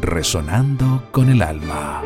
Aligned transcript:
resonando 0.00 1.04
con 1.10 1.28
el 1.28 1.42
alma. 1.42 2.02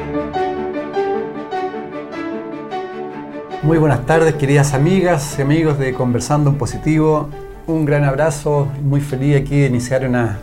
Muy 3.62 3.78
buenas 3.78 4.05
tardes, 4.06 4.34
queridas 4.34 4.74
amigas 4.74 5.37
y 5.38 5.42
amigos 5.42 5.78
de 5.78 5.95
Conversando 5.95 6.50
en 6.50 6.59
Positivo. 6.59 7.28
Un 7.66 7.84
gran 7.84 8.05
abrazo, 8.05 8.69
muy 8.83 9.00
feliz 9.00 9.36
aquí 9.36 9.60
de 9.60 9.66
iniciar 9.66 10.06
una, 10.06 10.38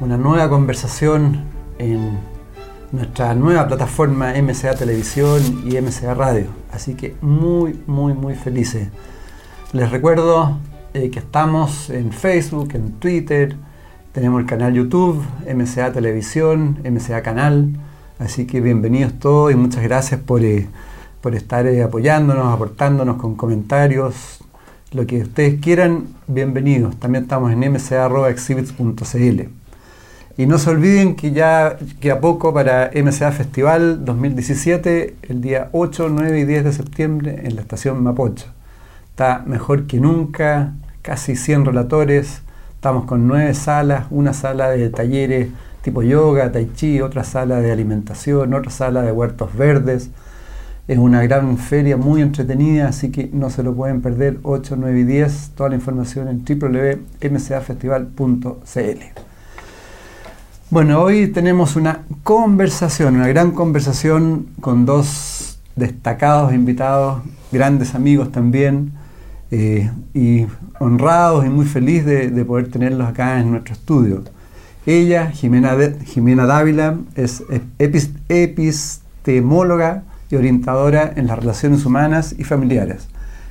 una 0.00 0.16
nueva 0.16 0.48
conversación 0.48 1.42
en 1.78 2.18
nuestra 2.92 3.34
nueva 3.34 3.68
plataforma 3.68 4.32
MCA 4.40 4.74
Televisión 4.74 5.62
y 5.64 5.80
MCA 5.80 6.14
Radio. 6.14 6.46
Así 6.72 6.94
que 6.94 7.14
muy, 7.20 7.78
muy, 7.86 8.14
muy 8.14 8.34
felices. 8.34 8.88
Les 9.72 9.90
recuerdo 9.90 10.58
eh, 10.94 11.10
que 11.10 11.20
estamos 11.20 11.90
en 11.90 12.10
Facebook, 12.10 12.70
en 12.74 12.92
Twitter, 12.92 13.56
tenemos 14.12 14.40
el 14.40 14.46
canal 14.46 14.74
YouTube, 14.74 15.22
MCA 15.46 15.92
Televisión, 15.92 16.78
MCA 16.84 17.22
Canal. 17.22 17.70
Así 18.18 18.46
que 18.46 18.60
bienvenidos 18.60 19.18
todos 19.18 19.52
y 19.52 19.56
muchas 19.56 19.82
gracias 19.82 20.20
por... 20.20 20.44
Eh, 20.44 20.68
por 21.20 21.34
estar 21.34 21.66
eh, 21.66 21.82
apoyándonos, 21.82 22.52
aportándonos 22.52 23.16
con 23.16 23.34
comentarios, 23.34 24.40
lo 24.92 25.06
que 25.06 25.22
ustedes 25.22 25.60
quieran, 25.60 26.08
bienvenidos. 26.26 26.98
También 26.98 27.24
estamos 27.24 27.52
en 27.52 27.60
mca.exhibits.cl. 27.60 29.42
Y 30.36 30.46
no 30.46 30.58
se 30.58 30.70
olviden 30.70 31.16
que 31.16 31.32
ya 31.32 31.76
queda 32.00 32.20
poco 32.20 32.54
para 32.54 32.90
MCA 32.94 33.32
Festival 33.32 34.04
2017, 34.04 35.16
el 35.28 35.42
día 35.42 35.68
8, 35.72 36.08
9 36.10 36.40
y 36.40 36.44
10 36.44 36.64
de 36.64 36.72
septiembre 36.72 37.40
en 37.44 37.56
la 37.56 37.60
estación 37.60 38.02
Mapocho. 38.02 38.46
Está 39.10 39.42
mejor 39.46 39.86
que 39.86 40.00
nunca, 40.00 40.72
casi 41.02 41.36
100 41.36 41.66
relatores, 41.66 42.40
estamos 42.80 43.04
con 43.04 43.28
9 43.28 43.52
salas, 43.52 44.06
una 44.08 44.32
sala 44.32 44.70
de 44.70 44.88
talleres 44.88 45.48
tipo 45.82 46.02
yoga, 46.02 46.50
tai 46.50 46.70
chi, 46.74 47.02
otra 47.02 47.24
sala 47.24 47.60
de 47.60 47.70
alimentación, 47.70 48.54
otra 48.54 48.70
sala 48.70 49.02
de 49.02 49.12
huertos 49.12 49.54
verdes, 49.54 50.08
es 50.88 50.96
una 50.96 51.22
gran 51.22 51.58
feria 51.58 51.98
muy 51.98 52.22
entretenida, 52.22 52.88
así 52.88 53.10
que 53.10 53.28
no 53.34 53.50
se 53.50 53.62
lo 53.62 53.74
pueden 53.74 54.00
perder 54.00 54.38
8, 54.44 54.76
9 54.78 54.98
y 54.98 55.04
10. 55.04 55.50
Toda 55.56 55.68
la 55.68 55.74
información 55.74 56.28
en 56.28 56.42
www.mcafestival.cl. 56.42 59.20
Bueno, 60.70 61.02
hoy 61.02 61.28
tenemos 61.28 61.76
una 61.76 62.06
conversación, 62.22 63.16
una 63.16 63.28
gran 63.28 63.50
conversación 63.50 64.46
con 64.62 64.86
dos 64.86 65.58
destacados 65.76 66.54
invitados, 66.54 67.20
grandes 67.52 67.94
amigos 67.94 68.32
también, 68.32 68.98
eh, 69.50 69.90
y 70.14 70.46
honrados 70.78 71.44
y 71.44 71.48
muy 71.48 71.66
feliz 71.66 72.04
de, 72.04 72.44
poder 72.44 72.68
tenerlos 72.68 73.08
acá 73.08 73.40
en 73.40 73.50
nuestro 73.50 73.74
estudio. 73.74 74.22
Ella, 74.86 75.30
Jimena, 75.30 75.76
Jimena 76.04 76.46
Dávila, 76.46 76.98
es 77.16 77.42
epistemóloga 78.28 80.04
y 80.30 80.36
orientadora 80.36 81.12
en 81.16 81.26
las 81.26 81.38
relaciones 81.38 81.84
humanas 81.84 82.34
y 82.38 82.44
familiares, 82.44 83.08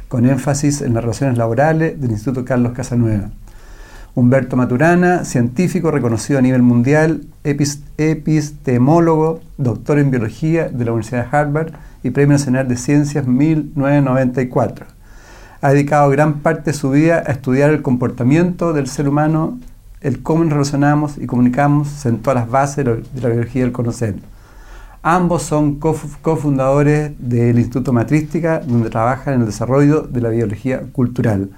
con 0.08 0.25
énfasis 0.25 0.81
en 0.81 0.94
las 0.94 1.03
relaciones 1.03 1.38
laborales 1.38 2.00
del 2.00 2.11
Instituto 2.11 2.45
Carlos 2.45 2.72
Casanueva. 2.73 3.29
Humberto 4.16 4.56
Maturana, 4.57 5.23
científico 5.23 5.91
reconocido 5.91 6.40
a 6.40 6.41
nivel 6.41 6.62
mundial, 6.62 7.25
epistemólogo, 7.44 9.41
doctor 9.57 10.00
en 10.00 10.12
biología 10.12 10.69
de 10.69 10.85
la 10.85 10.91
Universidad 10.91 11.29
de 11.29 11.38
Harvard 11.38 11.73
y 12.03 12.09
Premio 12.09 12.34
Nacional 12.34 12.68
de 12.68 12.78
Ciencias 12.78 13.28
1994. 13.28 14.98
Ha 15.62 15.72
dedicado 15.72 16.09
gran 16.09 16.40
parte 16.40 16.72
de 16.72 16.78
su 16.78 16.90
vida 16.92 17.24
a 17.25 17.31
estudiar 17.31 17.70
el 17.70 17.81
comportamiento 17.81 18.72
del 18.72 18.88
ser 18.88 19.09
humano, 19.09 19.59
el 20.02 20.24
cómo 20.24 20.44
nos 20.44 20.53
relacionamos 20.53 21.18
y 21.18 21.25
comunicamos, 21.25 21.90
sentó 21.90 22.34
las 22.34 22.50
bases 22.50 22.86
de 22.86 23.22
la 23.22 23.30
biología 23.30 23.64
del 23.64 23.74
conocer 23.74 24.16
Ambos 25.02 25.44
son 25.44 25.75
cofundadores 25.75 27.14
del 27.20 27.58
Instituto 27.58 27.94
Matrística, 27.94 28.59
donde 28.59 28.90
trabajan 28.90 29.36
en 29.36 29.40
el 29.42 29.46
desarrollo 29.46 30.02
de 30.02 30.20
la 30.20 30.28
biología 30.28 30.81
cultural, 30.92 31.52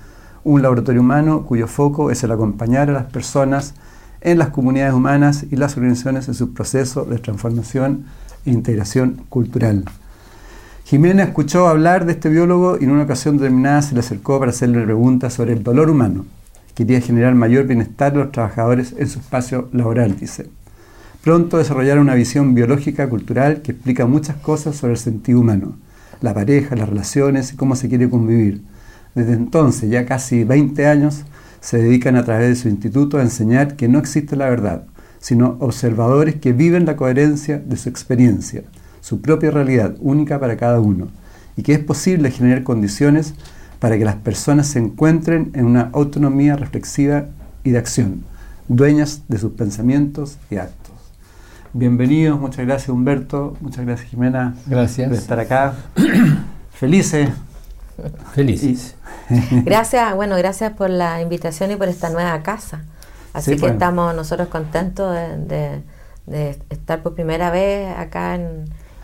un 0.43 0.61
laboratorio 0.61 1.01
humano 1.01 1.45
cuyo 1.45 1.67
foco 1.67 2.11
es 2.11 2.23
el 2.23 2.31
acompañar 2.31 2.89
a 2.89 2.93
las 2.93 3.05
personas 3.05 3.73
en 4.21 4.37
las 4.37 4.49
comunidades 4.49 4.93
humanas 4.93 5.45
y 5.49 5.55
las 5.55 5.75
organizaciones 5.75 6.27
en 6.27 6.35
su 6.35 6.53
proceso 6.53 7.03
de 7.05 7.17
transformación 7.17 8.05
e 8.45 8.51
integración 8.51 9.23
cultural. 9.29 9.85
Jimena 10.91 11.23
escuchó 11.23 11.69
hablar 11.69 12.05
de 12.05 12.11
este 12.11 12.27
biólogo 12.27 12.77
y 12.77 12.83
en 12.83 12.91
una 12.91 13.03
ocasión 13.03 13.37
determinada 13.37 13.81
se 13.81 13.93
le 13.93 14.01
acercó 14.01 14.39
para 14.39 14.51
hacerle 14.51 14.83
preguntas 14.83 15.33
sobre 15.33 15.53
el 15.53 15.63
dolor 15.63 15.89
humano. 15.89 16.25
Quería 16.75 16.99
generar 16.99 17.33
mayor 17.33 17.65
bienestar 17.65 18.11
de 18.11 18.19
los 18.19 18.33
trabajadores 18.33 18.93
en 18.97 19.07
su 19.07 19.19
espacio 19.19 19.69
laboral, 19.71 20.17
dice. 20.19 20.49
Pronto 21.23 21.59
desarrollaron 21.59 22.03
una 22.03 22.15
visión 22.15 22.53
biológica 22.53 23.07
cultural 23.07 23.61
que 23.61 23.71
explica 23.71 24.05
muchas 24.05 24.35
cosas 24.35 24.75
sobre 24.75 24.91
el 24.91 24.99
sentido 24.99 25.39
humano, 25.39 25.77
la 26.19 26.33
pareja, 26.33 26.75
las 26.75 26.89
relaciones 26.89 27.53
y 27.53 27.55
cómo 27.55 27.77
se 27.77 27.87
quiere 27.87 28.09
convivir. 28.09 28.61
Desde 29.15 29.31
entonces, 29.31 29.89
ya 29.89 30.05
casi 30.05 30.43
20 30.43 30.87
años, 30.87 31.23
se 31.61 31.77
dedican 31.77 32.17
a 32.17 32.25
través 32.25 32.49
de 32.49 32.55
su 32.57 32.67
instituto 32.67 33.17
a 33.17 33.21
enseñar 33.21 33.77
que 33.77 33.87
no 33.87 33.97
existe 33.97 34.35
la 34.35 34.49
verdad, 34.49 34.83
sino 35.19 35.55
observadores 35.61 36.35
que 36.35 36.51
viven 36.51 36.85
la 36.85 36.97
coherencia 36.97 37.59
de 37.59 37.77
su 37.77 37.87
experiencia, 37.87 38.63
su 39.01 39.21
propia 39.21 39.51
realidad 39.51 39.95
única 39.99 40.39
para 40.39 40.57
cada 40.57 40.79
uno, 40.79 41.09
y 41.57 41.63
que 41.63 41.73
es 41.73 41.79
posible 41.79 42.31
generar 42.31 42.63
condiciones 42.63 43.33
para 43.79 43.97
que 43.97 44.05
las 44.05 44.15
personas 44.15 44.67
se 44.67 44.79
encuentren 44.79 45.51
en 45.53 45.65
una 45.65 45.89
autonomía 45.93 46.55
reflexiva 46.55 47.25
y 47.63 47.71
de 47.71 47.79
acción, 47.79 48.23
dueñas 48.67 49.23
de 49.27 49.37
sus 49.39 49.53
pensamientos 49.53 50.37
y 50.49 50.57
actos. 50.57 50.93
Bienvenidos, 51.73 52.39
muchas 52.39 52.65
gracias 52.65 52.89
Humberto, 52.89 53.57
muchas 53.61 53.85
gracias 53.85 54.09
Jimena. 54.09 54.55
Gracias. 54.65 55.09
Por 55.09 55.17
estar 55.17 55.39
acá. 55.39 55.73
Felices. 56.73 57.29
Felices. 58.33 58.95
gracias, 59.65 60.15
bueno, 60.15 60.35
gracias 60.37 60.73
por 60.73 60.89
la 60.89 61.21
invitación 61.21 61.71
y 61.71 61.75
por 61.75 61.87
esta 61.87 62.09
nueva 62.09 62.43
casa. 62.43 62.83
Así 63.33 63.55
que 63.55 63.67
estamos 63.67 64.13
nosotros 64.15 64.49
contentos 64.49 65.15
de, 65.47 65.81
estar 66.69 67.01
por 67.01 67.15
primera 67.15 67.49
vez 67.49 67.97
acá 67.97 68.37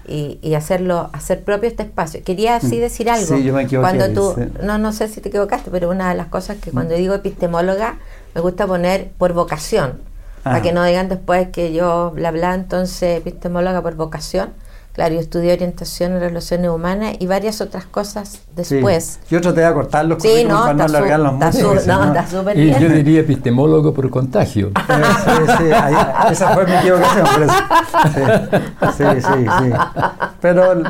y, 0.07 0.53
hacerlo, 0.55 1.09
hacer 1.13 1.43
propio 1.43 1.69
este 1.69 1.83
espacio. 1.83 2.23
Quería 2.23 2.55
así 2.55 2.77
mm. 2.77 2.79
decir 2.79 3.09
algo. 3.09 3.35
Sí, 3.35 3.43
yo 3.43 3.53
me 3.53 3.63
equivoqué. 3.63 3.97
Cuando 3.97 4.13
tú, 4.13 4.49
no, 4.63 4.77
no 4.77 4.93
sé 4.93 5.07
si 5.07 5.21
te 5.21 5.29
equivocaste, 5.29 5.69
pero 5.69 5.89
una 5.89 6.09
de 6.09 6.15
las 6.15 6.27
cosas 6.27 6.57
que 6.57 6.71
cuando 6.71 6.95
mm. 6.95 6.97
digo 6.97 7.13
epistemóloga 7.13 7.97
me 8.33 8.41
gusta 8.41 8.65
poner 8.65 9.09
por 9.17 9.33
vocación 9.33 9.99
para 10.43 10.61
que 10.61 10.71
no 10.71 10.83
digan 10.85 11.09
después 11.09 11.49
que 11.49 11.73
yo 11.73 12.11
bla 12.15 12.31
bla, 12.31 12.55
entonces 12.55 13.17
epistemóloga 13.17 13.81
por 13.81 13.95
vocación. 13.95 14.53
Claro, 14.97 15.13
yo 15.13 15.21
estudié 15.21 15.53
orientación 15.53 16.13
en 16.13 16.21
relaciones 16.21 16.71
humanas 16.71 17.17
y 17.19 17.27
varias 17.27 17.61
otras 17.61 17.85
cosas 17.85 18.41
después. 18.55 19.19
Yo 19.29 19.39
traté 19.41 19.59
de 19.59 19.67
acortar 19.67 20.03
los 20.05 20.23
sí, 20.23 20.43
no, 20.43 20.59
para 20.61 20.73
no 20.73 20.83
alargarlos 20.85 21.33
mucho. 21.33 21.75
no, 21.85 22.05
está 22.05 22.25
súper 22.25 22.57
bien. 22.57 22.75
Y 22.75 22.81
yo 22.81 22.89
diría 22.89 23.19
epistemólogo 23.19 23.93
por 23.93 24.09
contagio. 24.09 24.71
sí, 24.87 25.53
sí, 25.59 25.65
esa 26.31 26.49
fue 26.49 26.65
mi 26.65 26.73
equivocación. 26.77 27.27
Por 27.27 27.43
eso. 27.43 27.53
Sí, 28.97 29.21
sí, 29.21 29.45
sí. 29.59 29.73
Pero 30.41 30.83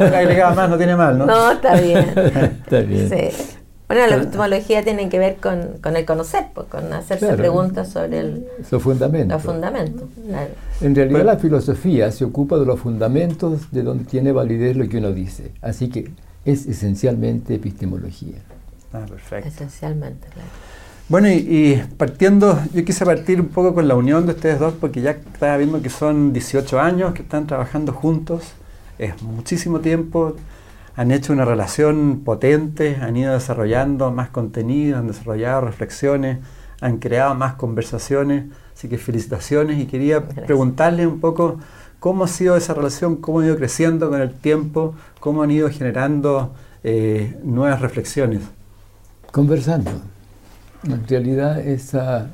agregaba 0.00 0.54
más, 0.54 0.70
no 0.70 0.78
tiene 0.78 0.96
mal, 0.96 1.18
¿no? 1.18 1.26
No, 1.26 1.50
está 1.50 1.74
bien. 1.74 2.14
está 2.64 2.78
bien. 2.78 3.10
Sí. 3.10 3.58
Bueno, 3.90 4.06
la 4.06 4.16
epistemología 4.18 4.84
tiene 4.84 5.08
que 5.08 5.18
ver 5.18 5.38
con, 5.38 5.96
el 5.96 6.04
conocer, 6.04 6.46
pues, 6.54 6.68
con 6.68 6.92
hacerse 6.92 7.34
preguntas 7.34 7.88
sobre 7.88 8.20
el, 8.20 8.46
los 8.70 8.80
fundamentos. 8.80 9.34
Los 9.34 9.42
fundamentos 9.42 10.08
En 10.80 10.94
realidad 10.94 11.24
la 11.24 11.38
filosofía 11.38 12.12
se 12.12 12.24
ocupa 12.24 12.56
de 12.56 12.66
los 12.66 12.78
fundamentos 12.78 13.72
de 13.72 13.82
donde 13.82 14.04
tiene 14.04 14.30
validez 14.30 14.76
lo 14.76 14.88
que 14.88 14.98
uno 14.98 15.10
dice. 15.10 15.50
Así 15.60 15.88
que 15.88 16.08
es 16.44 16.66
esencialmente 16.66 17.56
epistemología. 17.56 18.36
Ah, 18.92 19.06
perfecto. 19.08 19.48
Esencialmente, 19.48 20.28
claro. 20.28 20.48
Bueno, 21.08 21.28
y, 21.28 21.82
partiendo, 21.96 22.60
yo 22.72 22.84
quise 22.84 23.04
partir 23.04 23.40
un 23.40 23.48
poco 23.48 23.74
con 23.74 23.88
la 23.88 23.96
unión 23.96 24.24
de 24.24 24.34
ustedes 24.34 24.60
dos, 24.60 24.72
porque 24.80 25.02
ya 25.02 25.10
estaba 25.10 25.56
viendo 25.56 25.82
que 25.82 25.90
son 25.90 26.32
18 26.32 26.78
años 26.78 27.12
que 27.12 27.22
están 27.22 27.48
trabajando 27.48 27.92
juntos, 27.92 28.52
es 29.00 29.20
muchísimo 29.20 29.80
tiempo 29.80 30.36
han 30.96 31.10
hecho 31.10 31.32
una 31.32 31.44
relación 31.44 32.22
potente, 32.24 32.96
han 33.00 33.16
ido 33.16 33.32
desarrollando 33.32 34.10
más 34.10 34.30
contenido, 34.30 34.98
han 34.98 35.06
desarrollado 35.06 35.62
reflexiones, 35.62 36.38
han 36.80 36.98
creado 36.98 37.34
más 37.34 37.54
conversaciones, 37.54 38.46
así 38.74 38.88
que 38.88 38.98
felicitaciones 38.98 39.80
y 39.80 39.86
quería 39.86 40.26
preguntarles 40.26 41.06
un 41.06 41.20
poco 41.20 41.58
¿Cómo 42.00 42.24
ha 42.24 42.28
sido 42.28 42.56
esa 42.56 42.72
relación? 42.72 43.16
¿Cómo 43.16 43.40
ha 43.40 43.44
ido 43.44 43.56
creciendo 43.56 44.08
con 44.08 44.22
el 44.22 44.32
tiempo? 44.32 44.94
¿Cómo 45.20 45.42
han 45.42 45.50
ido 45.50 45.68
generando 45.68 46.54
eh, 46.82 47.38
nuevas 47.44 47.82
reflexiones? 47.82 48.40
Conversando. 49.30 49.90
En 50.84 51.06
realidad 51.06 51.60
esa 51.60 52.30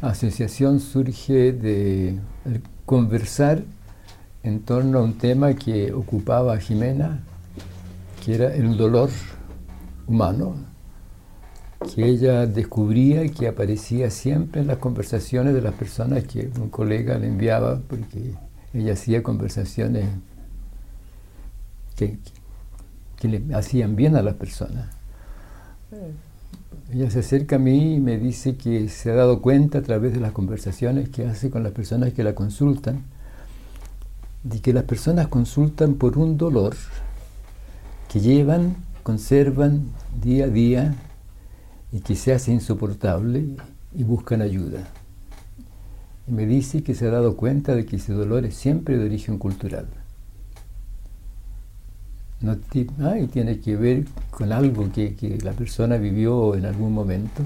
asociación 0.00 0.80
surge 0.80 1.52
de 1.52 2.18
conversar 2.86 3.62
en 4.42 4.60
torno 4.60 5.00
a 5.00 5.02
un 5.02 5.18
tema 5.18 5.52
que 5.52 5.92
ocupaba 5.92 6.54
a 6.54 6.58
Jimena, 6.58 7.20
que 8.24 8.34
era 8.34 8.54
el 8.54 8.76
dolor 8.76 9.10
humano, 10.06 10.54
que 11.94 12.06
ella 12.06 12.46
descubría 12.46 13.24
y 13.24 13.30
que 13.30 13.48
aparecía 13.48 14.10
siempre 14.10 14.60
en 14.60 14.66
las 14.66 14.78
conversaciones 14.78 15.54
de 15.54 15.62
las 15.62 15.74
personas 15.74 16.24
que 16.24 16.50
un 16.58 16.70
colega 16.70 17.18
le 17.18 17.28
enviaba, 17.28 17.80
porque 17.88 18.34
ella 18.74 18.92
hacía 18.94 19.22
conversaciones 19.22 20.06
que, 21.96 22.18
que 23.16 23.28
le 23.28 23.54
hacían 23.54 23.96
bien 23.96 24.16
a 24.16 24.22
las 24.22 24.34
personas. 24.34 24.88
Ella 26.92 27.10
se 27.10 27.20
acerca 27.20 27.56
a 27.56 27.58
mí 27.58 27.96
y 27.96 28.00
me 28.00 28.18
dice 28.18 28.56
que 28.56 28.88
se 28.88 29.10
ha 29.10 29.14
dado 29.14 29.40
cuenta 29.42 29.78
a 29.78 29.82
través 29.82 30.12
de 30.12 30.20
las 30.20 30.32
conversaciones 30.32 31.08
que 31.10 31.26
hace 31.26 31.50
con 31.50 31.62
las 31.62 31.72
personas 31.72 32.12
que 32.12 32.24
la 32.24 32.34
consultan, 32.34 33.04
de 34.42 34.60
que 34.60 34.72
las 34.72 34.84
personas 34.84 35.28
consultan 35.28 35.94
por 35.94 36.16
un 36.18 36.38
dolor 36.38 36.74
que 38.08 38.20
llevan, 38.20 38.76
conservan 39.02 39.86
día 40.22 40.46
a 40.46 40.48
día 40.48 40.94
y 41.92 42.00
que 42.00 42.16
se 42.16 42.32
hace 42.32 42.52
insoportable 42.52 43.56
y 43.94 44.02
buscan 44.02 44.42
ayuda. 44.42 44.88
Y 46.26 46.32
me 46.32 46.46
dice 46.46 46.82
que 46.82 46.94
se 46.94 47.06
ha 47.06 47.10
dado 47.10 47.36
cuenta 47.36 47.74
de 47.74 47.86
que 47.86 47.96
ese 47.96 48.12
dolor 48.12 48.44
es 48.44 48.54
siempre 48.54 48.98
de 48.98 49.06
origen 49.06 49.38
cultural. 49.38 49.86
No 52.40 52.56
y 53.16 53.26
tiene 53.26 53.58
que 53.58 53.76
ver 53.76 54.04
con 54.30 54.52
algo 54.52 54.92
que, 54.92 55.16
que, 55.16 55.38
la 55.38 55.52
persona 55.52 55.96
vivió 55.96 56.54
en 56.54 56.66
algún 56.66 56.92
momento, 56.92 57.42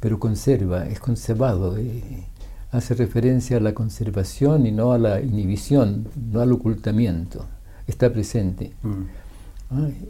pero 0.00 0.18
conserva, 0.18 0.86
es 0.86 0.98
conservado, 0.98 1.76
eh, 1.76 2.02
hace 2.70 2.94
referencia 2.94 3.58
a 3.58 3.60
la 3.60 3.74
conservación 3.74 4.66
y 4.66 4.72
no 4.72 4.92
a 4.92 4.98
la 4.98 5.20
inhibición, 5.20 6.08
no 6.32 6.40
al 6.40 6.52
ocultamiento, 6.52 7.44
está 7.86 8.10
presente. 8.10 8.72
Mm. 8.82 9.25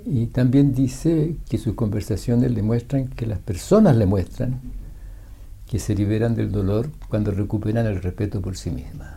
Y 0.04 0.26
también 0.26 0.74
dice 0.74 1.36
que 1.48 1.56
sus 1.56 1.74
conversaciones 1.74 2.52
le 2.52 2.62
muestran 2.62 3.08
que 3.08 3.26
las 3.26 3.38
personas 3.38 3.96
le 3.96 4.04
muestran 4.04 4.60
que 5.68 5.78
se 5.78 5.94
liberan 5.94 6.34
del 6.34 6.52
dolor 6.52 6.90
cuando 7.08 7.30
recuperan 7.30 7.86
el 7.86 8.00
respeto 8.00 8.40
por 8.40 8.56
sí 8.56 8.70
mismas. 8.70 9.10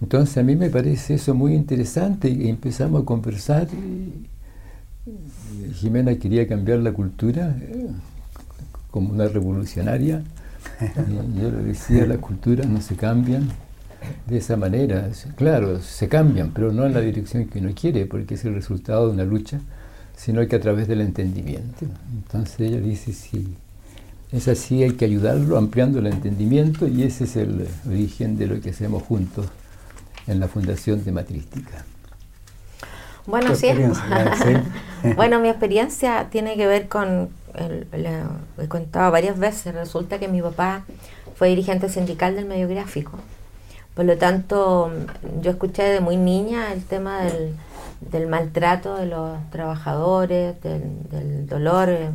Entonces 0.00 0.36
a 0.38 0.42
mí 0.42 0.54
me 0.54 0.68
parece 0.68 1.14
eso 1.14 1.34
muy 1.34 1.54
interesante 1.54 2.28
y 2.28 2.48
empezamos 2.48 3.02
a 3.02 3.04
conversar. 3.04 3.68
Jimena 5.74 6.14
quería 6.16 6.46
cambiar 6.46 6.80
la 6.80 6.92
cultura 6.92 7.56
eh, 7.60 7.88
como 8.90 9.10
una 9.10 9.28
revolucionaria. 9.28 10.22
Y 10.80 11.40
yo 11.40 11.50
le 11.50 11.62
decía, 11.62 12.06
las 12.06 12.18
culturas 12.18 12.66
no 12.66 12.80
se 12.80 12.94
cambian 12.94 13.48
de 14.26 14.38
esa 14.38 14.56
manera. 14.56 15.08
Claro, 15.36 15.80
se 15.80 16.08
cambian, 16.08 16.50
pero 16.52 16.72
no 16.72 16.86
en 16.86 16.94
la 16.94 17.00
dirección 17.00 17.46
que 17.46 17.58
uno 17.58 17.70
quiere, 17.74 18.06
porque 18.06 18.34
es 18.34 18.44
el 18.44 18.54
resultado 18.54 19.06
de 19.06 19.14
una 19.14 19.24
lucha, 19.24 19.60
sino 20.16 20.46
que 20.46 20.56
a 20.56 20.60
través 20.60 20.88
del 20.88 21.00
entendimiento. 21.00 21.86
Entonces 22.12 22.60
ella 22.60 22.80
dice, 22.80 23.12
sí, 23.12 23.56
es 24.32 24.48
así, 24.48 24.82
hay 24.82 24.92
que 24.92 25.04
ayudarlo 25.04 25.56
ampliando 25.56 26.00
el 26.00 26.06
entendimiento 26.06 26.86
y 26.86 27.02
ese 27.02 27.24
es 27.24 27.36
el 27.36 27.66
origen 27.88 28.36
de 28.36 28.46
lo 28.46 28.60
que 28.60 28.70
hacemos 28.70 29.02
juntos 29.02 29.46
en 30.26 30.40
la 30.40 30.48
Fundación 30.48 31.04
de 31.04 31.12
Matrística. 31.12 31.84
Bueno, 33.26 33.54
sí. 33.54 33.68
bueno, 35.16 35.40
mi 35.40 35.48
experiencia 35.48 36.28
tiene 36.30 36.56
que 36.56 36.66
ver 36.66 36.88
con, 36.88 37.30
lo 37.92 38.62
he 38.62 38.68
contado 38.68 39.10
varias 39.12 39.38
veces, 39.38 39.74
resulta 39.74 40.18
que 40.18 40.28
mi 40.28 40.42
papá 40.42 40.84
fue 41.36 41.48
dirigente 41.48 41.88
sindical 41.88 42.34
del 42.34 42.46
medio 42.46 42.68
gráfico. 42.68 43.18
Por 43.98 44.06
lo 44.06 44.16
tanto, 44.16 44.92
yo 45.42 45.50
escuché 45.50 45.82
de 45.82 46.00
muy 46.00 46.16
niña 46.16 46.72
el 46.72 46.84
tema 46.84 47.22
del, 47.22 48.28
maltrato 48.28 48.94
de 48.94 49.06
los 49.06 49.38
trabajadores, 49.50 50.54
del, 50.62 51.48
dolor, 51.48 51.88
eh, 51.88 52.10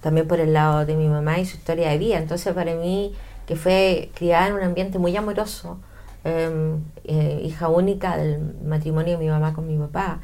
también 0.00 0.28
por 0.28 0.38
el 0.38 0.52
lado 0.52 0.86
de 0.86 0.94
mi 0.94 1.08
mamá 1.08 1.40
y 1.40 1.46
su 1.46 1.56
historia 1.56 1.90
de 1.90 1.98
vida. 1.98 2.18
Entonces, 2.18 2.54
para 2.54 2.74
mí, 2.76 3.12
que 3.46 3.56
fue 3.56 4.10
criada 4.14 4.46
en 4.46 4.54
un 4.54 4.62
ambiente 4.62 5.00
muy 5.00 5.16
amoroso, 5.16 5.78
Em, 6.24 6.82
eh, 7.04 7.42
hija 7.44 7.68
única 7.68 8.16
del 8.16 8.40
matrimonio 8.64 9.18
de 9.18 9.24
mi 9.24 9.28
mamá 9.28 9.52
con 9.52 9.66
mi 9.66 9.76
papá, 9.76 10.20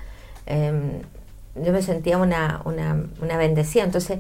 em, 0.47 1.03
yo 1.55 1.73
me 1.73 1.83
sentía 1.83 2.17
una, 2.17 2.63
una, 2.65 3.05
una, 3.21 3.37
bendecida. 3.37 3.85
Entonces, 3.85 4.19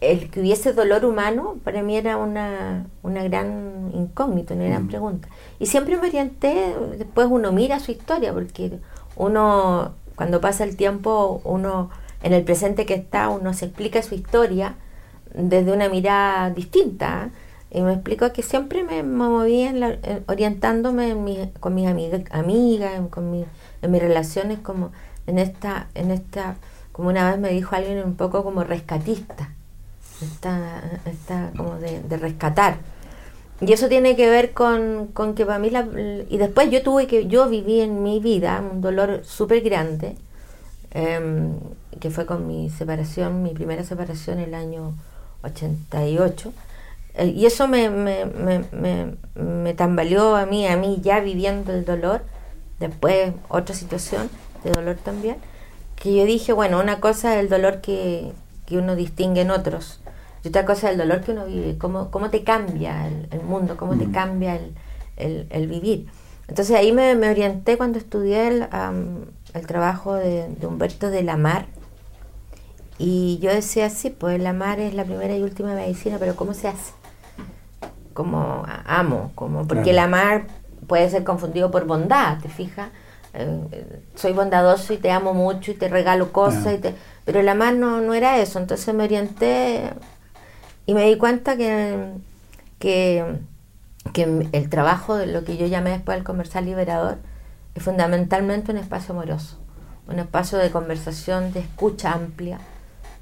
el 0.00 0.30
que 0.30 0.40
hubiese 0.40 0.72
dolor 0.72 1.04
humano 1.04 1.56
para 1.64 1.82
mí 1.82 1.98
era 1.98 2.16
una, 2.16 2.86
una 3.02 3.22
gran 3.24 3.90
incógnita, 3.94 4.54
una 4.54 4.64
gran 4.64 4.84
mm. 4.84 4.88
pregunta. 4.88 5.28
Y 5.62 5.66
siempre 5.66 5.96
me 5.96 6.08
orienté, 6.08 6.74
después 6.98 7.28
uno 7.30 7.52
mira 7.52 7.78
su 7.78 7.92
historia, 7.92 8.32
porque 8.32 8.80
uno, 9.14 9.92
cuando 10.16 10.40
pasa 10.40 10.64
el 10.64 10.76
tiempo, 10.76 11.40
uno, 11.44 11.88
en 12.24 12.32
el 12.32 12.42
presente 12.42 12.84
que 12.84 12.94
está, 12.94 13.28
uno 13.28 13.54
se 13.54 13.66
explica 13.66 14.02
su 14.02 14.16
historia 14.16 14.74
desde 15.32 15.70
una 15.70 15.88
mirada 15.88 16.50
distinta. 16.50 17.30
Y 17.70 17.80
me 17.80 17.92
explico 17.92 18.32
que 18.32 18.42
siempre 18.42 18.82
me, 18.82 19.04
moví 19.04 19.60
en 19.60 20.00
orientándome 20.26 21.14
con 21.60 21.76
mis 21.76 21.86
amigas, 21.86 22.22
amigas 22.32 23.00
con 23.10 23.46
en 23.82 23.90
mis 23.92 24.02
relaciones 24.02 24.58
como 24.58 24.90
en 25.28 25.38
esta, 25.38 25.86
en 25.94 26.10
esta, 26.10 26.56
como 26.90 27.08
una 27.08 27.30
vez 27.30 27.38
me 27.38 27.50
dijo 27.50 27.76
alguien 27.76 28.02
un 28.02 28.16
poco 28.16 28.42
como 28.42 28.64
rescatista, 28.64 29.50
esta, 30.20 30.82
esta 31.04 31.52
como 31.56 31.76
de, 31.76 32.16
rescatar. 32.16 32.78
Y 33.64 33.72
eso 33.72 33.88
tiene 33.88 34.16
que 34.16 34.28
ver 34.28 34.52
con, 34.52 35.12
que 35.36 35.46
para 35.46 35.60
mí, 35.60 35.70
la, 35.70 35.86
y 36.28 36.36
después 36.36 36.68
yo 36.70 36.82
tuve 36.82 37.06
que, 37.06 37.28
yo 37.28 37.48
viví 37.48 37.80
en 37.80 38.02
mi 38.02 38.18
vida 38.18 38.60
un 38.60 38.80
dolor 38.80 39.22
súper 39.24 39.60
grande, 39.60 40.16
em, 40.90 41.54
que 42.00 42.10
fue 42.10 42.26
con 42.26 42.48
mi 42.48 42.70
separación, 42.70 43.42
mi 43.42 43.50
primera 43.50 43.84
separación 43.84 44.40
el 44.40 44.54
año 44.54 44.94
88 45.44 46.52
eh, 47.14 47.26
y 47.26 47.46
eso 47.46 47.68
me, 47.68 47.90
me, 47.90 48.24
me, 48.24 49.16
me, 49.34 49.74
tambaleó 49.74 50.34
a 50.34 50.46
mí, 50.46 50.66
a 50.66 50.76
mí 50.76 50.98
ya 51.02 51.20
viviendo 51.20 51.72
el 51.72 51.84
dolor, 51.84 52.22
después 52.80 53.32
otra 53.48 53.74
situación 53.74 54.30
de 54.64 54.72
dolor 54.72 54.96
también, 54.96 55.36
que 55.96 56.16
yo 56.16 56.24
dije, 56.24 56.52
bueno, 56.52 56.80
una 56.80 57.00
cosa 57.00 57.34
es 57.34 57.40
el 57.40 57.48
dolor 57.48 57.80
que, 57.80 58.32
que 58.66 58.78
uno 58.78 58.96
distingue 58.96 59.42
en 59.42 59.50
otros, 59.50 60.00
y 60.44 60.48
otra 60.48 60.64
cosa 60.64 60.88
es 60.88 60.92
el 60.92 60.98
dolor 60.98 61.20
que 61.20 61.32
uno 61.32 61.46
vive, 61.46 61.78
cómo, 61.78 62.10
cómo 62.10 62.30
te 62.30 62.42
cambia 62.42 63.06
el, 63.06 63.42
mundo, 63.42 63.76
cómo 63.76 63.96
te 63.96 64.06
mm. 64.06 64.12
cambia 64.12 64.58
el, 65.16 65.46
el, 65.50 65.66
vivir. 65.66 66.08
Entonces 66.48 66.76
ahí 66.76 66.92
me, 66.92 67.14
orienté 67.14 67.76
cuando 67.76 67.98
estudié 67.98 68.48
el, 68.48 68.66
el 69.54 69.66
trabajo 69.66 70.14
de, 70.14 70.48
de 70.48 70.66
Humberto 70.66 71.10
de 71.10 71.22
la 71.22 71.36
Mar, 71.36 71.66
y 72.98 73.38
yo 73.40 73.50
decía, 73.50 73.90
sí, 73.90 74.10
pues 74.10 74.40
la 74.40 74.52
mar 74.52 74.78
es 74.78 74.94
la 74.94 75.04
primera 75.04 75.34
y 75.34 75.42
última 75.42 75.74
medicina, 75.74 76.18
pero 76.20 76.36
¿cómo 76.36 76.54
se 76.54 76.68
hace? 76.68 76.92
como 78.12 78.64
amo, 78.86 79.32
como 79.34 79.66
porque 79.66 79.92
la 79.92 80.04
amar 80.04 80.46
puede 80.86 81.08
ser 81.10 81.24
confundido 81.24 81.70
por 81.70 81.86
bondad, 81.86 82.38
¿te 82.40 82.48
fijas? 82.48 82.90
Eh, 83.34 84.02
soy 84.14 84.32
bondadoso 84.32 84.92
y 84.92 84.98
te 84.98 85.10
amo 85.10 85.32
mucho 85.32 85.70
y 85.70 85.74
te 85.74 85.88
regalo 85.88 86.32
cosas, 86.32 86.74
y 86.74 86.78
te, 86.78 86.94
pero 87.24 87.40
el 87.40 87.48
amar 87.48 87.74
no, 87.74 88.00
no 88.00 88.14
era 88.14 88.38
eso, 88.38 88.58
entonces 88.58 88.94
me 88.94 89.04
orienté 89.04 89.90
y 90.86 90.94
me 90.94 91.06
di 91.06 91.16
cuenta 91.16 91.56
que, 91.56 92.12
que, 92.78 93.38
que 94.12 94.48
el 94.52 94.68
trabajo 94.68 95.16
de 95.16 95.26
lo 95.26 95.44
que 95.44 95.56
yo 95.56 95.66
llamé 95.66 95.90
después 95.90 96.18
el 96.18 96.24
comercial 96.24 96.64
liberador 96.64 97.18
es 97.74 97.82
fundamentalmente 97.82 98.72
un 98.72 98.78
espacio 98.78 99.14
amoroso, 99.14 99.58
un 100.08 100.18
espacio 100.18 100.58
de 100.58 100.70
conversación, 100.70 101.52
de 101.52 101.60
escucha 101.60 102.12
amplia, 102.12 102.58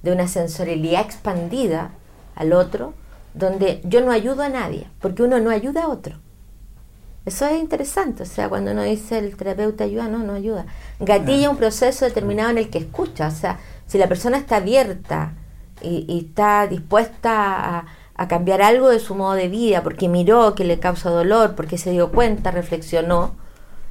de 0.03 0.13
una 0.13 0.27
sensorialidad 0.27 1.03
expandida 1.03 1.91
al 2.35 2.53
otro, 2.53 2.95
donde 3.35 3.81
yo 3.85 4.01
no 4.01 4.11
ayudo 4.11 4.43
a 4.43 4.49
nadie, 4.49 4.89
porque 5.01 5.23
uno 5.23 5.39
no 5.41 5.51
ayuda 5.51 5.85
a 5.85 5.89
otro. 5.89 6.17
Eso 7.27 7.47
es 7.47 7.61
interesante, 7.61 8.23
o 8.23 8.27
sea, 8.27 8.49
cuando 8.49 8.73
uno 8.73 8.83
dice 8.83 9.19
el 9.19 9.37
terapeuta 9.37 9.85
ayuda, 9.85 10.09
no, 10.09 10.19
no 10.19 10.33
ayuda. 10.33 10.65
Gatilla 10.99 11.51
un 11.51 11.59
proceso 11.59 12.07
determinado 12.07 12.51
en 12.51 12.59
el 12.59 12.71
que 12.71 12.79
escucha, 12.79 13.29
o 13.29 13.31
sea, 13.31 13.61
si 13.87 13.99
la 13.99 14.09
persona 14.09 14.39
está 14.39 14.57
abierta 14.57 15.35
y, 15.83 16.27
está 16.27 16.67
dispuesta 16.67 17.79
a, 17.79 17.87
a, 18.15 18.29
cambiar 18.29 18.63
algo 18.63 18.89
de 18.89 19.01
su 19.01 19.15
modo 19.15 19.33
de 19.33 19.49
vida, 19.49 19.83
porque 19.83 20.09
miró 20.09 20.55
que 20.55 20.65
le 20.65 20.79
causa 20.79 21.11
dolor, 21.11 21.55
porque 21.55 21.79
se 21.79 21.91
dio 21.91 22.11
cuenta, 22.11 22.51
reflexionó, 22.51 23.35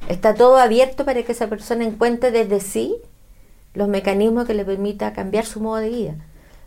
está 0.08 0.34
todo 0.34 0.56
abierto 0.56 1.04
para 1.04 1.22
que 1.22 1.32
esa 1.32 1.48
persona 1.48 1.84
encuentre 1.84 2.30
desde 2.30 2.60
sí 2.60 2.96
los 3.74 3.88
mecanismos 3.88 4.46
que 4.46 4.54
le 4.54 4.64
permita 4.64 5.12
cambiar 5.12 5.46
su 5.46 5.60
modo 5.60 5.76
de 5.76 5.88
vida. 5.88 6.14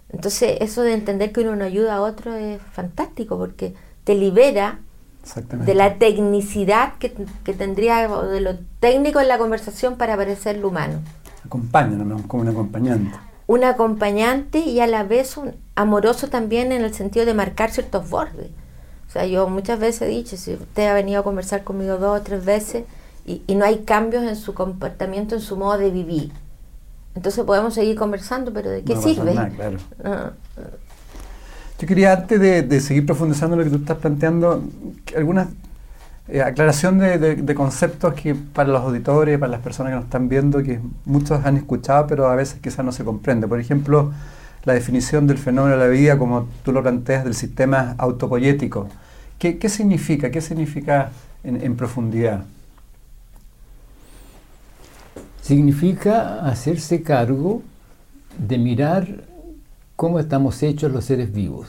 Entonces, 0.09 0.57
eso 0.61 0.83
de 0.83 0.93
entender 0.93 1.31
que 1.31 1.41
uno 1.41 1.55
no 1.55 1.65
ayuda 1.65 1.95
a 1.95 2.01
otro 2.01 2.35
es 2.35 2.61
fantástico 2.71 3.37
porque 3.37 3.73
te 4.03 4.15
libera 4.15 4.79
de 5.65 5.73
la 5.73 5.95
tecnicidad 5.95 6.93
que, 6.99 7.09
tendría, 7.53 8.11
o 8.11 8.25
de 8.25 8.41
lo 8.41 8.57
técnico 8.79 9.19
en 9.21 9.27
la 9.27 9.37
conversación 9.37 9.97
para 9.97 10.15
parecer 10.15 10.57
lo 10.57 10.67
humano. 10.67 10.99
Acompaña, 11.45 11.97
como 12.27 12.43
un 12.43 12.49
acompañante. 12.49 13.17
Un 13.53 13.63
acompañante 13.63 14.57
y 14.57 14.79
a 14.79 14.87
la 14.87 15.03
vez 15.03 15.37
un 15.37 15.53
amoroso 15.75 16.27
también 16.27 16.71
en 16.71 16.81
el 16.81 16.91
sentido 16.91 17.23
de 17.27 17.35
marcar 17.35 17.69
ciertos 17.69 18.09
bordes. 18.09 18.47
O 19.07 19.11
sea, 19.11 19.27
yo 19.27 19.47
muchas 19.47 19.79
veces 19.79 20.01
he 20.01 20.07
dicho, 20.07 20.37
si 20.37 20.55
usted 20.55 20.87
ha 20.87 20.95
venido 20.95 21.19
a 21.19 21.23
conversar 21.23 21.63
conmigo 21.63 21.97
dos 21.97 22.19
o 22.19 22.23
tres 22.23 22.43
veces 22.43 22.85
y, 23.27 23.43
no 23.53 23.63
hay 23.63 23.83
cambios 23.83 24.23
en 24.23 24.37
su 24.37 24.55
comportamiento, 24.55 25.35
en 25.35 25.41
su 25.41 25.55
modo 25.55 25.77
de 25.77 25.91
vivir, 25.91 26.31
entonces 27.13 27.45
podemos 27.45 27.75
seguir 27.75 27.95
conversando, 27.95 28.51
pero 28.51 28.71
¿de 28.71 28.81
qué 28.81 28.95
sirve? 28.95 29.33
claro. 29.33 29.77
Ah. 30.03 30.31
Yo 31.77 31.87
quería, 31.87 32.13
antes 32.13 32.39
de, 32.39 32.81
seguir 32.81 33.05
profundizando 33.05 33.55
lo 33.55 33.63
que 33.65 33.69
tú 33.69 33.75
estás 33.75 33.99
planteando, 33.99 34.63
alguna 35.15 35.49
eh, 36.27 36.41
aclaración 36.41 36.99
de, 36.99 37.55
conceptos 37.55 38.13
que 38.13 38.35
para 38.35 38.69
los 38.69 38.81
auditores, 38.81 39.37
para 39.37 39.51
las 39.51 39.61
personas 39.61 39.91
que 39.91 39.95
nos 39.95 40.05
están 40.05 40.29
viendo, 40.29 40.63
que 40.63 40.79
muchos 41.05 41.45
han 41.45 41.57
escuchado, 41.57 42.07
pero 42.07 42.27
a 42.27 42.35
veces 42.35 42.59
quizás 42.61 42.85
no 42.85 42.91
se 42.91 43.03
comprende. 43.03 43.47
Por 43.47 43.59
ejemplo, 43.59 44.11
la 44.63 44.73
definición 44.73 45.27
del 45.27 45.37
fenómeno 45.37 45.77
de 45.77 45.83
la 45.85 45.89
vida, 45.89 46.17
como 46.17 46.47
tú 46.63 46.71
lo 46.71 46.81
planteas, 46.81 47.23
del 47.23 47.35
sistema 47.35 47.95
autopoyético. 47.97 48.87
¿Qué, 49.37 49.67
significa? 49.67 50.31
¿Qué 50.31 50.39
significa 50.39 51.11
en 51.43 51.75
profundidad? 51.75 52.45
Significa 55.41 56.45
hacerse 56.45 57.03
cargo 57.03 57.61
de 58.37 58.57
mirar 58.57 59.25
cómo 59.97 60.19
estamos 60.19 60.63
hechos 60.63 60.89
los 60.89 61.03
seres 61.03 61.33
vivos. 61.33 61.67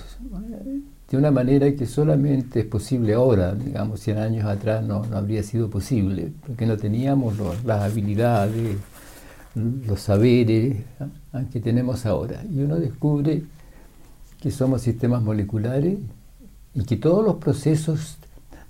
De 1.14 1.18
una 1.18 1.30
manera 1.30 1.72
que 1.76 1.86
solamente 1.86 2.58
es 2.58 2.66
posible 2.66 3.14
ahora, 3.14 3.54
digamos, 3.54 4.00
100 4.00 4.18
años 4.18 4.46
atrás 4.46 4.84
no, 4.84 5.04
habría 5.12 5.44
sido 5.44 5.70
posible, 5.70 6.32
porque 6.44 6.66
no 6.66 6.76
teníamos 6.76 7.36
las 7.64 7.82
habilidades, 7.82 8.78
los 9.54 10.00
saberes 10.00 10.78
que 11.52 11.60
tenemos 11.60 12.04
ahora. 12.04 12.42
Y 12.52 12.62
uno 12.62 12.80
descubre 12.80 13.44
que 14.40 14.50
somos 14.50 14.82
sistemas 14.82 15.22
moleculares 15.22 15.98
y 16.74 16.82
que 16.82 16.96
todos 16.96 17.24
los 17.24 17.36
procesos 17.36 18.16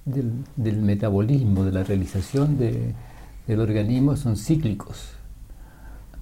del, 0.05 0.77
metabolismo, 0.83 1.65
de 1.65 1.73
la 1.73 1.83
realización 1.83 2.59
del 2.59 3.59
organismo 3.59 4.19
son 4.19 4.37
cíclicos 4.37 5.15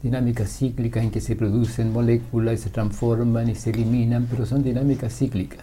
dinámicas 0.02 0.50
cíclicas 0.50 1.04
en 1.04 1.10
que 1.12 1.20
se 1.20 1.36
producen 1.36 1.92
moléculas 1.92 2.54
y 2.54 2.58
se 2.58 2.70
transforman 2.70 3.48
y 3.48 3.54
se 3.54 3.70
eliminan, 3.70 4.26
pero 4.28 4.46
son 4.46 4.62
dinámicas 4.64 5.16
cíclicas. 5.16 5.60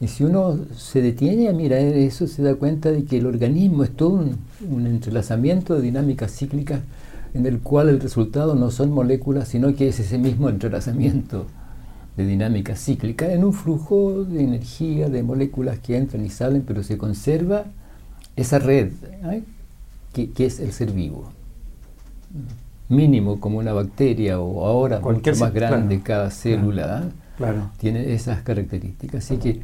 Y 0.00 0.08
si 0.08 0.24
uno 0.24 0.58
se 0.76 1.00
detiene 1.00 1.48
a 1.48 1.52
mirar 1.52 1.80
eso, 1.80 2.26
se 2.26 2.42
da 2.42 2.54
cuenta 2.56 2.90
de 2.90 3.04
que 3.04 3.18
el 3.18 3.26
organismo 3.26 3.84
es 3.84 3.90
todo 3.90 4.24
un, 4.68 4.86
entrelazamiento 4.86 5.74
de 5.74 5.82
dinámicas 5.82 6.32
cíclicas 6.32 6.80
en 7.32 7.46
el 7.46 7.60
cual 7.60 7.88
el 7.88 8.00
resultado 8.00 8.54
no 8.54 8.70
son 8.70 8.90
moléculas, 8.92 9.48
sino 9.48 9.74
que 9.74 9.88
es 9.88 9.98
ese 10.00 10.18
mismo 10.18 10.48
entrelazamiento 10.48 11.46
de 12.16 12.26
dinámica 12.26 12.76
cíclica 12.76 13.32
en 13.32 13.44
un 13.44 13.52
flujo 13.52 14.24
de 14.24 14.42
energía, 14.42 15.08
de 15.08 15.22
moléculas 15.22 15.80
que 15.80 15.96
entran 15.96 16.24
y 16.24 16.28
salen, 16.28 16.62
pero 16.62 16.82
se 16.82 16.96
conserva 16.96 17.64
esa 18.36 18.58
red 18.58 18.92
¿eh? 19.24 19.42
que, 20.12 20.30
que, 20.30 20.46
es 20.46 20.60
el 20.60 20.72
ser 20.72 20.92
vivo 20.92 21.28
mínimo 22.88 23.40
como 23.40 23.58
una 23.58 23.72
bacteria 23.72 24.40
o 24.40 24.66
ahora 24.66 25.00
mucho 25.00 25.34
más 25.36 25.52
grande 25.52 26.00
cada 26.00 26.30
célula, 26.30 27.10
¿ah? 27.38 27.70
tiene 27.78 28.12
esas 28.12 28.42
características. 28.42 29.24
Así 29.24 29.38
que, 29.38 29.60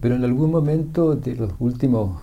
pero 0.00 0.14
en 0.16 0.24
algún 0.24 0.50
momento 0.50 1.14
de 1.14 1.36
los 1.36 1.52
últimos 1.58 2.20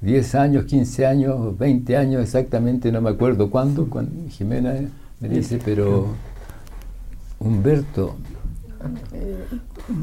10 0.00 0.34
años, 0.34 0.64
15 0.64 1.06
años, 1.06 1.58
20 1.58 1.96
años 1.96 2.22
exactamente, 2.22 2.90
no 2.90 3.00
me 3.00 3.10
acuerdo 3.10 3.50
cuándo, 3.50 3.88
cuando 3.88 4.28
Jimena 4.28 4.74
me 5.20 5.28
dice, 5.28 5.60
pero 5.64 6.08
Humberto, 7.38 8.16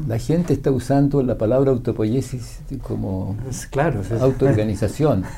la 0.08 0.18
gente 0.18 0.54
está 0.54 0.70
usando 0.70 1.22
la 1.22 1.36
palabra 1.36 1.70
autopoiesis 1.70 2.60
como 2.82 3.36
claro, 3.70 4.02
autoorganización. 4.20 5.24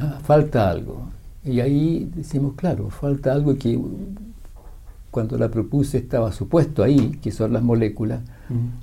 Ah, 0.00 0.20
falta 0.22 0.70
algo. 0.70 1.08
Y 1.44 1.58
ahí 1.58 2.08
decimos, 2.14 2.54
claro, 2.54 2.88
falta 2.88 3.32
algo 3.32 3.56
que 3.58 3.76
cuando 5.10 5.36
la 5.36 5.48
propuse 5.48 5.98
estaba 5.98 6.30
supuesto 6.30 6.84
ahí, 6.84 7.18
que 7.20 7.32
son 7.32 7.52
las 7.52 7.64
moléculas, 7.64 8.20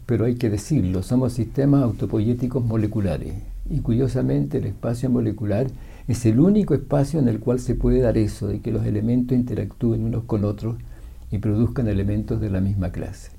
pero 0.06 0.26
hay 0.26 0.36
que 0.36 0.50
decirlo, 0.50 1.04
somos 1.04 1.34
sistemas 1.34 1.84
autopoyéticos 1.84 2.64
moleculares. 2.64 3.34
Y 3.70 3.80
curiosamente 3.80 4.60
el 4.60 4.66
espacio 4.66 5.10
molecular 5.10 5.68
es 6.08 6.26
el 6.26 6.40
único 6.40 6.76
espacio 6.76 7.20
en 7.20 7.28
el 7.28 7.40
cual 7.40 7.60
se 7.60 7.76
puede 7.76 8.00
dar 8.00 8.18
eso, 8.18 8.48
de 8.48 8.60
que 8.60 8.72
los 8.72 8.86
elementos 8.86 9.38
interactúen 9.38 10.04
unos 10.04 10.26
con 10.26 10.46
otros 10.46 10.76
y 11.32 11.40
produzcan 11.40 11.88
elementos 11.88 12.40
de 12.40 12.50
la 12.50 12.62
misma 12.62 12.92
clase. 12.92 13.32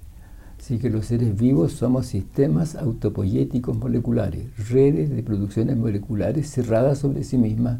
Así 0.58 0.78
que 0.78 0.90
los 0.90 1.06
seres 1.06 1.36
vivos 1.36 1.72
somos 1.72 2.06
sistemas 2.06 2.74
autopoyéticos 2.74 3.76
moleculares, 3.78 4.46
redes 4.68 5.10
de 5.10 5.22
producciones 5.22 5.76
moleculares 5.76 6.50
cerradas 6.50 6.98
sobre 6.98 7.22
sí 7.22 7.38
mismas, 7.38 7.78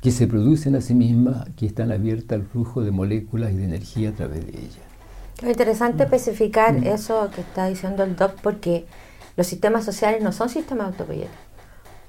que 0.00 0.12
se 0.12 0.26
producen 0.26 0.76
a 0.76 0.80
sí 0.80 0.94
mismas, 0.94 1.48
que 1.56 1.66
están 1.66 1.90
abiertas 1.90 2.38
al 2.38 2.46
flujo 2.46 2.82
de 2.82 2.90
moléculas 2.90 3.52
y 3.52 3.56
de 3.56 3.64
energía 3.64 4.10
a 4.10 4.12
través 4.12 4.46
de 4.46 4.52
ellas. 4.52 4.91
Es 5.42 5.48
interesante 5.48 6.04
mm. 6.04 6.14
especificar 6.14 6.72
mm. 6.74 6.86
eso 6.86 7.30
que 7.34 7.40
está 7.40 7.66
diciendo 7.66 8.04
el 8.04 8.16
doc, 8.16 8.34
porque 8.42 8.86
los 9.36 9.46
sistemas 9.46 9.84
sociales 9.84 10.22
no 10.22 10.32
son 10.32 10.48
sistemas 10.48 10.88
autopoyéticos. 10.88 11.36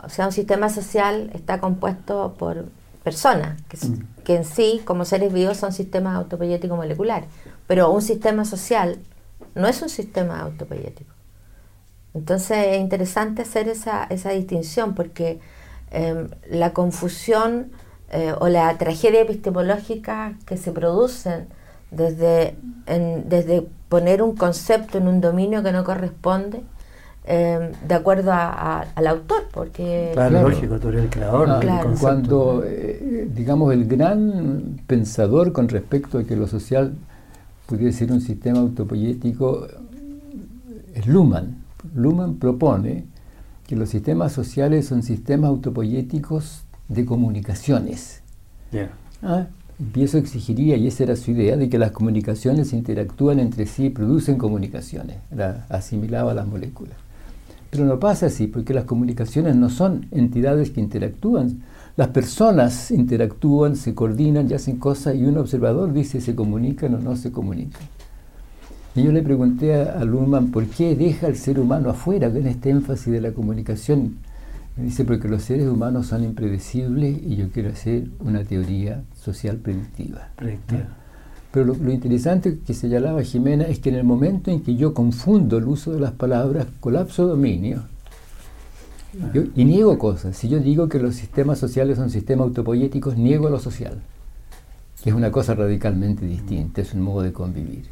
O 0.03 0.09
sea, 0.09 0.25
un 0.25 0.33
sistema 0.33 0.69
social 0.69 1.31
está 1.33 1.59
compuesto 1.59 2.35
por 2.37 2.65
personas, 3.03 3.61
que, 3.63 3.77
mm. 3.77 4.07
que 4.23 4.35
en 4.35 4.45
sí, 4.45 4.81
como 4.85 5.05
seres 5.05 5.33
vivos, 5.33 5.57
son 5.57 5.73
sistemas 5.73 6.15
autopoyéticos 6.15 6.77
moleculares. 6.77 7.27
Pero 7.67 7.91
un 7.91 8.01
sistema 8.01 8.45
social 8.45 8.99
no 9.55 9.67
es 9.67 9.81
un 9.81 9.89
sistema 9.89 10.41
autopoyético. 10.41 11.11
Entonces 12.13 12.57
es 12.67 12.79
interesante 12.79 13.41
hacer 13.41 13.67
esa, 13.67 14.03
esa 14.05 14.29
distinción, 14.29 14.93
porque 14.93 15.39
em, 15.91 16.29
la 16.49 16.71
confusión 16.73 17.71
eh, 18.11 18.33
o 18.39 18.47
la 18.49 18.77
tragedia 18.77 19.21
epistemológica 19.21 20.37
que 20.45 20.57
se 20.57 20.71
producen 20.71 21.47
desde, 21.95 22.55
desde 23.27 23.67
poner 23.89 24.21
un 24.21 24.35
concepto 24.35 24.97
en 24.97 25.07
un 25.07 25.21
dominio 25.21 25.63
que 25.63 25.71
no 25.71 25.83
corresponde 25.83 26.61
eh, 27.25 27.71
de 27.87 27.95
acuerdo 27.95 28.31
al 28.33 29.07
autor, 29.07 29.43
porque... 29.53 30.11
Claro, 30.13 30.49
lógico, 30.49 30.77
tú 30.79 30.89
eres 30.89 31.03
el 31.03 31.09
creador. 31.09 31.49
Ah, 31.49 31.83
cuando, 31.99 32.63
eh, 32.65 33.29
digamos, 33.33 33.73
el 33.73 33.85
gran 33.85 34.81
pensador 34.87 35.53
con 35.53 35.69
respecto 35.69 36.17
a 36.17 36.25
que 36.25 36.35
lo 36.35 36.47
social 36.47 36.93
pudiera 37.65 37.93
ser 37.93 38.11
un 38.11 38.19
sistema 38.19 38.59
autopoyético 38.59 39.67
es 40.93 41.07
Luhmann. 41.07 41.63
Luhmann 41.95 42.35
propone 42.39 43.05
que 43.67 43.77
los 43.77 43.89
sistemas 43.89 44.33
sociales 44.33 44.87
son 44.87 45.01
sistemas 45.01 45.49
autopoyéticos 45.49 46.65
de 46.89 47.05
comunicaciones. 47.05 48.21
Ah, 49.21 49.47
y 49.95 50.03
eso 50.03 50.17
exigiría, 50.17 50.77
y 50.77 50.87
esa 50.87 51.03
era 51.03 51.15
su 51.15 51.31
idea, 51.31 51.57
de 51.57 51.69
que 51.69 51.77
las 51.77 51.91
comunicaciones 51.91 52.73
interactúan 52.73 53.39
entre 53.39 53.65
sí 53.65 53.85
y 53.85 53.89
producen 53.89 54.37
comunicaciones, 54.37 55.17
asimilaba 55.69 56.31
a 56.31 56.35
las 56.35 56.47
moléculas. 56.47 56.95
Pero 57.69 57.85
no 57.85 57.99
pasa 57.99 58.27
así, 58.27 58.47
porque 58.47 58.73
las 58.73 58.85
comunicaciones 58.85 59.55
no 59.55 59.69
son 59.69 60.05
entidades 60.11 60.69
que 60.69 60.79
interactúan. 60.79 61.63
Las 61.97 62.09
personas 62.09 62.91
interactúan, 62.91 63.75
se 63.75 63.95
coordinan 63.95 64.49
y 64.49 64.53
hacen 64.53 64.77
cosas, 64.77 65.15
y 65.15 65.23
un 65.23 65.37
observador 65.37 65.91
dice 65.91 66.21
se 66.21 66.35
comunican 66.35 66.93
o 66.93 66.99
no 66.99 67.15
se 67.15 67.31
comunican. 67.31 67.81
Y 68.95 69.01
yo 69.01 69.11
le 69.11 69.23
pregunté 69.23 69.73
a, 69.73 69.99
a 69.99 70.05
Luhmann 70.05 70.51
por 70.51 70.67
qué 70.67 70.95
deja 70.95 71.25
al 71.25 71.35
ser 71.35 71.59
humano 71.59 71.89
afuera 71.89 72.31
con 72.31 72.45
este 72.45 72.69
énfasis 72.69 73.11
de 73.11 73.21
la 73.21 73.31
comunicación 73.31 74.17
dice, 74.77 75.05
porque 75.05 75.27
los 75.27 75.43
seres 75.43 75.67
humanos 75.67 76.07
son 76.07 76.23
impredecibles 76.23 77.21
y 77.21 77.35
yo 77.35 77.49
quiero 77.49 77.69
hacer 77.69 78.07
una 78.19 78.43
teoría 78.43 79.03
social 79.15 79.57
predictiva. 79.57 80.29
Pero 81.51 81.75
lo, 81.75 81.91
interesante 81.91 82.59
que 82.65 82.73
señalaba 82.73 83.21
Jimena 83.21 83.65
es 83.65 83.77
que 83.77 83.89
en 83.89 83.95
el 83.95 84.03
momento 84.03 84.49
en 84.49 84.61
que 84.61 84.75
yo 84.75 84.95
confundo 84.95 85.59
el 85.59 85.65
uso 85.65 85.91
de 85.91 85.99
las 85.99 86.13
palabras, 86.13 86.65
colapso 86.79 87.27
dominio. 87.27 87.83
y 89.55 89.63
niego 89.63 89.99
cosas. 89.99 90.35
Si 90.35 90.49
yo 90.49 90.57
digo 90.57 90.89
que 90.89 90.97
los 90.97 91.13
sistemas 91.13 91.59
sociales 91.59 91.97
son 91.97 92.09
sistemas 92.09 92.45
autopoyéticos, 92.45 93.15
niego 93.15 93.49
lo 93.49 93.59
social, 93.59 94.01
que 95.03 95.11
es 95.11 95.15
una 95.15 95.31
cosa 95.31 95.53
radicalmente 95.53 96.25
distinta, 96.25 96.81
es 96.81 96.95
un 96.95 97.01
modo 97.01 97.21
de 97.21 97.31
convivir. 97.31 97.85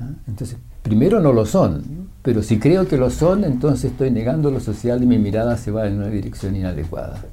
¿Ah? 0.00 0.08
Entonces, 0.26 0.56
primero 0.86 1.20
no 1.20 1.32
lo 1.32 1.44
son, 1.46 2.06
pero 2.22 2.42
si 2.44 2.60
creo 2.60 2.86
que 2.86 2.96
lo 2.96 3.10
son, 3.10 3.42
entonces 3.42 3.90
estoy 3.90 4.12
negando 4.12 4.52
lo 4.52 4.60
social 4.60 5.02
y 5.02 5.06
mi 5.06 5.18
mirada 5.18 5.56
se 5.56 5.72
va 5.72 5.88
en 5.88 5.98
una 5.98 6.06
dirección 6.06 6.54
inadecuada. 6.54 7.24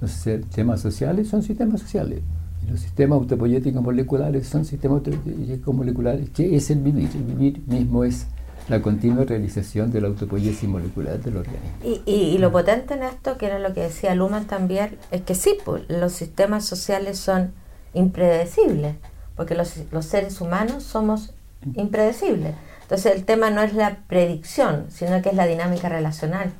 Los 0.00 0.10
sistemas 0.10 0.80
sociales 0.80 1.28
son 1.28 1.44
sistemas 1.44 1.80
sociales. 1.80 2.20
Y 2.66 2.70
los 2.70 2.80
sistemas 2.80 3.20
autopoyéticos 3.20 3.80
moleculares 3.80 4.48
son 4.48 4.64
sistemas 4.64 4.98
autopoyéticos 4.98 5.72
moleculares, 5.72 6.30
que 6.30 6.56
es 6.56 6.68
el 6.70 6.80
vivir. 6.80 7.10
El 7.14 7.22
vivir 7.22 7.62
mismo 7.68 8.02
es 8.02 8.26
la 8.68 8.82
continua 8.82 9.24
realización 9.24 9.92
de 9.92 10.00
la 10.00 10.08
autopoiesis 10.08 10.68
molecular 10.68 11.20
del 11.20 11.36
organismo. 11.36 11.70
Y, 12.06 12.38
lo 12.38 12.50
potente 12.50 12.94
en 12.94 13.04
esto, 13.04 13.38
que 13.38 13.46
era 13.46 13.60
lo 13.60 13.72
que 13.72 13.82
decía 13.82 14.16
Luman 14.16 14.46
también, 14.46 14.96
es 15.12 15.22
que 15.22 15.36
sí, 15.36 15.56
pues, 15.64 15.84
los 15.88 16.12
sistemas 16.12 16.64
sociales 16.64 17.18
son 17.18 17.52
impredecibles, 17.94 18.96
porque 19.36 19.54
los, 19.54 19.74
los 19.92 20.06
seres 20.06 20.40
humanos 20.40 20.82
somos 20.82 21.32
impredecibles. 21.74 22.54
Entonces 22.82 23.14
el 23.14 23.24
tema 23.24 23.50
no 23.50 23.62
es 23.62 23.74
la 23.74 23.98
predicción, 24.06 24.86
sino 24.90 25.22
que 25.22 25.30
es 25.30 25.34
la 25.34 25.46
dinámica 25.46 25.88
relacional 25.88 26.52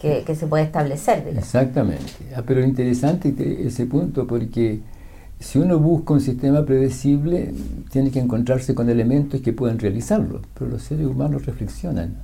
que, 0.00 0.34
se 0.34 0.46
puede 0.46 0.64
establecer. 0.64 1.26
Exactamente. 1.36 2.12
Ah, 2.34 2.42
pero 2.46 2.62
interesante 2.62 3.34
ese 3.66 3.86
punto 3.86 4.26
porque 4.26 4.80
si 5.38 5.58
uno 5.58 5.78
busca 5.78 6.14
un 6.14 6.20
sistema 6.20 6.64
predecible, 6.64 7.52
tiene 7.90 8.10
que 8.10 8.18
encontrarse 8.18 8.74
con 8.74 8.88
elementos 8.88 9.40
que 9.40 9.52
pueden 9.52 9.78
realizarlo, 9.78 10.42
pero 10.54 10.70
los 10.70 10.82
seres 10.82 11.06
humanos 11.06 11.44
reflexionan. 11.46 12.16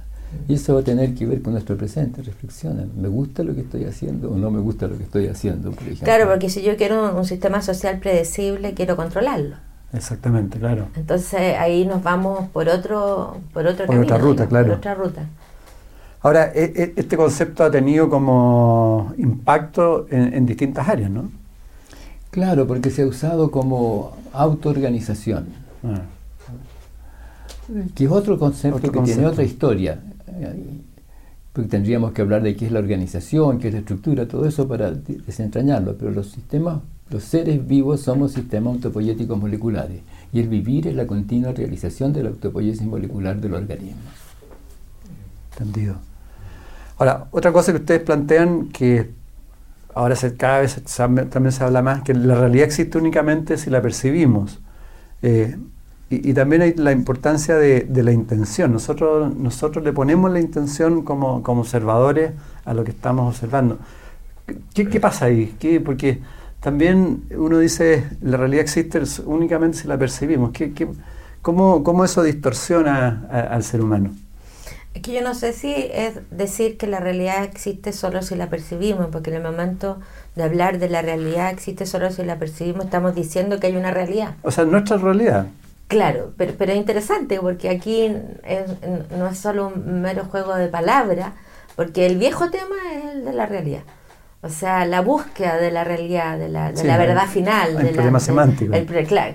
Y 0.48 0.54
eso 0.54 0.74
va 0.74 0.80
a 0.80 0.82
tener 0.82 1.14
que 1.14 1.26
ver 1.26 1.42
con 1.42 1.52
nuestro 1.52 1.76
presente, 1.76 2.22
reflexionan. 2.22 2.90
¿Me 2.96 3.08
gusta 3.08 3.42
lo 3.42 3.54
que 3.54 3.60
estoy 3.60 3.84
haciendo 3.84 4.30
o 4.30 4.38
no 4.38 4.50
me 4.50 4.60
gusta 4.60 4.86
lo 4.86 4.96
que 4.96 5.04
estoy 5.04 5.26
haciendo, 5.26 5.72
por? 5.72 5.84
Claro, 5.98 6.26
porque 6.28 6.48
si 6.48 6.62
yo 6.62 6.76
quiero 6.76 7.14
un, 7.14 7.24
sistema 7.26 7.60
social 7.60 7.98
predecible, 7.98 8.72
quiero 8.72 8.96
controlarlo. 8.96 9.56
Exactamente, 9.92 10.58
claro. 10.58 10.86
Entonces 10.96 11.56
ahí 11.58 11.84
nos 11.84 12.02
vamos 12.02 12.48
por 12.50 12.68
otro, 12.68 13.36
por 13.52 13.66
otro 13.66 13.86
por 13.86 13.98
otra 13.98 14.18
ruta, 14.18 14.46
claro. 14.46 14.68
Por 14.68 14.76
otra 14.76 14.94
ruta. 14.94 15.26
Ahora, 16.22 16.52
e, 16.54 16.72
e, 16.74 16.92
este 16.96 17.16
concepto 17.16 17.64
ha 17.64 17.70
tenido 17.70 18.08
como 18.08 19.12
impacto 19.18 20.06
en 20.10 20.46
distintas 20.46 20.88
áreas, 20.88 21.10
¿no? 21.10 21.42
Claro, 22.32 22.66
porque 22.66 22.90
se 22.90 23.02
ha 23.02 23.06
usado 23.06 23.50
como 23.50 24.16
autoorganización, 24.32 25.48
ah. 25.84 26.00
que 27.94 28.06
es 28.06 28.10
otro 28.10 28.38
concepto 28.38 28.90
que 28.90 29.00
tiene 29.00 29.26
otra 29.26 29.44
historia. 29.44 30.00
Porque 31.52 31.68
tendríamos 31.68 32.12
que 32.12 32.22
hablar 32.22 32.42
de 32.42 32.56
qué 32.56 32.64
es 32.64 32.72
la 32.72 32.78
organización, 32.78 33.58
qué 33.58 33.68
es 33.68 33.74
la 33.74 33.80
estructura, 33.80 34.26
todo 34.26 34.46
eso 34.46 34.66
para 34.66 34.90
desentrañarlo. 34.92 35.94
Pero 35.98 36.10
los 36.10 36.28
sistemas, 36.28 36.80
los 37.12 37.24
seres 37.24 37.66
vivos 37.66 38.00
somos 38.00 38.32
sistemas 38.32 38.74
autopoyéticos 38.74 39.38
moleculares. 39.38 40.00
Y 40.32 40.40
el 40.40 40.48
vivir 40.48 40.88
es 40.88 40.94
la 40.94 41.06
continua 41.06 41.52
realización 41.52 42.12
de 42.12 42.22
la 42.22 42.30
autopoiesis 42.30 42.82
molecular 42.82 43.38
del 43.38 43.54
organismo. 43.54 44.00
Entendido. 45.52 45.96
Ahora, 46.96 47.26
otra 47.30 47.52
cosa 47.52 47.72
que 47.72 47.78
ustedes 47.78 48.00
plantean 48.00 48.68
que 48.68 49.10
ahora 49.94 50.16
se, 50.16 50.34
cada 50.36 50.60
vez 50.60 50.80
también 50.84 51.52
se 51.52 51.62
habla 51.62 51.82
más 51.82 52.02
que 52.02 52.14
la 52.14 52.34
realidad 52.34 52.64
existe 52.64 52.96
únicamente 52.96 53.58
si 53.58 53.68
la 53.68 53.82
percibimos. 53.82 54.60
Eh, 55.20 55.56
y, 56.08 56.34
también 56.34 56.60
hay 56.60 56.74
la 56.74 56.92
importancia 56.92 57.56
de, 57.56 57.86
la 58.02 58.12
intención. 58.12 58.72
Nosotros, 58.72 59.34
nosotros 59.34 59.82
le 59.82 59.92
ponemos 59.92 60.30
la 60.30 60.40
intención 60.40 61.02
como, 61.02 61.42
como 61.42 61.62
observadores 61.62 62.32
a 62.66 62.74
lo 62.74 62.84
que 62.84 62.90
estamos 62.90 63.34
observando. 63.34 63.78
¿Qué, 64.74 64.88
qué 64.88 65.00
pasa 65.00 65.26
ahí? 65.26 65.54
¿Qué, 65.58 65.80
porque 65.80 66.20
también 66.62 67.24
uno 67.36 67.58
dice, 67.58 68.08
la 68.22 68.36
realidad 68.36 68.62
existe 68.62 69.02
únicamente 69.24 69.78
si 69.78 69.88
la 69.88 69.98
percibimos. 69.98 70.52
¿Qué, 70.52 70.72
qué, 70.72 70.86
cómo, 71.42 71.82
cómo, 71.82 72.04
eso 72.04 72.22
distorsiona 72.22 73.26
al 73.50 73.64
ser 73.64 73.80
humano? 73.80 74.12
Es 74.94 75.02
que 75.02 75.12
yo 75.12 75.22
no 75.22 75.34
sé 75.34 75.52
si 75.54 75.74
es 75.74 76.20
decir 76.30 76.78
que 76.78 76.86
la 76.86 77.00
realidad 77.00 77.42
existe 77.42 77.92
solo 77.92 78.22
si 78.22 78.36
la 78.36 78.48
percibimos, 78.48 79.08
porque 79.10 79.30
en 79.30 79.36
el 79.36 79.42
momento 79.42 79.98
de 80.36 80.44
hablar 80.44 80.78
de 80.78 80.88
la 80.88 81.02
realidad 81.02 81.50
existe 81.50 81.84
solo 81.84 82.12
si 82.12 82.22
la 82.22 82.38
percibimos, 82.38 82.84
estamos 82.84 83.14
diciendo 83.16 83.58
que 83.58 83.66
hay 83.66 83.76
una 83.76 83.90
realidad. 83.90 84.36
O 84.42 84.52
sea, 84.52 84.64
nuestra 84.64 84.98
realidad. 84.98 85.48
Claro, 85.88 86.32
pero, 86.36 86.54
pero 86.56 86.72
es 86.72 86.78
interesante 86.78 87.40
porque 87.40 87.70
aquí 87.70 88.08
no 89.18 89.26
es 89.26 89.38
solo 89.38 89.72
un 89.74 90.00
mero 90.00 90.26
juego 90.26 90.54
de 90.54 90.68
palabras, 90.68 91.32
porque 91.74 92.06
el 92.06 92.18
viejo 92.18 92.50
tema 92.50 92.76
es 92.94 93.16
el 93.16 93.24
de 93.24 93.32
la 93.32 93.46
realidad. 93.46 93.82
O 94.44 94.48
sea, 94.48 94.84
la 94.86 95.02
búsqueda 95.02 95.56
de 95.56 95.70
la 95.70 95.84
realidad, 95.84 96.36
de 96.36 96.48
la, 96.48 96.72
de 96.72 96.82
la 96.82 96.98
verdad 96.98 97.28
final. 97.28 97.76
El 97.80 97.94
problema 97.94 98.18
semántico. 98.18 98.74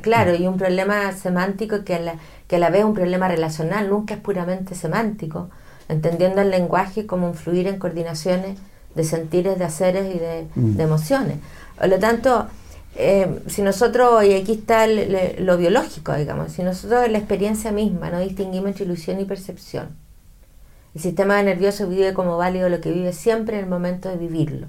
claro, 0.01 0.35
y 0.35 0.45
un 0.45 0.57
problema 0.57 1.13
semántico 1.13 1.85
que 1.85 1.95
a, 1.95 1.99
la, 1.99 2.15
que 2.45 2.57
a 2.57 2.59
la 2.59 2.69
vez 2.69 2.79
es 2.79 2.85
un 2.85 2.93
problema 2.93 3.29
relacional, 3.29 3.89
nunca 3.89 4.15
es 4.15 4.19
puramente 4.19 4.75
semántico, 4.75 5.49
entendiendo 5.87 6.41
el 6.41 6.51
lenguaje 6.51 7.05
como 7.05 7.29
influir 7.29 7.67
en 7.67 7.79
coordinaciones 7.79 8.57
de 8.95 9.03
sentires, 9.05 9.57
de 9.57 9.63
haceres 9.63 10.13
y 10.13 10.19
de, 10.19 10.47
mm. 10.55 10.81
emociones. 10.81 11.37
Por 11.77 11.87
lo 11.87 11.99
tanto, 11.99 12.47
eh, 12.97 13.39
si 13.47 13.61
nosotros, 13.61 14.25
y 14.25 14.33
aquí 14.33 14.51
está 14.51 14.87
lo 14.87 15.57
biológico, 15.57 16.15
digamos, 16.15 16.51
si 16.51 16.63
nosotros 16.63 17.05
en 17.05 17.13
la 17.13 17.19
experiencia 17.19 17.71
misma 17.71 18.09
no 18.09 18.19
distinguimos 18.19 18.71
entre 18.71 18.83
ilusión 18.83 19.21
y 19.21 19.23
percepción, 19.23 19.87
el 20.95 21.01
sistema 21.01 21.41
nervioso 21.43 21.87
vive 21.87 22.13
como 22.13 22.35
válido 22.35 22.67
lo 22.67 22.81
que 22.81 22.91
vive 22.91 23.13
siempre 23.13 23.57
en 23.57 23.63
el 23.63 23.69
momento 23.69 24.09
de 24.09 24.17
vivirlo 24.17 24.67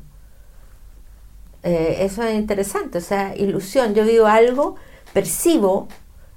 eh, 1.69 2.05
eso 2.05 2.23
es 2.23 2.35
interesante, 2.35 2.97
o 2.97 3.01
sea, 3.03 3.37
ilusión. 3.37 3.95
Yo 3.95 4.05
vivo 4.05 4.27
algo, 4.27 4.77
percibo 5.13 5.87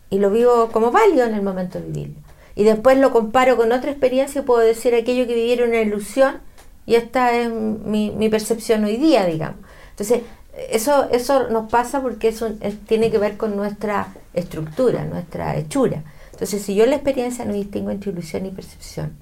y 0.09 0.19
lo 0.19 0.29
vivo 0.29 0.69
como 0.73 0.91
válido 0.91 1.25
en 1.25 1.33
el 1.33 1.41
momento 1.41 1.79
de 1.79 1.85
vivirlo. 1.85 2.19
Y 2.53 2.65
después 2.65 2.97
lo 2.97 3.11
comparo 3.11 3.55
con 3.55 3.71
otra 3.71 3.91
experiencia 3.91 4.41
y 4.41 4.43
puedo 4.43 4.59
decir 4.59 4.93
aquello 4.93 5.25
que 5.25 5.35
vivieron 5.35 5.69
una 5.69 5.79
ilusión 5.79 6.41
y 6.85 6.95
esta 6.95 7.31
es 7.31 7.49
mi, 7.49 8.27
percepción 8.29 8.83
hoy 8.83 8.97
día, 8.97 9.25
digamos. 9.25 9.59
Entonces, 9.91 10.23
eso, 10.69 11.07
eso 11.11 11.47
nos 11.47 11.71
pasa 11.71 12.01
porque 12.01 12.27
eso 12.27 12.49
tiene 12.87 13.09
que 13.09 13.17
ver 13.17 13.37
con 13.37 13.55
nuestra 13.55 14.13
estructura, 14.33 15.05
nuestra 15.05 15.55
hechura. 15.55 16.03
Entonces, 16.33 16.61
si 16.61 16.75
yo 16.75 16.85
la 16.87 16.95
experiencia 16.95 17.45
no 17.45 17.53
distingo 17.53 17.91
entre 17.91 18.11
ilusión 18.11 18.45
y 18.45 18.51
percepción, 18.51 19.15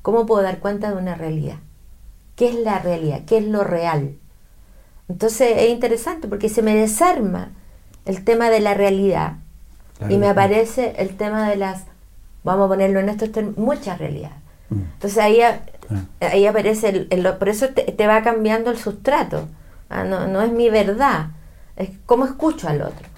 ¿cómo 0.00 0.24
puedo 0.24 0.42
dar 0.42 0.60
cuenta 0.60 0.90
de 0.90 0.96
una 0.96 1.16
realidad? 1.16 1.58
¿Qué 2.34 2.48
es 2.48 2.54
la 2.54 2.78
realidad? 2.78 3.26
¿Qué 3.26 3.36
es 3.36 3.44
lo 3.44 3.62
real? 3.62 4.16
Entonces 5.10 5.54
es 5.56 5.70
interesante 5.70 6.28
porque 6.28 6.48
se 6.48 6.62
me 6.62 6.72
desarma 6.74 7.50
el 8.04 8.24
tema 8.24 8.48
de 8.48 8.60
la 8.60 8.74
realidad 8.74 9.38
y 10.08 10.18
me 10.18 10.28
aparece 10.28 10.94
el 10.98 11.16
tema 11.16 11.50
de 11.50 11.56
las, 11.56 11.82
vamos 12.44 12.66
a 12.66 12.68
ponerlo 12.68 13.00
en 13.00 13.08
estos 13.08 13.28
muchas 13.56 13.98
realidades. 13.98 14.36
Mm. 14.70 14.82
Entonces 14.94 15.18
ahí, 15.18 15.40
ahí 16.20 16.46
aparece, 16.46 17.08
el, 17.10 17.28
por 17.38 17.48
eso 17.48 17.70
te, 17.70 18.06
va 18.06 18.22
cambiando 18.22 18.70
el 18.70 18.78
sustrato. 18.78 19.48
Ah, 19.88 20.04
no, 20.04 20.28
no 20.28 20.42
es 20.42 20.52
mi 20.52 20.70
verdad, 20.70 21.30
es 21.74 21.90
cómo 22.06 22.24
escucho 22.24 22.68
al 22.68 22.80
otro. 22.80 23.08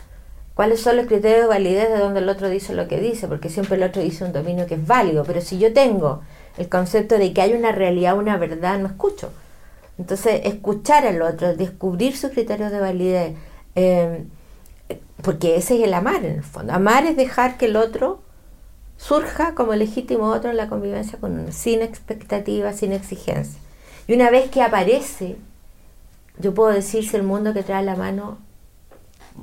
¿Cuáles 0.54 0.80
son 0.80 0.96
los 0.96 1.06
criterios 1.06 1.42
de 1.42 1.46
validez 1.46 1.90
de 1.90 1.98
donde 1.98 2.20
el 2.20 2.28
otro 2.30 2.48
dice 2.48 2.74
lo 2.74 2.88
que 2.88 3.00
dice? 3.00 3.28
Porque 3.28 3.50
siempre 3.50 3.76
el 3.76 3.82
otro 3.82 4.00
dice 4.00 4.24
un 4.24 4.32
dominio 4.32 4.66
que 4.66 4.76
es 4.76 4.86
válido, 4.86 5.24
pero 5.24 5.42
si 5.42 5.58
yo 5.58 5.74
tengo 5.74 6.22
el 6.56 6.70
concepto 6.70 7.18
de 7.18 7.34
que 7.34 7.42
hay 7.42 7.52
una 7.52 7.70
realidad, 7.70 8.16
una 8.16 8.38
verdad, 8.38 8.78
no 8.78 8.86
escucho. 8.86 9.30
Entonces, 10.02 10.40
escuchar 10.42 11.06
al 11.06 11.22
otro, 11.22 11.54
descubrir 11.54 12.16
sus 12.16 12.32
criterios 12.32 12.72
de 12.72 12.80
validez, 12.80 13.36
eh, 13.76 14.24
porque 15.22 15.54
ese 15.54 15.76
es 15.76 15.84
el 15.84 15.94
amar 15.94 16.24
en 16.24 16.38
el 16.38 16.42
fondo. 16.42 16.72
Amar 16.72 17.06
es 17.06 17.16
dejar 17.16 17.56
que 17.56 17.66
el 17.66 17.76
otro 17.76 18.20
surja 18.96 19.54
como 19.54 19.76
legítimo 19.76 20.24
otro 20.24 20.50
en 20.50 20.56
la 20.56 20.68
convivencia 20.68 21.20
con 21.20 21.38
uno, 21.38 21.52
sin 21.52 21.82
expectativas, 21.82 22.80
sin 22.80 22.90
exigencia. 22.90 23.60
Y 24.08 24.14
una 24.14 24.28
vez 24.28 24.50
que 24.50 24.60
aparece, 24.60 25.36
yo 26.40 26.52
puedo 26.52 26.70
decir 26.70 27.08
si 27.08 27.14
el 27.14 27.22
mundo 27.22 27.54
que 27.54 27.62
trae 27.62 27.84
la 27.84 27.94
mano 27.94 28.38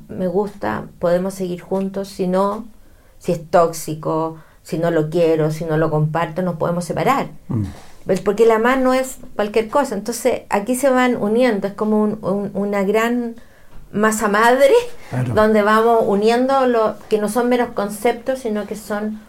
me 0.10 0.28
gusta, 0.28 0.88
podemos 1.00 1.36
seguir 1.36 1.62
juntos, 1.62 2.10
si 2.10 2.28
no, 2.28 2.68
si 3.18 3.32
es 3.32 3.50
tóxico, 3.50 4.40
si 4.62 4.78
no 4.78 4.92
lo 4.92 5.10
quiero, 5.10 5.52
si 5.52 5.64
no 5.64 5.78
lo 5.78 5.90
comparto, 5.90 6.42
nos 6.42 6.58
podemos 6.58 6.84
separar. 6.84 7.30
Mm. 7.48 7.64
Pues 8.06 8.22
porque 8.22 8.46
la 8.46 8.60
mano 8.60 8.94
es 8.94 9.18
cualquier 9.36 9.70
cosa. 9.70 9.96
Entonces 9.96 10.42
aquí 10.50 10.76
se 10.76 10.90
van 10.90 11.16
uniendo, 11.16 11.68
es 11.68 11.74
como 11.74 12.04
una 12.54 12.84
gran 12.84 13.36
masa 13.92 14.28
madre 14.28 14.74
donde 15.34 15.64
vamos 15.64 16.04
uniendo 16.06 16.68
lo 16.68 16.96
que 17.10 17.18
no 17.20 17.28
son 17.30 17.50
meros 17.50 17.70
conceptos, 17.70 18.40
sino 18.40 18.66
que 18.66 18.76
son 18.76 19.20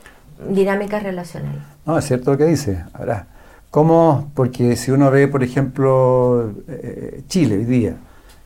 dinámicas 0.48 1.02
relacionales. 1.02 1.62
No, 1.86 1.98
es 1.98 2.04
cierto 2.04 2.32
lo 2.32 2.38
que 2.38 2.44
dice. 2.44 2.84
Ahora, 2.92 3.26
¿cómo? 3.70 4.30
Porque 4.34 4.76
si 4.76 4.90
uno 4.90 5.10
ve, 5.10 5.28
por 5.28 5.42
ejemplo, 5.42 6.52
eh, 6.68 7.22
Chile 7.28 7.56
hoy 7.56 7.64
día, 7.64 7.96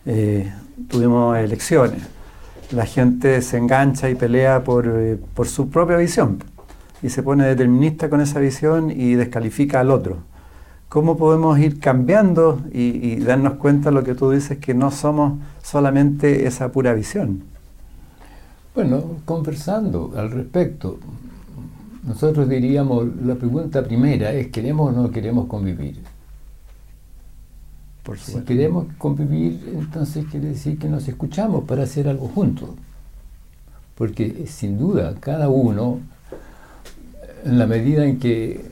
eh, 0.07 0.53
tuvimos 0.89 1.37
elecciones, 1.37 2.03
la 2.71 2.87
gente 2.87 3.43
se 3.43 3.59
engancha 3.59 4.09
y 4.09 4.15
pelea 4.15 4.65
por, 4.65 4.87
eh, 4.87 5.19
por 5.35 5.49
su 5.49 5.69
propia 5.69 5.97
visión 5.97 6.43
y 7.05 7.11
se 7.11 7.23
pone 7.23 7.45
determinista 7.45 8.09
con 8.09 8.23
esa 8.23 8.41
visión 8.41 8.91
y 8.91 9.13
descalifica 9.13 9.81
al 9.81 9.91
otro. 9.91 10.21
¿Cómo 10.89 11.19
podemos 11.19 11.59
ir 11.59 11.79
cambiando 11.79 12.63
y, 12.73 13.17
darnos 13.17 13.55
cuenta 13.55 13.91
de 13.91 13.95
lo 13.95 14.05
que 14.05 14.15
tú 14.15 14.31
dices, 14.31 14.57
que 14.57 14.73
no 14.73 14.91
somos 14.91 15.39
solamente 15.63 16.47
esa 16.47 16.73
pura 16.73 16.95
visión? 16.95 17.43
Bueno, 18.75 19.05
conversando 19.27 20.15
al 20.17 20.31
respecto, 20.31 20.99
nosotros 22.05 22.49
diríamos, 22.49 23.07
la 23.23 23.35
pregunta 23.35 23.85
primera 23.85 24.33
es, 24.33 24.47
¿queremos 24.47 24.91
o 24.91 25.03
no 25.03 25.11
queremos 25.11 25.47
convivir? 25.47 26.01
Por 28.03 28.19
si 28.19 28.41
queremos 28.41 28.87
convivir, 28.97 29.75
entonces 29.75 30.25
quiere 30.31 30.49
decir 30.49 30.79
que 30.79 30.89
nos 30.89 31.07
escuchamos 31.07 31.65
para 31.65 31.83
hacer 31.83 32.09
algo 32.09 32.29
juntos. 32.29 32.71
Porque 33.95 34.47
sin 34.47 34.79
duda, 34.79 35.15
cada 35.21 35.51
uno 35.51 36.01
En 37.45 37.59
la 37.59 37.67
medida 37.67 38.07
en 38.07 38.19
que 38.19 38.63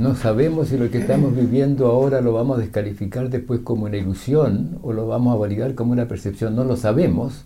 no 0.00 0.14
sabemos 0.14 0.68
si 0.68 0.78
lo 0.78 0.90
que 0.90 0.98
estamos 0.98 1.36
viviendo 1.36 1.86
ahora 1.86 2.22
lo 2.22 2.32
vamos 2.32 2.56
a 2.56 2.60
descalificar 2.62 3.28
después 3.28 3.60
como 3.60 3.84
una 3.84 3.98
ilusión 3.98 4.78
o 4.82 4.94
lo 4.94 5.06
vamos 5.06 5.34
a 5.34 5.38
validar 5.38 5.74
como 5.74 5.92
una 5.92 6.08
percepción, 6.08 6.56
no 6.56 6.64
lo 6.64 6.76
sabemos, 6.76 7.44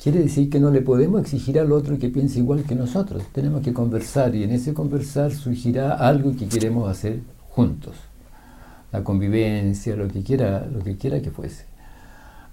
quiere 0.00 0.20
decir 0.20 0.50
que 0.50 0.60
no 0.60 0.70
le 0.70 0.82
podemos 0.82 1.22
exigir 1.22 1.58
al 1.58 1.72
otro 1.72 1.98
que 1.98 2.10
piense 2.10 2.38
igual 2.38 2.64
que 2.64 2.74
nosotros. 2.74 3.22
Tenemos 3.32 3.62
que 3.62 3.72
conversar 3.72 4.34
y 4.34 4.44
en 4.44 4.50
ese 4.50 4.74
conversar 4.74 5.32
surgirá 5.32 5.94
algo 5.94 6.36
que 6.36 6.46
queremos 6.46 6.90
hacer 6.90 7.20
juntos. 7.48 7.94
La 8.92 9.02
convivencia, 9.02 9.96
lo 9.96 10.08
que 10.08 10.22
quiera, 10.22 10.66
lo 10.66 10.84
que 10.84 10.98
quiera 10.98 11.22
que 11.22 11.30
fuese. 11.30 11.64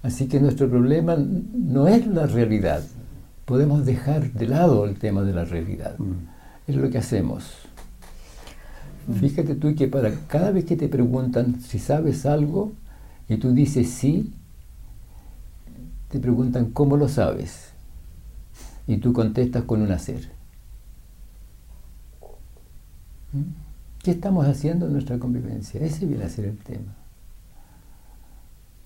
Así 0.02 0.26
que 0.26 0.40
nuestro 0.40 0.70
problema 0.70 1.16
no 1.16 1.86
es 1.86 2.06
la 2.06 2.26
realidad. 2.26 2.82
Podemos 3.44 3.84
dejar 3.84 4.32
de 4.32 4.46
lado 4.46 4.86
el 4.86 4.94
tema 4.94 5.22
de 5.22 5.34
la 5.34 5.44
realidad. 5.44 5.98
Mm. 5.98 6.37
Es 6.68 6.76
lo 6.76 6.88
que 6.90 6.98
hacemos. 6.98 7.44
Fíjate 9.18 9.54
tú 9.54 9.74
que 9.74 9.88
para 9.88 10.14
cada 10.26 10.50
vez 10.50 10.66
que 10.66 10.76
te 10.76 10.86
preguntan 10.86 11.62
si 11.62 11.78
sabes 11.78 12.26
algo 12.26 12.72
y 13.26 13.38
tú 13.38 13.52
dices 13.52 13.88
sí, 13.88 14.34
te 16.10 16.20
preguntan 16.20 16.70
cómo 16.72 16.98
lo 16.98 17.08
sabes. 17.08 17.70
Y 18.86 18.98
tú 18.98 19.14
contestas 19.14 19.64
con 19.64 19.80
un 19.80 19.92
hacer. 19.92 20.30
¿Mm? 23.32 23.42
¿Qué 24.02 24.10
estamos 24.10 24.46
haciendo 24.46 24.86
en 24.86 24.92
nuestra 24.92 25.18
convivencia? 25.18 25.80
Ese 25.80 26.04
viene 26.04 26.24
a 26.24 26.28
ser 26.28 26.44
el 26.44 26.58
tema. 26.58 26.94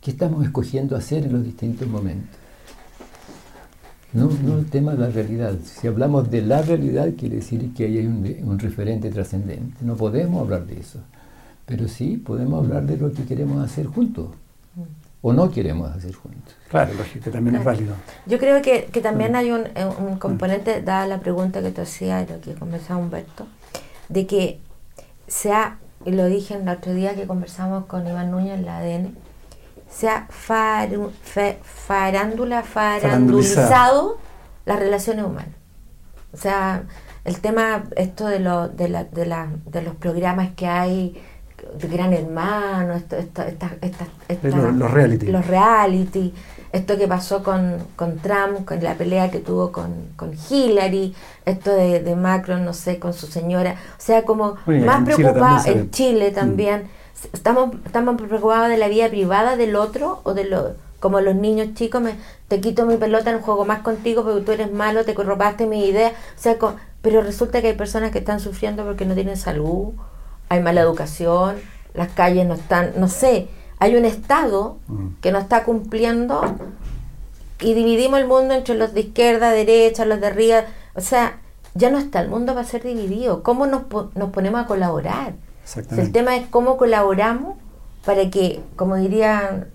¿Qué 0.01 0.13
estamos 0.13 0.45
escogiendo 0.45 0.97
hacer 0.97 1.27
en 1.27 1.33
los 1.33 1.45
distintos 1.45 1.87
momentos? 1.89 2.42
No, 4.13 4.29
no 4.45 4.59
el 4.59 4.67
tema 4.67 4.93
de 4.93 4.99
la 4.99 5.09
realidad. 5.09 5.55
Si 5.65 5.87
hablamos 5.87 6.31
de 6.31 6.43
la 6.43 6.63
realidad, 6.63 7.09
quiere 7.19 7.37
decir 7.37 7.73
que 7.75 7.85
hay 7.85 8.07
un, 8.07 8.37
un 8.45 8.59
referente 8.59 9.11
trascendente. 9.11 9.79
No 9.81 9.97
podemos 9.97 10.43
hablar 10.43 10.67
de 10.67 10.81
eso. 10.81 10.99
Pero 11.67 11.89
sí 11.89 12.19
podemos 12.19 12.65
hablar 12.65 12.85
de 12.85 12.97
lo 12.99 13.13
que 13.13 13.25
queremos 13.25 13.65
hacer 13.65 13.87
juntos. 13.87 14.29
O 15.25 15.33
no 15.33 15.51
queremos 15.51 15.91
hacer 15.93 16.15
juntos. 16.15 16.55
Claro, 16.69 16.93
lógico, 16.95 17.25
que 17.25 17.31
también 17.31 17.57
es 17.57 17.65
válido. 17.65 17.95
Yo 18.27 18.39
creo 18.39 18.61
que, 18.61 18.87
que 18.87 19.01
también 19.01 19.37
hay 19.37 19.53
un, 19.53 19.65
un, 20.01 20.19
componente, 20.19 20.83
dada 20.83 21.07
la 21.07 21.21
pregunta 21.21 21.63
que 21.63 21.71
tú 21.71 21.81
hacías 21.83 22.29
y 22.29 22.33
lo 22.33 22.41
que 22.41 22.55
conversaba 22.55 22.99
Humberto, 22.99 23.47
de 24.09 24.27
que 24.27 24.59
sea, 25.29 25.79
y 26.05 26.11
lo 26.11 26.27
dije 26.27 26.55
el 26.55 26.69
otro 26.69 26.93
día 26.93 27.15
que 27.15 27.29
conversamos 27.29 27.87
con 27.87 28.07
Iván 28.07 28.33
Núñez 28.33 28.59
en 28.59 28.67
la 28.67 28.79
ADN, 28.79 29.15
sea 29.93 30.27
farándula, 31.63 32.63
farandulizado 32.63 34.19
las 34.65 34.79
relaciones 34.79 35.25
humanas. 35.25 35.55
O 36.33 36.37
sea, 36.37 36.85
el 37.25 37.41
tema, 37.41 37.85
esto 37.97 38.27
de, 38.27 38.41
lo, 38.41 38.69
de, 38.69 38.89
la, 38.89 39.05
de, 39.05 39.27
la, 39.27 39.49
de 39.67 39.83
los 39.83 39.95
programas 39.97 40.51
que 40.57 40.67
hay, 40.67 41.23
de 41.79 41.89
Gran 41.89 42.13
Hermano, 42.13 42.95
esto, 42.95 43.17
esto, 43.17 43.37
los, 44.43 44.91
reality. 44.91 45.27
Los 45.27 45.47
reality, 45.47 46.35
esto 46.73 46.97
que 46.97 47.07
pasó 47.07 47.45
con, 47.45 47.77
con 47.95 48.19
Trump, 48.19 48.65
con 48.65 48.83
la 48.83 48.95
pelea 48.95 49.31
que 49.31 49.39
tuvo 49.39 49.71
con, 49.71 50.09
con 50.17 50.33
Hillary, 50.33 51.15
esto 51.45 51.71
de, 51.71 52.01
de, 52.01 52.17
Macron, 52.17 52.65
no 52.65 52.73
sé, 52.73 52.99
con 52.99 53.13
su 53.13 53.27
señora. 53.27 53.73
O 53.73 54.03
sea, 54.03 54.25
como 54.25 54.57
más 54.67 55.05
preocupado 55.05 55.67
en 55.67 55.91
Chile 55.91 56.31
también 56.31 56.89
estamos, 57.33 57.77
estamos 57.85 58.21
preocupados 58.21 58.69
de 58.69 58.79
la 58.79 58.89
vida 58.89 59.09
privada 59.09 59.57
del 59.57 59.77
otro 59.77 60.21
o 60.25 60.35
de 60.35 60.45
lo 60.45 60.75
como 61.03 61.21
los 61.21 61.35
niños 61.35 61.75
chicos, 61.75 62.01
me, 62.01 62.15
te 62.47 62.61
quito 62.61 62.87
mi 62.87 62.97
pelota, 62.97 63.33
no 63.33 63.41
juego 63.41 63.65
más 63.65 63.81
contigo 63.81 64.23
porque 64.23 64.41
tú 64.43 64.53
eres 64.53 64.71
malo, 64.71 65.05
te 65.05 65.15
robaste 65.15 65.67
mi 65.67 65.85
idea. 65.85 66.11
O 66.11 66.41
sea, 66.41 66.57
pero 67.03 67.23
resulta 67.23 67.61
que 67.61 67.67
hay 67.67 67.75
personas 67.75 68.13
que 68.13 68.21
están 68.21 68.39
sufriendo 68.39 68.85
porque 68.85 69.05
no 69.05 69.15
tienen 69.15 69.37
salud, 69.37 69.95
hay 70.49 70.61
mala 70.61 70.81
educación, 70.81 71.57
las 71.93 72.13
calles 72.13 72.47
no 72.47 72.55
están, 72.55 72.93
no 72.97 73.09
sé, 73.09 73.49
hay 73.81 73.97
un 73.97 74.05
Estado 74.05 74.79
mm. 74.87 75.07
que 75.21 75.33
no 75.33 75.41
está 75.41 75.65
cumpliendo 75.65 76.41
y 77.61 77.75
dividimos 77.75 78.21
el 78.21 78.29
mundo 78.29 78.55
entre 78.55 78.77
los 78.77 78.95
de 78.95 79.01
izquierda, 79.01 79.51
derecha, 79.51 80.05
los 80.05 80.21
de 80.21 80.29
arriba. 80.29 80.65
O 80.95 81.01
sea, 81.01 81.41
ya 81.75 81.91
no 81.91 81.99
está, 81.99 82.21
el 82.21 82.29
mundo 82.29 82.55
va 82.55 82.61
a 82.61 82.65
ser 82.65 82.85
dividido. 82.85 83.43
¿Cómo 83.43 83.67
nos, 83.67 83.83
nos 84.15 84.31
ponemos 84.31 84.61
a 84.61 84.67
colaborar? 84.67 85.35
El 85.97 86.13
tema 86.13 86.37
es 86.37 86.47
cómo 86.49 86.77
colaboramos 86.77 87.57
para 88.05 88.31
que, 88.31 88.63
como 88.77 88.97
dirían 88.97 89.69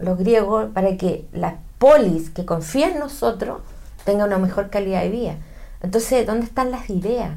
los 0.00 0.18
griegos, 0.18 0.70
para 0.74 0.96
que 0.96 1.26
la 1.32 1.58
polis 1.78 2.30
que 2.30 2.44
confía 2.44 2.88
en 2.88 2.98
nosotros 2.98 3.60
tenga 4.04 4.24
una 4.24 4.38
mejor 4.38 4.70
calidad 4.70 5.02
de 5.02 5.10
vida. 5.10 5.36
Entonces, 5.82 6.26
¿dónde 6.26 6.46
están 6.46 6.70
las 6.70 6.90
ideas? 6.90 7.32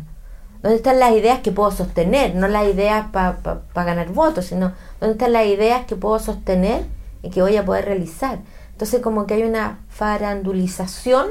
¿Dónde 0.61 0.77
están 0.77 0.99
las 0.99 1.13
ideas 1.13 1.39
que 1.39 1.51
puedo 1.51 1.71
sostener? 1.71 2.35
No 2.35 2.47
las 2.47 2.67
ideas 2.67 3.07
para 3.11 3.59
ganar 3.73 4.09
votos, 4.09 4.45
sino 4.45 4.73
¿dónde 4.99 5.13
están 5.13 5.33
las 5.33 5.45
ideas 5.45 5.85
que 5.85 5.95
puedo 5.95 6.19
sostener 6.19 6.83
y 7.21 7.29
que 7.29 7.41
voy 7.41 7.55
a 7.57 7.65
poder 7.65 7.85
realizar? 7.85 8.39
Entonces, 8.71 9.01
como 9.01 9.25
que 9.25 9.35
hay 9.35 9.43
una 9.43 9.79
farandulización 9.89 11.27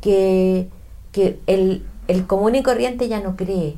que, 0.00 0.68
que 1.12 1.40
el, 1.46 1.86
el 2.06 2.26
común 2.26 2.54
y 2.54 2.62
corriente 2.62 3.08
ya 3.08 3.20
no 3.20 3.36
cree. 3.36 3.76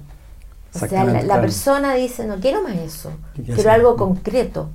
O 0.75 0.79
sea, 0.79 1.05
la, 1.05 1.41
persona 1.41 1.95
dice, 1.95 2.27
no 2.27 2.37
quiero 2.37 2.63
más 2.63 2.77
eso, 2.77 3.13
quiero 3.45 3.71
algo 3.71 3.97
concreto. 3.97 4.71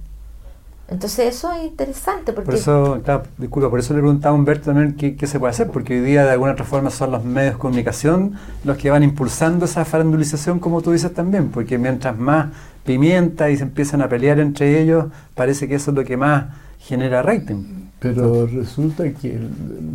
Entonces 0.87 1.35
eso 1.35 1.51
es 1.51 1.63
interesante. 1.63 2.31
Porque... 2.31 2.45
Por 2.45 2.55
eso, 2.55 3.01
disculpa, 3.37 3.69
por 3.69 3.79
eso 3.79 3.93
le 3.93 4.01
preguntaba 4.01 4.35
a 4.35 4.37
Humberto 4.37 4.65
también 4.65 4.93
qué, 4.93 5.27
se 5.27 5.39
puede 5.39 5.51
hacer, 5.51 5.67
porque 5.67 5.99
hoy 5.99 6.05
día 6.05 6.23
de 6.25 6.31
alguna 6.31 6.51
otra 6.51 6.65
forma 6.65 6.89
son 6.91 7.11
los 7.11 7.23
medios 7.23 7.55
de 7.55 7.59
comunicación 7.59 8.33
los 8.63 8.77
que 8.77 8.91
van 8.91 9.03
impulsando 9.03 9.65
esa 9.65 9.83
farandulización, 9.85 10.59
como 10.59 10.81
tú 10.81 10.91
dices 10.91 11.13
también, 11.13 11.49
porque 11.49 11.77
mientras 11.77 12.17
más 12.17 12.49
pimienta 12.85 13.49
y 13.49 13.57
se 13.57 13.63
empiezan 13.63 14.01
a 14.01 14.09
pelear 14.09 14.39
entre 14.39 14.79
ellos, 14.79 15.05
parece 15.33 15.67
que 15.67 15.75
eso 15.75 15.91
es 15.91 15.97
lo 15.97 16.03
que 16.03 16.17
más 16.17 16.45
genera 16.77 17.23
rating. 17.23 17.84
Pero 17.99 18.45
resulta 18.45 19.11
que 19.13 19.39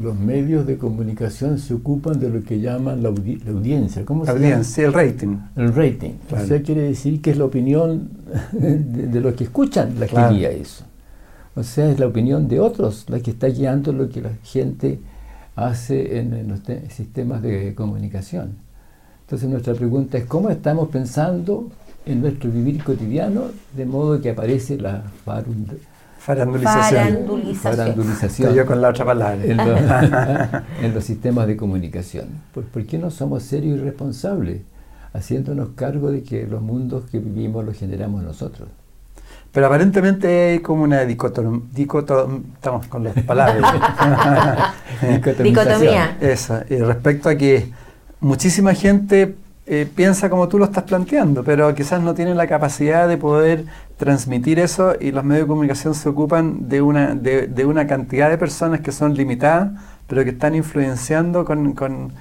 los 0.03 0.19
medios 0.19 0.67
de 0.67 0.79
comunicación 0.79 1.59
se 1.59 1.75
ocupan 1.75 2.19
de 2.19 2.31
lo 2.31 2.43
que 2.43 2.59
llaman 2.59 3.03
la, 3.03 3.11
audiencia. 3.11 4.05
¿Cómo 4.05 4.25
la 4.25 4.33
audiencia, 4.33 4.87
el 4.87 4.93
rating. 4.93 5.37
El 5.55 5.75
rating. 5.75 6.13
O 6.33 6.45
sea, 6.45 6.63
quiere 6.63 6.83
decir 6.83 7.21
que 7.21 7.31
es 7.31 7.37
la 7.37 7.45
opinión 7.45 8.09
de, 8.53 9.21
los 9.21 9.35
que 9.35 9.45
escuchan 9.45 10.01
la 10.01 10.07
que 10.07 10.35
guía 10.35 10.51
eso. 10.51 10.85
O 11.55 11.63
sea, 11.63 11.91
es 11.91 11.99
la 11.99 12.07
opinión 12.07 12.49
de 12.49 12.59
otros 12.59 13.05
la 13.09 13.21
que 13.21 13.33
está 13.33 13.49
guiando 13.49 13.93
lo 13.93 14.09
que 14.09 14.23
la 14.23 14.31
gente 14.43 14.99
hace 15.55 16.19
en, 16.19 16.49
los 16.49 16.61
sistemas 16.89 17.43
de 17.43 17.75
comunicación. 17.75 18.53
Entonces 19.23 19.49
nuestra 19.49 19.75
pregunta 19.75 20.19
es, 20.19 20.25
¿cómo 20.25 20.49
estamos 20.51 20.89
pensando 20.89 21.71
en 22.07 22.23
nuestro 22.23 22.51
vivir 22.51 22.83
cotidiano 22.83 23.45
de 23.77 23.85
modo 23.85 24.21
que 24.21 24.31
aparece 24.31 24.79
la 24.79 25.05
Farandulización. 26.21 27.55
Farandulización. 27.55 28.55
yo 28.55 28.67
con 28.67 28.83
la 28.83 28.91
otra 28.91 29.07
palabra. 29.07 29.43
En 29.43 30.95
los, 30.95 31.05
sistemas 31.05 31.47
de 31.47 31.57
comunicación. 31.57 32.29
¿Por, 32.53 32.65
¿Por, 32.65 32.85
qué 32.85 32.99
no 32.99 33.11
somos 33.11 33.43
serios 33.43 33.79
y 33.79 33.83
responsables? 33.83 34.61
Haciéndonos 35.15 35.71
cargo 35.75 36.13
de 36.13 36.23
que 36.23 36.47
los 36.47 36.61
mundos 36.61 37.05
que 37.11 37.19
vivimos 37.19 37.65
los 37.65 37.77
generamos 37.77 38.23
nosotros. 38.23 38.69
Pero 39.51 39.67
aparentemente 39.67 40.51
hay 40.51 40.59
como 40.61 40.85
una 40.85 41.05
dicotomía. 41.07 41.63
estamos 41.75 42.87
con 42.87 43.03
las 43.03 43.15
palabras. 43.23 43.73
Dicotomía. 45.43 46.19
Eso. 46.21 46.61
Y 46.69 46.77
respecto 46.77 47.31
a 47.31 47.35
que 47.35 47.73
muchísima 48.21 48.75
gente 48.75 49.35
eh, 49.67 49.89
piensa 49.93 50.29
como 50.29 50.49
tú 50.49 50.59
lo 50.59 50.67
estás 50.67 50.85
planteando, 50.85 51.43
pero 51.43 51.75
quizás 51.75 52.01
no 52.03 52.15
tiene 52.15 52.35
la 52.35 52.47
capacidad 52.47 53.09
de 53.09 53.17
poder 53.17 53.65
transmitir 54.01 54.59
eso 54.59 54.95
y 54.99 55.13
los 55.13 55.25
medios 55.25 55.45
de 55.45 55.49
comunicación 55.49 55.95
se 55.95 56.09
ocupan 56.09 56.71
de 56.71 56.81
una, 56.81 57.15
de, 57.15 57.67
una 57.67 57.87
cantidad 57.87 58.31
de 58.31 58.39
personas 58.39 58.81
que 58.81 58.93
son 58.93 59.13
limitadas, 59.13 59.73
pero 60.07 60.25
que 60.25 60.31
están 60.31 60.55
influenciando 60.55 61.45
con, 61.45 62.15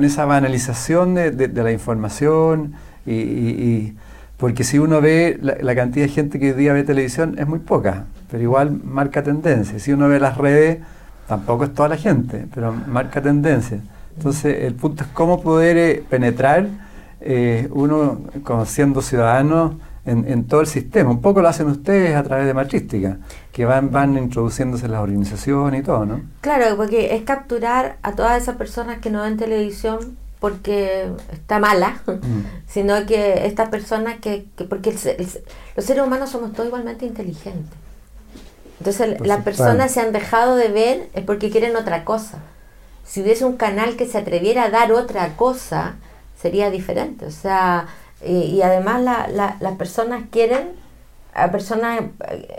esa 0.00 0.24
banalización 0.24 1.14
de, 1.14 1.48
la 1.48 1.70
información 1.70 2.72
y, 3.04 3.92
porque 4.38 4.64
si 4.64 4.78
uno 4.78 5.02
ve 5.02 5.38
la, 5.42 5.74
cantidad 5.74 6.06
de 6.06 6.12
gente 6.12 6.38
que 6.40 6.52
hoy 6.52 6.58
día 6.58 6.72
ve 6.72 6.82
televisión 6.82 7.36
es 7.38 7.46
muy 7.46 7.58
poca, 7.58 8.06
pero 8.30 8.42
igual 8.42 8.80
marca 8.82 9.22
tendencia. 9.22 9.78
Si 9.78 9.92
uno 9.92 10.08
ve 10.08 10.20
las 10.20 10.38
redes, 10.38 10.78
tampoco 11.28 11.64
es 11.64 11.74
toda 11.74 11.90
la 11.90 11.98
gente, 11.98 12.46
pero 12.54 12.72
marca 12.72 13.20
tendencia. 13.20 13.80
Entonces 14.16 14.64
el 14.64 14.72
punto 14.72 15.04
es 15.04 15.10
cómo 15.10 15.42
poder 15.42 15.76
eh, 15.76 16.02
penetrar 16.08 16.68
eh, 17.20 17.68
uno 17.70 18.22
como 18.44 18.64
siendo 18.64 19.02
ciudadano 19.02 19.87
en, 20.08 20.44
todo 20.44 20.60
el 20.60 20.66
sistema. 20.66 21.10
Un 21.10 21.20
poco 21.20 21.42
lo 21.42 21.48
hacen 21.48 21.66
ustedes 21.68 22.16
a 22.16 22.22
través 22.22 22.46
de 22.46 22.54
matrística, 22.54 23.18
que 23.52 23.64
van, 23.64 23.90
van 23.90 24.16
introduciéndose 24.16 24.88
las 24.88 25.02
organizaciones 25.02 25.80
y 25.80 25.84
todo, 25.84 26.06
¿no? 26.06 26.22
Claro, 26.40 26.76
porque 26.76 27.14
es 27.14 27.22
capturar 27.22 27.98
a 28.02 28.12
todas 28.12 28.42
esas 28.42 28.56
personas 28.56 28.98
que 28.98 29.10
no 29.10 29.22
ven 29.22 29.36
televisión 29.36 30.16
porque 30.40 31.10
está 31.32 31.58
mala, 31.58 32.00
mm. 32.06 32.42
sino 32.66 33.06
que 33.06 33.46
estas 33.46 33.68
personas 33.68 34.16
que, 34.20 34.46
porque 34.68 34.92
los 34.92 35.84
seres 35.84 36.02
humanos 36.02 36.30
somos 36.30 36.52
todos 36.52 36.68
igualmente 36.68 37.06
inteligentes. 37.06 37.76
Entonces 38.78 39.20
las 39.20 39.42
personas 39.42 39.90
se 39.90 40.00
han 40.00 40.12
dejado 40.12 40.54
de 40.54 40.68
ver 40.68 41.08
es 41.12 41.24
porque 41.24 41.50
quieren 41.50 41.74
otra 41.76 42.04
cosa. 42.04 42.38
Si 43.04 43.22
hubiese 43.22 43.44
un 43.44 43.56
canal 43.56 43.96
que 43.96 44.06
se 44.06 44.18
atreviera 44.18 44.64
a 44.64 44.70
dar 44.70 44.92
otra 44.92 45.34
cosa, 45.36 45.96
sería 46.40 46.70
diferente. 46.70 47.26
O 47.26 47.30
sea, 47.30 47.88
y, 48.26 48.60
además 48.62 49.02
las 49.32 49.76
personas 49.76 50.24
quieren 50.30 50.72
a 51.34 51.50
personas 51.50 52.02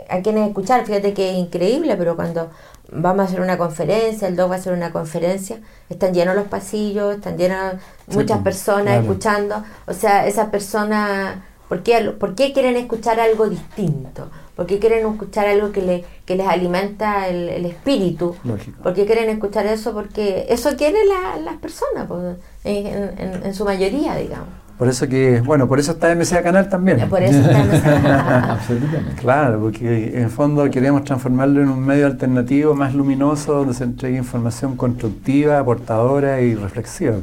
a 0.08 0.20
quienes 0.20 0.48
escuchar. 0.48 0.86
Fíjate 0.86 1.12
que 1.12 1.30
es 1.30 1.36
increíble, 1.36 1.96
pero 1.96 2.16
cuando 2.16 2.50
vamos 2.92 3.20
a 3.20 3.24
hacer 3.24 3.40
una 3.40 3.58
conferencia, 3.58 4.28
el 4.28 4.36
doc 4.36 4.50
va 4.50 4.54
a 4.54 4.58
hacer 4.58 4.72
una 4.72 4.92
conferencia, 4.92 5.60
están 5.88 6.14
llenos 6.14 6.34
los 6.34 6.46
pasillos, 6.46 7.16
están 7.16 7.36
llenos 7.36 7.74
muchas 8.08 8.38
pues, 8.38 8.56
personas 8.56 9.00
escuchando. 9.00 9.62
O 9.86 9.92
sea, 9.92 10.26
esas 10.26 10.48
personas, 10.48 11.36
¿por 11.68 11.82
qué, 11.82 12.00
¿por 12.18 12.34
qué 12.34 12.52
quieren 12.52 12.76
escuchar 12.76 13.20
algo 13.20 13.48
distinto? 13.48 14.28
¿Por 14.56 14.66
qué 14.66 14.78
quieren 14.78 15.06
escuchar 15.06 15.46
algo 15.46 15.72
que, 15.72 15.80
le, 15.80 16.04
que 16.26 16.36
les 16.36 16.46
alimenta 16.46 17.28
el, 17.28 17.64
espíritu? 17.64 18.36
Lógico. 18.44 18.82
¿Por 18.82 18.92
qué 18.92 19.06
quieren 19.06 19.30
escuchar 19.30 19.66
eso? 19.66 19.94
Porque 19.94 20.46
eso 20.50 20.76
quieren 20.76 21.06
las 21.44 21.56
personas, 21.56 22.06
pues, 22.06 22.36
en 22.64 23.54
su 23.54 23.64
mayoría, 23.64 24.16
digamos. 24.16 24.59
Por 24.80 24.88
eso 24.88 25.06
que, 25.06 25.42
bueno, 25.42 25.68
por 25.68 25.78
eso 25.78 25.92
está 25.92 26.14
MCA 26.14 26.42
Canal 26.42 26.70
también. 26.70 27.06
Por 27.10 27.22
eso 27.22 27.38
está 27.38 27.64
MCA 27.64 28.52
Absolutamente. 28.52 29.20
Claro, 29.20 29.60
porque 29.60 30.16
en 30.16 30.22
el 30.22 30.30
fondo 30.30 30.70
queremos 30.70 31.04
transformarlo 31.04 31.60
en 31.60 31.68
un 31.68 31.80
medio 31.80 32.06
alternativo 32.06 32.74
más 32.74 32.94
luminoso, 32.94 33.52
donde 33.52 33.74
se 33.74 33.84
entregue 33.84 34.16
información 34.16 34.78
constructiva, 34.78 35.58
aportadora 35.58 36.40
y 36.40 36.54
reflexiva, 36.54 37.16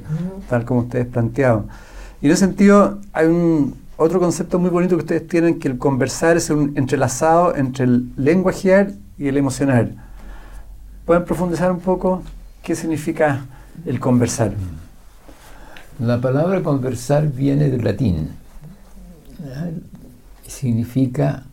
tal 0.48 0.66
como 0.66 0.82
ustedes 0.82 1.08
planteaban. 1.08 1.66
Y 2.22 2.28
en 2.28 2.34
ese 2.34 2.46
sentido, 2.46 3.00
hay 3.12 3.26
un 3.26 3.76
otro 3.96 4.20
concepto 4.20 4.60
muy 4.60 4.70
bonito 4.70 4.96
que 4.96 5.02
ustedes 5.02 5.28
tienen, 5.28 5.58
que 5.58 5.68
el 5.68 5.80
conversar 5.80 6.38
es 6.38 6.52
un 6.52 6.74
entrelazado 6.78 7.56
entre 7.56 7.86
el 7.86 8.12
lenguajear 8.18 8.92
y 9.18 9.30
el 9.30 9.36
emocionar. 9.36 9.90
¿Pueden 11.06 11.26
profundizar 11.26 11.72
un 11.72 11.80
poco 11.80 12.22
qué 12.62 12.76
significa 12.76 13.48
el 13.84 14.00
conversar? 14.00 14.52
La 16.00 16.22
palabra 16.22 16.62
conversar 16.62 17.32
viene 17.32 17.70
del 17.70 17.84
latín. 17.84 18.30
Significa 20.46 21.44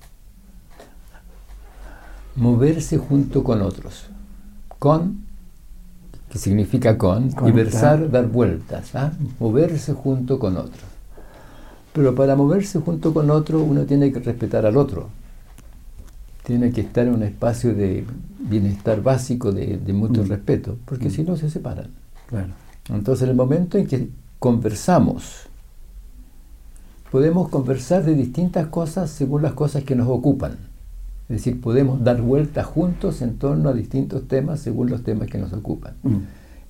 moverse 2.37 2.98
junto 2.98 3.42
con 3.42 3.62
otros. 3.62 4.07
Con, 4.78 5.24
que 6.28 6.38
significa 6.38 6.98
con, 6.98 7.30
y 7.46 7.50
versar, 7.52 8.11
dar 8.11 8.26
vueltas. 8.26 8.94
¿ah? 8.94 9.12
Moverse 9.40 9.94
junto 9.94 10.38
con 10.38 10.59
otros. 10.59 10.85
Pero 11.94 12.14
para 12.14 12.37
moverse 12.37 12.80
junto 12.80 13.14
con 13.14 13.30
otro 13.30 13.62
uno 13.62 13.85
tiene 13.85 14.12
que 14.12 14.18
respetar 14.18 14.66
al 14.66 14.76
otro. 14.76 15.09
Tiene 16.42 16.70
que 16.70 16.83
estar 16.83 17.07
en 17.07 17.14
un 17.14 17.22
espacio 17.22 17.74
de 17.74 18.04
bienestar 18.40 19.02
básico, 19.02 19.52
de, 19.52 19.78
mutuo 19.94 20.22
mm. 20.22 20.28
respeto, 20.28 20.76
porque 20.85 21.09
mm. 21.09 21.12
si 21.12 21.22
no 21.22 21.37
se 21.37 21.48
separan. 21.48 21.88
Entonces, 22.90 23.22
en 23.22 23.30
el 23.30 23.37
momento 23.37 23.78
en 23.78 23.87
que 23.87 24.11
conversamos. 24.44 25.46
Podemos 27.11 27.48
conversar 27.48 28.04
de 28.04 28.14
distintas 28.14 28.66
cosas 28.66 29.09
según 29.09 29.40
las 29.40 29.54
cosas 29.54 29.85
que 29.85 29.94
nos 29.94 30.07
ocupan. 30.07 30.59
Es 31.30 31.37
decir, 31.37 31.62
podemos 31.62 32.04
dar 32.04 32.20
vueltas 32.20 32.66
juntos 32.66 33.22
en 33.22 33.38
torno 33.38 33.70
a 33.70 33.72
distintos 33.72 34.28
temas 34.28 34.61
según 34.61 34.90
los 34.90 35.02
temas 35.02 35.28
que 35.28 35.38
nos 35.38 35.54
ocupan. 35.54 35.94
Mm. 36.02 36.16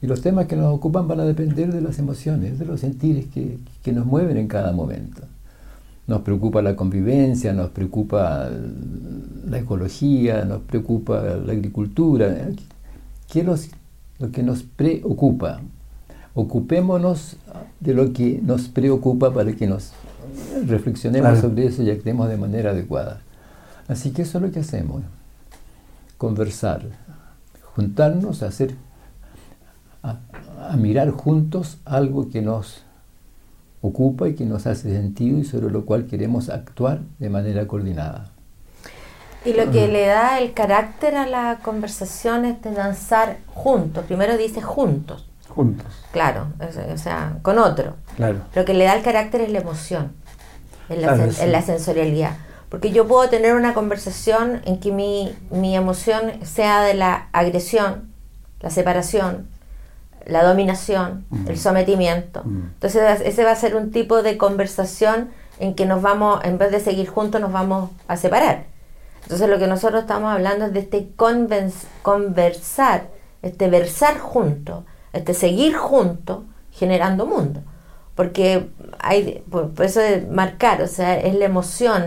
Y 0.03 0.07
los 0.07 0.21
temas 0.21 0.47
que 0.47 0.55
nos 0.55 0.73
ocupan 0.73 1.09
van 1.09 1.19
a 1.19 1.25
depender 1.25 1.73
de 1.73 1.81
las 1.81 1.99
emociones, 1.99 2.61
de 2.61 2.65
los 2.65 2.79
sentires 2.79 3.27
que, 3.35 3.59
que 3.83 3.93
nos 3.93 4.07
mueven 4.07 4.37
en 4.37 4.47
cada 4.47 4.71
momento. 4.71 5.23
Nos 6.07 6.21
preocupa 6.21 6.63
la 6.63 6.77
convivencia, 6.77 7.53
nos 7.55 7.71
preocupa 7.71 8.51
la 9.49 9.59
ecología, 9.59 10.45
nos 10.45 10.61
preocupa 10.61 11.21
la 11.45 11.53
agricultura. 11.53 12.37
¿Qué 13.33 13.41
es 13.41 13.71
lo 14.21 14.31
que 14.31 14.45
nos 14.45 14.63
preocupa? 14.63 15.61
Ocupémonos 16.35 17.37
de 17.81 17.95
lo 17.95 18.13
que 18.13 18.41
nos 18.43 18.69
preocupa 18.69 19.33
para 19.33 19.53
que 19.53 19.67
nos 19.67 19.93
reflexionemos 20.67 21.39
sobre 21.39 21.67
eso 21.67 21.83
y 21.83 21.91
actuemos 21.91 22.29
de 22.29 22.37
manera 22.37 22.71
adecuada. 22.71 23.21
Así 23.89 24.11
que 24.11 24.23
eso 24.23 24.39
es 24.39 24.45
lo 24.45 24.51
que 24.51 24.61
hacemos, 24.61 25.03
conversar, 26.19 26.83
juntarnos 27.75 28.43
a 28.43 28.47
hacer, 28.47 28.75
a, 30.03 30.19
mirar 30.77 31.11
juntos 31.11 31.79
algo 31.85 32.31
que 32.31 32.43
nos 32.43 32.83
ocupa 33.83 34.29
y 34.29 34.35
que 34.35 34.47
nos 34.47 34.67
hace 34.67 34.91
sentido 34.91 35.39
y 35.39 35.45
sobre 35.45 35.71
lo 35.71 35.85
cual 35.85 36.07
queremos 36.07 36.49
actuar 36.49 37.01
de 37.19 37.29
manera 37.29 37.67
coordinada. 37.69 38.31
Y 39.45 39.53
lo 39.53 39.71
que 39.71 39.89
le 39.89 40.07
da 40.07 40.41
el 40.41 40.55
carácter 40.55 41.15
a 41.17 41.27
la 41.27 41.61
conversación 41.63 42.47
es 42.47 42.63
de 42.63 42.73
danzar 42.73 43.37
juntos. 43.53 44.07
Primero 44.07 44.39
dice 44.39 44.63
juntos 44.63 45.27
juntos. 45.55 45.87
Claro, 46.13 46.49
o 46.93 46.99
sea, 46.99 47.39
con 47.43 47.59
otro. 47.59 47.95
Claro. 48.17 48.39
Lo 48.55 48.65
que 48.65 48.75
le 48.75 48.85
da 48.85 48.95
el 48.95 49.03
carácter 49.03 49.41
es 49.43 49.51
la 49.51 49.61
emoción, 49.61 50.13
en 50.89 51.03
la, 51.53 51.63
sensorialidad. 51.63 52.37
Porque 52.69 52.91
yo 52.91 53.07
puedo 53.07 53.29
tener 53.29 53.55
una 53.55 53.75
conversación 53.75 54.61
en 54.65 54.81
que 54.81 54.93
mi, 54.93 55.35
mi 55.51 55.77
emoción 55.77 56.33
sea 56.45 56.83
de 56.83 56.95
la 56.95 57.29
agresión, 57.33 58.09
la 58.61 58.71
separación, 58.71 59.47
la 60.27 60.43
dominación, 60.43 61.25
el 61.47 61.59
sometimiento. 61.59 62.43
Entonces 62.45 63.21
ese 63.25 63.45
va 63.45 63.53
a 63.53 63.57
ser 63.57 63.77
un 63.77 63.91
tipo 63.91 64.23
de 64.23 64.39
conversación 64.39 65.31
en 65.61 65.75
que 65.75 65.87
nos 65.87 66.03
vamos, 66.03 66.41
en 66.45 66.59
vez 66.59 66.71
de 66.71 66.81
seguir 66.81 67.09
juntos, 67.09 67.41
nos 67.41 67.53
vamos 67.53 67.91
a 68.09 68.17
separar. 68.17 68.65
Entonces 69.23 69.49
lo 69.49 69.59
que 69.59 69.67
nosotros 69.67 70.03
estamos 70.03 70.33
hablando 70.33 70.67
es 70.67 70.73
de 70.73 70.81
este 70.81 71.11
conversar, 72.03 73.09
este 73.43 73.69
versar 73.69 74.19
juntos, 74.19 74.85
este, 75.15 75.33
seguir 75.33 75.75
juntos 75.77 76.41
generando 76.73 77.25
mundo. 77.25 77.61
Porque 78.17 78.69
hay, 78.99 79.43
por, 79.51 79.73
eso 79.79 80.01
de 80.01 80.23
marcar, 80.23 80.83
o 80.83 80.89
sea, 80.89 81.19
es 81.19 81.35
la 81.35 81.47
emoción, 81.47 82.05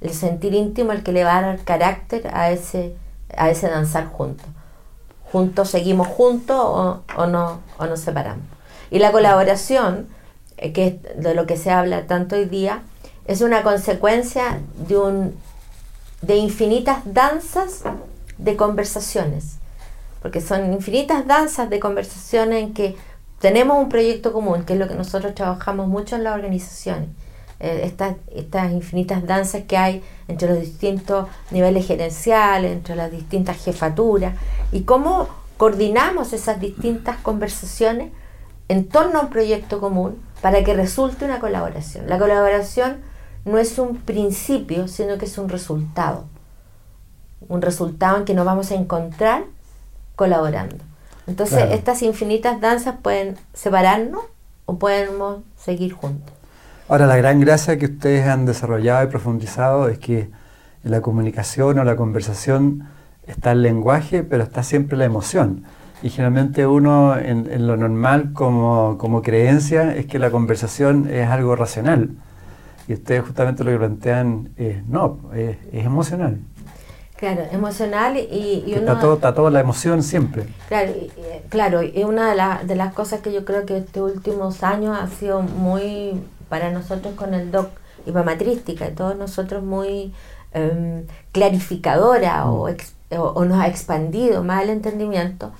el 0.00 0.12
sentir 0.12 0.54
íntimo 0.54 0.92
el 0.92 1.02
que 1.02 1.12
le 1.12 1.24
va 1.24 1.38
a 1.38 1.42
dar 1.42 1.58
carácter 1.64 2.28
a 2.32 2.50
ese, 2.50 2.94
a 3.36 3.50
ese 3.50 3.68
danzar 3.68 4.06
juntos. 4.06 4.46
Juntos 5.30 5.70
seguimos 5.70 6.08
juntos 6.08 6.56
o, 6.58 7.26
no, 7.26 7.60
o 7.78 7.86
nos 7.86 8.00
separamos. 8.00 8.44
Y 8.90 8.98
la 8.98 9.12
colaboración, 9.12 10.08
eh, 10.58 10.72
que 10.72 10.86
es 10.86 11.22
de 11.22 11.34
lo 11.34 11.46
que 11.46 11.56
se 11.56 11.70
habla 11.70 12.06
tanto 12.06 12.36
hoy 12.36 12.44
día, 12.44 12.82
es 13.26 13.40
una 13.40 13.62
consecuencia 13.62 14.60
de, 14.88 14.98
un, 14.98 15.34
de 16.20 16.36
infinitas 16.36 16.98
danzas 17.06 17.82
de 18.36 18.56
conversaciones 18.56 19.58
porque 20.22 20.40
son 20.40 20.72
infinitas 20.72 21.26
danzas 21.26 21.68
de 21.68 21.80
conversación 21.80 22.52
en 22.52 22.72
que 22.72 22.96
tenemos 23.40 23.76
un 23.76 23.88
proyecto 23.88 24.32
común, 24.32 24.62
que 24.64 24.74
es 24.74 24.78
lo 24.78 24.86
que 24.86 24.94
nosotros 24.94 25.34
trabajamos 25.34 25.88
mucho 25.88 26.14
en 26.14 26.22
las 26.22 26.34
organizaciones. 26.36 27.08
Eh, 27.58 27.92
estas 28.34 28.72
infinitas 28.72 29.26
danzas 29.26 29.64
que 29.64 29.76
hay 29.76 30.02
entre 30.28 30.48
los 30.48 30.60
distintos 30.60 31.28
niveles 31.50 31.86
gerenciales, 31.86 32.72
entre 32.72 32.94
las 32.94 33.10
distintas 33.10 33.62
jefaturas, 33.62 34.34
y 34.70 34.82
cómo 34.82 35.28
coordinamos 35.56 36.32
esas 36.32 36.60
distintas 36.60 37.16
conversaciones 37.18 38.12
en 38.68 38.88
torno 38.88 39.18
a 39.18 39.22
un 39.22 39.30
proyecto 39.30 39.80
común 39.80 40.22
para 40.40 40.62
que 40.64 40.74
resulte 40.74 41.24
una 41.24 41.40
colaboración. 41.40 42.08
La 42.08 42.18
colaboración 42.18 42.98
no 43.44 43.58
es 43.58 43.78
un 43.78 43.96
principio, 43.96 44.86
sino 44.86 45.18
que 45.18 45.26
es 45.26 45.36
un 45.36 45.48
resultado. 45.48 46.24
Un 47.48 47.60
resultado 47.60 48.18
en 48.18 48.24
que 48.24 48.34
nos 48.34 48.46
vamos 48.46 48.70
a 48.70 48.76
encontrar 48.76 49.44
colaborando. 50.16 50.76
Entonces, 51.26 51.64
estas 51.70 52.02
infinitas 52.02 52.60
danzas 52.60 52.96
pueden 53.00 53.36
separarnos 53.54 54.22
o 54.66 54.78
podemos 54.78 55.38
seguir 55.56 55.92
juntos. 55.92 56.34
Ahora, 56.88 57.06
la 57.06 57.16
gran 57.16 57.40
gracia 57.40 57.78
que 57.78 57.86
ustedes 57.86 58.26
han 58.26 58.44
desarrollado 58.44 59.04
y 59.04 59.06
profundizado 59.06 59.88
es 59.88 59.98
que 59.98 60.30
en 60.84 60.90
la 60.90 61.00
comunicación 61.00 61.78
o 61.78 61.84
la 61.84 61.96
conversación 61.96 62.88
está 63.26 63.52
el 63.52 63.62
lenguaje, 63.62 64.24
pero 64.24 64.42
está 64.42 64.62
siempre 64.62 64.98
la 64.98 65.04
emoción. 65.04 65.64
Y 66.02 66.10
generalmente 66.10 66.66
uno 66.66 67.16
en, 67.16 67.66
lo 67.66 67.76
normal 67.76 68.32
como, 68.32 68.98
como, 68.98 69.22
creencia 69.22 69.94
es 69.94 70.06
que 70.06 70.18
la 70.18 70.32
conversación 70.32 71.08
es 71.08 71.28
algo 71.28 71.54
racional. 71.54 72.10
Y 72.88 72.94
ustedes 72.94 73.22
justamente 73.22 73.62
lo 73.62 73.70
que 73.70 73.78
plantean 73.78 74.50
es 74.56 74.84
no, 74.84 75.20
es 75.32 75.56
emocional. 75.72 76.40
Claro, 77.22 77.44
emocional 77.52 78.16
y, 78.16 78.64
y 78.66 78.72
uno... 78.72 78.80
Está, 78.80 78.98
todo, 78.98 79.14
está 79.14 79.32
toda 79.32 79.48
la 79.52 79.60
emoción 79.60 80.02
siempre. 80.02 80.44
Claro, 80.66 80.90
y, 80.90 81.08
claro, 81.50 81.80
y 81.84 82.02
una 82.02 82.34
de, 82.34 82.66
de 82.66 82.74
las 82.74 82.92
cosas 82.94 83.20
que 83.20 83.32
yo 83.32 83.44
creo 83.44 83.64
que 83.64 83.76
estos 83.76 84.12
últimos 84.12 84.64
años 84.64 84.98
ha 85.00 85.06
sido 85.06 85.40
muy, 85.40 86.20
para 86.48 86.72
nosotros 86.72 87.14
con 87.14 87.32
el 87.32 87.52
doc 87.52 87.68
y 88.06 88.10
todos 88.96 89.16
nosotros 89.16 89.62
muy 89.62 90.12
em, 90.52 91.06
clarificadora 91.30 92.50
o, 92.50 92.68
mm. 92.68 92.74
o, 93.16 93.44
nos 93.44 93.60
ha 93.60 93.68
expandido 93.68 94.42
más 94.42 94.64
el 94.64 94.70
entendimiento, 94.70 95.52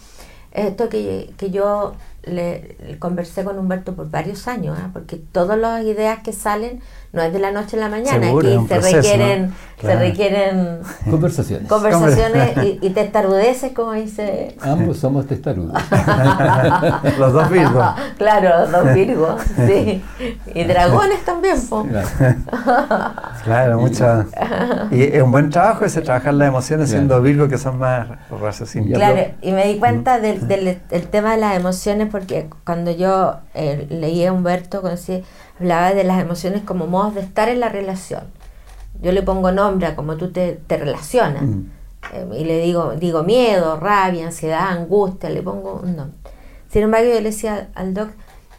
esto 0.51 0.89
que, 0.89 1.33
que 1.37 1.53
yo 1.53 1.95
le, 2.25 2.97
conversé 2.99 3.45
con 3.45 3.57
Humberto 3.57 3.95
por 3.95 4.11
varios 4.11 4.49
años, 4.49 4.77
¿ah? 4.81 4.91
porque 4.93 5.15
todas 5.15 5.57
las 5.57 5.85
ideas 5.85 6.25
que 6.25 6.33
salen 6.33 6.81
no 7.13 7.21
es 7.21 7.33
de 7.33 7.39
la 7.39 7.51
noche 7.53 7.77
a 7.77 7.81
la 7.81 7.89
mañana, 7.91 8.29
aquí 8.29 8.67
se, 8.69 8.81
requieren, 8.81 9.53
se 9.79 9.97
requieren 9.97 10.79
conversaciones, 11.11 11.69
conversaciones 11.69 12.79
y, 12.81 12.89
testarudeces, 12.91 13.73
como 13.73 13.93
dice. 13.93 14.57
Ambos 14.63 14.99
somos 14.99 15.27
testarudos. 15.27 15.75
los 17.19 17.33
dos 17.35 17.51
virgos. 17.51 17.87
Claro, 18.17 18.61
los 18.61 18.73
dos 18.73 18.95
virgos, 18.95 19.43
sí. 19.67 20.03
Y 20.55 20.65
dragones 20.65 21.23
también. 21.27 21.59
Claro, 23.45 23.79
mucho. 23.79 24.25
Y 24.91 25.03
es 25.03 25.23
un 25.23 25.33
buen 25.33 25.51
trabajo 25.51 25.85
ese 25.85 26.01
trabajar 26.01 26.33
las 26.33 26.49
emociones 26.49 26.89
siendo 26.89 27.21
virgos 27.21 27.51
que 27.51 27.59
son 27.59 27.79
más 27.79 28.09
raciocínicos. 28.31 28.97
Claro, 28.97 29.21
y 29.43 29.53
me 29.53 29.67
di 29.67 29.79
cuenta 29.79 30.19
del, 30.19 30.49
del, 30.49 30.81
tema 31.11 31.33
de 31.33 31.39
las 31.39 31.57
emociones 31.57 32.09
porque 32.11 32.49
cuando 32.65 32.91
yo 32.91 33.37
eh, 33.53 33.87
leí 33.91 34.25
a 34.25 34.33
Humberto, 34.33 34.81
conocí 34.81 35.23
hablaba 35.59 35.93
de 35.93 36.05
las 36.05 36.21
emociones 36.21 36.63
como 36.63 36.87
modos 36.87 37.15
de 37.15 37.21
estar 37.21 37.49
en 37.49 37.61
la 37.61 37.69
relación. 37.69 38.25
Yo 39.01 39.13
le 39.13 39.23
pongo 39.23 39.53
nombre 39.53 39.87
a 39.87 39.97
cómo 39.97 40.17
tú 40.17 40.31
te, 40.31 40.61
relacionas. 40.69 41.43
Mm. 41.43 41.71
Eh, 42.13 42.29
y 42.41 42.45
le 42.45 42.61
digo, 42.61 42.95
digo 42.97 43.23
miedo, 43.23 43.79
rabia, 43.79 44.27
ansiedad, 44.27 44.69
angustia, 44.69 45.31
le 45.31 45.43
pongo 45.43 45.81
un 45.83 45.97
nombre. 45.97 46.19
Sin 46.69 46.83
embargo, 46.83 47.09
yo 47.09 47.17
le 47.17 47.31
decía 47.31 47.69
al 47.75 47.95
doc, 47.95 48.11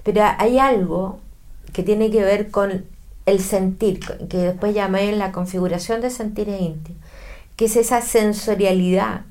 pero 0.03 0.21
hay 0.37 0.59
algo 0.59 1.19
que 1.71 1.83
tiene 1.83 2.11
que 2.11 2.23
ver 2.23 2.51
con 2.51 2.85
el 3.25 3.39
sentir, 3.39 3.99
que 4.29 4.37
después 4.37 4.75
llamé 4.75 5.11
la 5.13 5.31
configuración 5.31 6.01
de 6.01 6.09
sentires 6.09 6.61
íntimos, 6.61 7.01
que 7.55 7.65
es 7.65 7.75
esa 7.75 8.01
sensorialidad 8.01 9.21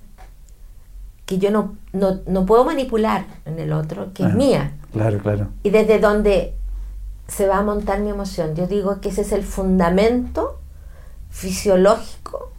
que 1.27 1.39
yo 1.39 1.51
no, 1.51 1.77
no, 1.93 2.47
puedo 2.47 2.65
manipular 2.65 3.27
en 3.45 3.59
el 3.59 3.73
otro, 3.73 4.13
que 4.13 4.25
es 4.25 4.35
mía. 4.35 4.73
Claro, 4.93 5.19
claro. 5.19 5.49
Y 5.63 5.71
desde 5.71 5.99
donde 5.99 6.55
se 7.29 7.47
va 7.47 7.59
a 7.59 7.63
montar 7.63 8.01
mi 8.01 8.11
emoción. 8.11 8.55
Yo 8.55 8.67
digo 8.67 9.01
que 9.01 9.09
ese 9.09 9.23
es 9.23 9.33
el 9.33 9.43
fundamento 9.43 10.59
fisiológico 11.31 12.51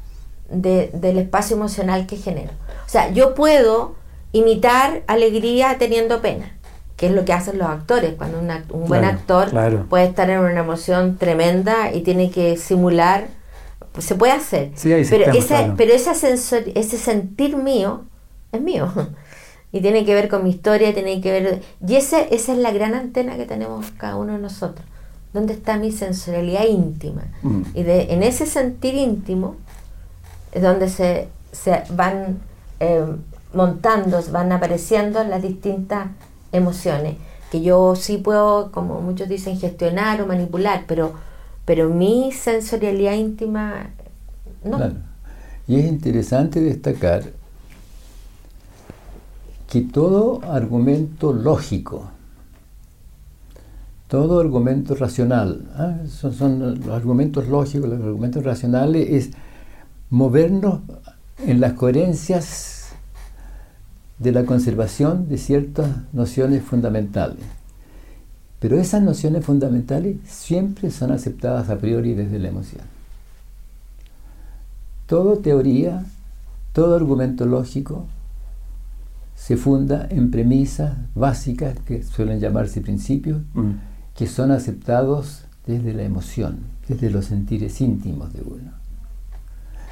del 0.49 1.17
espacio 1.17 1.55
emocional 1.55 2.05
que 2.07 2.17
genero. 2.17 2.51
O 2.85 2.89
sea, 2.89 3.11
yo 3.11 3.33
puedo 3.35 3.95
imitar 4.31 5.03
alegría 5.07 5.77
teniendo 5.77 6.21
pena, 6.21 6.57
que 6.97 7.07
es 7.07 7.11
lo 7.13 7.25
que 7.25 7.33
hacen 7.33 7.57
los 7.57 7.67
actores. 7.67 8.13
Cuando 8.15 8.39
un 8.39 8.87
buen 8.87 9.05
actor 9.05 9.51
puede 9.89 10.05
estar 10.05 10.29
en 10.29 10.39
una 10.39 10.59
emoción 10.59 11.17
tremenda 11.17 11.91
y 11.91 12.01
tiene 12.01 12.31
que 12.31 12.57
simular, 12.57 13.27
pues 13.91 14.05
se 14.05 14.15
puede 14.15 14.33
hacer. 14.33 14.71
pero, 14.81 15.31
ese, 15.31 15.73
pero 15.77 15.93
ese 15.93 16.97
sentir 16.97 17.57
mío 17.57 18.05
es 18.51 18.61
mío. 18.61 18.91
Y 19.73 19.81
tiene 19.81 20.05
que 20.05 20.13
ver 20.13 20.29
con 20.29 20.43
mi 20.43 20.51
historia, 20.51 20.93
tiene 20.93 21.19
que 21.19 21.31
ver... 21.31 21.61
Y 21.85 21.95
ese, 21.95 22.33
esa 22.33 22.53
es 22.53 22.59
la 22.59 22.71
gran 22.71 22.93
antena 22.93 23.35
que 23.35 23.45
tenemos 23.45 23.91
cada 23.97 24.15
uno 24.15 24.33
de 24.33 24.39
nosotros. 24.39 24.85
¿Dónde 25.33 25.53
está 25.53 25.77
mi 25.77 25.91
sensorialidad 25.91 26.65
íntima? 26.65 27.23
Mm. 27.41 27.61
Y 27.73 27.81
de, 27.81 28.13
en 28.13 28.21
ese 28.21 28.45
sentir 28.45 28.93
íntimo 28.93 29.55
es 30.51 30.61
donde 30.61 30.87
se, 30.89 31.27
se 31.51 31.81
van 31.89 32.37
eh, 32.79 33.03
montando, 33.51 34.21
van 34.31 34.51
apareciendo 34.51 35.23
las 35.23 35.41
distintas 35.41 36.07
emociones, 36.51 37.15
que 37.51 37.61
yo 37.61 37.95
sí 37.95 38.17
puedo, 38.17 38.71
como 38.71 39.01
muchos 39.01 39.27
dicen, 39.27 39.59
gestionar 39.59 40.21
o 40.21 40.27
manipular, 40.27 40.83
pero, 40.87 41.13
pero 41.65 41.89
mi 41.89 42.31
sensorialidad 42.31 43.13
íntima 43.13 43.89
no. 44.63 44.79
Y 45.67 45.79
es 45.79 45.85
interesante 45.85 46.61
destacar 46.61 47.23
que 49.73 49.81
todo 49.81 50.39
argumento 50.43 51.33
lógico, 51.33 52.11
todo 54.07 54.39
argumento 54.39 54.93
racional, 54.93 55.67
¿ah? 55.75 55.95
son, 56.05 56.79
los 56.79 56.89
argumentos 56.89 57.47
lógicos, 57.47 57.89
los 57.89 57.99
argumentos 57.99 58.43
racionales, 58.43 59.09
es 59.09 59.31
movernos 60.11 60.81
en 61.39 61.59
las 61.59 61.73
coherencias 61.73 62.89
de 64.19 64.31
la 64.31 64.45
conservación 64.45 65.27
de 65.27 65.39
ciertas 65.39 65.89
nociones 66.13 66.61
fundamentales. 66.61 67.43
Pero 68.59 68.79
esas 68.79 69.01
nociones 69.01 69.43
fundamentales 69.43 70.17
siempre 70.27 70.91
son 70.91 71.11
aceptadas 71.11 71.71
a 71.71 71.79
priori 71.79 72.13
desde 72.13 72.37
la 72.37 72.49
emoción. 72.49 72.83
Toda 75.07 75.41
teoría, 75.41 76.05
todo 76.73 76.95
argumento 76.95 77.47
lógico 77.47 78.05
se 79.35 79.57
funda 79.57 80.07
en 80.09 80.31
premisas 80.31 80.97
básicas 81.15 81.77
que 81.79 82.03
suelen 82.03 82.39
llamarse 82.39 82.81
principios, 82.81 83.41
mm. 83.53 83.71
que 84.15 84.27
son 84.27 84.51
aceptados 84.51 85.45
desde 85.65 85.93
la 85.93 86.03
emoción, 86.03 86.59
desde 86.87 87.09
los 87.09 87.25
sentires 87.25 87.79
íntimos 87.81 88.33
de 88.33 88.41
uno. 88.41 88.71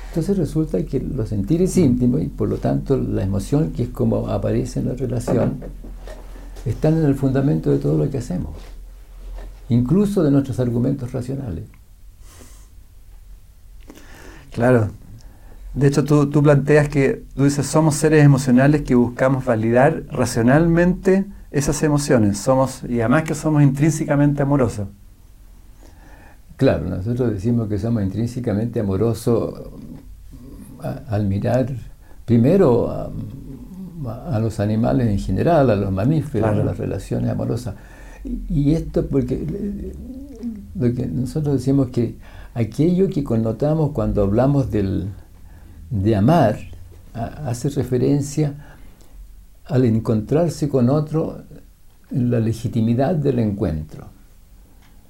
Entonces 0.10 0.38
resulta 0.38 0.84
que 0.86 1.00
los 1.00 1.30
sentires 1.30 1.78
íntimos 1.78 2.22
y 2.22 2.28
por 2.28 2.50
lo 2.50 2.58
tanto 2.58 2.98
la 2.98 3.24
emoción, 3.24 3.72
que 3.72 3.84
es 3.84 3.90
como 3.90 4.28
aparece 4.28 4.82
en 4.82 4.88
la 4.88 4.94
relación, 4.94 5.60
están 6.66 6.98
en 6.98 7.06
el 7.06 7.16
fundamento 7.16 7.72
de 7.72 7.80
todo 7.80 7.98
lo 7.98 8.10
que 8.10 8.18
hacemos, 8.18 8.52
incluso 9.70 10.22
de 10.22 10.32
nuestros 10.32 10.60
argumentos 10.60 11.14
racionales. 11.14 11.64
Claro, 14.52 14.90
de 15.74 15.88
hecho, 15.88 16.04
tú, 16.04 16.30
planteas 16.44 16.90
que, 16.90 17.24
tú 17.34 17.46
dices, 17.46 17.66
somos 17.66 17.96
seres 17.96 18.26
emocionales 18.26 18.82
que 18.82 18.94
buscamos 18.94 19.46
validar 19.46 20.04
racionalmente 20.12 21.26
esas 21.50 21.82
emociones. 21.84 22.40
Somos, 22.40 22.84
y 22.84 23.00
además 23.00 23.24
que 23.24 23.36
somos 23.36 23.64
intrínsecamente 23.64 24.42
amorosos. 24.42 24.90
Claro, 26.58 26.90
nosotros 26.90 27.32
decimos 27.32 27.70
que 27.70 27.80
somos 27.80 28.04
intrínsecamente 28.04 28.82
amorosos 28.82 29.62
al 31.08 31.28
mirar 31.28 31.68
primero 32.26 32.90
a, 32.90 34.40
los 34.40 34.60
animales 34.60 35.08
en 35.08 35.20
general, 35.20 35.70
a 35.70 35.76
los 35.76 35.92
mamíferos, 35.92 36.50
a 36.50 36.64
las 36.64 36.78
relaciones 36.78 37.30
amorosas. 37.30 37.76
Y, 38.24 38.74
esto 38.74 39.08
porque 39.08 39.94
lo 40.76 40.94
que 40.94 41.06
nosotros 41.08 41.56
decimos 41.56 41.90
que 41.90 42.18
aquello 42.54 43.10
que 43.10 43.24
connotamos 43.24 43.92
cuando 43.92 44.24
hablamos 44.24 44.70
del, 44.70 45.10
de 45.92 46.16
amar 46.16 46.58
hace 47.14 47.70
referencia 47.70 48.78
al 49.66 49.86
encontrarse 49.86 50.70
con 50.70 50.90
otro 50.90 51.44
en 52.10 52.32
la 52.32 52.40
legitimidad 52.40 53.16
del 53.16 53.40
encuentro, 53.40 54.08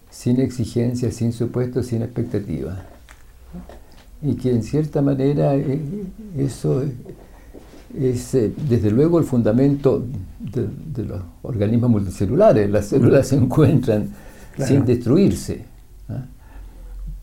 sin 0.10 0.39
exigencia, 0.39 1.12
sin 1.12 1.32
supuesto, 1.32 1.84
sin 1.84 2.02
expectativa. 2.02 2.84
Y 4.22 4.36
que 4.36 4.52
en 4.52 4.62
cierta 4.62 5.02
manera 5.02 5.56
eh, 5.56 5.80
eso 6.38 6.84
es 7.98 8.36
eh, 8.36 8.54
desde 8.70 8.91
luego 8.91 9.20
el 9.20 9.26
fundamento 9.26 10.06
de, 10.39 11.04
los 11.04 11.22
organismos 11.41 11.89
multicelulares. 11.89 12.70
Las 12.70 12.88
células 12.88 13.28
se 13.28 13.36
encuentran 13.36 14.10
sin 14.58 14.86
destruirse 14.86 15.65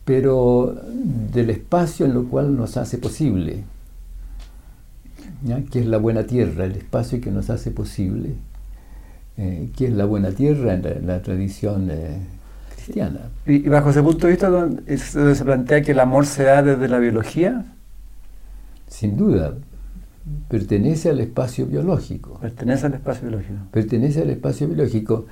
pero 0.09 0.75
del 1.35 1.51
espacio 1.51 2.07
en 2.07 2.14
lo 2.14 2.25
cual 2.25 2.57
nos 2.57 2.79
hace 2.79 2.97
posible, 2.97 3.62
que 5.71 5.81
es 5.81 5.87
la 5.87 5.99
buena 5.99 6.25
tierra, 6.25 6.64
el 6.64 6.77
espacio 6.77 7.21
que 7.21 7.31
nos 7.31 7.51
hace 7.51 7.71
posible, 7.73 8.31
eh, 9.37 9.68
que 9.77 9.88
es 9.88 9.92
la 9.92 10.07
buena 10.07 10.31
tierra 10.31 10.73
en 10.73 11.07
la, 11.07 11.21
tradición 11.21 11.90
eh, 11.90 12.21
cristiana. 12.75 13.21
Y, 13.44 13.68
bajo 13.68 13.90
ese 13.90 14.03
punto 14.03 14.27
de 14.27 14.33
vista, 14.33 14.71
¿se 14.97 15.44
plantea 15.44 15.83
que 15.83 15.92
el 15.92 16.01
amor 16.01 16.25
se 16.25 16.44
da 16.44 16.62
desde 16.62 16.88
la 16.88 17.01
biología? 17.01 17.66
Sin 18.87 19.18
duda, 19.18 19.57
pertenece 20.49 21.11
al 21.11 21.21
espacio 21.21 21.66
biológico. 21.66 22.38
Pertenece 22.40 22.87
al 22.87 22.94
espacio 22.94 23.29
biológico. 23.29 23.59
Pertenece 23.73 24.23
al 24.23 24.31
espacio 24.31 24.68
biológico 24.68 25.27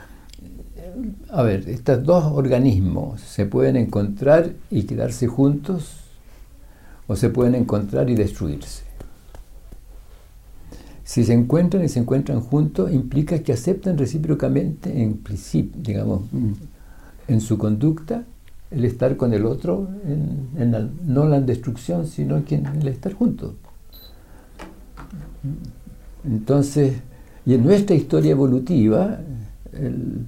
a 1.31 1.43
ver, 1.43 1.69
estos 1.69 2.05
dos 2.05 2.25
organismos 2.25 3.21
se 3.21 3.47
pueden 3.47 3.77
encontrar 3.77 4.53
y 4.71 4.85
quedarse 4.85 5.27
juntos 5.27 6.01
o 7.07 7.17
se 7.17 7.31
pueden 7.31 7.55
encontrar 7.55 8.09
y 8.11 8.15
destruirse. 8.15 8.85
Si 11.05 11.25
se 11.25 11.35
encuentran 11.35 11.85
y 11.85 11.89
se 11.89 12.01
encuentran 12.01 12.41
juntos, 12.41 12.93
implica 12.93 13.39
que 13.39 13.53
aceptan 13.53 13.97
recíprocamente, 13.97 15.03
en 15.03 15.19
principio, 15.19 15.81
digamos, 15.81 16.23
mm, 16.33 16.53
en 17.29 17.41
su 17.41 17.59
conducta, 17.59 18.25
el 18.71 18.85
estar 18.85 19.17
con 19.17 19.33
el 19.33 19.47
otro, 19.47 19.89
no 21.07 21.29
la 21.29 21.41
destrucción, 21.41 22.07
sino 22.09 22.45
que 22.45 22.57
el 22.57 22.89
estar 22.89 23.13
juntos. 23.13 23.53
Entonces, 26.25 26.97
y 27.45 27.55
en 27.55 27.63
nuestra 27.63 27.95
historia 27.95 28.33
evolutiva, 28.33 29.21
el, 29.73 30.27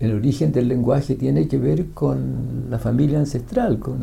el 0.00 0.14
origen 0.14 0.50
del 0.50 0.68
lenguaje 0.68 1.14
tiene 1.14 1.46
que 1.46 1.58
ver 1.58 1.90
con 1.90 2.66
la 2.70 2.78
familia 2.78 3.18
ancestral, 3.18 3.78
con, 3.78 3.98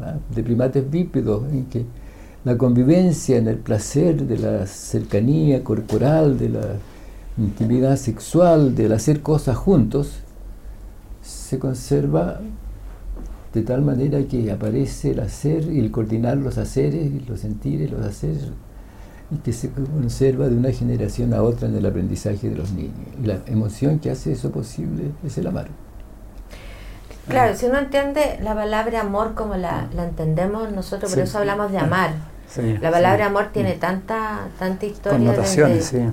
¿ah? 0.00 0.16
de 0.34 0.42
primates 0.42 0.88
bípedos, 0.88 1.50
en 1.50 1.64
que 1.66 1.84
la 2.44 2.58
convivencia 2.58 3.38
en 3.38 3.48
el 3.48 3.56
placer 3.56 4.26
de 4.26 4.38
la 4.38 4.66
cercanía 4.66 5.64
corporal, 5.64 6.38
de 6.38 6.48
la, 6.50 6.60
intimidad 7.38 7.96
sexual, 7.96 8.74
del 8.74 8.92
hacer 8.92 9.22
cosas 9.22 9.56
juntos, 9.56 10.18
se 11.22 11.58
conserva 11.58 12.40
de 13.54 13.62
tal 13.62 13.82
manera 13.82 14.22
que 14.24 14.50
aparece 14.50 15.12
el 15.12 15.20
hacer 15.20 15.70
y 15.72 15.78
el 15.78 15.90
coordinar 15.90 16.36
los 16.36 16.58
haceres 16.58 17.26
los 17.28 17.40
sentires, 17.40 17.90
los 17.90 18.04
haceres, 18.04 18.48
y 19.32 19.38
que 19.38 19.52
se 19.52 19.70
conserva 19.70 20.48
de 20.48 20.56
una 20.56 20.70
generación 20.72 21.32
a 21.32 21.42
otra 21.42 21.68
en 21.68 21.76
el 21.76 21.86
aprendizaje 21.86 22.50
de 22.50 22.56
los 22.56 22.72
niños. 22.72 22.92
Y 23.22 23.26
la 23.26 23.38
emoción 23.46 23.98
que 23.98 24.10
hace 24.10 24.32
eso 24.32 24.50
posible 24.50 25.12
es 25.24 25.38
el 25.38 25.46
amar. 25.46 25.68
Claro, 27.28 27.56
si 27.56 27.66
uno 27.66 27.78
entiende 27.78 28.38
la 28.42 28.54
palabra 28.54 29.00
amor 29.00 29.34
como 29.34 29.54
la, 29.56 29.88
entendemos 29.96 30.70
nosotros, 30.72 31.10
por 31.12 31.22
eso 31.22 31.38
hablamos 31.38 31.72
de 31.72 31.78
amar. 31.78 32.14
la 32.56 32.90
palabra 32.90 33.26
amor 33.26 33.50
tiene 33.52 33.74
tanta, 33.74 34.48
tanta 34.58 34.86
historia 34.86 35.32
desde, 35.68 36.10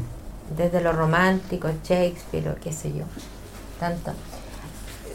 desde 0.55 0.81
lo 0.81 0.93
romántico, 0.93 1.67
Shakespeare, 1.83 2.55
qué 2.61 2.71
sé 2.71 2.93
yo, 2.93 3.03
tanto. 3.79 4.13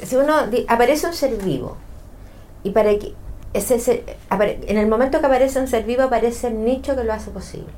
Si 0.02 0.16
uno 0.16 0.34
aparece 0.68 1.06
un 1.06 1.14
ser 1.14 1.36
vivo 1.42 1.76
y 2.64 2.70
para 2.70 2.90
que 2.98 3.14
ese, 3.54 4.04
en 4.30 4.78
el 4.78 4.88
momento 4.88 5.20
que 5.20 5.26
aparece 5.26 5.60
un 5.60 5.68
ser 5.68 5.84
vivo 5.84 6.02
aparece 6.02 6.48
el 6.48 6.64
nicho 6.64 6.96
que 6.96 7.04
lo 7.04 7.12
hace 7.12 7.30
posible. 7.30 7.72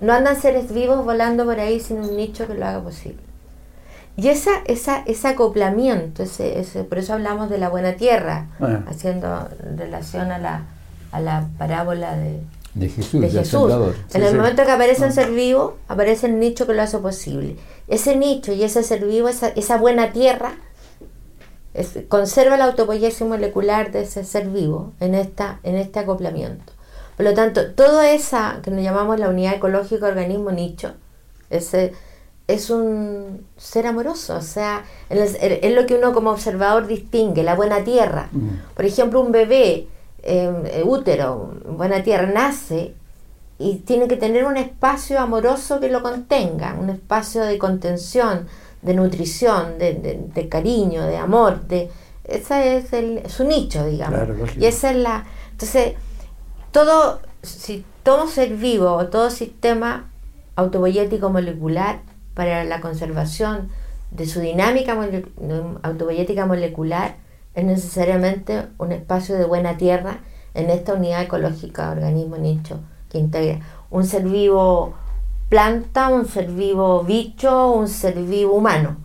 No 0.00 0.12
andan 0.12 0.40
seres 0.40 0.72
vivos 0.72 1.04
volando 1.04 1.44
por 1.44 1.60
ahí 1.60 1.80
sin 1.80 1.98
un 1.98 2.16
nicho 2.16 2.46
que 2.46 2.54
lo 2.54 2.66
haga 2.66 2.82
posible. 2.82 3.20
Y 4.16 4.28
esa, 4.28 4.50
esa, 4.66 5.02
ese 5.06 5.28
acoplamiento, 5.28 6.22
ese, 6.22 6.58
ese, 6.58 6.84
por 6.84 6.98
eso 6.98 7.14
hablamos 7.14 7.48
de 7.48 7.58
la 7.58 7.68
buena 7.68 7.94
tierra, 7.94 8.48
ah. 8.60 8.80
haciendo 8.86 9.48
relación 9.76 10.30
a 10.30 10.38
la, 10.38 10.64
a 11.12 11.20
la 11.20 11.48
parábola 11.58 12.16
de, 12.16 12.40
de 12.74 12.88
Jesús. 12.88 13.72
en 14.12 14.22
el 14.22 14.36
momento 14.36 14.64
que 14.64 14.70
aparece 14.70 15.02
un 15.02 15.10
ah. 15.10 15.12
ser 15.12 15.30
vivo, 15.30 15.76
aparece 15.88 16.26
el 16.26 16.38
nicho 16.38 16.66
que 16.66 16.74
lo 16.74 16.82
hace 16.82 16.98
posible. 16.98 17.56
Ese 17.88 18.16
nicho 18.16 18.52
y 18.52 18.62
ese 18.62 18.82
ser 18.82 19.06
vivo, 19.06 19.28
esa, 19.28 19.48
esa 19.48 19.76
buena 19.78 20.12
tierra, 20.12 20.52
conserva 22.08 22.56
la 22.56 22.64
autopoiesis 22.64 23.26
molecular 23.26 23.92
de 23.92 24.02
ese 24.02 24.24
ser 24.24 24.48
vivo 24.48 24.92
en, 25.00 25.14
esta, 25.14 25.60
en 25.62 25.76
este 25.76 26.00
acoplamiento. 26.00 26.72
Por 27.20 27.28
lo 27.28 27.34
tanto, 27.34 27.72
toda 27.72 28.12
esa 28.12 28.60
que 28.62 28.70
nos 28.70 28.82
llamamos 28.82 29.20
la 29.20 29.28
unidad 29.28 29.52
ecológica 29.52 30.06
organismo 30.06 30.52
nicho, 30.52 30.94
ese 31.50 31.92
es 32.46 32.70
un 32.70 33.44
ser 33.58 33.86
amoroso, 33.86 34.36
o 34.36 34.40
sea, 34.40 34.84
es, 35.10 35.74
lo 35.74 35.84
que 35.84 35.96
uno 35.96 36.14
como 36.14 36.30
observador 36.30 36.86
distingue, 36.86 37.42
la 37.42 37.54
buena 37.54 37.84
tierra. 37.84 38.30
Mm. 38.32 38.74
Por 38.74 38.86
ejemplo, 38.86 39.20
un 39.20 39.32
bebé 39.32 39.86
em, 40.22 40.64
eh, 40.64 40.82
útero, 40.82 41.52
buena 41.68 42.02
tierra, 42.02 42.24
nace 42.24 42.94
y 43.58 43.74
tiene 43.84 44.08
que 44.08 44.16
tener 44.16 44.46
un 44.46 44.56
espacio 44.56 45.20
amoroso 45.20 45.78
que 45.78 45.90
lo 45.90 46.00
contenga, 46.00 46.74
un 46.80 46.88
espacio 46.88 47.42
de 47.42 47.58
contención, 47.58 48.46
de 48.80 48.94
nutrición, 48.94 49.76
de, 49.78 50.48
cariño, 50.48 51.04
de 51.04 51.18
amor, 51.18 51.66
de 51.66 51.90
ese 52.24 52.78
es 52.78 52.94
el, 52.94 53.28
su 53.28 53.44
nicho, 53.44 53.84
digamos. 53.84 54.56
y 54.56 54.64
esa 54.64 54.90
es 54.90 54.96
la... 54.96 55.26
Entonces, 55.50 55.96
todo, 56.72 57.20
si 57.42 57.84
todo 58.02 58.28
ser 58.28 58.54
vivo 58.56 58.92
o 58.92 59.06
todo 59.06 59.30
sistema 59.30 60.10
autoboyético 60.56 61.30
molecular 61.30 62.00
para 62.34 62.64
la 62.64 62.80
conservación 62.80 63.68
de 64.10 64.26
su 64.26 64.40
dinámica 64.40 64.96
autoboyética 65.82 66.46
molecular 66.46 67.16
es 67.54 67.64
necesariamente 67.64 68.66
un 68.78 68.92
espacio 68.92 69.36
de 69.36 69.44
buena 69.44 69.76
tierra 69.76 70.18
en 70.54 70.70
esta 70.70 70.94
unidad 70.94 71.22
ecológica 71.22 71.90
organismo 71.90 72.36
nicho 72.36 72.80
que 73.08 73.18
integra 73.18 73.60
un 73.90 74.04
ser 74.04 74.22
vivo 74.22 74.94
planta, 75.48 76.08
un 76.08 76.26
ser 76.26 76.46
vivo 76.46 77.02
bicho, 77.02 77.72
un 77.72 77.88
ser 77.88 78.14
vivo 78.14 78.54
humano. 78.54 78.96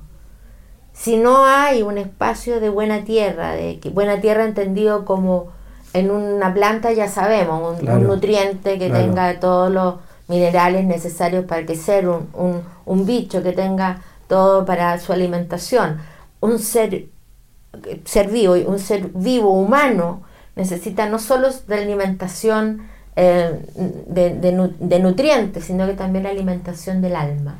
Si 0.93 1.17
no 1.17 1.45
hay 1.45 1.81
un 1.81 1.97
espacio 1.97 2.59
de 2.61 2.69
buena 2.69 3.03
tierra, 3.03 3.53
de 3.53 3.79
buena 3.91 4.21
tierra 4.21 4.45
entendido 4.45 5.03
como 5.05 5.51
en 5.95 6.11
una 6.11 6.53
planta 6.53 6.91
ya 6.91 7.07
sabemos, 7.07 7.79
un, 7.79 8.03
nutriente 8.03 8.77
que 8.77 8.89
tenga 8.89 9.39
todos 9.39 9.71
los 9.71 9.95
minerales 10.27 10.83
necesarios 10.83 11.45
para 11.45 11.65
que 11.65 11.75
sea 11.75 12.01
un, 12.01 12.63
un, 12.85 13.05
bicho 13.05 13.41
que 13.41 13.53
tenga 13.53 14.01
todo 14.27 14.65
para 14.65 14.99
su 14.99 15.13
alimentación. 15.13 15.99
Un 16.41 16.59
ser, 16.59 17.05
ser 18.03 18.29
vivo, 18.29 18.55
un 18.67 18.77
ser 18.77 19.07
vivo 19.13 19.51
humano 19.51 20.21
necesita 20.57 21.07
no 21.07 21.17
solo 21.17 21.47
de 21.65 21.75
alimentación 21.75 22.89
eh, 23.15 23.57
de, 24.07 24.99
nutrientes, 24.99 25.63
sino 25.63 25.87
que 25.87 25.93
también 25.93 26.25
la 26.25 26.31
alimentación 26.31 27.01
del 27.01 27.15
alma, 27.15 27.55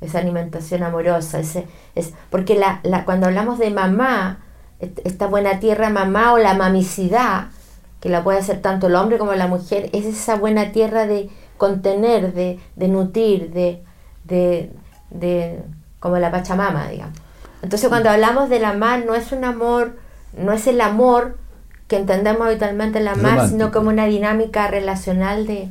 esa 0.00 0.20
alimentación 0.20 0.82
amorosa, 0.82 1.40
ese, 1.40 1.66
es, 1.94 2.14
porque 2.30 2.54
la, 2.54 2.80
la, 2.84 3.04
cuando 3.04 3.26
hablamos 3.26 3.58
de 3.58 3.70
mamá, 3.70 4.38
esta 4.80 5.26
buena 5.26 5.60
tierra 5.60 5.90
mamá 5.90 6.32
o 6.32 6.38
la 6.38 6.54
mamicidad, 6.54 7.48
que 8.06 8.12
la 8.12 8.22
puede 8.22 8.38
hacer 8.38 8.62
tanto 8.62 8.86
el 8.86 8.94
hombre 8.94 9.18
como 9.18 9.34
la 9.34 9.48
mujer, 9.48 9.90
es 9.92 10.04
esa 10.06 10.36
buena 10.36 10.70
tierra 10.70 11.08
de 11.08 11.28
contener, 11.56 12.32
de, 12.34 12.60
nutrir, 12.76 13.50
de, 13.52 13.82
de, 15.10 15.60
como 15.98 16.16
la 16.16 16.30
Pachamama, 16.30 16.86
digamos. 16.86 17.18
Entonces 17.62 17.88
cuando 17.88 18.08
hablamos 18.08 18.48
del 18.48 18.64
amar, 18.64 19.02
no 19.04 19.16
es 19.16 19.32
un 19.32 19.44
amor, 19.44 19.96
no 20.38 20.52
es 20.52 20.68
el 20.68 20.80
amor 20.82 21.36
que 21.88 21.96
entendemos 21.96 22.46
habitualmente 22.46 23.00
el 23.00 23.08
amar, 23.08 23.48
sino 23.48 23.72
como 23.72 23.88
una 23.88 24.06
dinámica 24.06 24.68
relacional 24.68 25.48
de... 25.48 25.68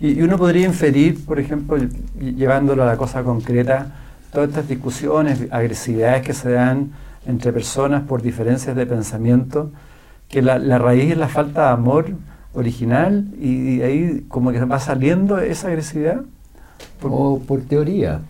Y, 0.00 0.20
uno 0.20 0.36
podría 0.36 0.66
inferir, 0.66 1.24
por 1.24 1.40
ejemplo, 1.40 1.78
llevándolo 2.20 2.82
a 2.82 2.86
la 2.86 2.98
cosa 2.98 3.22
concreta, 3.22 3.94
todas 4.30 4.50
estas 4.50 4.68
discusiones, 4.68 5.46
agresividades 5.50 6.22
que 6.22 6.34
se 6.34 6.50
dan 6.50 6.92
entre 7.24 7.50
personas 7.50 8.02
por 8.02 8.20
diferencias 8.20 8.76
de 8.76 8.84
pensamiento, 8.84 9.70
que 10.28 10.42
la, 10.42 10.78
raíz 10.78 11.10
es 11.10 11.18
la 11.18 11.28
falta 11.28 11.66
de 11.66 11.72
amor 11.72 12.06
original 12.54 13.28
y, 13.40 13.80
ahí 13.82 14.26
como 14.28 14.52
que 14.52 14.64
va 14.64 14.78
saliendo 14.78 15.38
esa 15.38 15.68
agresividad. 15.68 16.22
o 17.02 17.40
por 17.40 17.62
teoría. 17.62 18.20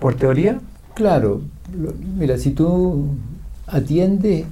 ¿Por 0.00 0.14
teoría? 0.14 0.60
Claro. 0.94 1.42
Mira, 2.16 2.38
si 2.38 2.50
tú 2.50 3.06
atiendes 3.66 4.46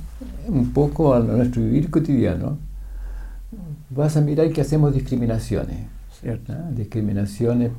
un 0.49 0.72
poco 0.72 1.14
a 1.14 1.20
nuestro 1.20 1.62
vivir 1.62 1.90
cotidiano, 1.90 2.59
vas 3.90 4.16
a 4.16 4.20
mirar 4.20 4.51
que 4.51 4.61
hacemos 4.61 4.95
discriminaciones. 4.95 5.86
Discriminaciones 6.74 7.70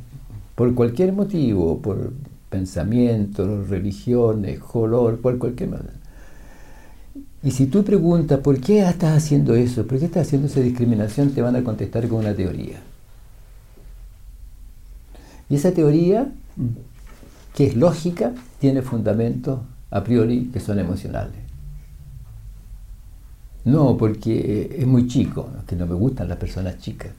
por 0.55 0.73
cualquier 0.75 1.13
motivo, 1.13 1.79
por 1.79 2.13
pensamiento, 2.49 3.63
religiones, 3.63 4.59
color, 4.59 5.19
por 5.19 5.37
cualquier 5.37 5.69
manera. 5.69 6.02
Y 7.43 7.51
si 7.51 7.67
tú 7.67 7.83
preguntas, 7.83 8.39
¿por 8.39 8.59
qué 8.61 8.79
estás 8.79 9.17
haciendo 9.17 9.53
eso? 9.53 9.85
¿Por 9.85 9.99
qué 9.99 10.05
estás 10.05 10.27
haciendo 10.27 10.47
esa 10.47 10.61
discriminación? 10.61 11.31
Te 11.31 11.41
van 11.41 11.57
a 11.57 11.63
contestar 11.63 12.07
con 12.07 12.19
una 12.19 12.33
teoría. 12.33 12.79
Y 15.49 15.55
esa 15.55 15.71
teoría, 15.71 16.31
que 17.53 17.67
es 17.67 17.75
lógica, 17.75 18.31
tiene 18.59 18.81
fundamentos 18.81 19.59
a 19.91 20.03
priori 20.03 20.49
que 20.53 20.61
son 20.61 20.79
emocionales. 20.79 21.35
No, 23.65 23.97
porque 23.97 24.77
es 24.79 24.87
muy 24.87 25.07
chico, 25.07 25.49
que 25.67 25.75
no 25.75 25.85
me 25.85 25.95
gustan 25.95 26.29
las 26.29 26.37
personas 26.37 26.79
chicas. 26.79 27.11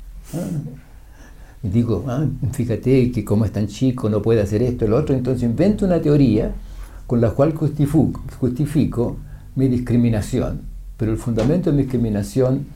Y 1.62 1.68
digo, 1.68 2.04
ah, 2.08 2.26
fíjate 2.52 3.12
que 3.12 3.24
como 3.24 3.44
es 3.44 3.52
tan 3.52 3.66
chico 3.66 4.08
no 4.08 4.22
puede 4.22 4.40
hacer 4.40 4.62
esto, 4.62 4.86
lo 4.86 4.96
otro, 4.96 5.14
entonces 5.14 5.42
invento 5.42 5.84
una 5.84 6.00
teoría 6.00 6.52
con 7.06 7.20
la 7.20 7.30
cual 7.30 7.54
justifico 7.54 9.16
mi 9.54 9.68
discriminación, 9.68 10.62
pero 10.96 11.12
el 11.12 11.18
fundamento 11.18 11.70
de 11.70 11.76
mi 11.76 11.82
discriminación 11.82 12.66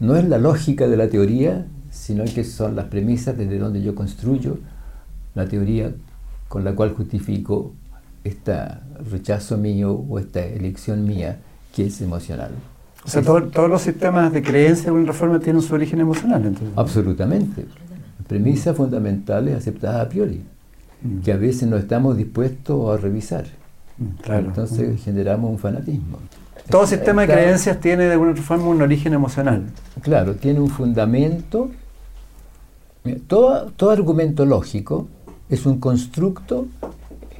no 0.00 0.16
es 0.16 0.28
la 0.28 0.38
lógica 0.38 0.88
de 0.88 0.96
la 0.96 1.08
teoría, 1.08 1.66
sino 1.90 2.24
que 2.24 2.44
son 2.44 2.76
las 2.76 2.86
premisas 2.86 3.36
desde 3.38 3.58
donde 3.58 3.82
yo 3.82 3.94
construyo 3.94 4.58
la 5.34 5.46
teoría 5.46 5.92
con 6.48 6.64
la 6.64 6.74
cual 6.74 6.90
justifico 6.94 7.72
este 8.24 8.54
rechazo 9.10 9.58
mío 9.58 9.92
o 9.92 10.18
esta 10.18 10.44
elección 10.44 11.04
mía 11.04 11.38
que 11.74 11.86
es 11.86 12.00
emocional. 12.00 12.50
O 13.04 13.08
sea, 13.08 13.22
todos 13.22 13.68
los 13.68 13.82
sistemas 13.82 14.32
de 14.32 14.42
creencia 14.42 14.88
en 14.88 14.94
una 14.94 15.06
reforma 15.08 15.38
tienen 15.38 15.60
su 15.60 15.74
origen 15.74 16.00
emocional, 16.00 16.46
entonces. 16.46 16.70
Absolutamente. 16.76 17.66
Premisas 18.26 18.76
fundamentales 18.76 19.56
aceptadas 19.56 20.06
a 20.06 20.08
priori, 20.08 20.42
mm. 21.02 21.18
que 21.20 21.32
a 21.32 21.36
veces 21.36 21.68
no 21.68 21.76
estamos 21.76 22.16
dispuestos 22.16 22.98
a 22.98 23.00
revisar. 23.00 23.44
Entonces 23.98 25.02
generamos 25.02 25.50
un 25.50 25.58
fanatismo. 25.58 26.18
Todo 26.68 26.86
sistema 26.86 27.22
de 27.22 27.32
creencias 27.32 27.78
tiene 27.80 28.04
de 28.04 28.12
alguna 28.12 28.34
forma 28.36 28.66
un 28.66 28.80
origen 28.82 29.12
emocional. 29.12 29.64
Claro, 30.00 30.34
tiene 30.34 30.60
un 30.60 30.70
fundamento. 30.70 31.70
Todo, 33.26 33.66
todo 33.76 33.90
argumento 33.90 34.46
lógico 34.46 35.08
es 35.50 35.66
un 35.66 35.78
constructo 35.78 36.66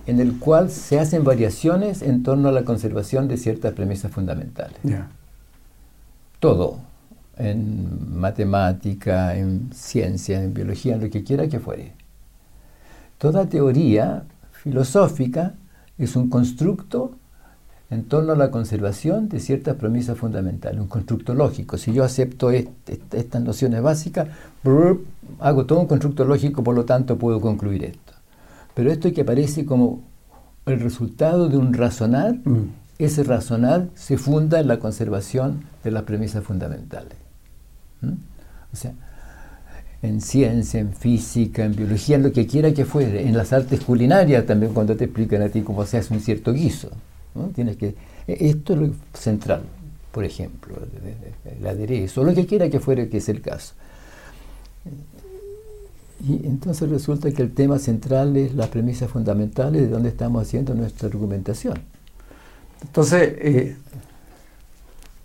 en 0.06 0.20
el 0.20 0.38
cual 0.38 0.70
se 0.70 1.00
hacen 1.00 1.24
variaciones 1.24 2.02
en 2.02 2.22
torno 2.22 2.48
a 2.50 2.52
la 2.52 2.64
conservación 2.64 3.28
de 3.28 3.38
ciertas 3.38 3.72
premisas 3.72 4.12
fundamentales. 4.12 4.76
Todo, 6.38 6.78
en 7.38 8.18
matemática, 8.18 9.34
en 9.36 9.70
ciencia, 9.72 10.42
en 10.42 10.52
biología, 10.52 10.94
en 10.94 11.00
lo 11.00 11.10
que 11.10 11.24
quiera 11.24 11.48
que 11.48 11.58
fuere. 11.58 11.92
toda 13.16 13.46
teoría 13.46 14.24
filosófica 14.52 15.54
es 15.98 16.16
un 16.16 16.28
constructo 16.28 17.12
en 17.90 18.04
torno 18.04 18.32
a 18.32 18.36
la 18.36 18.50
conservación 18.50 19.28
de 19.28 19.40
ciertas 19.40 19.76
premisas 19.76 20.18
fundamentales, 20.18 20.80
un 20.80 20.88
constructo 20.88 21.34
lógico. 21.34 21.78
Si 21.78 21.92
yo 21.92 22.02
acepto 22.02 22.50
estas 22.50 23.42
nociones 23.42 23.82
básicas, 23.82 24.28
hago 25.38 25.66
todo 25.66 25.80
un 25.80 25.86
constructo 25.86 26.24
lógico, 26.24 26.64
por 26.64 26.74
lo 26.74 26.84
tanto 26.84 27.18
puedo 27.18 27.40
concluir 27.40 27.84
esto. 27.84 28.14
Pero 28.74 28.90
esto 28.90 29.12
que 29.12 29.20
aparece 29.20 29.64
como 29.64 30.02
el 30.66 30.80
resultado 30.80 31.48
de 31.48 31.56
un 31.56 31.72
razonar, 31.74 32.34
mm. 32.44 32.70
ese 32.98 33.22
razonar 33.22 33.88
se 33.94 34.16
funda 34.18 34.58
en 34.58 34.66
la 34.66 34.78
conservación 34.78 35.64
de 35.84 35.90
las 35.90 36.02
premisas 36.02 36.42
fundamentales. 36.42 37.18
¿Mm? 38.00 38.14
O 38.72 38.76
sea, 38.76 38.94
en 40.04 40.20
ciencia, 40.20 40.80
en 40.80 40.92
física, 40.92 41.64
en 41.64 41.74
biología, 41.74 42.16
en 42.16 42.24
lo 42.24 42.32
que 42.32 42.46
quiera 42.46 42.72
que 42.72 42.84
fuere, 42.84 43.26
en 43.26 43.36
las 43.36 43.52
artes 43.52 43.80
culinarias 43.80 44.44
también 44.44 44.72
cuando 44.72 44.96
te 44.96 45.04
explican 45.04 45.42
a 45.42 45.48
ti 45.48 45.62
cómo 45.62 45.84
se 45.86 45.98
hace 45.98 46.12
un 46.12 46.20
cierto 46.20 46.52
guiso. 46.52 46.90
Tienes 47.54 47.76
que, 47.76 47.94
e, 48.26 48.48
esto 48.48 48.74
es 48.74 48.80
lo 48.80 48.90
central, 49.14 49.62
por 50.12 50.24
ejemplo, 50.24 50.76
el 51.58 51.66
aderezo, 51.66 52.22
lo 52.22 52.34
que 52.34 52.46
quiera 52.46 52.68
que 52.68 52.80
fuere 52.80 53.08
que 53.08 53.16
es 53.16 53.28
el 53.28 53.40
caso. 53.40 53.74
Y 56.26 56.46
entonces 56.46 56.88
resulta 56.88 57.30
que 57.32 57.42
el 57.42 57.52
tema 57.52 57.78
central 57.78 58.36
es 58.36 58.54
las 58.54 58.68
premisas 58.68 59.10
fundamentales 59.10 59.82
de 59.82 59.88
donde 59.88 60.10
estamos 60.10 60.42
haciendo 60.42 60.74
nuestra 60.74 61.08
argumentación. 61.08 61.80
Entonces, 62.82 63.34
eh, 63.38 63.76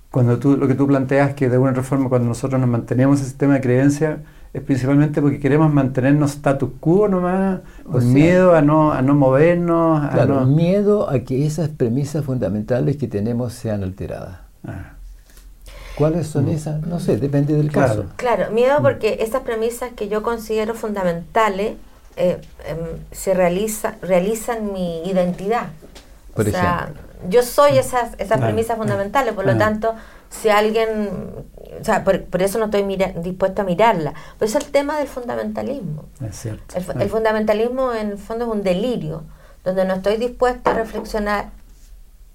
cuando 0.09 0.39
tú, 0.39 0.57
lo 0.57 0.67
que 0.67 0.73
tú 0.73 0.87
planteas 0.87 1.33
que 1.35 1.47
de 1.47 1.55
alguna 1.55 1.73
reforma 1.73 2.09
cuando 2.09 2.27
nosotros 2.27 2.59
nos 2.59 2.69
mantenemos 2.69 3.19
el 3.19 3.25
sistema 3.27 3.55
de 3.55 3.61
creencia, 3.61 4.23
es 4.53 4.63
principalmente 4.63 5.21
porque 5.21 5.39
queremos 5.39 5.71
mantenernos 5.71 6.31
status 6.31 6.71
quo 6.79 7.07
nomás, 7.07 7.59
por 7.89 8.03
miedo 8.03 8.55
a 8.55 8.61
no, 8.61 8.91
a 8.91 9.01
no 9.01 9.13
movernos. 9.13 10.03
A 10.03 10.09
claro, 10.09 10.45
miedo 10.45 11.09
a 11.09 11.19
que 11.19 11.45
esas 11.45 11.69
premisas 11.69 12.25
fundamentales 12.25 12.97
que 12.97 13.07
tenemos 13.07 13.53
sean 13.53 13.83
alteradas. 13.83 14.39
Ah. 14.65 14.93
¿Cuáles 15.95 16.27
son 16.27 16.45
mm. 16.45 16.49
esas? 16.49 16.81
No 16.87 16.99
sé, 16.99 17.17
depende 17.17 17.53
del 17.53 17.71
caso. 17.71 18.05
Claro, 18.15 18.51
miedo 18.51 18.79
mm. 18.79 18.83
porque 18.83 19.17
esas 19.21 19.41
premisas 19.43 19.91
que 19.95 20.07
yo 20.07 20.23
considero 20.23 20.73
fundamentales 20.73 21.73
eh, 22.15 22.41
em, 22.65 22.77
se 23.11 23.33
realiza, 23.33 23.95
realizan 24.01 24.73
mi 24.73 25.03
identidad. 25.07 25.67
Por 26.33 26.47
o 26.47 26.51
sea, 26.51 26.89
yo 27.29 27.43
soy 27.43 27.77
esas, 27.77 28.11
esas 28.17 28.39
premisas 28.39 28.77
fundamentales, 28.77 29.33
por 29.33 29.45
lo 29.45 29.57
tanto, 29.57 29.93
si 30.29 30.49
alguien, 30.49 31.09
o 31.79 31.83
sea, 31.83 32.03
por, 32.03 32.41
eso 32.41 32.59
no 32.59 32.65
estoy 32.65 32.83
dispuesto 33.21 33.61
a 33.61 33.65
mirarla. 33.65 34.13
Por 34.37 34.47
eso 34.47 34.59
el 34.59 34.65
tema 34.65 34.99
del 34.99 35.07
fundamentalismo. 35.07 36.05
Es 36.27 36.35
cierto. 36.35 36.75
El, 36.77 37.09
fundamentalismo 37.09 37.93
en 37.93 38.11
el 38.11 38.17
fondo 38.17 38.45
es 38.45 38.51
un 38.51 38.63
delirio, 38.63 39.23
donde 39.63 39.85
no 39.85 39.95
estoy 39.95 40.17
dispuesto 40.17 40.69
a 40.69 40.73
reflexionar 40.73 41.49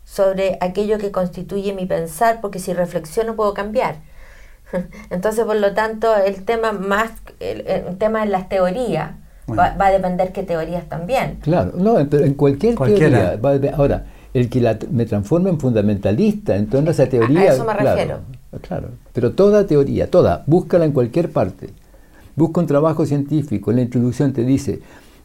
sobre 0.05 0.59
aquello 0.61 0.99
que 0.99 1.11
constituye 1.11 1.72
mi 1.72 1.86
pensar, 1.86 2.40
porque 2.40 2.59
si 2.59 2.72
reflexiono 2.74 3.36
puedo 3.36 3.55
cambiar. 3.55 3.97
Entonces, 5.11 5.45
por 5.45 5.57
lo 5.57 5.72
tanto, 5.72 6.14
el 6.16 6.45
tema 6.45 6.72
más, 6.72 7.12
el, 7.40 7.97
tema 7.99 8.20
de 8.20 8.26
las 8.26 8.49
teorías 8.49 9.12
va, 9.49 9.74
a 9.78 9.90
depender 9.90 10.32
qué 10.32 10.42
teorías 10.42 10.88
también. 10.88 11.38
Claro, 11.42 11.72
no, 11.74 11.95
pero 12.11 12.24
en 12.24 12.34
cualquier 12.34 12.76
teoría. 12.76 13.38
ahora, 13.76 14.05
el 14.35 14.51
que 14.51 14.76
me 14.91 15.07
transforma 15.07 15.49
en 15.49 15.61
fundamentalista 15.61 16.57
en 16.57 16.66
torno 16.66 16.89
a 16.89 16.93
esa 16.93 17.09
teoría. 17.09 17.53
A 17.53 17.55
eso 17.55 17.64
me 17.64 17.72
refiero. 17.72 18.18
Claro, 18.61 18.89
pero 19.12 19.32
toda 19.32 19.66
teoría, 19.66 20.11
toda, 20.11 20.43
búscala 20.47 20.85
en 20.85 20.93
cualquier 20.93 21.30
parte. 21.30 21.70
Busca 22.37 22.61
un 22.61 22.66
trabajo 22.66 23.07
científico, 23.07 23.70
en 23.70 23.76
la 23.76 23.82
introducción 23.82 24.32
te 24.32 24.45
dice, 24.45 24.80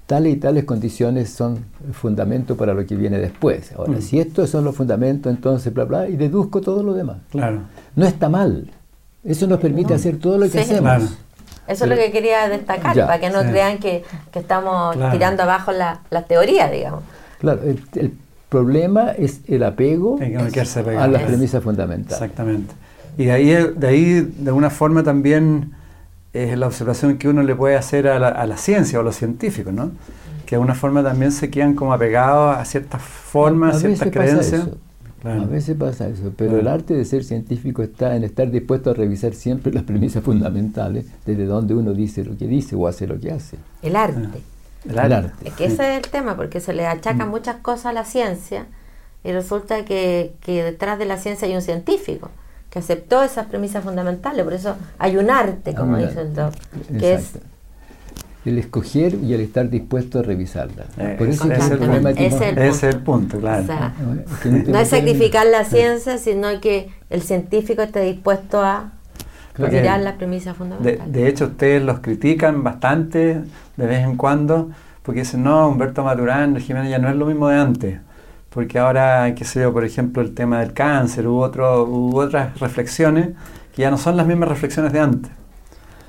tales 0.05 0.33
y 0.33 0.37
tales 0.37 0.63
condiciones 0.63 1.31
son 1.31 1.65
el 1.87 1.93
fundamento 1.93 2.55
para 2.55 2.75
lo 2.75 2.85
que 2.85 2.95
viene 2.95 3.17
después. 3.17 3.71
Ahora, 3.73 3.93
mm. 3.93 4.01
si 4.01 4.19
estos 4.19 4.51
son 4.51 4.63
los 4.63 4.75
fundamentos, 4.75 5.31
entonces 5.31 5.73
bla, 5.73 5.85
bla, 5.85 6.07
y 6.07 6.15
deduzco 6.15 6.61
todo 6.61 6.83
lo 6.83 6.93
demás. 6.93 7.17
Claro. 7.31 7.61
No 7.95 8.05
está 8.05 8.29
mal. 8.29 8.71
Eso 9.23 9.47
nos 9.47 9.59
permite 9.59 9.95
hacer 9.95 10.17
todo 10.17 10.37
lo 10.37 10.49
que 10.49 10.59
hacemos. 10.59 11.17
Eso 11.67 11.83
es 11.83 11.89
lo 11.89 11.95
que 11.95 12.11
quería 12.11 12.47
destacar, 12.47 12.95
para 12.95 13.19
que 13.19 13.29
no 13.29 13.41
crean 13.41 13.79
que, 13.79 14.03
estamos 14.33 14.95
tirando 15.11 15.43
abajo 15.43 15.71
la, 15.71 15.99
teoría, 16.27 16.69
digamos. 16.69 17.03
Claro, 17.39 17.61
el 17.63 18.11
problema 18.49 19.11
es 19.11 19.41
el 19.47 19.63
apego 19.63 20.19
a 20.19 21.07
las 21.07 21.23
premisas 21.23 21.63
fundamentales. 21.63 22.21
Exactamente. 22.21 22.73
Y 23.17 23.25
de 23.25 23.31
ahí, 23.31 23.73
de 23.75 23.87
ahí, 23.87 24.21
de 24.21 24.49
alguna 24.49 24.69
forma, 24.69 25.03
también 25.03 25.71
es 26.33 26.57
la 26.57 26.67
observación 26.67 27.17
que 27.17 27.27
uno 27.27 27.43
le 27.43 27.55
puede 27.55 27.75
hacer 27.75 28.07
a 28.07 28.19
la, 28.19 28.57
ciencia 28.57 28.99
o 28.99 29.01
a 29.01 29.03
los 29.05 29.15
científicos, 29.15 29.73
¿no? 29.73 29.91
Que 30.45 30.51
de 30.51 30.55
alguna 30.55 30.75
forma 30.75 31.03
también 31.03 31.31
se 31.31 31.49
quedan 31.49 31.75
como 31.75 31.93
apegados 31.93 32.57
a 32.57 32.65
ciertas 32.65 33.01
formas, 33.01 33.75
a, 33.75 33.79
ciertas 33.79 34.09
creencias. 34.09 34.67
A 35.23 35.45
veces 35.45 35.75
pasa 35.75 36.07
eso, 36.07 36.31
pero 36.35 36.57
el 36.57 36.67
arte 36.67 36.93
de 36.93 37.03
ser 37.03 37.25
científico 37.25 37.83
está 37.83 38.15
en 38.15 38.23
estar 38.23 38.49
dispuesto 38.49 38.91
a 38.91 38.93
revisar 38.93 39.33
siempre 39.33 39.73
las 39.73 39.83
premisas 39.83 40.23
fundamentales 40.23 41.07
desde 41.25 41.45
donde 41.45 41.73
uno 41.73 41.93
dice 41.93 42.23
lo 42.23 42.37
que 42.37 42.47
dice 42.47 42.77
o 42.77 42.87
hace 42.87 43.05
lo 43.05 43.19
que 43.19 43.31
hace. 43.31 43.57
El 43.81 43.97
arte. 43.97 44.39
El 44.87 44.97
arte. 44.97 45.31
Es 45.43 45.53
que 45.53 45.65
ese 45.65 45.97
es 45.97 46.05
el 46.05 46.11
tema, 46.11 46.35
porque 46.35 46.59
se 46.59 46.73
le 46.73 46.85
achacan 46.85 47.27
mm. 47.27 47.31
muchas 47.31 47.57
cosas 47.57 47.87
a 47.87 47.93
la 47.93 48.05
ciencia 48.05 48.67
y 49.23 49.31
resulta 49.31 49.83
que, 49.85 50.33
detrás 50.45 50.97
de 50.99 51.05
la 51.05 51.17
ciencia 51.17 51.47
hay 51.47 51.55
un 51.55 51.61
científico 51.61 52.29
que 52.69 52.79
aceptó 52.79 53.23
esas 53.23 53.47
premisas 53.47 53.83
fundamentales. 53.83 54.43
Por 54.43 54.53
eso 54.53 54.77
hay 54.97 55.17
un 55.17 55.29
arte, 55.29 55.73
como 55.73 55.97
dice 55.97 56.21
el 56.21 56.33
doc, 56.33 56.53
que 56.97 57.15
es 57.15 57.33
el 58.45 58.57
escoger 58.57 59.15
y 59.15 59.33
el 59.33 59.41
estar 59.41 59.69
dispuesto 59.69 60.19
a 60.19 60.21
revisarla. 60.21 60.85
Eh, 60.97 61.15
Por 61.17 61.27
eso 61.27 61.51
es, 61.51 61.69
el, 61.71 62.17
ese 62.17 62.69
es 62.69 62.83
el 62.83 63.01
punto, 63.01 63.39
claro. 63.39 63.65
no 64.45 64.79
es 64.79 64.87
sacrificar 64.87 65.45
la 65.45 65.65
ciencia, 65.65 66.17
sino 66.17 66.61
que 66.61 66.89
el 67.09 67.21
científico 67.21 67.81
esté 67.81 68.01
dispuesto 68.01 68.61
a 68.61 68.93
De, 70.79 71.27
hecho, 71.27 71.45
ustedes 71.45 71.83
los 71.83 71.99
critican 71.99 72.63
bastante 72.63 73.41
de 73.77 73.85
vez 73.85 74.03
en 74.03 74.15
cuando, 74.15 74.69
porque 75.03 75.21
dicen, 75.21 75.43
no, 75.43 75.67
Humberto 75.69 76.03
Maturán, 76.03 76.55
Jiménez 76.57 76.89
ya 76.89 76.99
no 76.99 77.09
es 77.09 77.15
lo 77.15 77.25
mismo 77.25 77.49
de 77.49 77.57
antes. 77.57 77.99
Porque 78.49 78.79
ahora, 78.79 79.33
qué 79.35 79.45
sé 79.45 79.61
yo, 79.61 79.71
por 79.71 79.85
ejemplo, 79.85 80.21
el 80.21 80.33
tema 80.33 80.59
del 80.59 80.73
cáncer, 80.73 81.27
hubo, 81.27 81.41
otro, 81.41 81.83
hubo 81.83 82.19
otras 82.19 82.59
reflexiones 82.59 83.29
que 83.75 83.83
ya 83.83 83.91
no 83.91 83.97
son 83.97 84.17
las 84.17 84.25
mismas 84.25 84.49
reflexiones 84.49 84.91
de 84.91 84.99
antes. 84.99 85.31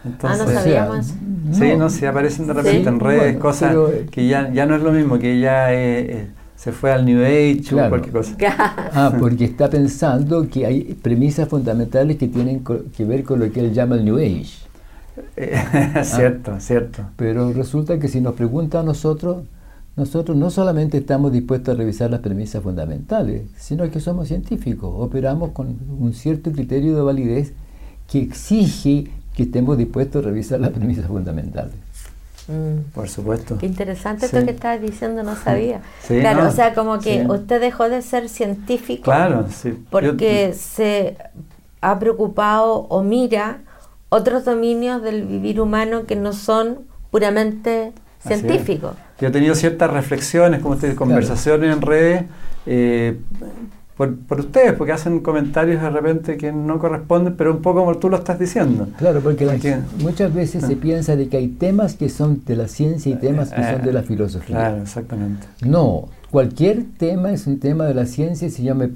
Entonces, 0.05 0.41
ah, 0.41 0.45
no 0.45 0.51
sabíamos. 0.51 1.15
Sí, 1.53 1.77
no, 1.77 1.91
sí 1.91 2.07
aparecen 2.07 2.47
de 2.47 2.55
repente 2.55 2.89
en 2.89 3.01
redes 3.01 3.37
cosas 3.37 3.77
que 4.11 4.27
ya, 4.27 4.51
ya 4.51 4.65
no 4.65 4.75
es 4.75 4.83
lo 4.83 4.93
mismo, 4.93 5.19
que 5.19 5.41
ya 5.41 5.73
eh, 5.75 6.29
se 6.61 6.73
fue 6.73 6.93
al 6.93 7.07
New 7.07 7.25
Age 7.25 7.75
o 7.75 7.89
cualquier 7.89 8.13
cosa. 8.13 8.37
ah, 8.93 9.15
porque 9.19 9.47
está 9.47 9.71
pensando 9.71 10.47
que 10.47 10.67
hay 10.67 10.93
premisas 10.93 11.49
fundamentales 11.49 12.19
que 12.19 12.29
tienen 12.29 12.63
que 12.63 13.05
ver 13.07 13.25
con 13.25 13.41
lo 13.41 13.51
que 13.51 13.61
él 13.61 13.73
llama 13.73 13.97
el 13.97 14.05
New 14.05 14.19
Age. 14.19 14.59
cierto, 16.05 16.53
ah, 16.53 16.61
cierto. 16.61 17.03
Pero 17.17 17.55
resulta 17.55 17.99
que 17.99 18.09
si 18.09 18.21
nos 18.21 18.35
pregunta 18.35 18.81
a 18.81 18.83
nosotros, 18.83 19.45
nosotros 19.97 20.37
no 20.37 20.51
solamente 20.51 20.99
estamos 20.99 21.33
dispuestos 21.33 21.75
a 21.75 21.79
revisar 21.79 22.11
las 22.11 22.21
premisas 22.21 22.63
fundamentales, 22.63 23.45
sino 23.57 23.91
que 23.91 23.99
somos 23.99 24.29
científicos, 24.29 24.93
operamos 24.99 25.53
con 25.53 25.79
un 25.99 26.13
cierto 26.13 26.53
criterio 26.53 26.95
de 26.95 27.01
validez 27.01 27.55
que 28.07 28.21
exige 28.21 29.07
que 29.35 29.45
estemos 29.45 29.79
dispuestos 29.79 30.23
a 30.23 30.29
revisar 30.29 30.61
las 30.61 30.73
premisas 30.73 31.07
fundamentales. 31.07 31.73
Mm. 32.51 32.91
Por 32.93 33.09
supuesto. 33.09 33.59
Qué 33.59 33.67
interesante 33.67 34.27
esto 34.27 34.45
que 34.45 34.51
estabas 34.51 34.81
diciendo, 34.81 35.23
no 35.23 35.37
sabía. 35.37 35.83
claro, 36.09 36.49
o 36.49 36.51
sea, 36.51 36.75
como 36.75 36.99
que 36.99 37.25
usted 37.29 37.61
dejó 37.61 37.89
de 37.89 38.03
ser 38.03 38.29
científico 38.29 39.05
claro, 39.05 39.47
porque 39.89 40.53
se 40.55 41.17
ha 41.81 41.99
preocupado 41.99 42.87
o 42.89 43.03
mira 43.03 43.59
otros 44.09 44.45
dominios 44.45 45.01
del 45.03 45.25
vivir 45.25 45.61
humano 45.61 46.07
que 46.07 46.17
no 46.17 46.33
son 46.33 46.81
puramente 47.13 47.93
científicos. 48.27 48.97
Yo 49.21 49.29
he 49.29 49.31
tenido 49.31 49.55
ciertas 49.55 49.91
reflexiones, 49.91 50.61
como 50.61 50.75
ustedes, 50.75 50.97
conversaciones 50.97 51.73
en 51.75 51.83
redes, 51.83 52.25
eh, 52.67 53.17
por, 54.09 54.41
ustedes, 54.41 54.73
porque 54.73 54.93
hacen 54.93 55.21
comentarios 55.21 55.83
de 55.83 55.91
repente 55.91 56.37
que 56.39 56.53
no 56.53 56.79
corresponden, 56.79 57.35
pero 57.37 57.53
un 57.53 57.61
poco 57.61 57.81
como 57.81 57.99
tú 57.99 58.09
lo 58.09 58.17
estás 58.17 58.39
diciendo. 58.39 58.89
Claro, 58.97 59.21
porque, 59.21 59.47
muchas 59.99 60.33
veces 60.33 60.65
se 60.65 60.75
ah. 60.75 60.79
piensa 60.81 61.17
de 61.17 61.29
que 61.29 61.37
hay 61.37 61.49
temas 61.49 61.97
que 61.97 62.09
son 62.09 62.43
de 62.47 62.57
la 62.57 62.69
ciencia 62.69 63.13
y 63.13 63.17
temas 63.17 63.51
que 63.51 63.63
son 63.63 63.83
de 63.83 63.93
la 63.93 64.03
filosofía. 64.03 64.57
Claro, 64.57 64.83
exactamente. 64.83 65.47
No, 65.67 66.09
cualquier 66.31 66.85
tema 66.97 67.31
es 67.33 67.47
un 67.47 67.61
tema 67.61 67.85
de 67.85 67.95
la 67.95 68.07
ciencia 68.07 68.49
si 68.49 68.63
yo 68.63 68.75
me 68.75 68.89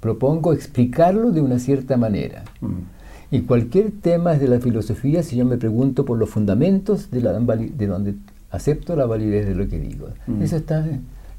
propongo 0.00 0.52
explicarlo 0.52 1.32
de 1.32 1.40
una 1.40 1.58
cierta 1.58 1.96
manera. 1.96 2.44
Mm. 2.60 3.34
Y 3.34 3.40
cualquier 3.42 3.90
tema 4.00 4.34
es 4.34 4.40
de 4.40 4.46
la 4.46 4.60
filosofía 4.60 5.24
si 5.24 5.36
yo 5.36 5.44
me 5.44 5.56
pregunto 5.56 6.04
por 6.04 6.18
los 6.18 6.30
fundamentos 6.30 7.10
de, 7.10 7.20
la, 7.20 7.32
de 7.32 7.86
donde 7.86 8.14
acepto 8.50 8.94
la 8.94 9.06
validez 9.06 9.46
de 9.46 9.56
lo 9.56 9.66
que 9.66 9.80
digo. 9.80 10.08
Mm. 10.28 10.42
Eso 10.42 10.56
está, 10.56 10.86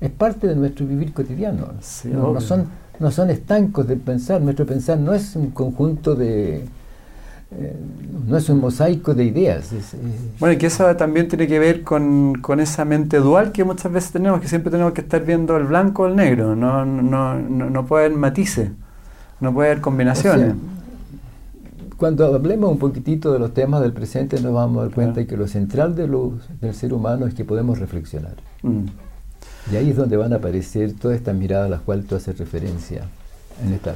es 0.01 0.09
parte 0.09 0.47
de 0.47 0.55
nuestro 0.55 0.85
vivir 0.85 1.13
cotidiano. 1.13 1.69
no, 2.11 2.41
son, 2.41 2.65
no 3.03 3.11
son 3.11 3.29
estancos 3.29 3.85
de 3.85 3.97
pensar, 3.97 4.41
nuestro 4.41 4.65
pensar 4.65 4.97
no 4.97 5.13
es 5.13 5.35
un 5.35 5.51
conjunto 5.51 6.15
de, 6.15 6.63
eh, 7.51 7.75
no 8.25 8.37
es 8.37 8.47
un 8.47 8.61
mosaico 8.61 9.13
de 9.13 9.25
ideas. 9.25 9.71
bueno, 10.39 10.53
y 10.53 10.57
que 10.57 10.67
eso 10.67 10.95
también 10.95 11.27
tiene 11.27 11.45
que 11.45 11.59
ver 11.59 11.83
con, 11.83 12.41
esa 12.59 12.85
mente 12.85 13.17
dual 13.17 13.51
que 13.51 13.65
muchas 13.65 13.91
veces 13.91 14.13
tenemos, 14.13 14.39
que 14.39 14.47
siempre 14.47 14.71
tenemos 14.71 14.93
que 14.93 15.01
estar 15.01 15.25
viendo 15.25 15.57
el 15.57 15.65
blanco 15.65 16.03
o 16.03 16.07
el 16.07 16.15
negro, 16.15 16.55
no, 16.55 16.85
no, 16.85 17.37
no, 17.37 17.69
no 17.69 17.85
puede 17.85 18.05
haber 18.05 18.17
matices, 18.17 18.71
no 19.41 19.53
puede 19.53 19.71
haber 19.71 19.81
combinaciones. 19.81 20.55
cuando 21.97 22.33
hablemos 22.33 22.71
un 22.71 22.79
poquitito 22.79 23.33
de 23.33 23.39
los 23.39 23.53
temas 23.53 23.81
del 23.81 23.91
presente 23.91 24.41
nos 24.41 24.53
vamos 24.53 24.77
a 24.77 24.81
dar 24.85 24.93
cuenta 24.93 25.25
que 25.25 25.35
lo 25.35 25.47
central 25.47 25.93
de 25.93 26.07
del 26.61 26.73
ser 26.73 26.93
humano 26.93 27.27
es 27.27 27.33
que 27.33 27.43
podemos 27.43 27.79
reflexionar. 27.79 28.35
Mm. 28.61 28.85
Y 29.71 29.75
ahí 29.75 29.91
es 29.91 29.95
donde 29.95 30.17
van 30.17 30.33
a 30.33 30.37
aparecer 30.37 30.93
todas 30.93 31.17
estas 31.17 31.35
miradas 31.35 31.67
a 31.67 31.69
las 31.69 31.81
cuales 31.81 32.05
tú 32.05 32.15
haces 32.15 32.37
referencia 32.37 33.03
en 33.63 33.73
esta 33.73 33.93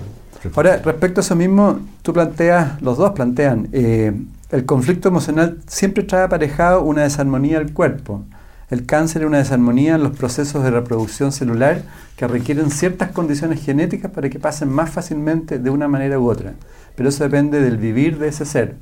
Ahora, 0.55 0.78
respecto 0.78 1.20
a 1.20 1.24
eso 1.24 1.36
mismo, 1.36 1.80
tú 2.03 2.13
planteas, 2.13 2.82
los 2.82 2.97
dos 2.97 3.11
plantean, 3.11 3.70
eh, 3.72 4.13
el 4.51 4.65
conflicto 4.65 5.09
emocional 5.09 5.57
siempre 5.68 6.03
trae 6.03 6.24
aparejado 6.24 6.84
una 6.84 7.03
desarmonía 7.03 7.59
del 7.59 7.74
cuerpo. 7.74 8.24
El 8.70 8.86
cáncer 8.86 9.22
es 9.22 9.28
una 9.28 9.39
desarmonía 9.39 9.95
en 9.95 10.03
los 10.03 10.15
procesos 10.15 10.63
de 10.63 10.72
reproducción 10.72 11.32
celular 11.32 11.82
que 12.18 12.28
requieren 12.28 12.70
ciertas 12.70 13.11
condiciones 13.11 13.63
genéticas 13.63 14.11
para 14.11 14.30
que 14.30 14.39
pasen 14.39 14.70
más 14.70 14.89
fácilmente 14.89 15.57
de 15.57 15.70
una 15.70 15.88
manera 15.88 16.20
u 16.20 16.30
otra. 16.30 16.53
Pero 16.95 17.09
eso 17.09 17.24
depende 17.24 17.61
del 17.61 17.78
vivir 17.78 18.20
de 18.20 18.28
ese 18.28 18.45
ser. 18.45 18.76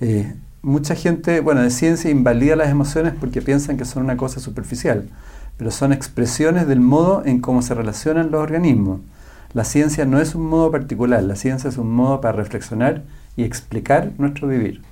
Eh, 0.00 0.34
mucha 0.62 0.94
gente, 0.94 1.40
bueno, 1.40 1.62
de 1.62 1.70
ciencia 1.70 2.10
invalida 2.10 2.56
las 2.56 2.68
emociones 2.68 3.14
porque 3.18 3.42
piensan 3.42 3.76
que 3.76 3.84
son 3.84 4.04
una 4.04 4.16
cosa 4.16 4.40
superficial, 4.40 5.08
pero 5.58 5.70
son 5.70 5.92
expresiones 5.92 6.66
del 6.66 6.80
modo 6.80 7.22
en 7.26 7.40
cómo 7.40 7.60
se 7.60 7.74
relacionan 7.74 8.30
los 8.30 8.40
organismos. 8.40 9.00
La 9.52 9.64
ciencia 9.64 10.04
no 10.04 10.20
es 10.20 10.34
un 10.34 10.46
modo 10.46 10.70
particular, 10.70 11.22
la 11.22 11.36
ciencia 11.36 11.68
es 11.68 11.76
un 11.76 11.92
modo 11.92 12.20
para 12.20 12.32
reflexionar 12.32 13.02
y 13.36 13.44
explicar 13.44 14.12
nuestro 14.18 14.48
vivir. 14.48 14.82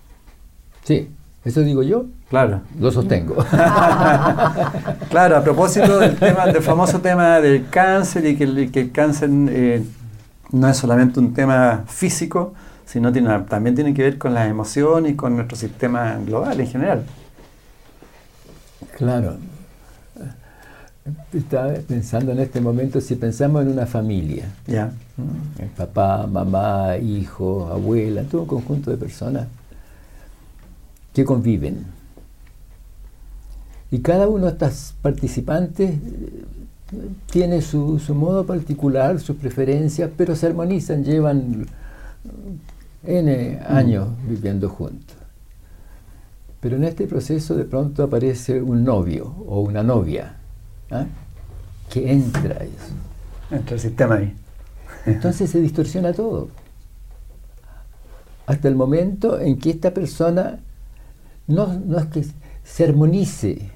Sí, 0.83 1.09
eso 1.45 1.61
digo 1.61 1.83
yo. 1.83 2.07
Claro. 2.29 2.63
Lo 2.81 2.91
sostengo. 2.91 3.37
claro, 5.11 5.37
a 5.37 5.45
propósito 5.45 5.99
del, 6.01 6.17
tema, 6.17 6.47
del 6.47 6.63
famoso 6.63 7.01
tema 7.01 7.41
del 7.41 7.69
cáncer 7.69 8.27
y 8.27 8.37
que 8.37 8.45
el, 8.45 8.91
cáncer 8.93 9.31
eh, 9.49 9.85
no 10.51 10.69
es 10.69 10.77
solamente 10.77 11.21
un 11.21 11.33
tema 11.35 11.85
físico, 11.87 12.55
sino 12.85 13.13
tiene, 13.13 13.39
también 13.49 13.77
tiene 13.77 13.95
que 13.95 14.03
ver 14.03 14.19
con 14.19 14.35
las 14.35 14.49
emociones 14.49 15.13
y 15.13 15.15
con 15.15 15.37
nuestro 15.37 15.57
sistema 15.57 16.17
global 16.25 16.59
en 16.59 16.67
general. 16.67 17.05
Claro, 18.97 19.37
estaba 21.33 21.75
pensando 21.75 22.33
en 22.33 22.41
este 22.41 22.61
momento, 22.61 23.01
si 23.01 23.15
pensamos 23.15 23.63
en 23.63 23.69
una 23.69 23.87
familia, 23.87 24.51
ya 24.67 24.93
papá, 25.77 26.27
mamá, 26.27 26.97
hijo, 26.99 27.69
abuela, 27.71 28.23
todo 28.25 28.43
un 28.43 28.47
conjunto 28.47 28.91
de 28.91 28.97
personas 28.97 29.47
que 31.15 31.25
conviven. 31.25 31.87
Y 33.91 34.01
cada 34.01 34.29
uno 34.29 34.47
de 34.47 34.53
estos 34.53 34.95
participantes 35.01 35.91
eh, 35.91 36.45
tiene 37.31 37.63
su, 37.63 38.01
modo 38.15 38.45
particular, 38.45 39.21
sus 39.21 39.37
preferencias, 39.37 40.11
pero 40.17 40.37
se 40.37 40.47
armonizan, 40.47 41.05
llevan 41.05 41.67
N 43.05 43.61
años 43.67 44.09
viviendo 44.29 44.69
juntos. 44.69 45.17
Pero 46.61 46.77
en 46.77 46.85
este 46.85 47.07
proceso 47.07 47.55
de 47.55 47.65
pronto 47.65 48.03
aparece 48.03 48.61
un 48.61 48.85
novio 48.85 49.35
o 49.47 49.61
una 49.61 49.83
novia 49.83 50.37
¿Ah? 50.91 51.07
que 51.91 52.13
entra 52.13 52.65
eso. 52.65 52.95
Entra 53.51 53.75
el 53.75 53.81
sistema 53.81 54.17
ahí. 54.17 54.35
Entonces 55.07 55.51
se 55.51 55.61
distorsiona 55.61 56.13
todo. 56.13 56.49
Hasta 58.47 58.69
el 58.69 58.75
momento 58.77 59.41
en 59.41 59.59
que 59.59 59.71
esta 59.71 59.93
persona 59.93 60.59
no, 61.47 61.73
no 61.73 61.99
es 61.99 62.07
que 62.07 62.25
se 62.65 62.85
armonice 62.85 63.71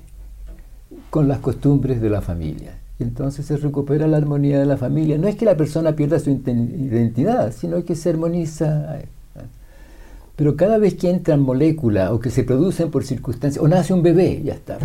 con 1.11 1.29
las 1.29 1.39
costumbres 1.39 2.01
de 2.01 2.11
la 2.11 2.21
familia. 2.21 2.79
Entonces 2.99 3.47
se 3.47 3.57
recupera 3.57 4.07
la 4.07 4.17
armonía 4.17 4.59
de 4.59 4.67
la 4.67 4.77
familia. 4.77 5.19
No 5.19 5.29
es 5.29 5.37
que 5.37 5.45
la 5.45 5.57
persona 5.57 5.97
pierda 5.97 6.19
su 6.19 6.31
identidad, 6.31 7.53
sino 7.53 7.85
que 7.85 7.95
se 7.95 8.11
armoniza. 8.11 8.99
Pero 10.37 10.57
cada 10.57 10.79
vez 10.79 10.95
que 10.95 11.11
entran 11.11 11.41
moléculas 11.41 12.11
o 12.11 12.21
que 12.21 12.31
se 12.31 12.45
producen 12.45 12.91
por 12.91 13.05
circunstancias, 13.05 13.63
o 13.63 13.69
nace 13.69 13.93
un 13.93 14.03
bebé, 14.03 14.43
ya 14.43 14.55
está 14.55 14.79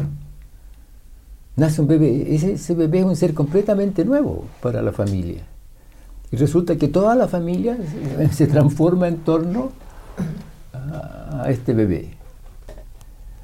nace 1.56 1.82
un 1.82 1.88
bebé, 1.88 2.36
ese, 2.36 2.76
bebé 2.76 3.00
es 3.00 3.06
un 3.06 3.16
ser 3.16 3.34
completamente 3.34 4.06
nuevo 4.06 4.46
para 4.62 4.82
la 4.82 4.92
familia. 4.92 5.44
Y 6.32 6.38
resulta 6.38 6.76
que 6.76 6.88
toda 6.88 7.16
la 7.16 7.28
familia 7.28 7.78
se, 8.32 8.48
transforma 8.48 9.08
en 9.08 9.18
torno 9.18 9.72
a, 10.74 11.50
este 11.50 11.74
bebé. 11.74 12.10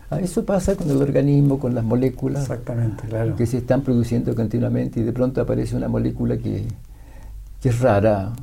Ah, 0.09 0.19
eso 0.19 0.43
pasa 0.43 0.75
con 0.75 0.89
el 0.89 1.01
organismo, 1.01 1.57
con 1.57 1.73
las 1.73 1.85
moléculas 1.85 2.41
Exactamente, 2.41 3.07
claro. 3.07 3.35
que 3.35 3.45
se 3.45 3.59
están 3.59 3.81
produciendo 3.81 4.35
continuamente 4.35 4.99
y 4.99 5.03
de 5.03 5.13
pronto 5.13 5.39
aparece 5.39 5.75
una 5.75 5.87
molécula 5.87 6.37
que, 6.37 6.65
es 7.63 7.79
rara 7.79 8.33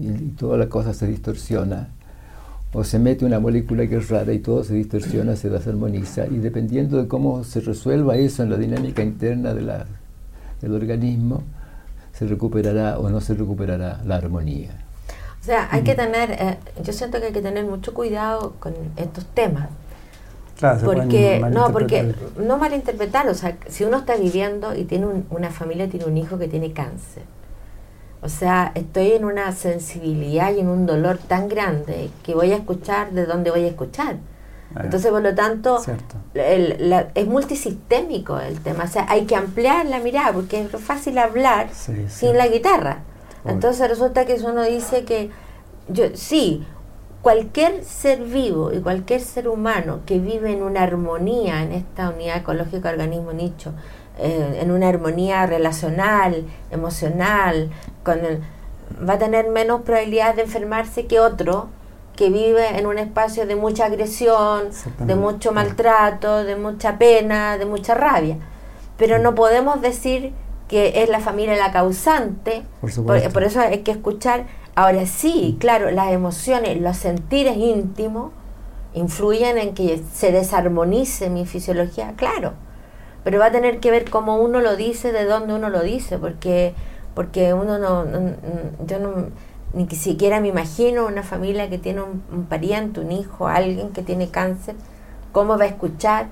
y, 0.00 0.08
y 0.08 0.34
toda 0.38 0.58
la 0.58 0.68
cosa 0.68 0.92
se 0.94 1.08
distorsiona 1.08 1.88
o 2.76 2.84
se 2.84 2.98
mete 2.98 3.24
una 3.24 3.40
molécula 3.40 3.86
que 3.86 3.96
es 3.96 4.10
rara 4.10 4.34
y 4.34 4.38
todo 4.40 4.62
se 4.62 4.74
distorsiona, 4.74 5.34
se 5.34 5.48
desarmoniza, 5.48 6.26
y 6.26 6.36
dependiendo 6.36 6.98
de 6.98 7.08
cómo 7.08 7.42
se 7.42 7.60
resuelva 7.60 8.16
eso 8.16 8.42
en 8.42 8.50
la 8.50 8.58
dinámica 8.58 9.02
interna 9.02 9.54
de 9.54 9.62
la, 9.62 9.86
del 10.60 10.74
organismo, 10.74 11.42
se 12.12 12.26
recuperará 12.26 12.98
o 12.98 13.08
no 13.08 13.22
se 13.22 13.32
recuperará 13.32 14.02
la 14.04 14.16
armonía. 14.16 14.72
O 15.40 15.44
sea, 15.44 15.68
hay 15.70 15.84
que 15.84 15.94
tener, 15.94 16.32
eh, 16.32 16.58
yo 16.84 16.92
siento 16.92 17.18
que 17.18 17.28
hay 17.28 17.32
que 17.32 17.40
tener 17.40 17.64
mucho 17.64 17.94
cuidado 17.94 18.56
con 18.58 18.74
estos 18.96 19.24
temas. 19.24 19.70
Claro, 20.58 20.80
porque 20.84 21.42
no, 21.50 21.72
porque 21.72 22.14
no 22.36 22.58
malinterpretar, 22.58 23.26
o 23.28 23.34
sea, 23.34 23.56
si 23.68 23.84
uno 23.84 23.96
está 23.96 24.16
viviendo 24.16 24.74
y 24.74 24.84
tiene 24.84 25.06
una 25.30 25.48
familia, 25.50 25.88
tiene 25.88 26.04
un 26.04 26.18
hijo 26.18 26.38
que 26.38 26.48
tiene 26.48 26.72
cáncer, 26.72 27.22
o 28.26 28.28
sea, 28.28 28.72
estoy 28.74 29.12
en 29.12 29.24
una 29.24 29.52
sensibilidad 29.52 30.52
y 30.52 30.58
en 30.58 30.68
un 30.68 30.84
dolor 30.84 31.16
tan 31.16 31.48
grande 31.48 32.10
que 32.24 32.34
voy 32.34 32.50
a 32.50 32.56
escuchar 32.56 33.12
de 33.12 33.24
dónde 33.24 33.52
voy 33.52 33.62
a 33.62 33.68
escuchar. 33.68 34.16
Ah, 34.74 34.80
Entonces, 34.82 35.12
por 35.12 35.22
lo 35.22 35.32
tanto, 35.32 35.80
es 36.34 37.26
multisistémico 37.28 38.40
el 38.40 38.58
tema. 38.60 38.82
O 38.82 38.88
sea, 38.88 39.06
hay 39.08 39.26
que 39.26 39.36
ampliar 39.36 39.86
la 39.86 40.00
mirada 40.00 40.32
porque 40.32 40.60
es 40.60 40.70
fácil 40.82 41.18
hablar 41.18 41.68
sin 41.72 42.36
la 42.36 42.48
guitarra. 42.48 43.04
Entonces, 43.44 43.88
resulta 43.88 44.26
que 44.26 44.34
uno 44.44 44.64
dice 44.64 45.04
que, 45.04 45.30
yo 45.88 46.06
sí, 46.14 46.66
cualquier 47.22 47.84
ser 47.84 48.24
vivo 48.24 48.72
y 48.72 48.80
cualquier 48.80 49.20
ser 49.20 49.46
humano 49.46 50.00
que 50.04 50.18
vive 50.18 50.52
en 50.52 50.64
una 50.64 50.82
armonía 50.82 51.62
en 51.62 51.70
esta 51.70 52.10
unidad 52.10 52.38
ecológica 52.38 52.90
organismo 52.90 53.32
nicho, 53.32 53.72
eh, 54.18 54.58
en 54.60 54.70
una 54.70 54.88
armonía 54.88 55.46
relacional, 55.46 56.44
emocional, 56.72 57.70
con 58.06 58.20
va 59.06 59.14
a 59.14 59.18
tener 59.18 59.48
menos 59.48 59.82
probabilidades 59.82 60.36
de 60.36 60.42
enfermarse 60.42 61.06
que 61.06 61.18
otro 61.18 61.68
que 62.14 62.30
vive 62.30 62.78
en 62.78 62.86
un 62.86 62.98
espacio 62.98 63.46
de 63.46 63.56
mucha 63.56 63.86
agresión, 63.86 64.70
de 65.00 65.16
mucho 65.16 65.52
maltrato, 65.52 66.44
de 66.44 66.56
mucha 66.56 66.96
pena, 66.96 67.58
de 67.58 67.66
mucha 67.66 67.94
rabia. 67.94 68.38
Pero 68.96 69.18
no 69.18 69.34
podemos 69.34 69.82
decir 69.82 70.32
que 70.68 71.02
es 71.02 71.10
la 71.10 71.20
familia 71.20 71.56
la 71.56 71.72
causante, 71.72 72.62
por, 72.80 73.32
por, 73.32 73.42
eso 73.42 73.60
hay 73.60 73.80
que 73.80 73.90
escuchar. 73.90 74.46
Ahora 74.76 75.04
sí, 75.04 75.56
claro, 75.60 75.90
las 75.90 76.12
emociones, 76.12 76.80
los 76.80 76.96
sentires 76.96 77.56
íntimos 77.56 78.32
influyen 78.94 79.58
en 79.58 79.74
que 79.74 80.02
se 80.14 80.32
desarmonice 80.32 81.28
mi 81.28 81.44
fisiología, 81.44 82.14
claro 82.16 82.54
pero 83.26 83.40
va 83.40 83.46
a 83.46 83.50
tener 83.50 83.80
que 83.80 83.90
ver 83.90 84.08
cómo 84.08 84.36
uno 84.36 84.60
lo 84.60 84.76
dice, 84.76 85.10
de 85.10 85.24
dónde 85.24 85.52
uno 85.52 85.68
lo 85.68 85.82
dice, 85.82 86.16
porque, 86.16 86.74
porque 87.16 87.54
uno 87.54 87.78
no, 87.78 88.04
yo 88.86 88.98
no, 88.98 89.30
ni 89.72 89.88
siquiera 89.88 90.38
me 90.38 90.48
imagino 90.48 91.06
una 91.06 91.22
familia 91.22 91.70
que 91.70 91.78
tiene 91.78 92.02
un, 92.02 92.44
pariente, 92.44 93.00
un 93.00 93.10
hijo, 93.10 93.48
alguien 93.48 93.88
que 93.94 94.02
tiene 94.02 94.28
cáncer, 94.28 94.76
cómo 95.32 95.56
va 95.56 95.64
a 95.64 95.68
escuchar 95.68 96.26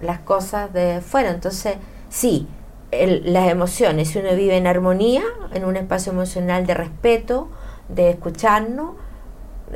las 0.00 0.20
cosas 0.20 0.72
de 0.72 1.00
fuera. 1.00 1.30
Entonces, 1.30 1.74
sí, 2.08 2.46
las 2.92 3.50
emociones, 3.50 4.10
si 4.10 4.20
uno 4.20 4.36
vive 4.36 4.56
en 4.56 4.68
armonía, 4.68 5.24
en 5.54 5.64
un 5.64 5.76
espacio 5.76 6.12
emocional 6.12 6.66
de 6.66 6.74
respeto, 6.74 7.48
de 7.88 8.10
escucharnos, 8.10 8.94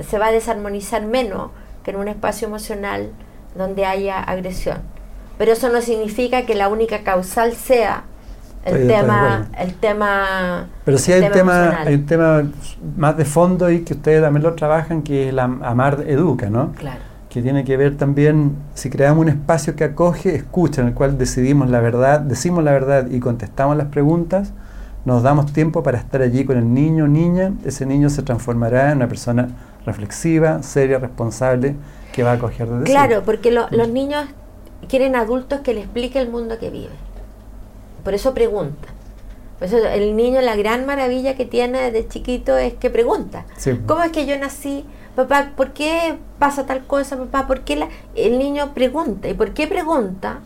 se 0.09 0.17
va 0.17 0.27
a 0.27 0.33
desarmonizar 0.33 1.05
menos 1.05 1.51
que 1.83 1.91
en 1.91 1.97
un 1.97 2.07
espacio 2.07 2.47
emocional 2.47 3.11
donde 3.57 3.85
haya 3.85 4.23
agresión. 4.23 4.79
Pero 5.39 5.55
eso 5.55 5.71
no 5.71 5.83
significa 5.83 6.47
que 6.47 6.55
la 6.55 6.69
única 6.69 7.03
causal 7.03 7.57
sea 7.57 8.05
el 8.67 8.89
tema, 8.89 9.47
el 9.59 9.75
tema. 9.75 10.67
Pero 10.85 10.99
sí 10.99 11.13
hay, 11.13 11.23
un 11.23 11.33
tema, 11.33 11.83
hay 11.83 11.95
un 11.95 12.07
tema 12.07 12.45
más 12.97 13.17
de 13.17 13.25
fondo 13.25 13.71
y 13.71 13.81
que 13.81 13.95
ustedes 13.95 14.23
también 14.23 14.43
lo 14.43 14.55
trabajan, 14.55 15.03
que 15.03 15.29
es 15.29 15.35
la 15.35 15.45
Amar 15.45 16.05
Educa, 16.07 16.51
¿no? 16.51 16.73
Claro. 16.73 17.01
Que 17.29 17.43
tiene 17.43 17.65
que 17.65 17.77
ver 17.77 17.97
también, 17.97 18.57
si 18.75 18.91
creamos 18.91 19.23
un 19.23 19.29
espacio 19.29 19.77
que 19.77 19.85
acoge, 19.85 20.35
escucha, 20.35 20.81
en 20.81 20.89
el 20.89 20.95
cual 20.95 21.19
decidimos 21.19 21.71
la 21.71 21.81
verdad, 21.81 22.21
decimos 22.21 22.65
la 22.65 22.73
verdad 22.73 23.09
y 23.11 23.21
contestamos 23.21 23.77
las 23.77 23.89
preguntas, 23.89 24.53
nos 25.05 25.23
damos 25.23 25.53
tiempo 25.53 25.83
para 25.83 25.99
estar 25.99 26.23
allí 26.23 26.45
con 26.45 26.57
el 26.57 26.73
niño 26.73 27.05
o 27.05 27.09
niña, 27.09 27.53
ese 27.65 27.87
niño 27.87 28.11
se 28.11 28.23
transformará 28.23 28.91
en 28.91 28.97
una 28.97 29.09
persona 29.09 29.49
reflexiva, 29.85 30.63
seria, 30.63 30.99
responsable, 30.99 31.77
que 32.13 32.23
va 32.23 32.33
a 32.33 32.35
acoger 32.35 32.69
desde 32.69 32.85
Claro, 32.85 33.23
porque 33.25 33.53
los 33.53 33.89
niños 33.89 34.25
quieren 34.89 35.15
adultos 35.15 35.61
que 35.61 35.75
les 35.75 35.85
expliquen 35.85 36.23
el 36.23 36.31
mundo 36.31 36.59
que 36.59 36.71
viven. 36.71 37.06
Por 38.07 38.15
eso 38.15 38.35
preguntan. 38.35 38.95
Por 39.59 39.67
eso 39.67 39.79
el 39.79 40.15
niño, 40.15 40.41
la 40.41 40.55
gran 40.55 40.87
maravilla 40.87 41.35
que 41.35 41.45
tiene 41.45 41.91
desde 41.91 42.07
chiquito 42.07 42.57
es 42.57 42.73
que 42.75 42.89
pregunta. 42.89 43.47
¿Cómo 43.85 44.05
es 44.05 44.13
que 44.13 44.27
yo 44.27 44.39
nací? 44.39 44.85
Papá, 45.17 45.51
¿por 45.57 45.73
qué 45.73 46.17
pasa 46.39 46.67
tal 46.67 46.87
cosa? 46.87 47.17
Papá, 47.17 47.49
¿por 47.49 47.63
qué 47.63 47.89
el 48.15 48.39
niño 48.39 48.75
pregunta? 48.75 49.29
¿Y 49.29 49.35
por 49.35 49.55
qué 49.55 49.67
pregunta? 49.67 50.39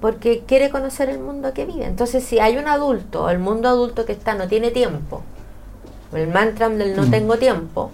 Porque 0.00 0.44
quiere 0.46 0.70
conocer 0.70 1.08
el 1.08 1.18
mundo 1.18 1.52
que 1.52 1.64
vive. 1.64 1.86
Entonces, 1.86 2.22
si 2.22 2.38
hay 2.38 2.56
un 2.56 2.68
adulto, 2.68 3.28
el 3.30 3.40
mundo 3.40 3.68
adulto 3.68 4.04
que 4.04 4.12
está, 4.12 4.34
no 4.34 4.46
tiene 4.46 4.70
tiempo, 4.70 5.24
el 6.12 6.28
mantra 6.28 6.68
del 6.68 6.94
no 6.94 7.02
mm. 7.02 7.10
tengo 7.10 7.36
tiempo, 7.36 7.90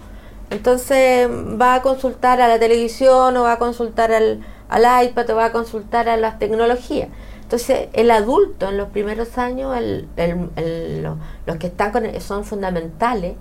entonces 0.50 1.26
va 1.30 1.76
a 1.76 1.80
consultar 1.80 2.42
a 2.42 2.48
la 2.48 2.59
televisión 2.59 3.34
o 3.38 3.44
va 3.44 3.52
a 3.54 3.59
consultar 3.59 4.12
al, 4.12 4.40
al 4.68 5.06
iPad 5.06 5.30
o 5.30 5.36
va 5.36 5.46
a 5.46 5.52
consultar 5.52 6.11
a 6.11 6.18
las 6.18 6.38
tecnologías. 6.38 7.09
Entonces, 7.49 7.88
el 7.94 8.11
adulto 8.11 8.68
en 8.68 8.76
los 8.76 8.90
primeros 8.90 9.38
años, 9.38 9.74
el, 9.74 11.03
los 11.46 11.57
que 11.57 11.68
están 11.68 11.92
con 11.92 12.05
son 12.20 12.44
fundamentales 12.44 13.36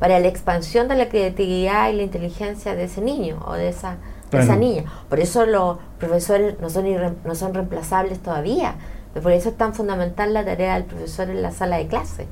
para 0.00 0.18
la 0.18 0.26
expansión 0.26 0.88
de 0.88 0.96
la 0.96 1.08
creatividad 1.08 1.88
y 1.88 1.92
la 1.92 2.02
inteligencia 2.02 2.74
de 2.74 2.82
ese 2.82 3.02
niño 3.02 3.38
o 3.46 3.52
de 3.52 3.68
esa, 3.68 3.98
esa 4.32 4.56
niña. 4.56 4.86
Por 5.08 5.20
eso 5.20 5.46
los 5.46 5.78
profesores 6.00 6.58
no 6.60 6.70
son, 6.70 6.86
no 7.24 7.36
son 7.36 7.54
reemplazables 7.54 8.18
todavía. 8.18 8.74
Por 9.22 9.30
eso 9.30 9.50
es 9.50 9.56
tan 9.56 9.74
fundamental 9.74 10.34
la 10.34 10.44
tarea 10.44 10.74
del 10.74 10.82
profesor 10.82 11.30
en 11.30 11.40
la 11.40 11.52
sala 11.52 11.76
de 11.76 11.86
clase. 11.86 12.26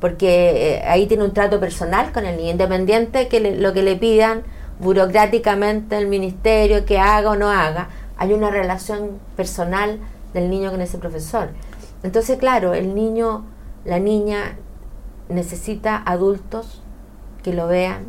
Porque 0.00 0.78
eh, 0.78 0.82
ahí 0.88 1.06
tiene 1.06 1.22
un 1.22 1.32
trato 1.32 1.60
personal 1.60 2.10
con 2.10 2.26
el 2.26 2.36
niño, 2.36 2.50
independiente 2.50 3.28
que 3.28 3.38
lo 3.38 3.72
que 3.72 3.84
le 3.84 3.94
pidan 3.94 4.42
burocráticamente 4.80 5.96
el 5.96 6.08
ministerio, 6.08 6.84
que 6.84 6.98
haga 6.98 7.30
o 7.30 7.36
no 7.36 7.48
haga, 7.48 7.90
hay 8.16 8.32
una 8.32 8.50
relación 8.50 9.20
personal 9.36 10.00
del 10.34 10.50
niño 10.50 10.70
con 10.70 10.80
ese 10.82 10.98
profesor. 10.98 11.50
Entonces, 12.02 12.38
claro, 12.38 12.74
el 12.74 12.94
niño, 12.94 13.44
la 13.84 13.98
niña 13.98 14.56
necesita 15.28 15.96
adultos 15.96 16.82
que 17.42 17.54
lo 17.54 17.66
vean, 17.66 18.04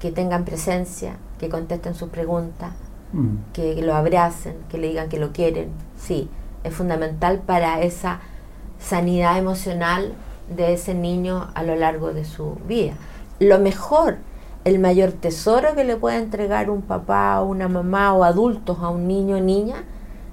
que 0.00 0.10
tengan 0.10 0.44
presencia, 0.44 1.16
que 1.38 1.48
contesten 1.48 1.94
sus 1.94 2.08
preguntas, 2.08 2.72
mm. 3.12 3.52
que 3.52 3.80
lo 3.82 3.94
abracen, 3.94 4.56
que 4.68 4.78
le 4.78 4.88
digan 4.88 5.08
que 5.08 5.18
lo 5.18 5.32
quieren. 5.32 5.70
Sí, 5.96 6.28
es 6.64 6.74
fundamental 6.74 7.38
para 7.38 7.80
esa 7.82 8.20
sanidad 8.80 9.38
emocional 9.38 10.14
de 10.48 10.72
ese 10.72 10.94
niño 10.94 11.48
a 11.54 11.62
lo 11.62 11.76
largo 11.76 12.12
de 12.12 12.24
su 12.24 12.56
vida. 12.66 12.94
Lo 13.38 13.58
mejor, 13.58 14.18
el 14.64 14.78
mayor 14.78 15.12
tesoro 15.12 15.74
que 15.74 15.84
le 15.84 15.96
puede 15.96 16.16
entregar 16.16 16.70
un 16.70 16.82
papá 16.82 17.40
o 17.40 17.46
una 17.46 17.68
mamá 17.68 18.12
o 18.14 18.24
adultos 18.24 18.78
a 18.80 18.88
un 18.88 19.06
niño 19.06 19.36
o 19.36 19.40
niña 19.40 19.84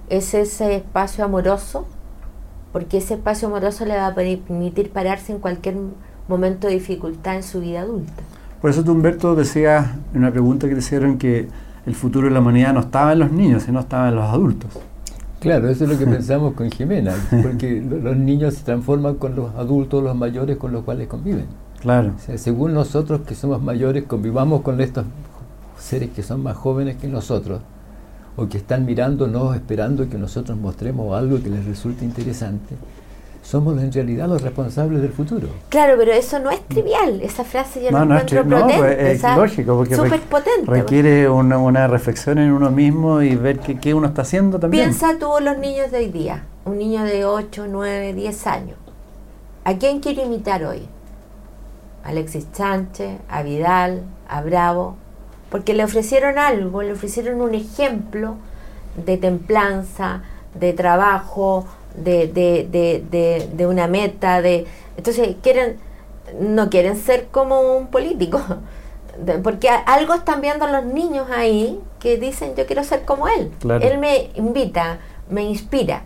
es 0.10 0.34
ese 0.34 0.76
espacio 0.76 1.24
amoroso, 1.24 1.86
porque 2.72 2.98
ese 2.98 3.16
espacio 3.16 3.48
amoroso 3.48 3.86
le 3.86 3.96
va 3.96 4.08
a 4.08 4.16
permitir 4.16 4.92
pararse 4.92 5.32
en 5.32 5.40
cualquier 5.40 5.76
momento 6.28 6.68
de 6.68 6.74
dificultad 6.74 7.36
en 7.36 7.44
su 7.44 7.62
vida 7.62 7.82
adulta. 7.82 8.24
Por 8.62 8.70
eso 8.72 8.84
tú, 8.84 8.94
Humberto, 8.94 9.36
decías 9.36 9.88
en 10.14 10.22
una 10.22 10.32
pregunta 10.32 10.68
que 10.68 10.74
te 10.74 10.80
hicieron 10.80 11.18
que 11.18 11.48
el 11.86 11.96
futuro 11.96 12.28
de 12.28 12.34
la 12.34 12.40
humanidad 12.40 12.74
no 12.74 12.80
estaba 12.80 13.14
en 13.14 13.20
los 13.20 13.32
niños, 13.32 13.64
sino 13.64 13.80
estaba 13.80 14.10
en 14.10 14.16
los 14.16 14.26
adultos. 14.26 14.72
Claro, 15.40 15.70
eso 15.70 15.84
es 15.84 15.90
lo 15.92 16.00
que 16.00 16.08
pensamos 16.12 16.54
con 16.54 16.72
Jimena, 16.72 17.14
porque 17.44 17.80
los 17.82 18.18
niños 18.18 18.56
se 18.56 18.64
transforman 18.64 19.16
con 19.16 19.36
los 19.36 19.54
adultos, 19.56 20.04
los 20.04 20.16
mayores 20.16 20.58
con 20.58 20.72
los 20.72 20.84
cuales 20.84 21.08
conviven. 21.08 21.46
Claro. 21.82 22.14
según 22.18 22.74
nosotros 22.74 23.22
que 23.28 23.36
somos 23.36 23.62
mayores, 23.62 24.06
convivamos 24.06 24.62
con 24.62 24.82
estos 24.82 25.06
seres 25.78 26.10
que 26.10 26.24
son 26.24 26.42
más 26.42 26.58
jóvenes 26.58 26.96
que 26.98 27.08
nosotros, 27.08 27.62
o 28.38 28.48
que 28.48 28.58
están 28.58 28.86
mirándonos, 28.86 29.56
esperando 29.56 30.10
que 30.10 30.18
nosotros 30.18 30.58
mostremos 30.58 31.18
algo 31.18 31.42
que 31.42 31.50
les 31.50 31.66
resulte 31.66 32.04
interesante, 32.04 32.76
somos 33.46 33.80
en 33.82 33.92
realidad 33.92 34.28
los 34.28 34.42
responsables 34.42 35.02
del 35.02 35.12
futuro. 35.12 35.48
Claro, 35.70 35.94
pero 35.98 36.12
eso 36.12 36.40
no 36.40 36.50
es 36.50 36.62
trivial. 36.68 37.22
Esa 37.22 37.44
frase 37.44 37.84
yo 37.84 37.92
no, 37.92 38.04
no 38.04 38.18
encuentro 38.18 38.40
es, 38.40 38.46
potente. 38.46 38.78
Pues, 38.80 39.24
es 39.24 39.38
lógico, 39.38 39.78
porque 39.78 39.96
potente, 39.96 40.66
requiere 40.66 41.30
una, 41.30 41.58
una, 41.60 41.88
reflexión 41.88 42.40
en 42.40 42.52
uno 42.52 42.72
mismo 42.72 43.22
y 43.22 43.36
ver 43.36 43.60
qué, 43.60 43.80
qué, 43.80 43.94
uno 43.94 44.08
está 44.08 44.24
haciendo 44.24 44.60
también. 44.60 44.86
Piensa 44.86 45.18
tú 45.20 45.30
los 45.42 45.58
niños 45.60 45.92
de 45.92 46.00
hoy 46.00 46.10
día, 46.10 46.44
un 46.66 46.80
niño 46.80 47.04
de 47.04 47.26
8, 47.26 47.68
9, 47.70 48.14
10 48.14 48.48
años. 48.48 48.78
¿A 49.64 49.76
quién 49.76 50.00
quiero 50.00 50.24
imitar 50.24 50.64
hoy? 50.64 50.88
Alexis 52.04 52.48
Sánchez, 52.52 53.20
a 53.30 53.44
Vidal, 53.44 54.04
a 54.28 54.42
Bravo, 54.42 54.96
porque 55.56 55.74
le 55.74 55.86
ofrecieron 55.86 56.38
algo, 56.38 56.82
le 56.82 56.92
ofrecieron 56.92 57.40
un 57.40 57.56
ejemplo 57.56 58.36
de 59.06 59.16
templanza, 59.16 60.22
de 60.54 60.74
trabajo, 60.74 61.66
de, 61.96 62.28
de, 62.28 63.48
de, 63.54 63.66
una 63.66 63.88
meta, 63.88 64.42
de 64.42 64.66
entonces 64.98 65.38
quieren, 65.42 65.78
no 66.42 66.70
quieren 66.70 66.98
ser 66.98 67.28
como 67.28 67.78
un 67.78 67.88
político, 67.88 68.42
porque 69.44 69.70
algo 69.70 70.14
están 70.14 70.42
viendo 70.42 70.68
los 70.68 70.84
niños 70.84 71.28
ahí 71.32 71.80
que 72.00 72.18
dicen 72.18 72.54
yo 72.58 72.66
quiero 72.66 72.84
ser 72.84 73.06
como 73.06 73.30
él. 73.30 73.50
Él 73.80 73.98
me 73.98 74.32
invita, 74.36 75.00
me 75.30 75.44
inspira. 75.44 76.02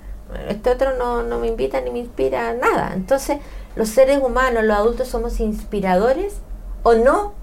Este 0.47 0.69
otro 0.69 0.95
no, 0.95 1.23
no 1.23 1.39
me 1.39 1.47
invita 1.47 1.81
ni 1.81 1.89
me 1.89 1.97
inspira 1.97 2.53
nada. 2.53 2.91
Entonces, 2.93 3.39
los 3.75 3.89
seres 3.89 4.19
humanos, 4.21 4.63
los 4.63 4.77
adultos 4.77 5.07
somos 5.07 5.39
inspiradores 5.39 6.35
o 6.83 6.93
no 6.93 7.33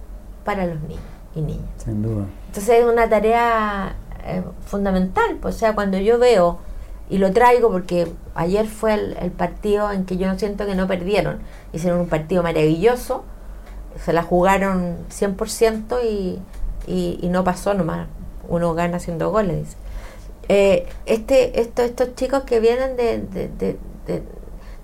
para 0.44 0.66
los 0.66 0.80
niños 0.82 1.02
y 1.34 1.40
niñas. 1.40 1.75
Sin 1.86 2.02
duda. 2.02 2.26
Entonces 2.48 2.80
es 2.80 2.84
una 2.84 3.08
tarea 3.08 3.94
eh, 4.24 4.42
fundamental, 4.66 5.38
pues, 5.40 5.54
o 5.54 5.58
sea, 5.58 5.74
cuando 5.74 5.98
yo 5.98 6.18
veo, 6.18 6.58
y 7.08 7.18
lo 7.18 7.32
traigo 7.32 7.70
porque 7.70 8.08
ayer 8.34 8.66
fue 8.66 8.94
el, 8.94 9.30
partido 9.30 9.92
en 9.92 10.04
que 10.04 10.16
yo 10.16 10.36
siento 10.36 10.66
que 10.66 10.74
no 10.74 10.88
perdieron, 10.88 11.38
hicieron 11.72 12.00
un 12.00 12.08
partido 12.08 12.42
maravilloso, 12.42 13.24
se 14.04 14.12
la 14.12 14.24
jugaron 14.24 14.96
100% 15.10 16.02
y, 16.04 16.40
y, 16.88 17.28
no 17.28 17.44
pasó 17.44 17.72
nomás, 17.72 18.08
uno 18.48 18.74
gana 18.74 18.96
haciendo 18.96 19.30
goles. 19.30 19.76
Eh, 20.48 20.88
este, 21.06 21.60
esto, 21.60 21.82
estos 21.82 22.16
chicos 22.16 22.42
que 22.42 22.58
vienen 22.58 22.96
de, 22.96 23.18
de, 23.18 23.48
de, 24.06 24.22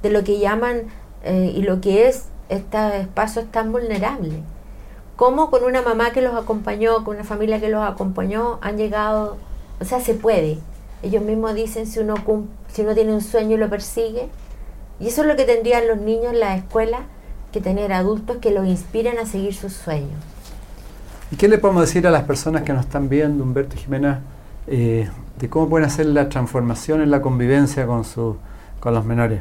de 0.02 0.10
lo 0.10 0.22
que 0.22 0.38
llaman 0.38 0.82
eh, 1.24 1.52
y 1.54 1.62
lo 1.62 1.80
que 1.80 2.06
es 2.06 2.26
este 2.48 3.00
espacio 3.00 3.44
tan 3.46 3.72
vulnerable 3.72 4.42
cómo 5.16 5.50
con 5.50 5.64
una 5.64 5.82
mamá 5.82 6.12
que 6.12 6.22
los 6.22 6.34
acompañó, 6.34 7.04
con 7.04 7.16
una 7.16 7.24
familia 7.24 7.60
que 7.60 7.68
los 7.68 7.82
acompañó, 7.82 8.58
han 8.62 8.76
llegado, 8.76 9.36
o 9.80 9.84
sea, 9.84 10.00
se 10.00 10.14
puede. 10.14 10.58
Ellos 11.02 11.22
mismos 11.22 11.54
dicen 11.54 11.86
si 11.86 12.00
uno, 12.00 12.14
si 12.72 12.82
uno 12.82 12.94
tiene 12.94 13.12
un 13.12 13.20
sueño 13.20 13.56
y 13.56 13.58
lo 13.58 13.68
persigue. 13.68 14.28
Y 15.00 15.08
eso 15.08 15.22
es 15.22 15.28
lo 15.28 15.36
que 15.36 15.44
tendrían 15.44 15.88
los 15.88 15.98
niños 15.98 16.32
en 16.32 16.40
la 16.40 16.56
escuela, 16.56 17.00
que 17.50 17.60
tener 17.60 17.92
adultos 17.92 18.38
que 18.38 18.50
los 18.50 18.66
inspiren 18.66 19.18
a 19.18 19.26
seguir 19.26 19.54
sus 19.54 19.72
sueños. 19.72 20.18
¿Y 21.30 21.36
qué 21.36 21.48
le 21.48 21.58
podemos 21.58 21.82
decir 21.82 22.06
a 22.06 22.10
las 22.10 22.24
personas 22.24 22.62
que 22.62 22.72
nos 22.72 22.84
están 22.84 23.08
viendo, 23.08 23.42
Humberto 23.42 23.74
y 23.76 23.78
Jimena, 23.78 24.20
eh, 24.66 25.08
de 25.38 25.48
cómo 25.48 25.68
pueden 25.68 25.86
hacer 25.86 26.06
la 26.06 26.28
transformación 26.28 27.00
en 27.00 27.10
la 27.10 27.20
convivencia 27.22 27.86
con, 27.86 28.04
su, 28.04 28.36
con 28.80 28.94
los 28.94 29.04
menores? 29.04 29.40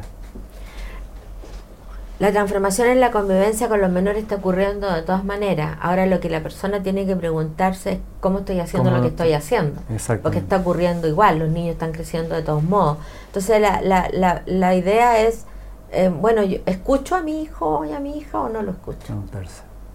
La 2.22 2.32
transformación 2.32 2.88
en 2.89 2.99
la 2.99 3.09
convivencia 3.09 3.67
con 3.67 3.82
los 3.82 3.89
menores 3.89 4.22
está 4.22 4.36
ocurriendo 4.36 4.93
de 4.93 5.01
todas 5.01 5.24
maneras. 5.24 5.76
Ahora 5.82 6.05
lo 6.05 6.19
que 6.19 6.30
la 6.30 6.43
persona 6.43 6.84
tiene 6.84 7.07
que 7.07 7.15
preguntarse 7.15 7.93
es 7.93 7.99
cómo 8.19 8.39
estoy 8.39 8.59
haciendo 8.59 8.91
lo 8.91 9.01
que 9.01 9.07
estoy 9.07 9.34
haciendo. 9.34 9.82
Porque 10.22 10.38
está 10.38 10.57
ocurriendo 10.57 11.07
igual, 11.07 11.39
los 11.39 11.49
niños 11.49 11.72
están 11.74 11.93
creciendo 11.93 12.36
de 12.36 12.43
todos 12.43 12.61
modos. 12.61 12.99
Entonces 13.26 13.59
la, 13.59 13.82
la, 13.82 14.07
la, 14.13 14.43
la 14.45 14.76
idea 14.76 15.19
es, 15.19 15.45
eh, 15.91 16.09
bueno, 16.09 16.43
yo 16.43 16.59
¿escucho 16.67 17.15
a 17.15 17.22
mi 17.24 17.41
hijo 17.41 17.86
y 17.86 17.91
a 17.91 17.99
mi 17.99 18.15
hija 18.19 18.39
o 18.39 18.49
no 18.49 18.61
lo 18.61 18.69
escucho? 18.69 19.15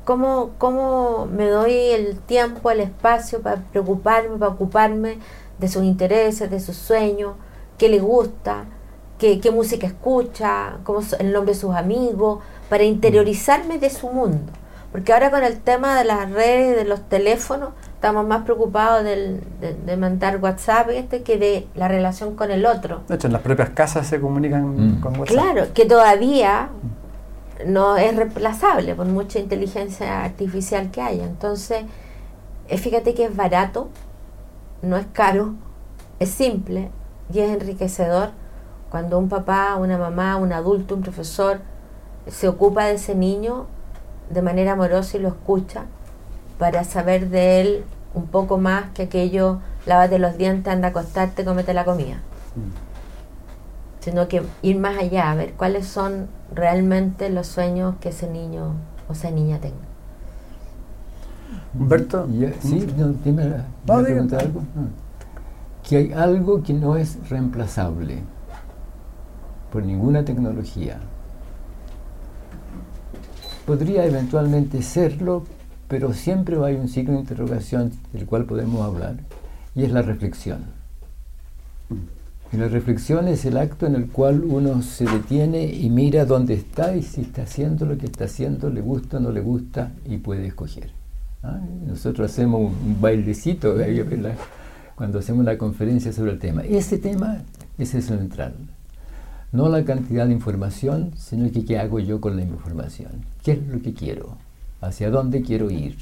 ¿Cómo, 0.05 0.51
¿Cómo 0.59 1.27
me 1.27 1.47
doy 1.49 1.75
el 1.75 2.19
tiempo, 2.19 2.73
el 2.73 2.81
espacio 2.81 3.41
para 3.41 3.59
preocuparme, 3.71 4.37
para 4.37 4.51
ocuparme 4.51 5.19
de 5.61 5.69
sus 5.69 5.85
intereses, 5.85 6.51
de 6.51 6.59
sus 6.59 6.75
sueños, 6.75 7.35
qué 7.79 7.89
le 7.89 8.01
gusta? 8.01 8.65
Qué, 9.19 9.51
música 9.51 9.87
escucha, 9.87 10.79
cómo 10.85 11.01
el 11.19 11.33
nombre 11.33 11.55
de 11.55 11.61
sus 11.61 11.75
amigos, 11.75 12.41
para 12.69 12.85
interiorizarme 12.85 13.79
de 13.79 13.91
su 13.91 14.09
mundo. 14.11 14.53
Porque 14.93 15.13
ahora 15.13 15.31
con 15.31 15.43
el 15.45 15.59
tema 15.61 15.99
de 15.99 16.05
las 16.05 16.31
redes, 16.31 16.77
de 16.77 16.85
los 16.85 17.07
teléfonos, 17.09 17.71
estamos 17.95 18.27
más 18.27 18.45
preocupados 18.45 19.05
de, 19.05 19.97
mandar 19.97 20.39
WhatsApp 20.39 20.91
este 20.91 21.23
que 21.23 21.39
de 21.39 21.67
la 21.75 21.89
relación 21.89 22.35
con 22.35 22.51
el 22.51 22.65
otro. 22.65 23.03
De 23.09 23.17
hecho, 23.17 23.27
en 23.27 23.33
las 23.33 23.43
propias 23.43 23.71
casas 23.71 24.07
se 24.07 24.21
comunican 24.21 24.97
mm. 24.97 25.01
con 25.01 25.19
WhatsApp. 25.19 25.37
Claro, 25.37 25.67
que 25.75 25.85
todavía 25.85 26.71
no 27.67 27.97
es 27.97 28.15
reemplazable 28.15 28.95
por 28.95 29.07
mucha 29.07 29.39
inteligencia 29.39 30.25
artificial 30.25 30.91
que 30.91 31.03
haya. 31.03 31.25
Entonces, 31.25 31.85
eh, 32.69 32.79
fíjate 32.79 33.15
que 33.15 33.25
es 33.25 33.37
barato, 33.37 33.89
no 34.83 34.97
es 34.97 35.07
caro, 35.13 35.55
es 36.19 36.31
simple 36.31 36.91
y 37.33 37.41
es 37.41 37.51
enriquecedor 37.51 38.31
cuando 38.97 39.19
un 39.19 39.29
papá, 39.29 39.77
una 39.77 39.99
mamá, 39.99 40.37
un 40.37 40.55
adulto, 40.55 40.95
un 40.95 41.03
profesor 41.03 41.59
se 42.27 42.49
ocupa 42.49 42.87
de 42.87 42.95
ese 42.95 43.15
niño 43.15 43.67
de 44.31 44.41
manera 44.41 44.73
amorosa 44.73 45.19
y 45.19 45.21
lo 45.21 45.29
escucha, 45.29 45.85
para 46.59 46.83
saber 46.83 47.29
de 47.29 47.61
él 47.61 47.85
un 48.15 48.27
poco 48.27 48.57
más 48.57 48.87
que 48.95 49.03
aquello, 49.03 49.59
lávate 49.85 50.19
los 50.19 50.39
dientes, 50.39 50.73
anda 50.73 50.89
a 50.89 50.91
acostarte, 50.93 51.45
comete 51.45 51.75
la 51.75 51.85
comida. 51.85 52.23
Sino 54.01 54.29
que 54.29 54.43
ir 54.63 54.79
más 54.79 54.97
allá, 54.97 55.31
a 55.31 55.35
ver 55.35 55.53
cuáles 55.53 55.87
son 55.87 56.29
realmente 56.55 57.29
los 57.29 57.49
sueños 57.49 57.97
que 58.01 58.09
ese 58.09 58.31
niño 58.31 58.77
o 59.11 59.13
esa 59.13 59.31
niña 59.31 59.59
tenga. 59.59 59.77
Humberto. 61.79 62.27
sí, 62.63 62.87
no, 62.97 63.09
dime, 63.09 63.45
no, 63.87 64.03
preguntar 64.03 64.41
algo? 64.41 64.63
Que 65.87 65.97
hay 65.99 66.13
algo 66.15 66.63
que 66.63 66.73
no 66.73 66.97
es 66.97 67.29
reemplazable 67.29 68.23
por 69.77 69.85
ninguna 69.85 70.25
tecnología. 70.25 70.97
Podría 73.67 74.07
eventualmente 74.07 74.81
serlo, 74.81 75.45
pero 75.87 76.15
siempre 76.15 76.57
hay 76.65 76.77
un 76.77 76.89
signo 76.89 77.13
de 77.13 77.21
interrogación 77.21 77.93
del 78.15 78.25
cual 78.25 78.47
podemos 78.47 78.81
hablar, 78.81 79.17
y 79.75 79.85
es 79.85 79.93
la 79.93 80.01
reflexión. 80.01 80.61
Y 82.55 82.57
la 82.57 82.69
reflexión 82.69 83.29
es 83.29 83.45
el 83.45 83.59
acto 83.59 83.85
en 83.87 83.97
el 83.97 84.07
cual 84.07 84.45
uno 84.45 84.81
se 84.81 85.05
detiene 85.05 85.67
y 85.67 85.91
mira 85.91 86.25
dónde 86.25 86.55
está 86.55 86.97
y 86.97 87.03
si 87.03 87.21
está 87.21 87.43
haciendo 87.43 87.85
lo 87.85 87.99
que 87.99 88.07
está 88.07 88.25
haciendo, 88.25 88.71
le 88.71 88.81
gusta 88.81 89.19
o 89.19 89.21
no 89.21 89.31
le 89.31 89.43
gusta, 89.43 89.93
y 90.07 90.17
puede 90.17 90.47
escoger. 90.47 90.89
¿Ah? 91.43 91.61
Nosotros 91.87 92.31
hacemos 92.31 92.63
un, 92.63 92.99
bailecito 92.99 93.77
cuando 94.95 95.19
hacemos 95.19 95.43
una 95.43 95.59
conferencia 95.59 96.15
sobre 96.15 96.33
el 96.33 96.39
tema. 96.39 96.63
Ese 96.63 96.97
tema 96.97 97.43
es 97.77 97.95
el 97.95 98.03
central. 98.03 98.55
No 99.57 99.71
la 99.71 99.87
cantidad 99.87 100.27
de 100.27 100.35
información, 100.35 101.13
sino 101.17 101.51
que 101.51 101.65
qué 101.65 101.79
hago 101.79 101.99
yo 101.99 102.21
con 102.21 102.37
la 102.37 102.43
información. 102.43 103.25
¿Qué 103.43 103.53
es 103.53 103.67
lo 103.67 103.81
que 103.81 103.95
quiero? 103.95 104.37
¿Hacia 104.83 105.09
dónde 105.09 105.41
quiero 105.41 105.71
ir? 105.71 105.97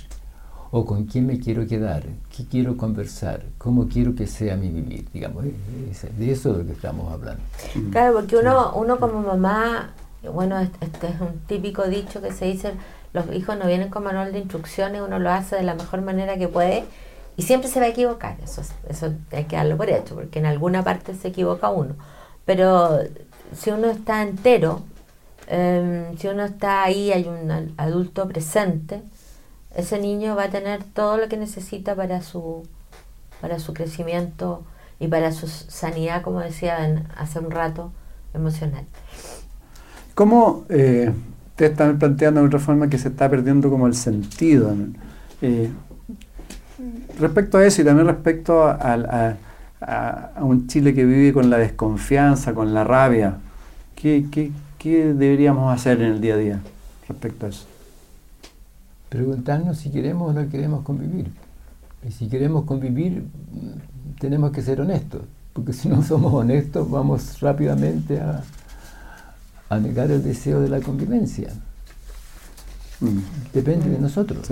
¿O 0.72 0.84
con 0.84 1.04
quién 1.04 1.28
me 1.28 1.38
quiero 1.38 1.64
quedar? 1.64 2.02
¿Qué 2.36 2.46
quiero 2.46 2.76
conversar? 2.76 3.44
¿Cómo 3.56 3.86
quiero 3.86 4.16
que 4.16 4.26
sea 4.26 4.56
mi 4.56 4.70
vivir? 4.70 5.06
Digamos, 5.12 5.44
de 5.44 6.32
eso 6.32 6.50
es 6.50 6.56
lo 6.58 6.66
que 6.66 6.72
estamos 6.72 7.12
hablando. 7.12 7.44
Claro, 7.92 8.14
porque 8.14 8.36
uno, 8.38 8.72
uno 8.74 8.98
como 8.98 9.22
mamá, 9.22 9.92
bueno, 10.32 10.58
este 10.58 11.06
es 11.06 11.20
un 11.20 11.38
típico 11.46 11.84
dicho 11.84 12.20
que 12.20 12.32
se 12.32 12.46
dice, 12.46 12.72
los 13.12 13.32
hijos 13.32 13.56
no 13.56 13.68
vienen 13.68 13.88
con 13.88 14.02
manual 14.02 14.32
de 14.32 14.40
instrucciones, 14.40 15.00
uno 15.00 15.20
lo 15.20 15.30
hace 15.30 15.54
de 15.54 15.62
la 15.62 15.76
mejor 15.76 16.02
manera 16.02 16.36
que 16.36 16.48
puede 16.48 16.86
y 17.36 17.42
siempre 17.42 17.70
se 17.70 17.78
va 17.78 17.86
a 17.86 17.90
equivocar, 17.90 18.36
eso, 18.42 18.62
eso 18.88 19.14
hay 19.30 19.44
que 19.44 19.54
darlo 19.54 19.76
por 19.76 19.90
hecho, 19.90 20.16
porque 20.16 20.40
en 20.40 20.46
alguna 20.46 20.82
parte 20.82 21.14
se 21.14 21.28
equivoca 21.28 21.70
uno. 21.70 21.94
Pero 22.44 22.98
si 23.52 23.70
uno 23.70 23.90
está 23.90 24.22
entero, 24.22 24.82
em, 25.46 26.16
si 26.16 26.28
uno 26.28 26.44
está 26.44 26.82
ahí, 26.82 27.12
hay 27.12 27.26
un 27.26 27.74
adulto 27.76 28.26
presente, 28.28 29.02
ese 29.76 29.98
niño 30.00 30.36
va 30.36 30.44
a 30.44 30.50
tener 30.50 30.84
todo 30.84 31.16
lo 31.16 31.28
que 31.28 31.36
necesita 31.36 31.94
para 31.94 32.22
su, 32.22 32.66
para 33.40 33.58
su 33.58 33.74
crecimiento 33.74 34.64
y 35.00 35.08
para 35.08 35.32
su 35.32 35.48
sanidad, 35.48 36.22
como 36.22 36.40
decía 36.40 37.04
hace 37.16 37.38
un 37.40 37.50
rato, 37.50 37.92
emocional. 38.34 38.84
¿Cómo 40.14 40.64
eh, 40.68 41.12
te 41.56 41.66
están 41.66 41.98
planteando 41.98 42.40
de 42.40 42.46
otra 42.46 42.60
forma 42.60 42.88
que 42.88 42.98
se 42.98 43.08
está 43.08 43.28
perdiendo 43.28 43.70
como 43.70 43.86
el 43.86 43.94
sentido? 43.94 44.74
Eh, 45.42 45.70
respecto 47.18 47.58
a 47.58 47.66
eso 47.66 47.82
y 47.82 47.84
también 47.84 48.06
respecto 48.06 48.64
a, 48.64 49.36
un 50.40 50.66
Chile 50.66 50.94
que 50.94 51.04
vive 51.04 51.32
con 51.32 51.50
la 51.50 51.58
desconfianza, 51.58 52.54
con 52.54 52.72
la 52.72 52.84
rabia, 52.84 53.38
¿qué, 53.94 54.24
qué 54.78 55.14
deberíamos 55.14 55.74
hacer 55.74 56.00
en 56.00 56.12
el 56.12 56.20
día 56.20 56.34
a 56.34 56.38
día 56.38 56.60
respecto 57.08 57.46
a 57.46 57.48
eso? 57.50 57.66
preguntarnos 59.14 59.78
si 59.78 59.90
queremos 59.90 60.30
o 60.30 60.32
no 60.32 60.50
queremos 60.50 60.82
convivir. 60.82 61.30
Y 62.02 62.10
si 62.10 62.28
queremos 62.28 62.64
convivir, 62.64 63.24
tenemos 64.18 64.50
que 64.50 64.60
ser 64.60 64.80
honestos, 64.80 65.22
porque 65.52 65.72
si 65.72 65.88
no 65.88 66.02
somos 66.10 66.34
honestos 66.34 66.90
vamos 66.90 67.40
rápidamente 67.40 68.20
a, 68.20 68.42
a 69.68 69.78
negar 69.78 70.10
el 70.10 70.20
deseo 70.24 70.60
de 70.60 70.68
la 70.68 70.80
convivencia. 70.80 71.52
Mm. 72.98 73.20
Depende 73.52 73.88
de 73.88 74.00
nosotros. 74.00 74.50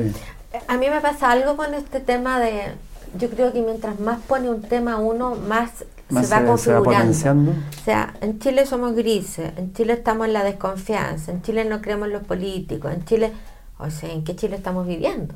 A 0.68 0.76
mí 0.76 0.88
me 0.88 1.00
pasa 1.00 1.32
algo 1.32 1.56
con 1.56 1.74
este 1.74 1.98
tema 1.98 2.38
de, 2.38 2.74
yo 3.18 3.28
creo 3.30 3.52
que 3.52 3.62
mientras 3.62 4.00
más 4.00 4.20
pone 4.20 4.48
un 4.50 4.62
tema 4.62 4.98
uno, 4.98 5.34
más, 5.34 5.84
se 6.10 6.26
va 6.26 6.44
configurando. 6.44 7.12
o 7.12 7.84
sea, 7.84 8.14
en 8.20 8.38
Chile 8.38 8.66
somos 8.66 8.94
grises, 8.94 9.52
en 9.56 9.72
Chile 9.72 9.94
estamos 9.94 10.26
en 10.26 10.32
la 10.32 10.44
desconfianza, 10.44 11.32
en 11.32 11.42
Chile 11.42 11.64
no 11.64 11.80
creemos 11.80 12.08
en 12.08 12.14
los 12.14 12.24
políticos, 12.24 12.92
en 12.92 13.04
Chile 13.04 13.32
o 13.82 13.90
sea, 13.90 14.10
¿en 14.10 14.24
qué 14.24 14.36
Chile 14.36 14.56
estamos 14.56 14.86
viviendo? 14.86 15.34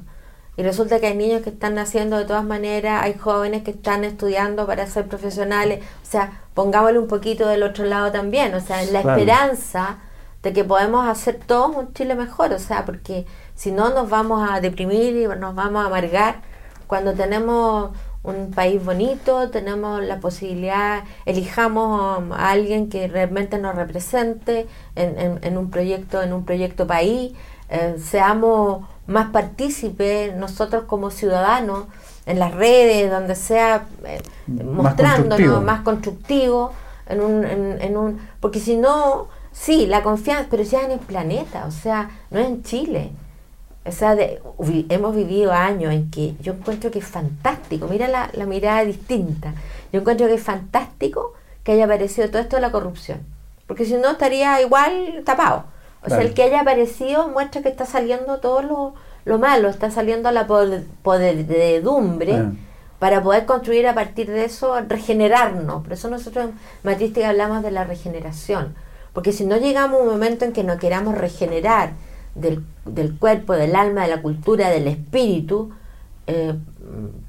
Y 0.57 0.63
resulta 0.63 1.01
que 1.01 1.09
hay 1.09 1.17
niños 1.17 1.43
que 1.43 1.51
están 1.51 1.75
naciendo 1.75 2.17
de 2.17 2.25
todas 2.25 2.45
maneras, 2.45 3.03
hay 3.03 3.15
jóvenes 3.15 3.63
que 3.63 3.73
están 3.73 4.05
estudiando 4.05 4.67
para 4.67 4.87
ser 4.87 5.07
profesionales, 5.07 5.85
o 6.03 6.07
sea, 6.07 6.41
pongámosle 6.55 6.99
un 6.99 7.09
poquito 7.09 7.47
del 7.47 7.63
otro 7.63 7.85
lado 7.85 8.11
también, 8.11 8.55
o 8.55 8.61
sea, 8.61 8.83
en 8.83 8.93
la 8.93 9.01
esperanza 9.01 9.99
de 10.43 10.53
que 10.53 10.65
podemos 10.65 11.07
hacer 11.07 11.41
todos 11.45 11.77
un 11.77 11.93
Chile 11.93 12.15
mejor, 12.15 12.53
o 12.53 12.59
sea, 12.59 12.85
porque 12.87 13.27
si 13.55 13.71
no 13.71 13.91
nos 13.91 14.09
vamos 14.09 14.49
a 14.49 14.61
deprimir 14.61 15.17
y 15.17 15.27
nos 15.27 15.55
vamos 15.55 15.83
a 15.83 15.89
amargar 15.89 16.37
cuando 16.87 17.15
tenemos 17.15 17.91
un 18.23 18.51
país 18.51 18.85
bonito, 18.85 19.51
tenemos 19.51 20.03
la 20.03 20.19
posibilidad, 20.19 21.05
elijamos 21.27 22.23
a 22.33 22.51
alguien 22.51 22.89
que 22.89 23.07
realmente 23.07 23.59
nos 23.59 23.75
represente 23.77 24.67
en, 24.97 25.39
en 25.43 25.59
un 25.59 25.71
proyecto, 25.71 26.23
en 26.23 26.33
un 26.33 26.45
proyecto 26.45 26.87
país, 26.87 27.33
eh, 27.69 27.97
seamos 27.99 28.85
más 29.07 29.31
partícipes 29.31 30.35
nosotros 30.37 30.85
como 30.85 31.11
ciudadanos 31.11 31.85
en 32.27 32.39
las 32.39 32.53
redes, 32.55 33.11
donde 33.11 33.35
sea, 33.35 33.87
eh, 34.05 34.21
mostrándonos 34.47 35.63
más 35.63 35.81
constructivo, 35.83 36.73
en 37.09 37.21
un, 37.21 37.45
en, 37.45 37.97
un, 37.97 38.21
porque 38.41 38.59
si 38.59 38.77
no, 38.77 39.29
sí, 39.53 39.87
la 39.87 40.03
confianza, 40.03 40.49
pero 40.51 40.65
ya 40.65 40.83
en 40.83 40.93
el 40.93 40.99
planeta, 40.99 41.67
o 41.67 41.71
sea, 41.71 42.11
no 42.31 42.41
en 42.41 42.65
Chile. 42.65 43.13
O 43.87 43.93
sea, 43.93 44.17
hemos 44.19 45.15
vivido 45.15 45.53
años 45.53 45.93
en 45.93 46.11
que 46.11 46.35
yo 46.41 46.55
encuentro 46.55 46.91
que 46.91 46.99
es 46.99 47.07
fantástico, 47.07 47.87
mira 47.89 48.09
la, 48.09 48.31
la 48.33 48.47
mirada 48.47 48.85
distinta, 48.85 49.55
yo 49.93 50.01
encuentro 50.01 50.27
que 50.27 50.35
es 50.35 50.43
fantástico 50.43 51.35
que 51.63 51.73
haya 51.73 51.85
aparecido 51.85 52.29
todo 52.29 52.43
esto 52.43 52.57
de 52.57 52.63
la 52.63 52.73
corrupción, 52.73 53.21
porque 53.67 53.85
si 53.85 53.95
no 53.95 54.11
estaría 54.11 54.61
igual 54.61 55.23
tapado. 55.25 55.65
O 56.05 56.09
sea, 56.09 56.21
el 56.21 56.35
que 56.35 56.45
haya 56.45 56.61
aparecido 56.61 57.29
muestra 57.29 57.63
que 57.63 57.69
está 57.69 57.85
saliendo 57.85 58.39
todo 58.39 58.63
lo, 58.63 58.95
lo 59.25 59.39
malo, 59.41 59.69
está 59.69 59.91
saliendo 59.91 60.31
la 60.31 60.47
podredumbre 60.47 62.45
para 63.01 63.23
poder 63.23 63.45
construir 63.45 63.89
a 63.89 63.95
partir 63.95 64.31
de 64.31 64.45
eso, 64.45 64.81
regenerarnos. 64.89 65.83
Por 65.83 65.93
eso 65.93 66.09
nosotros 66.09 66.47
en 66.47 66.55
Matrística 66.85 67.29
hablamos 67.29 67.63
de 67.65 67.73
la 67.73 67.83
regeneración. 67.83 68.75
Porque 69.13 69.33
si 69.33 69.47
no 69.47 69.57
llegamos 69.57 69.99
a 69.99 70.03
un 70.05 70.09
momento 70.09 70.45
en 70.45 70.53
que 70.53 70.63
nos 70.63 70.79
queramos 70.79 71.19
regenerar 71.19 71.91
del, 72.37 72.65
del 72.85 73.19
cuerpo, 73.19 73.55
del 73.55 73.75
alma, 73.75 74.03
de 74.03 74.09
la 74.09 74.23
cultura, 74.23 74.71
del 74.71 74.87
espíritu, 74.89 75.73
eh, 76.27 76.55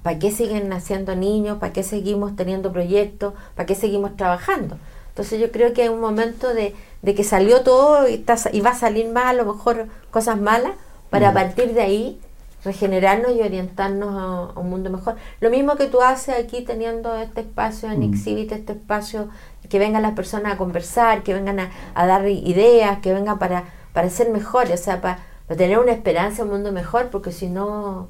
¿para 0.04 0.20
qué 0.20 0.32
siguen 0.32 0.70
naciendo 0.70 1.16
niños? 1.16 1.58
¿Para 1.60 1.74
qué 1.74 1.84
seguimos 1.84 2.36
teniendo 2.36 2.72
proyectos? 2.72 3.34
¿Para 3.56 3.66
qué 3.66 3.76
seguimos 3.76 4.16
trabajando? 4.16 4.78
Entonces 5.10 5.40
yo 5.40 5.52
creo 5.52 5.74
que 5.74 5.84
hay 5.84 5.90
un 5.90 6.00
momento 6.00 6.54
de, 6.54 6.76
de 7.02 7.16
que 7.16 7.24
salió 7.24 7.62
todo 7.62 8.08
y, 8.08 8.16
está, 8.16 8.38
y 8.52 8.62
va 8.62 8.72
a 8.72 8.76
salir 8.76 9.08
más, 9.10 9.26
a 9.26 9.34
lo 9.34 9.46
mejor 9.46 9.88
cosas 10.12 10.40
malas, 10.40 10.74
para 11.10 11.30
a 11.30 11.34
partir 11.34 11.74
de 11.74 11.82
ahí 11.82 12.20
regenerarnos 12.64 13.32
y 13.36 13.42
orientarnos 13.42 14.10
a, 14.56 14.60
un 14.60 14.70
mundo 14.70 14.90
mejor. 14.90 15.16
Lo 15.40 15.50
mismo 15.50 15.76
que 15.76 15.88
tú 15.88 16.02
haces 16.02 16.36
aquí 16.36 16.62
teniendo 16.64 17.16
este 17.16 17.42
espacio 17.42 17.90
en 17.92 18.04
Exhibit, 18.04 18.52
este 18.52 18.74
espacio 18.74 19.30
que 19.70 19.80
vengan 19.80 20.02
las 20.02 20.14
personas 20.14 20.54
a 20.54 20.58
conversar, 20.58 21.24
que 21.24 21.34
vengan 21.34 21.60
a, 21.60 22.08
dar 22.08 22.28
ideas, 22.28 23.00
que 23.00 23.14
vengan 23.14 23.40
para, 23.40 23.66
para 23.98 24.12
ser 24.12 24.30
mejores, 24.30 24.80
o 24.80 24.84
sea, 24.84 25.02
para, 25.02 25.18
tener 25.58 25.80
una 25.80 25.92
esperanza, 25.92 26.44
un 26.44 26.52
mundo 26.52 26.72
mejor, 26.72 27.10
porque 27.10 27.32
si 27.32 27.50
no... 27.50 28.10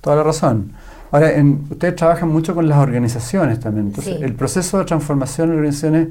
Toda 0.00 0.14
la 0.14 0.22
razón. 0.22 0.74
Ahora, 1.10 1.32
en, 1.32 1.66
ustedes 1.68 1.96
trabajan 1.96 2.28
mucho 2.28 2.54
con 2.54 2.68
las 2.68 2.78
organizaciones 2.78 3.58
también. 3.58 3.88
Entonces, 3.88 4.22
el 4.22 4.32
proceso 4.36 4.78
de 4.78 4.84
transformación 4.84 5.48
en 5.48 5.56
organizaciones 5.56 6.08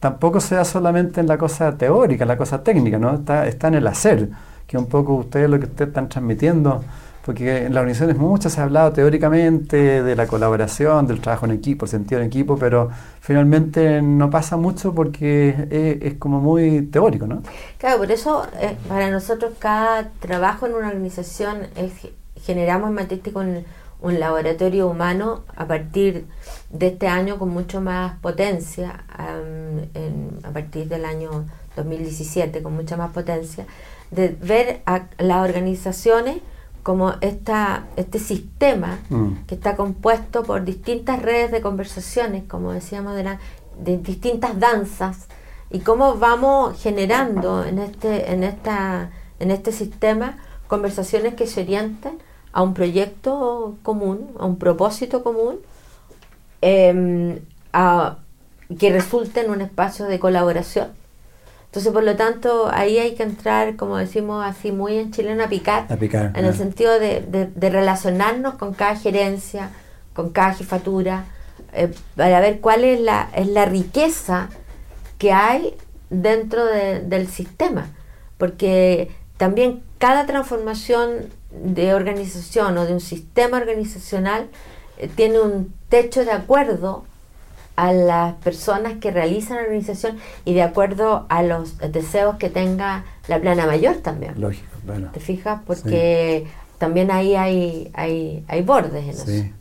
tampoco 0.00 0.40
sea 0.40 0.64
solamente 0.64 1.20
en 1.20 1.26
la 1.26 1.36
cosa 1.36 1.76
teórica, 1.76 2.24
la 2.24 2.38
cosa 2.38 2.64
técnica, 2.64 2.98
¿no? 2.98 3.16
Está, 3.16 3.46
está 3.46 3.68
en 3.68 3.74
el 3.74 3.86
hacer, 3.86 4.30
que 4.66 4.78
un 4.78 4.86
poco 4.86 5.12
ustedes 5.12 5.50
lo 5.50 5.58
que 5.58 5.66
ustedes 5.66 5.88
están 5.88 6.08
transmitiendo, 6.08 6.82
porque 7.24 7.64
en 7.64 7.72
las 7.72 7.80
organizaciones 7.80 8.18
muchas 8.18 8.52
se 8.52 8.60
ha 8.60 8.64
hablado 8.64 8.92
teóricamente 8.92 10.02
de 10.02 10.14
la 10.16 10.26
colaboración, 10.26 11.06
del 11.06 11.20
trabajo 11.20 11.46
en 11.46 11.52
equipo, 11.52 11.86
el 11.86 11.90
sentido 11.90 12.20
en 12.20 12.26
equipo, 12.26 12.58
pero 12.58 12.90
finalmente 13.20 14.02
no 14.02 14.28
pasa 14.28 14.58
mucho 14.58 14.94
porque 14.94 15.98
es, 16.02 16.14
como 16.14 16.40
muy 16.40 16.82
teórico, 16.82 17.26
¿no? 17.26 17.42
Claro, 17.78 17.98
por 17.98 18.10
eso 18.10 18.46
eh, 18.60 18.76
para 18.88 19.10
nosotros 19.10 19.52
cada 19.58 20.10
trabajo 20.20 20.66
en 20.66 20.74
una 20.74 20.88
organización 20.88 21.66
es, 21.76 21.92
generamos 22.42 22.90
en 22.90 23.32
con 23.32 23.64
un 24.02 24.20
laboratorio 24.20 24.86
humano 24.86 25.44
a 25.56 25.66
partir 25.66 26.26
de 26.68 26.88
este 26.88 27.08
año 27.08 27.38
con 27.38 27.48
mucho 27.48 27.80
más 27.80 28.18
potencia, 28.20 29.04
a 29.08 30.50
partir 30.52 30.88
del 30.88 31.06
año 31.06 31.46
2017 31.74 32.62
con 32.62 32.74
mucha 32.74 32.98
más 32.98 33.12
potencia, 33.12 33.64
de 34.10 34.28
ver 34.28 34.82
a 34.84 35.06
las 35.16 35.48
organizaciones 35.48 36.36
como 36.84 37.14
esta, 37.20 37.86
este 37.96 38.20
sistema 38.20 39.00
Mm. 39.10 39.46
que 39.48 39.56
está 39.56 39.74
compuesto 39.74 40.44
por 40.44 40.64
distintas 40.64 41.20
redes 41.20 41.50
de 41.50 41.60
conversaciones, 41.60 42.44
como 42.44 42.72
decíamos, 42.72 43.16
de, 43.16 43.24
la- 43.24 43.40
de 43.78 43.98
distintas 43.98 44.60
danzas, 44.60 45.26
y 45.70 45.80
cómo 45.80 46.14
vamos 46.16 46.80
generando 46.80 47.64
en 47.64 47.78
este, 47.80 48.32
en 48.32 48.44
esta, 48.44 49.10
en 49.40 49.50
este 49.50 49.72
sistema 49.72 50.36
conversaciones 50.68 51.34
que 51.34 51.46
se 51.48 51.62
orienten 51.62 52.18
a 52.52 52.62
un 52.62 52.74
proyecto 52.74 53.76
común, 53.82 54.28
a 54.38 54.44
un 54.46 54.56
propósito 54.58 55.24
común, 55.24 55.56
em, 56.60 57.38
a- 57.72 58.18
que 58.78 58.90
resulte 58.92 59.40
en 59.40 59.50
un 59.50 59.60
espacio 59.60 60.06
de 60.06 60.18
colaboración. 60.18 60.88
Entonces, 61.74 61.92
por 61.92 62.04
lo 62.04 62.14
tanto, 62.14 62.68
ahí 62.72 62.98
hay 63.00 63.16
que 63.16 63.24
entrar, 63.24 63.74
como 63.74 63.96
decimos 63.96 64.44
así 64.46 64.70
muy 64.70 64.96
en 64.96 65.10
chileno, 65.10 65.42
a 65.42 65.48
picar, 65.48 65.86
A 65.90 65.96
picar, 65.96 66.26
en 66.36 66.44
el 66.44 66.54
sentido 66.54 67.00
de, 67.00 67.20
de- 67.22 67.46
de 67.52 67.68
relacionarnos 67.68 68.54
con 68.54 68.74
cada 68.74 68.94
gerencia, 68.94 69.70
con 70.12 70.30
cada 70.30 70.54
jefatura, 70.54 71.24
eh, 71.72 71.92
para 72.14 72.38
ver 72.38 72.60
cuál 72.60 72.84
es 72.84 73.00
la, 73.00 73.28
es 73.34 73.48
la 73.48 73.64
riqueza 73.64 74.50
que 75.18 75.32
hay 75.32 75.74
dentro 76.10 76.64
de- 76.64 77.00
del 77.00 77.26
sistema. 77.26 77.88
Porque 78.38 79.10
también 79.36 79.82
cada 79.98 80.26
transformación 80.26 81.26
de 81.50 81.92
organización 81.92 82.78
o 82.78 82.86
de 82.86 82.92
un 82.92 83.00
sistema 83.00 83.56
organizacional 83.56 84.46
eh, 84.96 85.08
tiene 85.12 85.40
un 85.40 85.74
techo 85.88 86.24
de 86.24 86.30
acuerdo 86.30 87.04
a 87.76 87.92
las 87.92 88.34
personas 88.34 88.94
que 89.00 89.10
realizan 89.10 89.56
la 89.56 89.62
organización 89.64 90.16
y 90.44 90.54
de 90.54 90.62
acuerdo 90.62 91.26
a 91.28 91.42
los 91.42 91.78
deseos 91.78 92.36
que 92.36 92.48
tenga 92.50 93.04
la 93.28 93.40
plana 93.40 93.66
mayor 93.66 93.96
también. 93.96 94.34
Lógico, 94.40 94.66
bueno. 94.86 95.08
¿Te 95.12 95.20
fijas? 95.20 95.60
Porque 95.66 96.46
también 96.78 97.10
ahí 97.10 97.34
hay, 97.34 97.90
hay, 97.94 98.44
hay 98.48 98.62
bordes 98.62 99.04
en 99.04 99.10
eso. 99.10 99.26
Sí. 99.26 99.52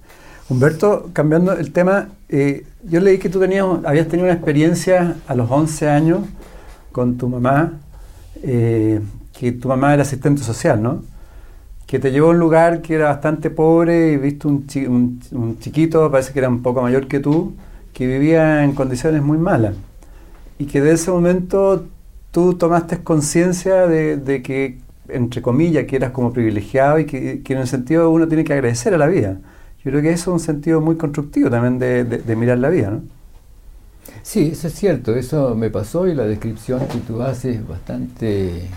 Humberto, 0.49 1.09
cambiando 1.13 1.53
el 1.53 1.71
tema, 1.71 2.09
eh, 2.29 2.65
yo 2.83 2.99
leí 2.99 3.17
que 3.17 3.29
tú 3.29 3.39
tenías, 3.39 3.65
habías 3.85 4.07
tenido 4.07 4.25
una 4.27 4.33
experiencia 4.35 5.15
a 5.27 5.35
los 5.35 5.49
11 5.49 5.89
años 5.89 6.19
con 6.91 7.17
tu 7.17 7.29
mamá, 7.29 7.73
eh, 8.43 8.99
que 9.37 9.51
tu 9.53 9.67
mamá 9.69 9.93
era 9.93 10.03
asistente 10.03 10.43
social, 10.43 10.81
¿no? 10.83 11.03
Que 11.87 11.97
te 11.99 12.11
llevó 12.11 12.27
a 12.27 12.31
un 12.31 12.39
lugar 12.39 12.81
que 12.81 12.95
era 12.95 13.05
bastante 13.05 13.49
pobre 13.49 14.11
y 14.13 14.17
viste 14.17 14.47
un, 14.47 14.67
chi- 14.67 14.85
un- 14.85 15.19
un 15.31 15.59
chiquito, 15.59 16.11
parece 16.11 16.33
que 16.33 16.39
era 16.39 16.49
un 16.49 16.61
poco 16.61 16.81
mayor 16.81 17.07
que 17.07 17.19
tú, 17.19 17.53
que 17.93 18.07
vivía 18.07 18.63
en 18.63 18.73
condiciones 18.73 19.21
muy 19.21 19.37
malas. 19.37 19.75
Y 20.59 20.65
que 20.65 20.81
de 20.81 20.93
ese 20.93 21.11
momento 21.11 21.85
tú 22.31 22.55
tomaste 22.55 23.03
conciencia 23.03 23.87
de, 23.87 24.41
que, 24.43 24.79
entre 25.07 25.41
comillas, 25.41 25.85
que 25.85 25.95
eras 25.95 26.11
como 26.11 26.33
privilegiado 26.33 26.99
y 26.99 27.05
que, 27.05 27.41
en 27.47 27.57
el 27.57 27.67
sentido 27.67 28.09
uno 28.09 28.27
tiene 28.27 28.43
que 28.43 28.53
agradecer 28.53 28.93
a 28.93 28.97
la 28.97 29.07
vida. 29.07 29.37
Yo 29.83 29.91
creo 29.91 30.01
que 30.01 30.11
eso 30.11 30.31
es 30.31 30.33
un 30.33 30.39
sentido 30.39 30.81
muy 30.81 30.95
constructivo 30.95 31.49
también 31.49 31.79
de 31.79 32.35
mirar 32.35 32.57
la 32.57 32.69
vida, 32.69 32.91
¿no? 32.91 33.01
Sí, 34.21 34.49
eso 34.53 34.67
es 34.67 34.73
cierto, 34.73 35.15
eso 35.15 35.55
me 35.55 35.69
pasó 35.69 36.07
y 36.07 36.15
la 36.15 36.25
descripción 36.25 36.87
que 36.87 36.99
tú 36.99 37.21
haces 37.21 37.57
es 37.57 37.67
bastante 37.67 38.69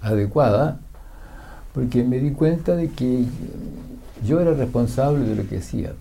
adecuada, 0.00 0.80
porque 1.74 2.02
me 2.04 2.18
di 2.18 2.30
cuenta 2.32 2.74
de 2.76 2.88
que 2.88 3.24
yo 4.24 4.40
era 4.40 4.52
responsable 4.54 5.26
de 5.26 5.36
lo 5.36 5.48
que 5.48 5.58
hacía, 5.58 5.92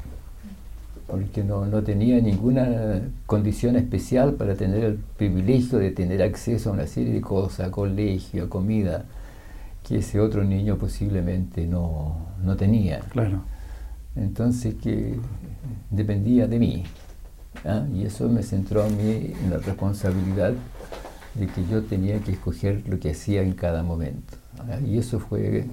porque 1.12 1.43
no, 1.43 1.66
no 1.66 1.84
tenía 1.84 2.22
ninguna 2.22 3.01
condición 3.26 3.76
especial 3.76 4.36
para 4.36 4.55
tener 4.55 4.84
el 4.86 4.95
privilegio 4.95 5.78
de 5.78 5.91
tener 5.91 6.24
acceso 6.24 6.70
a 6.70 6.74
una 6.74 6.88
serie 6.88 7.14
de 7.14 7.20
cosas, 7.20 7.70
colegio, 7.70 8.49
comida, 8.49 9.03
que 9.86 9.97
ese 9.97 10.22
otro 10.22 10.45
niño 10.45 10.78
posiblemente 10.78 11.68
no, 11.68 12.28
no 12.41 12.55
tenía. 12.55 13.01
Claro. 13.09 13.41
Entonces 14.16 14.76
que 14.76 15.16
dependía 15.89 16.47
de 16.47 16.59
mí. 16.59 16.84
¿ah? 17.66 17.86
Y 17.93 18.05
eso 18.05 18.30
me 18.30 18.41
centró 18.41 18.82
a 18.82 18.88
mí 18.88 19.34
en 19.43 19.49
la 19.49 19.57
responsabilidad 19.57 20.53
de 21.36 21.47
que 21.47 21.66
yo 21.70 21.84
tenía 21.84 22.20
que 22.20 22.32
escoger 22.32 22.84
lo 22.88 22.99
que 23.01 23.12
hacía 23.12 23.41
en 23.41 23.51
cada 23.51 23.84
momento. 23.84 24.38
¿ah? 24.59 24.80
Y 24.80 24.97
eso 24.97 25.20
fue 25.20 25.66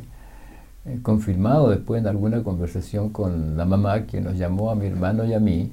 eh, 0.89 1.01
confirmado 1.03 1.69
después 1.69 2.01
en 2.01 2.09
alguna 2.09 2.43
conversación 2.43 3.11
con 3.11 3.59
la 3.59 3.67
mamá 3.67 4.07
que 4.07 4.23
nos 4.23 4.39
llamó 4.39 4.71
a 4.71 4.75
mi 4.75 4.87
hermano 4.87 5.25
y 5.27 5.35
a 5.35 5.41
mí, 5.41 5.71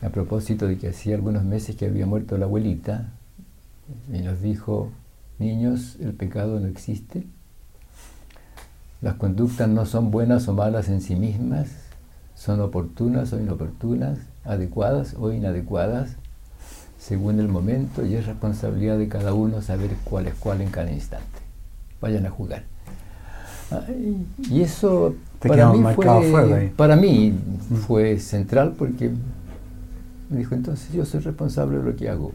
a 0.00 0.10
propósito 0.10 0.68
de 0.68 0.78
que 0.78 0.90
hacía 0.90 1.16
algunos 1.16 1.42
meses 1.42 1.74
que 1.74 1.86
había 1.86 2.06
muerto 2.06 2.38
la 2.38 2.44
abuelita, 2.44 3.08
y 4.12 4.20
nos 4.20 4.40
dijo, 4.40 4.90
niños, 5.40 5.96
el 6.00 6.12
pecado 6.12 6.60
no 6.60 6.68
existe, 6.68 7.26
las 9.02 9.14
conductas 9.14 9.68
no 9.68 9.86
son 9.86 10.12
buenas 10.12 10.46
o 10.46 10.52
malas 10.52 10.88
en 10.88 11.00
sí 11.00 11.16
mismas, 11.16 11.68
son 12.36 12.60
oportunas 12.60 13.32
o 13.32 13.40
inoportunas, 13.40 14.20
adecuadas 14.44 15.14
o 15.18 15.32
inadecuadas, 15.32 16.14
según 16.98 17.40
el 17.40 17.48
momento 17.48 18.06
y 18.06 18.14
es 18.14 18.26
responsabilidad 18.26 18.98
de 18.98 19.08
cada 19.08 19.34
uno 19.34 19.62
saber 19.62 19.90
cuál 20.04 20.28
es 20.28 20.34
cuál 20.34 20.60
en 20.60 20.70
cada 20.70 20.92
instante. 20.92 21.40
Vayan 22.00 22.26
a 22.26 22.30
jugar. 22.30 22.75
Ah, 23.70 23.82
y- 24.50 24.60
eso 24.62 25.14
Te 25.40 25.48
para 25.48 25.72
mí, 25.72 25.82
fue, 25.94 26.04
fuego 26.30 26.56
para 26.76 26.96
mí 26.96 27.34
fue 27.86 28.18
central 28.18 28.74
porque 28.78 29.10
me 30.30 30.38
dijo, 30.38 30.54
entonces 30.54 30.92
yo 30.92 31.04
soy 31.04 31.20
responsable 31.20 31.78
de 31.78 31.84
lo 31.84 31.96
que 31.96 32.08
hago, 32.08 32.32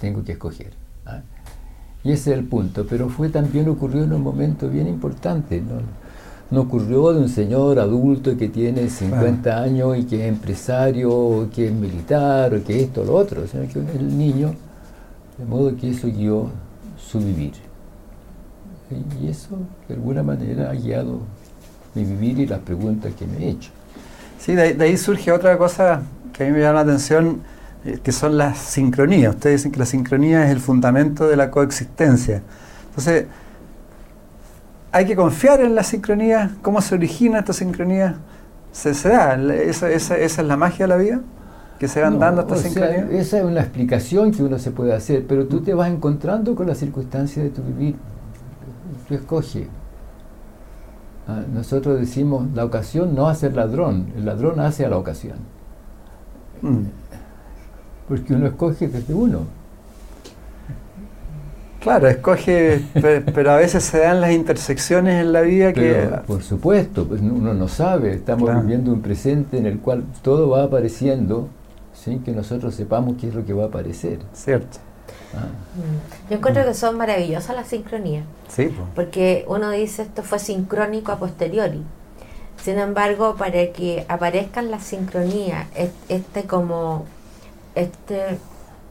tengo 0.00 0.22
que 0.24 0.32
escoger. 0.32 0.72
¿ah? 1.04 1.20
Y 2.04 2.12
ese 2.12 2.32
es 2.32 2.38
el 2.38 2.44
punto, 2.44 2.86
pero 2.88 3.08
fue 3.08 3.28
también 3.28 3.68
ocurrió 3.68 4.04
en 4.04 4.12
un 4.12 4.22
momento 4.22 4.68
bien 4.68 4.86
importante. 4.86 5.60
No, 5.60 5.80
no 6.50 6.60
ocurrió 6.60 7.12
de 7.12 7.20
un 7.20 7.28
señor 7.28 7.80
adulto 7.80 8.36
que 8.36 8.48
tiene 8.48 8.88
50 8.88 9.60
años 9.60 9.98
y 9.98 10.04
que 10.04 10.22
es 10.22 10.28
empresario, 10.28 11.12
o 11.12 11.50
que 11.50 11.66
es 11.66 11.72
militar, 11.72 12.54
o 12.54 12.62
que 12.62 12.82
esto 12.82 13.02
o 13.02 13.04
lo 13.04 13.14
otro, 13.14 13.46
sino 13.48 13.66
que 13.66 13.80
el 13.80 14.16
niño, 14.16 14.54
de 15.38 15.44
modo 15.44 15.74
que 15.76 15.90
eso 15.90 16.06
guió 16.06 16.50
su 16.96 17.18
vivir. 17.18 17.65
Y 19.20 19.28
eso, 19.28 19.58
de 19.88 19.94
alguna 19.94 20.22
manera, 20.22 20.70
ha 20.70 20.74
guiado 20.74 21.20
mi 21.94 22.04
vivir 22.04 22.38
y 22.40 22.46
las 22.46 22.60
preguntas 22.60 23.12
que 23.14 23.26
me 23.26 23.38
he 23.46 23.48
hecho. 23.50 23.70
Sí, 24.38 24.54
de 24.54 24.62
ahí, 24.62 24.72
de 24.74 24.84
ahí 24.84 24.96
surge 24.96 25.32
otra 25.32 25.56
cosa 25.58 26.02
que 26.32 26.44
a 26.44 26.46
mí 26.46 26.52
me 26.52 26.60
llama 26.60 26.74
la 26.74 26.80
atención, 26.82 27.40
eh, 27.84 27.98
que 28.02 28.12
son 28.12 28.38
las 28.38 28.58
sincronías. 28.58 29.34
Ustedes 29.34 29.60
dicen 29.60 29.72
que 29.72 29.78
la 29.78 29.86
sincronía 29.86 30.44
es 30.44 30.50
el 30.52 30.60
fundamento 30.60 31.26
de 31.26 31.36
la 31.36 31.50
coexistencia. 31.50 32.42
Entonces, 32.90 33.26
hay 34.92 35.04
que 35.06 35.16
confiar 35.16 35.60
en 35.60 35.74
la 35.74 35.82
sincronía. 35.82 36.56
¿Cómo 36.62 36.80
se 36.80 36.94
origina 36.94 37.40
esta 37.40 37.52
sincronía? 37.52 38.16
¿Se, 38.72 38.94
se 38.94 39.08
da? 39.10 39.34
¿Esa, 39.54 39.90
esa- 39.90 40.16
esa 40.18 40.42
es 40.42 40.48
la 40.48 40.56
magia 40.56 40.86
de 40.86 40.88
la 40.88 40.96
vida? 40.96 41.20
¿Que 41.78 41.88
se 41.88 42.00
van 42.00 42.14
No, 42.14 42.18
dando 42.18 42.42
estas 42.42 42.60
sea, 42.60 42.70
sincronías? 42.70 43.10
esa 43.10 43.38
es 43.38 43.44
una 43.44 43.60
explicación 43.60 44.32
que 44.32 44.42
uno 44.42 44.58
se 44.58 44.70
puede 44.70 44.94
hacer, 44.94 45.26
pero 45.26 45.46
tú 45.46 45.60
te 45.62 45.74
vas 45.74 45.90
encontrando 45.90 46.54
con 46.54 46.66
las 46.66 46.78
circunstancias 46.78 47.44
de 47.44 47.50
tu 47.50 47.62
vivir. 47.62 47.96
Tú 49.08 49.14
escoges. 49.14 49.66
Ah, 51.28 51.42
nosotros 51.52 51.98
decimos, 51.98 52.46
la 52.54 52.64
ocasión 52.64 53.14
no 53.14 53.28
hace 53.28 53.48
el 53.48 53.56
ladrón, 53.56 54.12
el 54.16 54.24
ladrón 54.24 54.60
hace 54.60 54.84
a 54.86 54.88
la 54.88 54.96
ocasión. 54.98 55.38
Mm. 56.62 56.82
Porque 58.08 58.34
uno 58.34 58.46
escoge 58.46 58.86
desde 58.88 59.12
uno. 59.12 59.40
Claro, 61.80 62.08
escoge, 62.08 62.80
pe- 62.94 63.20
pero 63.20 63.52
a 63.52 63.56
veces 63.56 63.84
se 63.84 63.98
dan 63.98 64.20
las 64.20 64.32
intersecciones 64.32 65.22
en 65.22 65.32
la 65.32 65.40
vida 65.42 65.72
que... 65.72 66.08
Por 66.26 66.42
supuesto, 66.42 67.06
pues 67.06 67.20
uno 67.20 67.54
no 67.54 67.68
sabe, 67.68 68.14
estamos 68.14 68.44
Claro. 68.44 68.60
viviendo 68.62 68.92
un 68.92 69.02
presente 69.02 69.58
en 69.58 69.66
el 69.66 69.78
cual 69.78 70.04
todo 70.22 70.48
va 70.48 70.64
apareciendo 70.64 71.48
sin 71.92 72.22
que 72.24 72.32
nosotros 72.32 72.74
sepamos 72.74 73.14
qué 73.20 73.28
es 73.28 73.34
lo 73.34 73.44
que 73.44 73.52
va 73.52 73.64
a 73.64 73.66
aparecer. 73.66 74.18
Cierto. 74.32 74.78
Ah, 75.36 75.46
Mm. 75.76 76.30
Yo 76.30 76.36
encuentro 76.38 76.64
que 76.64 76.72
son 76.72 76.96
maravillosas 76.96 77.54
las 77.54 77.66
sincronías, 77.68 78.24
Sí, 78.48 78.66
po. 78.68 78.84
porque 78.94 79.44
uno 79.46 79.70
dice 79.70 80.02
esto 80.02 80.22
fue 80.22 80.38
sincrónico 80.38 81.12
a 81.12 81.18
posteriori. 81.18 81.82
Sin 82.64 82.78
embargo, 82.78 83.36
para 83.36 83.72
que 83.72 84.06
aparezcan 84.08 84.70
las 84.70 84.84
sincronías, 84.84 85.66
es- 85.76 85.90
este 86.08 86.44
como 86.44 87.04
este 87.74 88.38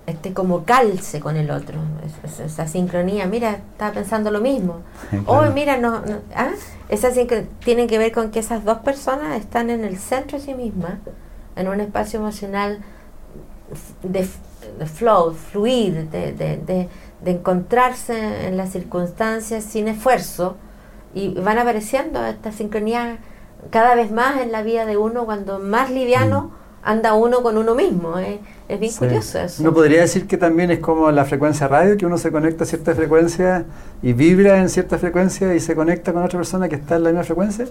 este 0.08 0.34
como 0.34 0.66
calce 0.66 1.20
con 1.20 1.36
el 1.36 1.50
otro, 1.50 1.80
es- 2.06 2.32
es- 2.34 2.40
esa 2.40 2.68
sincronía, 2.68 3.26
mira, 3.26 3.54
estaba 3.72 3.92
pensando 3.92 4.30
lo 4.30 4.40
mismo. 4.40 4.82
Oh, 5.26 5.40
Claro. 5.40 5.54
mira, 5.54 5.78
no, 5.78 6.02
no- 6.02 6.20
¿ah? 6.36 6.52
esa 6.90 7.10
tiene 7.64 7.88
que 7.88 7.98
ver 7.98 8.12
con 8.12 8.30
que 8.30 8.38
esas 8.38 8.64
dos 8.64 8.78
personas 8.80 9.36
están 9.40 9.72
en 9.72 9.84
el 9.84 9.98
centro 9.98 10.38
de 10.38 10.46
sí 10.46 10.54
mismas, 10.54 10.94
en 11.56 11.68
un 11.68 11.82
espacio 11.82 12.20
emocional 12.20 12.84
de, 14.12 14.28
de 14.80 14.86
flow, 14.86 15.34
fluir, 15.34 16.10
de, 16.10 16.32
de- 16.34 16.58
de- 16.58 16.90
de 17.22 17.32
encontrarse 17.32 18.48
en 18.48 18.58
las 18.58 18.70
circunstancias 18.72 19.64
sin 19.64 19.88
esfuerzo 19.88 20.58
y 21.14 21.30
van 21.34 21.58
apareciendo 21.58 22.24
estas 22.26 22.56
sincronías 22.56 23.18
cada 23.72 23.96
vez 23.96 24.12
más 24.12 24.42
en 24.42 24.52
la 24.52 24.62
vida 24.64 24.86
de 24.86 24.98
uno 24.98 25.26
cuando 25.26 25.60
más 25.60 25.90
liviano 25.90 26.52
anda 26.84 27.14
uno 27.14 27.42
con 27.42 27.58
uno 27.58 27.74
mismo. 27.74 28.20
¿eh? 28.20 28.40
Es 28.68 28.80
bien 28.80 28.92
curioso 28.94 29.40
eso. 29.40 29.62
Uno 29.62 29.74
podría 29.74 30.02
decir 30.02 30.26
que 30.26 30.38
también 30.38 30.72
es 30.72 30.80
como 30.80 31.12
la 31.12 31.26
frecuencia 31.26 31.68
radio, 31.68 31.98
que 31.98 32.06
uno 32.06 32.18
se 32.18 32.32
conecta 32.32 32.64
a 32.64 32.68
cierta 32.68 32.96
frecuencia 32.96 33.66
y 34.02 34.14
vibra 34.14 34.60
en 34.60 34.70
cierta 34.70 34.98
frecuencia 34.98 35.54
y 35.54 35.60
se 35.60 35.76
conecta 35.76 36.14
con 36.14 36.24
otra 36.24 36.40
persona 36.40 36.68
que 36.68 36.76
está 36.76 36.96
en 36.96 37.04
la 37.04 37.10
misma 37.10 37.24
frecuencia. 37.24 37.66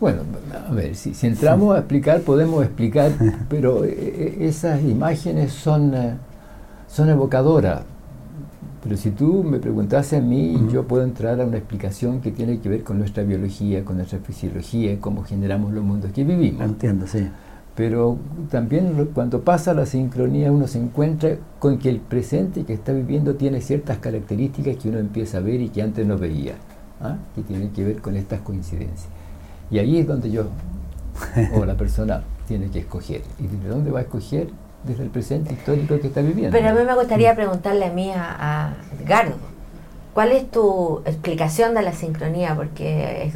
Bueno, 0.00 0.22
a 0.68 0.72
ver, 0.72 0.96
si, 0.96 1.14
entramos 1.24 1.76
a 1.76 1.78
explicar, 1.78 2.22
podemos 2.22 2.64
explicar, 2.64 3.12
pero 3.48 3.84
eh, 3.84 3.94
eh, 3.96 4.36
esas 4.40 4.82
imágenes 4.82 5.52
son, 5.52 5.94
eh, 5.94 6.14
son 6.88 7.10
evocadoras. 7.10 7.82
Pero 8.82 8.96
si 8.96 9.10
tú 9.10 9.44
me 9.44 9.58
preguntas 9.58 10.12
a 10.14 10.20
mí, 10.20 10.58
yo 10.72 10.84
puedo 10.84 11.04
entrar 11.04 11.40
a 11.40 11.44
una 11.44 11.58
explicación 11.58 12.20
que 12.20 12.32
tiene 12.32 12.60
que 12.60 12.68
ver 12.70 12.82
con 12.82 12.98
nuestra 12.98 13.22
biología, 13.22 13.84
con 13.84 13.98
nuestra 13.98 14.18
fisiología, 14.20 14.98
cómo 14.98 15.22
generamos 15.22 15.74
los 15.74 15.84
mundos 15.84 16.10
que 16.12 16.24
vivimos. 16.24 16.62
Entiendo, 16.62 17.06
sí. 17.06 17.28
Pero 17.80 18.18
también 18.50 19.08
cuando 19.14 19.40
pasa 19.40 19.72
la 19.72 19.86
sincronía 19.86 20.52
uno 20.52 20.66
se 20.66 20.78
encuentra 20.78 21.38
con 21.58 21.78
que 21.78 21.88
el 21.88 21.98
presente 21.98 22.64
que 22.64 22.74
está 22.74 22.92
viviendo 22.92 23.36
tiene 23.36 23.62
ciertas 23.62 23.96
características 23.96 24.76
que 24.76 24.90
uno 24.90 24.98
empieza 24.98 25.38
a 25.38 25.40
ver 25.40 25.62
y 25.62 25.70
que 25.70 25.80
antes 25.80 26.06
no 26.06 26.18
veía, 26.18 26.56
¿ah? 27.00 27.16
que 27.34 27.40
tienen 27.40 27.70
que 27.70 27.82
ver 27.82 28.02
con 28.02 28.18
estas 28.18 28.42
coincidencias. 28.42 29.08
Y 29.70 29.78
ahí 29.78 29.98
es 29.98 30.06
donde 30.06 30.30
yo, 30.30 30.48
o 31.54 31.64
la 31.64 31.74
persona, 31.74 32.22
tiene 32.46 32.70
que 32.70 32.80
escoger. 32.80 33.22
¿Y 33.38 33.46
desde 33.46 33.68
dónde 33.70 33.90
va 33.90 34.00
a 34.00 34.02
escoger? 34.02 34.48
Desde 34.84 35.04
el 35.04 35.08
presente 35.08 35.54
histórico 35.54 35.98
que 35.98 36.08
está 36.08 36.20
viviendo. 36.20 36.54
Pero 36.54 36.68
a 36.68 36.74
mí 36.74 36.84
me 36.84 36.94
gustaría 36.94 37.34
preguntarle 37.34 37.86
a 37.86 37.92
mí, 37.92 38.10
a, 38.10 38.66
a 38.66 38.74
Edgardo, 39.00 39.36
¿cuál 40.12 40.32
es 40.32 40.50
tu 40.50 41.00
explicación 41.06 41.74
de 41.74 41.80
la 41.80 41.94
sincronía? 41.94 42.54
Porque 42.54 43.24
es, 43.24 43.34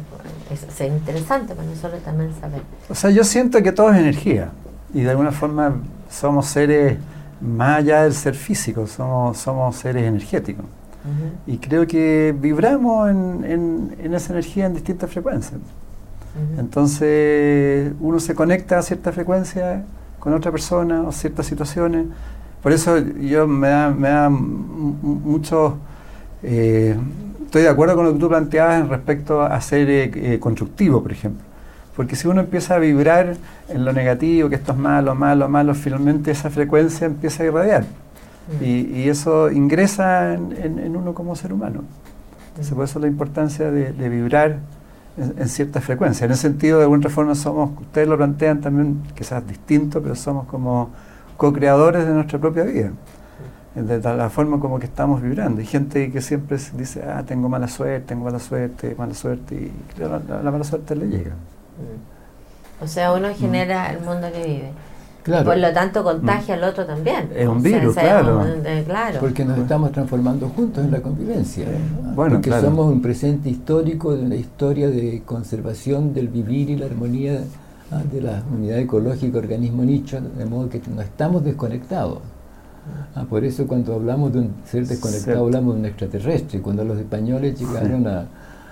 es, 0.51 0.81
interesante 0.81 1.55
para 1.55 1.67
nosotros 1.67 2.01
también 2.03 2.31
saber. 2.39 2.61
O 2.89 2.95
sea, 2.95 3.09
yo 3.09 3.23
siento 3.23 3.61
que 3.63 3.71
todo 3.71 3.91
es 3.91 3.99
energía 3.99 4.49
y 4.93 5.01
de 5.01 5.09
alguna 5.09 5.31
forma 5.31 5.75
somos 6.09 6.47
seres 6.47 6.97
más 7.41 7.79
allá 7.79 8.03
del 8.03 8.13
ser 8.13 8.35
físico, 8.35 8.87
somos, 8.87 9.37
somos 9.37 9.75
seres 9.75 10.03
energéticos. 10.03 10.65
Y 11.45 11.59
creo 11.59 11.85
que 11.85 12.35
vibramos 12.35 13.11
en, 13.11 13.93
en, 13.99 14.13
esa 14.15 14.33
energía 14.33 14.65
en 14.65 14.73
distintas 14.73 15.11
frecuencias. 15.11 15.59
Entonces 16.57 17.93
uno 17.99 18.19
se 18.19 18.33
conecta 18.33 18.79
a 18.79 18.81
cierta 18.81 19.11
frecuencia 19.11 19.83
con 20.19 20.33
otra 20.33 20.51
persona 20.51 21.03
o 21.03 21.11
ciertas 21.11 21.45
situaciones. 21.45 22.07
Por 22.63 22.71
eso 22.71 22.97
yo 22.97 23.45
me 23.45 23.67
da, 23.67 23.89
me 23.91 24.09
da 24.09 24.29
mucho... 24.29 25.77
Eh, 26.41 26.95
estoy 27.45 27.63
de 27.63 27.69
acuerdo 27.69 27.95
con 27.95 28.05
lo 28.05 28.13
que 28.13 28.19
tú 28.19 28.27
planteabas 28.27 28.81
en 28.81 28.89
respecto 28.89 29.41
a 29.41 29.59
ser 29.61 29.89
eh, 29.89 30.11
eh, 30.13 30.39
constructivo, 30.39 31.01
por 31.01 31.11
ejemplo. 31.11 31.43
Porque 31.95 32.15
si 32.15 32.27
uno 32.27 32.41
empieza 32.41 32.75
a 32.75 32.79
vibrar 32.79 33.37
en 33.69 33.85
lo 33.85 33.93
negativo, 33.93 34.49
que 34.49 34.55
esto 34.55 34.73
es 34.73 34.77
malo, 34.77 35.15
malo, 35.15 35.47
malo, 35.47 35.73
finalmente 35.73 36.31
esa 36.31 36.49
frecuencia 36.49 37.07
empieza 37.07 37.43
a 37.43 37.45
irradiar. 37.45 37.83
Mm. 38.59 38.63
Y, 38.63 39.09
eso 39.09 39.49
ingresa 39.49 40.33
en, 40.33 40.95
uno 40.95 41.13
como 41.13 41.35
ser 41.35 41.53
humano. 41.53 41.83
Entonces, 42.49 42.73
por 42.73 42.83
eso 42.83 42.99
la 42.99 43.07
importancia 43.07 43.71
de 43.71 44.09
vibrar 44.09 44.59
en, 45.17 45.47
cierta 45.49 45.81
frecuencia. 45.81 46.25
En 46.25 46.31
ese 46.31 46.43
sentido, 46.43 46.77
de 46.77 46.83
alguna 46.83 47.09
forma, 47.09 47.35
somos, 47.35 47.71
ustedes 47.79 48.07
lo 48.07 48.17
plantean 48.17 48.61
también, 48.61 49.01
quizás 49.15 49.45
distinto, 49.47 50.01
pero 50.01 50.15
somos 50.15 50.45
como 50.47 50.89
co-creadores 51.37 52.05
de 52.05 52.13
nuestra 52.13 52.39
propia 52.39 52.63
vida. 52.63 52.91
De 53.75 53.99
la 53.99 54.29
forma 54.29 54.59
como 54.59 54.79
que 54.79 54.85
estamos 54.85 55.21
vibrando. 55.21 55.59
Hay 55.59 55.67
gente 55.67 56.11
que 56.11 56.21
siempre 56.21 56.57
dice, 56.77 57.03
ah, 57.03 57.23
tengo 57.25 57.49
mala 57.49 57.67
suerte, 57.67 58.07
tengo 58.07 58.23
mala 58.23 58.39
suerte, 58.39 58.95
mala 58.97 59.13
suerte, 59.13 59.55
y 59.55 59.99
la, 59.99 60.21
la 60.41 60.51
mala 60.51 60.63
suerte 60.63 60.95
le 60.95 61.07
llega. 61.07 61.33
O 62.81 62.87
sea, 62.87 63.11
uno 63.11 63.33
genera 63.35 63.91
el 63.91 63.99
mundo 63.99 64.31
que 64.31 64.47
vive 64.47 64.71
por 65.25 65.57
lo 65.57 65.73
tanto 65.73 66.03
contagia 66.03 66.55
al 66.55 66.63
otro 66.63 66.85
también. 66.85 67.29
Es 67.35 67.47
un 67.47 67.61
virus, 67.61 67.95
claro. 67.95 69.19
Porque 69.19 69.43
nos 69.43 69.57
estamos 69.57 69.91
transformando 69.91 70.49
juntos 70.49 70.83
en 70.83 70.91
la 70.91 71.01
convivencia. 71.01 71.65
Porque 72.15 72.51
somos 72.51 72.91
un 72.91 73.01
presente 73.01 73.49
histórico 73.49 74.15
de 74.15 74.23
una 74.23 74.35
historia 74.35 74.89
de 74.89 75.23
conservación 75.25 76.13
del 76.13 76.27
vivir 76.27 76.69
y 76.69 76.75
la 76.75 76.85
armonía 76.85 77.41
ah, 77.91 78.01
de 78.11 78.21
la 78.21 78.43
unidad 78.55 78.77
ecológica 78.79 79.39
organismo 79.39 79.83
nicho, 79.83 80.21
de 80.21 80.45
modo 80.45 80.69
que 80.69 80.81
no 80.93 81.01
estamos 81.01 81.43
desconectados. 81.43 82.19
Ah, 83.15 83.25
por 83.29 83.43
eso 83.43 83.65
cuando 83.67 83.93
hablamos 83.93 84.33
de 84.33 84.39
un 84.39 84.53
ser 84.65 84.85
desconectado 84.85 85.45
hablamos 85.45 85.75
de 85.75 85.79
un 85.79 85.85
extraterrestre. 85.85 86.61
Cuando 86.61 86.83
los 86.83 86.97
españoles 86.97 87.59
llegaron 87.59 88.07
a 88.07 88.27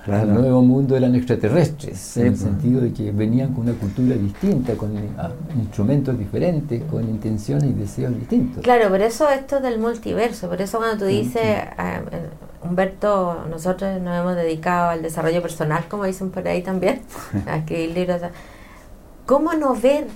el 0.06 0.34
nuevo 0.34 0.62
mundo 0.62 0.98
eran 0.98 1.16
extraterrestres, 1.16 2.18
en 2.18 2.28
el 2.28 2.38
sentido 2.38 2.82
de 2.82 2.92
que 2.92 3.12
venían 3.12 3.54
con 3.54 3.64
una 3.64 3.74
cultura 3.74 4.16
distinta, 4.16 4.74
con 4.76 4.92
ah, 5.18 5.30
instrumentos 5.56 6.18
diferentes, 6.20 6.84
con 6.92 7.08
intenciones 7.08 7.70
y 7.70 7.74
deseos 7.74 8.14
distintos. 8.14 8.64
Claro, 8.64 8.90
por 8.90 9.02
eso 9.02 9.30
esto 9.30 9.62
del 9.62 9.80
multiverso, 9.80 10.50
por 10.50 10.62
eso 10.62 10.80
cuando 10.80 10.98
tú 10.98 11.06
dices, 11.06 11.42
ah, 11.78 12.02
Humberto, 12.64 13.46
nosotros 13.50 14.02
nos 14.02 14.20
hemos 14.20 14.36
dedicado 14.36 14.90
al 14.90 15.02
desarrollo 15.02 15.42
personal, 15.42 15.86
como 15.88 16.04
dicen 16.04 16.32
por 16.32 16.46
ahí 16.48 16.62
también, 16.62 17.02
a 17.48 17.58
escribir 17.58 17.92
libros. 17.92 18.22
¿Cómo 19.26 19.54
no 19.54 19.74
ver, 19.74 20.08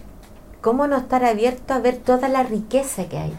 cómo 0.62 0.88
no 0.88 0.98
estar 0.98 1.24
abierto 1.24 1.74
a 1.74 1.80
ver 1.80 1.96
toda 1.96 2.28
la 2.28 2.44
riqueza 2.44 3.06
que 3.06 3.18
hay? 3.18 3.34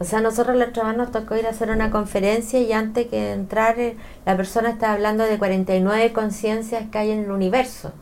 O 0.00 0.04
sea, 0.04 0.20
nosotros 0.20 0.56
los 0.56 0.72
trabajos 0.72 0.98
nos 0.98 1.12
tocó 1.12 1.36
ir 1.36 1.46
a 1.46 1.50
hacer 1.50 1.70
una 1.70 1.90
conferencia 1.90 2.58
y 2.58 2.72
antes 2.72 3.06
que 3.06 3.32
entrar 3.32 3.78
eh, 3.78 3.96
la 4.26 4.36
persona 4.36 4.70
estaba 4.70 4.94
hablando 4.94 5.24
de 5.24 5.38
49 5.38 6.12
conciencias 6.12 6.84
que 6.90 6.98
hay 6.98 7.12
en 7.12 7.24
el 7.24 7.30
universo. 7.30 7.92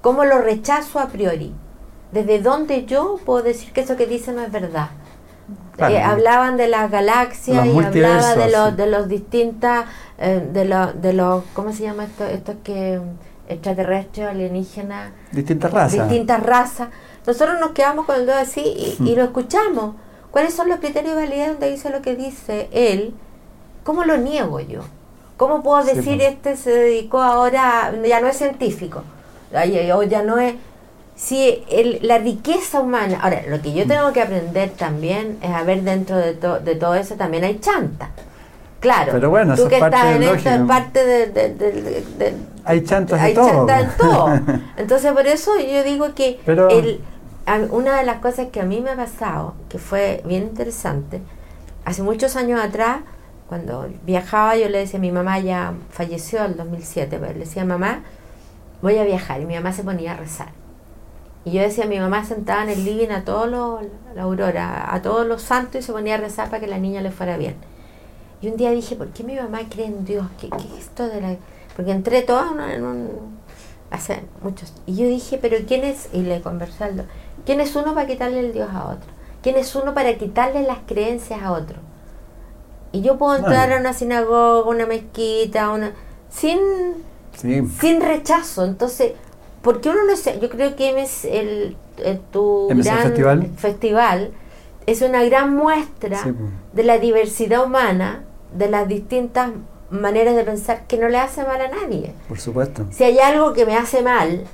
¿Cómo 0.00 0.24
lo 0.24 0.38
rechazo 0.38 1.00
a 1.00 1.08
priori? 1.08 1.52
¿Desde 2.12 2.40
dónde 2.40 2.86
yo 2.86 3.18
puedo 3.26 3.42
decir 3.42 3.72
que 3.72 3.82
eso 3.82 3.96
que 3.96 4.06
dice 4.06 4.32
no 4.32 4.42
es 4.42 4.50
verdad? 4.50 4.88
Eh, 5.78 6.00
hablaban 6.00 6.56
de 6.56 6.68
las 6.68 6.90
galaxias 6.90 7.66
y 7.66 7.78
hablaba 7.78 8.34
de 8.34 8.50
los, 8.50 8.76
de 8.76 8.86
los 8.86 9.08
distintas, 9.08 9.84
eh, 10.18 10.44
de, 10.52 10.64
los, 10.64 11.00
de 11.00 11.12
los, 11.12 11.44
¿cómo 11.52 11.72
se 11.72 11.84
llama 11.84 12.04
esto? 12.04 12.24
Estos 12.24 12.56
que 12.64 13.00
extraterrestres, 13.48 14.28
alienígenas. 14.28 15.12
Distintas 15.30 15.70
razas. 15.70 16.08
Distintas 16.08 16.42
razas. 16.42 16.88
Nosotros 17.26 17.60
nos 17.60 17.72
quedamos 17.72 18.06
con 18.06 18.16
el 18.16 18.26
dedo 18.26 18.38
así 18.38 18.60
y, 18.60 18.96
y 19.04 19.14
lo 19.14 19.24
escuchamos 19.24 19.94
¿Cuáles 20.30 20.54
son 20.54 20.68
los 20.68 20.78
criterios 20.78 21.16
de 21.16 21.22
validez 21.22 21.48
donde 21.48 21.70
dice 21.70 21.90
lo 21.90 22.02
que 22.02 22.14
dice 22.14 22.68
él? 22.72 23.14
¿Cómo 23.84 24.04
lo 24.04 24.16
niego 24.16 24.60
yo? 24.60 24.80
¿Cómo 25.36 25.62
puedo 25.62 25.84
decir 25.84 26.16
pues. 26.16 26.28
este 26.28 26.56
se 26.56 26.70
dedicó 26.70 27.20
ahora, 27.20 27.92
ya 28.06 28.20
no 28.20 28.28
es 28.28 28.36
científico, 28.36 29.02
o 29.52 30.02
ya 30.02 30.22
no 30.22 30.38
es... 30.38 30.54
Si 31.14 31.64
la 32.02 32.18
riqueza 32.18 32.80
humana, 32.80 33.18
ahora, 33.20 33.42
lo 33.48 33.60
que 33.60 33.72
yo 33.72 33.84
mm. 33.84 33.88
tengo 33.88 34.12
que 34.12 34.22
aprender 34.22 34.70
también 34.70 35.38
es 35.42 35.50
a 35.50 35.64
ver 35.64 35.82
dentro 35.82 36.16
de, 36.16 36.34
de 36.34 36.74
todo 36.76 36.94
eso 36.94 37.16
también 37.16 37.42
hay 37.42 37.58
chanta. 37.58 38.10
Claro, 38.80 39.10
pero 39.12 39.30
bueno, 39.30 39.56
tú 39.56 39.66
que 39.68 39.76
estás 39.76 40.14
en 40.14 40.22
esto 40.22 40.50
es 40.50 40.60
parte 40.60 41.04
de, 41.04 42.34
Hay 42.64 42.84
chantas 42.84 43.20
hay 43.20 43.34
todo. 43.34 43.66
Chanta 43.66 43.80
en 43.80 43.90
todo. 43.96 44.40
Entonces, 44.76 45.12
por 45.12 45.26
eso 45.26 45.58
yo 45.58 45.82
digo 45.82 46.14
que 46.14 46.38
el, 46.46 47.00
una 47.70 47.98
de 47.98 48.04
las 48.04 48.18
cosas 48.18 48.48
que 48.48 48.60
a 48.60 48.64
mí 48.64 48.80
me 48.80 48.90
ha 48.90 48.96
pasado, 48.96 49.54
que 49.68 49.78
fue 49.78 50.22
bien 50.26 50.42
interesante, 50.42 51.20
hace 51.84 52.02
muchos 52.02 52.36
años 52.36 52.60
atrás, 52.60 53.00
cuando 53.48 53.88
viajaba, 54.04 54.56
yo 54.56 54.68
le 54.68 54.78
decía 54.78 55.00
mi 55.00 55.10
mamá, 55.10 55.38
ya 55.40 55.72
falleció 55.90 56.40
en 56.40 56.52
el 56.52 56.56
2007, 56.58 57.18
pero 57.18 57.32
le 57.32 57.40
decía, 57.40 57.64
mamá, 57.64 58.02
voy 58.82 58.98
a 58.98 59.04
viajar. 59.04 59.40
Y 59.40 59.46
mi 59.46 59.54
mamá 59.54 59.72
se 59.72 59.82
ponía 59.82 60.12
a 60.12 60.16
rezar. 60.16 60.48
Y 61.44 61.52
yo 61.52 61.62
decía, 61.62 61.86
mi 61.86 61.98
mamá 61.98 62.24
sentaba 62.24 62.62
en 62.64 62.68
el 62.68 62.84
living 62.84 63.08
a 63.08 63.24
todos 63.24 63.48
los, 63.48 63.80
la 64.14 64.24
aurora, 64.24 64.94
a 64.94 65.00
todos 65.00 65.26
los 65.26 65.40
santos 65.40 65.80
y 65.80 65.82
se 65.82 65.92
ponía 65.92 66.16
a 66.16 66.18
rezar 66.18 66.50
para 66.50 66.60
que 66.60 66.66
la 66.66 66.78
niña 66.78 67.00
le 67.00 67.10
fuera 67.10 67.38
bien. 67.38 67.56
Y 68.42 68.48
un 68.48 68.56
día 68.56 68.70
dije, 68.70 68.96
¿por 68.96 69.08
qué 69.08 69.24
mi 69.24 69.34
mamá 69.34 69.60
cree 69.70 69.86
en 69.86 70.04
Dios? 70.04 70.26
¿Qué, 70.38 70.50
qué 70.50 70.56
es 70.56 70.84
esto 70.84 71.08
de 71.08 71.20
la...? 71.20 71.36
Porque 71.74 71.92
entré 71.92 72.22
toda 72.22 72.52
en 72.74 72.84
un... 72.84 73.10
Hace 73.90 74.24
muchos... 74.42 74.74
Y 74.84 74.96
yo 74.96 75.06
dije, 75.06 75.38
¿pero 75.38 75.56
quién 75.66 75.84
es? 75.84 76.10
Y 76.12 76.20
le 76.20 76.42
conversé 76.42 76.84
al 76.84 77.06
¿Quién 77.44 77.60
es 77.60 77.74
uno 77.76 77.94
para 77.94 78.06
quitarle 78.06 78.40
el 78.40 78.52
Dios 78.52 78.68
a 78.72 78.86
otro? 78.86 79.10
¿Quién 79.42 79.56
es 79.56 79.74
uno 79.74 79.94
para 79.94 80.16
quitarle 80.16 80.62
las 80.62 80.78
creencias 80.86 81.42
a 81.42 81.52
otro? 81.52 81.76
Y 82.92 83.02
yo 83.02 83.18
puedo 83.18 83.36
entrar 83.36 83.72
a 83.72 83.78
una 83.78 83.92
sinagoga, 83.92 84.68
una 84.68 84.86
mezquita, 84.86 85.70
una 85.70 85.92
sin, 86.30 86.58
sin 87.34 88.00
rechazo. 88.00 88.64
Entonces, 88.64 89.12
¿por 89.62 89.80
qué 89.80 89.90
uno 89.90 90.04
no 90.04 90.16
sé? 90.16 90.38
Yo 90.40 90.48
creo 90.48 90.74
que 90.74 91.00
es 91.00 91.24
el, 91.24 91.76
tu 92.32 92.68
gran 92.68 93.54
festival? 93.56 94.32
es 94.88 95.02
una 95.02 95.22
gran 95.22 95.54
muestra 95.54 96.18
de 96.72 96.82
la 96.82 96.98
diversidad 96.98 97.62
humana, 97.62 98.24
de 98.54 98.70
las 98.70 98.88
distintas 98.88 99.50
maneras 99.90 100.34
de 100.34 100.44
pensar 100.44 100.86
que 100.86 100.96
no 100.96 101.08
le 101.08 101.18
hace 101.18 101.44
mal 101.44 101.60
a 101.60 101.68
nadie. 101.68 102.14
Por 102.26 102.40
supuesto. 102.40 102.86
Si 102.90 103.04
hay 103.04 103.18
algo 103.18 103.52
que 103.52 103.66
me 103.66 103.76
hace 103.76 104.02
mal, 104.02 104.44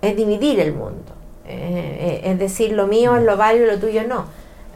es 0.00 0.16
dividir 0.16 0.60
el 0.60 0.74
mundo. 0.74 1.12
Eh, 1.46 2.20
eh, 2.24 2.30
es 2.30 2.38
decir, 2.38 2.72
lo 2.72 2.86
mío 2.86 3.16
es 3.16 3.24
lo 3.24 3.36
válido, 3.36 3.66
lo 3.66 3.78
tuyo 3.78 4.02
no. 4.08 4.26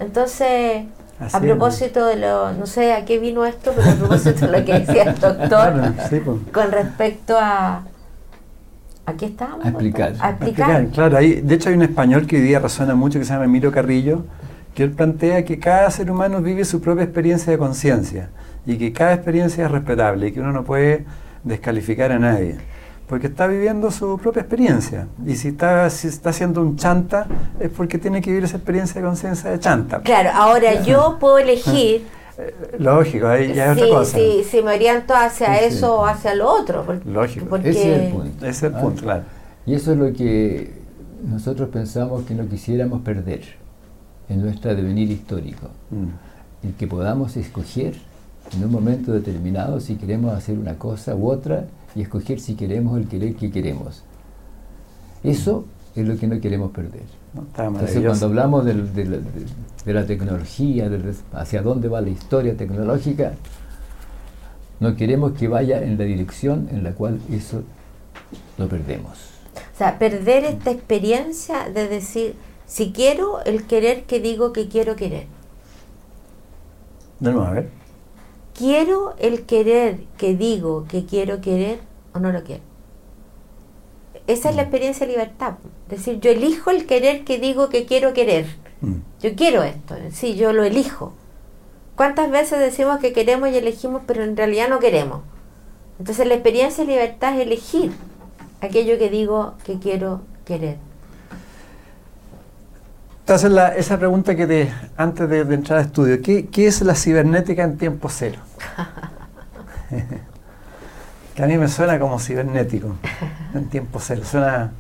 Entonces, 0.00 0.84
a 1.20 1.40
propósito 1.40 2.06
de 2.06 2.16
lo, 2.16 2.52
no 2.52 2.66
sé 2.66 2.92
a 2.92 3.04
qué 3.04 3.18
vino 3.18 3.44
esto, 3.46 3.72
pero 3.74 3.90
a 3.90 3.94
propósito 3.94 4.46
de 4.46 4.58
lo 4.58 4.64
que 4.64 4.80
decía 4.80 5.02
el 5.04 5.14
doctor, 5.20 5.72
con 6.52 6.70
respecto 6.70 7.36
a, 7.38 7.82
Aquí 9.06 9.24
estamos. 9.24 9.64
A 9.64 9.70
explicar. 9.70 10.12
A 10.20 10.30
explicar. 10.30 10.86
Claro, 10.88 11.16
hay, 11.16 11.40
de 11.40 11.54
hecho 11.54 11.70
hay 11.70 11.76
un 11.76 11.82
español 11.82 12.26
que 12.26 12.36
hoy 12.36 12.42
día 12.42 12.58
resuena 12.58 12.94
mucho 12.94 13.18
que 13.18 13.24
se 13.24 13.32
llama 13.32 13.46
Emilio 13.46 13.72
Carrillo, 13.72 14.24
que 14.74 14.82
él 14.82 14.90
plantea 14.90 15.46
que 15.46 15.58
cada 15.58 15.90
ser 15.90 16.10
humano 16.10 16.42
vive 16.42 16.66
su 16.66 16.82
propia 16.82 17.04
experiencia 17.04 17.50
de 17.50 17.58
conciencia 17.58 18.28
y 18.66 18.76
que 18.76 18.92
cada 18.92 19.14
experiencia 19.14 19.64
es 19.64 19.70
respetable 19.70 20.28
y 20.28 20.32
que 20.32 20.40
uno 20.40 20.52
no 20.52 20.62
puede 20.62 21.06
descalificar 21.42 22.12
a 22.12 22.18
nadie 22.18 22.58
porque 23.08 23.28
está 23.28 23.46
viviendo 23.46 23.90
su 23.90 24.18
propia 24.18 24.40
experiencia. 24.40 25.08
Y 25.26 25.34
si 25.36 25.48
está, 25.48 25.88
si 25.88 26.08
está 26.08 26.30
haciendo 26.30 26.60
un 26.60 26.76
chanta, 26.76 27.26
es 27.58 27.70
porque 27.70 27.98
tiene 27.98 28.20
que 28.20 28.30
vivir 28.30 28.44
esa 28.44 28.58
experiencia 28.58 29.00
de 29.00 29.06
conciencia 29.06 29.50
de 29.50 29.58
chanta. 29.58 30.00
Claro, 30.02 30.30
ahora 30.34 30.82
yo 30.84 31.16
puedo 31.18 31.38
elegir. 31.38 32.06
Eh, 32.36 32.76
lógico, 32.78 33.26
ahí 33.26 33.54
ya 33.54 33.72
es 33.72 33.78
otra 33.78 33.88
cosa. 33.88 34.18
Sí, 34.18 34.44
si 34.48 34.62
me 34.62 34.74
oriento 34.74 35.14
hacia 35.14 35.58
eso 35.60 35.96
o 35.96 36.06
hacia 36.06 36.34
lo 36.34 36.52
otro. 36.52 36.84
Lógico. 37.06 37.56
Ese 37.56 37.70
es 37.70 38.00
el 38.00 38.12
punto. 38.12 38.46
Ese 38.46 38.48
es 38.48 38.62
el 38.62 38.72
punto, 38.72 39.02
claro. 39.02 39.22
Y 39.64 39.74
eso 39.74 39.92
es 39.92 39.98
lo 39.98 40.12
que 40.12 40.70
nosotros 41.26 41.70
pensamos 41.70 42.24
que 42.24 42.34
no 42.34 42.46
quisiéramos 42.46 43.00
perder 43.00 43.42
en 44.28 44.42
nuestro 44.42 44.74
devenir 44.74 45.10
histórico. 45.10 45.68
Mm. 45.90 46.66
El 46.66 46.74
que 46.74 46.86
podamos 46.86 47.36
escoger 47.38 47.94
en 48.54 48.64
un 48.64 48.70
momento 48.70 49.12
determinado 49.12 49.80
si 49.80 49.96
queremos 49.96 50.34
hacer 50.34 50.58
una 50.58 50.78
cosa 50.78 51.14
u 51.14 51.30
otra 51.30 51.64
y 51.94 52.02
escoger 52.02 52.40
si 52.40 52.54
queremos 52.54 52.98
el 52.98 53.08
querer 53.08 53.34
que 53.34 53.50
queremos. 53.50 54.02
Eso 55.22 55.64
es 55.94 56.06
lo 56.06 56.16
que 56.16 56.26
no 56.26 56.40
queremos 56.40 56.70
perder. 56.70 57.02
Entonces 57.56 58.04
cuando 58.04 58.26
hablamos 58.26 58.64
de, 58.64 59.22
la 59.86 60.06
tecnología, 60.06 60.90
hacia 61.32 61.62
dónde 61.62 61.88
va 61.88 62.00
la 62.00 62.10
historia 62.10 62.56
tecnológica, 62.56 63.32
no 64.80 64.96
queremos 64.96 65.32
que 65.32 65.48
vaya 65.48 65.82
en 65.82 65.98
la 65.98 66.04
dirección 66.04 66.68
en 66.70 66.84
la 66.84 66.92
cual 66.92 67.20
eso 67.30 67.62
lo 68.56 68.68
perdemos. 68.68 69.18
O 69.74 69.78
sea, 69.78 69.98
perder 69.98 70.44
esta 70.44 70.70
experiencia 70.70 71.68
de 71.68 71.88
decir, 71.88 72.34
si 72.66 72.92
quiero 72.92 73.42
el 73.44 73.66
querer 73.66 74.04
que 74.04 74.20
digo 74.20 74.52
que 74.52 74.68
quiero 74.68 74.96
querer. 74.96 75.26
De 77.20 77.32
nuevo, 77.32 77.46
a 77.46 77.50
ver. 77.52 77.77
¿Quiero 78.58 79.14
el 79.20 79.46
querer 79.46 80.00
que 80.16 80.34
digo 80.34 80.84
que 80.88 81.06
quiero 81.06 81.40
querer 81.40 81.78
o 82.12 82.18
no 82.18 82.32
lo 82.32 82.42
quiero? 82.42 82.64
Esa 84.26 84.50
es 84.50 84.56
la 84.56 84.62
mm. 84.62 84.64
experiencia 84.64 85.06
de 85.06 85.12
libertad. 85.12 85.54
Es 85.88 85.98
decir, 85.98 86.18
yo 86.18 86.32
elijo 86.32 86.70
el 86.70 86.84
querer 86.84 87.22
que 87.22 87.38
digo 87.38 87.68
que 87.68 87.86
quiero 87.86 88.12
querer. 88.14 88.46
Mm. 88.80 88.94
Yo 89.20 89.36
quiero 89.36 89.62
esto, 89.62 89.94
sí, 90.10 90.34
yo 90.34 90.52
lo 90.52 90.64
elijo. 90.64 91.12
¿Cuántas 91.94 92.32
veces 92.32 92.58
decimos 92.58 92.98
que 92.98 93.12
queremos 93.12 93.50
y 93.50 93.56
elegimos, 93.56 94.02
pero 94.08 94.24
en 94.24 94.36
realidad 94.36 94.68
no 94.68 94.80
queremos? 94.80 95.20
Entonces 96.00 96.26
la 96.26 96.34
experiencia 96.34 96.84
de 96.84 96.90
libertad 96.90 97.36
es 97.36 97.46
elegir 97.46 97.92
aquello 98.60 98.98
que 98.98 99.08
digo 99.08 99.54
que 99.62 99.78
quiero 99.78 100.22
querer. 100.44 100.78
Entonces, 103.28 103.52
esa 103.76 103.98
pregunta 103.98 104.34
que 104.34 104.46
te, 104.46 104.72
antes 104.96 105.28
de, 105.28 105.40
entrar 105.40 105.80
al 105.80 105.84
estudio, 105.84 106.22
¿qué, 106.22 106.48
es 106.66 106.80
la 106.80 106.94
cibernética 106.94 107.62
en 107.62 107.76
tiempo 107.76 108.08
cero? 108.08 108.38
que 111.34 111.42
a 111.42 111.46
mí 111.46 111.58
me 111.58 111.68
suena 111.68 111.98
como 111.98 112.18
cibernético, 112.18 112.94
en 113.52 113.68
tiempo 113.68 113.98
cero. 114.00 114.22
Suena... 114.24 114.72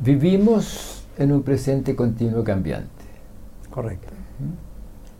Vivimos 0.00 1.02
en 1.16 1.32
un 1.32 1.42
presente 1.42 1.96
continuo 1.96 2.44
cambiante. 2.44 3.06
Correcto. 3.70 4.12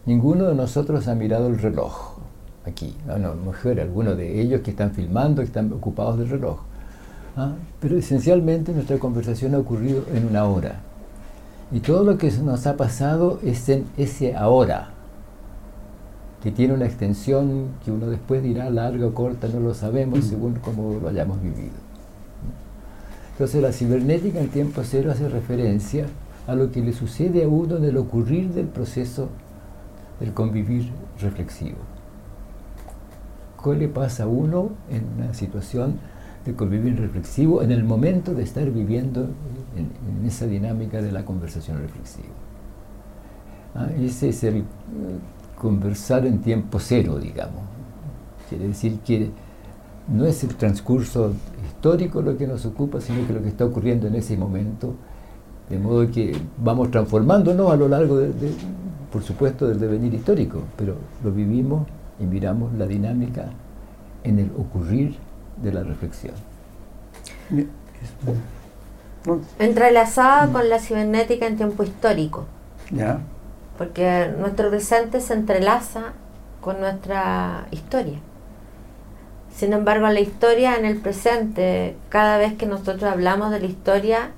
Ninguno 0.05 0.45
de 0.45 0.55
nosotros 0.55 1.09
ha 1.09 1.15
mirado 1.15 1.47
el 1.47 1.59
reloj 1.59 2.19
aquí. 2.67 2.95
No, 3.07 3.17
no, 3.17 3.35
mejor 3.35 3.81
algunos 3.81 4.15
de 4.15 4.43
ellos 4.43 4.61
que 4.61 4.73
están 4.73 4.91
filmando, 4.91 5.41
que 5.41 5.47
están 5.47 5.73
ocupados 5.73 6.19
del 6.19 6.29
reloj. 6.29 6.59
¿ah? 7.35 7.53
Pero 7.81 7.97
esencialmente 7.97 8.75
nuestra 8.75 8.99
conversación 8.99 9.55
ha 9.55 9.59
ocurrido 9.59 10.05
en 10.13 10.27
una 10.27 10.45
hora. 10.45 10.83
Y 11.70 11.81
todo 11.81 12.05
lo 12.05 12.16
que 12.16 12.31
nos 12.31 12.66
ha 12.66 12.77
pasado 12.77 13.40
es 13.43 13.69
en 13.69 13.85
ese 13.97 14.35
ahora, 14.35 14.89
que 16.43 16.51
tiene 16.51 16.74
una 16.74 16.86
extensión 16.86 17.69
que 17.85 17.90
uno 17.90 18.07
después 18.07 18.43
dirá 18.43 18.70
larga 18.70 19.07
o 19.07 19.15
corta, 19.15 19.49
no 19.49 19.61
lo 19.61 19.74
sabemos 19.74 20.24
según 20.24 20.55
cómo 20.55 20.99
lo 21.01 21.09
hayamos 21.09 21.43
vivido. 21.43 21.74
Entonces 23.32 23.62
la 23.62 23.73
cibernética 23.73 24.40
en 24.40 24.49
tiempo 24.49 24.82
cero 24.82 25.12
hace 25.12 25.28
referencia 25.28 26.07
a 26.47 26.55
lo 26.55 26.73
que 26.73 26.81
le 26.81 26.93
sucede 26.93 27.45
a 27.45 27.49
uno 27.49 27.77
en 27.77 27.85
el 27.85 27.97
ocurrir 27.99 28.53
del 28.53 28.66
proceso 28.66 29.28
del 30.19 30.32
convivir 30.32 30.90
reflexivo. 31.20 31.78
¿Qué 33.62 33.74
le 33.74 33.89
pasa 33.89 34.24
a 34.24 34.27
uno 34.27 34.70
en 34.90 35.05
una 35.19 35.35
situación 35.35 35.99
de 36.47 36.55
convivir 36.55 36.99
reflexivo 36.99 37.62
en 37.62 37.70
el 37.70 37.85
momento 37.85 38.35
de 38.35 38.43
estar 38.43 38.70
viviendo 38.70 39.28
en, 39.77 40.27
esa 40.27 40.47
dinámica 40.47 41.01
de 41.01 41.12
la 41.12 41.24
conversación 41.24 41.78
reflexiva. 41.78 42.28
Ah, 43.74 43.89
ese 43.99 44.31
es 44.31 44.45
el 44.45 44.57
eh, 44.57 44.65
conversar 45.57 46.27
en 46.27 46.40
tiempo 46.40 46.78
cero, 46.78 47.19
digamos. 47.19 47.62
Quiere 48.49 48.69
decir 48.69 48.99
que 49.01 49.31
no 50.09 50.24
es 50.24 50.43
el 50.43 50.55
transcurso 50.55 51.32
histórico 51.66 52.23
lo 52.23 52.36
que 52.36 52.47
nos 52.47 52.65
ocupa, 52.65 53.01
sino 53.01 53.27
que 53.27 53.32
lo 53.32 53.43
que 53.43 53.49
está 53.49 53.65
ocurriendo 53.65 54.07
en 54.07 54.15
ese 54.15 54.36
momento, 54.36 54.95
de 55.69 55.78
modo 55.78 56.11
que 56.11 56.35
vamos 56.62 56.90
transformándonos 56.90 57.70
a 57.70 57.77
lo 57.77 57.89
largo, 57.89 58.16
de, 58.16 58.32
por 59.12 59.23
supuesto, 59.23 59.69
del 59.69 59.78
devenir 59.78 60.15
histórico, 60.15 60.62
pero 60.77 60.97
lo 61.23 61.31
vivimos 61.31 61.86
y 62.19 62.24
miramos 62.24 62.73
la 62.74 62.86
dinámica 62.86 63.51
en 64.24 64.39
el 64.39 64.51
ocurrir 64.57 65.16
de 65.62 65.73
la 65.73 65.82
reflexión. 65.82 66.35
Entrelazada 69.59 70.53
con 70.53 70.69
la 70.69 70.79
cibernética 70.79 71.47
en 71.47 71.57
tiempo 71.57 71.83
histórico. 71.83 72.47
Porque 73.77 74.33
nuestro 74.39 74.71
presente 74.71 75.21
se 75.21 75.35
entrelaza 75.35 76.13
con 76.61 76.81
nuestra 76.81 77.67
historia. 77.71 78.19
Sin 79.55 79.73
embargo, 79.73 80.09
la 80.09 80.21
historia 80.21 80.77
en 80.77 80.85
el 80.85 80.99
presente, 80.99 81.97
cada 82.09 82.39
vez 82.39 82.55
que 82.55 82.67
nosotros 82.67 83.03
hablamos 83.05 83.51
de 83.51 83.61
la 83.61 83.67
historia, 83.67 84.31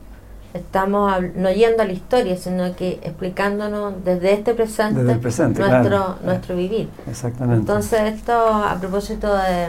estamos 0.55 1.13
no 1.37 1.51
yendo 1.53 1.83
a 1.83 1.87
la 1.87 1.93
historia, 1.93 2.37
sino 2.37 2.75
que 2.75 3.01
explicándonos 3.03 4.05
desde 4.05 4.33
este 4.33 4.55
presente, 4.55 5.03
nuestro, 5.03 6.17
nuestro 6.25 6.57
vivir. 6.57 6.89
Exactamente. 7.07 7.61
Entonces, 7.61 8.01
esto 8.15 8.33
a 8.33 8.77
propósito 8.81 9.35
de 9.35 9.69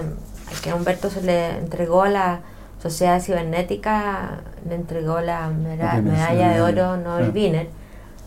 que 0.64 0.69
a 0.69 0.76
Humberto 0.76 1.10
se 1.10 1.22
le 1.22 1.57
entregó 1.57 2.06
la 2.06 2.41
Sociedad 2.81 3.21
Cibernética, 3.21 4.39
le 4.67 4.75
entregó 4.75 5.21
la 5.21 5.49
medalla, 5.49 6.49
de 6.49 6.61
oro 6.61 6.97
Nobel 6.97 7.31
Wiener. 7.31 7.69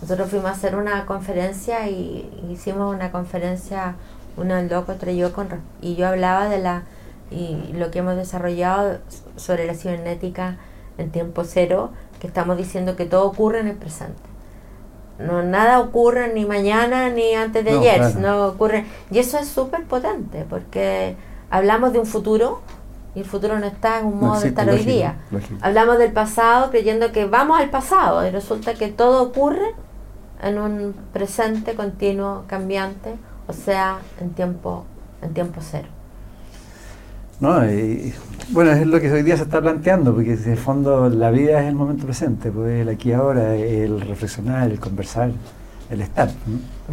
Nosotros 0.01 0.31
fuimos 0.31 0.51
a 0.51 0.53
hacer 0.53 0.77
una 0.77 1.07
conferencia 1.07 1.89
y 1.89 2.31
hicimos 2.51 2.95
una 2.95 3.11
conferencia, 3.11 3.97
uno 4.37 4.57
el 4.57 4.69
loco 4.69 4.95
yo 5.07 5.33
con 5.33 5.49
y 5.81 5.97
yo 5.97 6.07
hablaba 6.07 6.49
de 6.49 6.59
la 6.59 6.83
y 7.31 7.73
lo 7.73 7.91
que 7.91 8.01
hemos 8.01 8.17
desarrollado 8.17 8.99
sobre 9.37 9.67
la 9.67 9.75
cibernética 9.75 10.59
en 10.99 11.11
tiempo 11.11 11.43
cero, 11.45 11.91
que 12.21 12.27
estamos 12.29 12.57
diciendo 12.57 12.95
que 12.95 13.07
todo 13.07 13.27
ocurre 13.27 13.61
en 13.61 13.69
el 13.69 13.77
presente. 13.77 14.23
No, 15.19 15.43
nada 15.43 15.81
ocurre 15.81 16.33
ni 16.33 16.45
mañana 16.45 17.09
ni 17.09 17.35
antes 17.35 17.65
de 17.65 17.73
ayer, 17.73 18.17
no 18.17 18.47
ocurre. 18.47 18.85
Y 19.11 19.19
eso 19.19 19.39
es 19.39 19.49
súper 19.49 19.85
potente, 19.85 20.45
porque 20.49 21.17
hablamos 21.51 21.93
de 21.93 21.99
un 21.99 22.07
futuro 22.07 22.61
y 23.15 23.21
el 23.21 23.25
futuro 23.25 23.59
no 23.59 23.67
está 23.67 24.01
en 24.01 24.07
un 24.07 24.21
modo 24.21 24.41
de 24.41 24.49
estar 24.49 24.69
hoy 24.69 24.85
día. 24.85 25.17
Hablamos 25.61 25.99
del 25.99 26.13
pasado 26.13 26.71
creyendo 26.71 27.13
que 27.13 27.27
vamos 27.27 27.61
al 27.61 27.71
pasado 27.71 28.27
y 28.27 28.31
resulta 28.31 28.75
que 28.75 28.89
todo 28.89 29.23
ocurre 29.23 29.75
en 30.43 30.59
un 30.59 30.95
presente 31.13 31.75
continuo 31.75 32.45
cambiante, 32.47 33.15
o 33.47 33.53
sea, 33.53 33.99
en 34.21 34.31
tiempo, 34.31 34.85
en 35.23 35.33
tiempo 35.33 35.61
cero. 35.63 35.89
No, 37.41 37.65
y, 37.71 38.13
bueno, 38.51 38.71
es 38.73 38.87
lo 38.87 39.01
que 39.01 39.11
hoy 39.11 39.23
día 39.23 39.37
se 39.37 39.43
está 39.43 39.61
planteando, 39.61 40.15
porque 40.15 40.35
en 40.35 40.51
el 40.51 40.57
fondo 40.57 41.09
la 41.09 41.31
vida 41.31 41.61
es 41.61 41.69
el 41.69 41.75
momento 41.75 42.05
presente, 42.05 42.51
pues 42.51 42.83
el 42.83 42.89
aquí 42.89 43.13
ahora, 43.13 43.55
el 43.55 44.01
reflexionar, 44.01 44.71
el 44.71 44.79
conversar, 44.79 45.33
el 45.91 46.01
estar. 46.01 46.31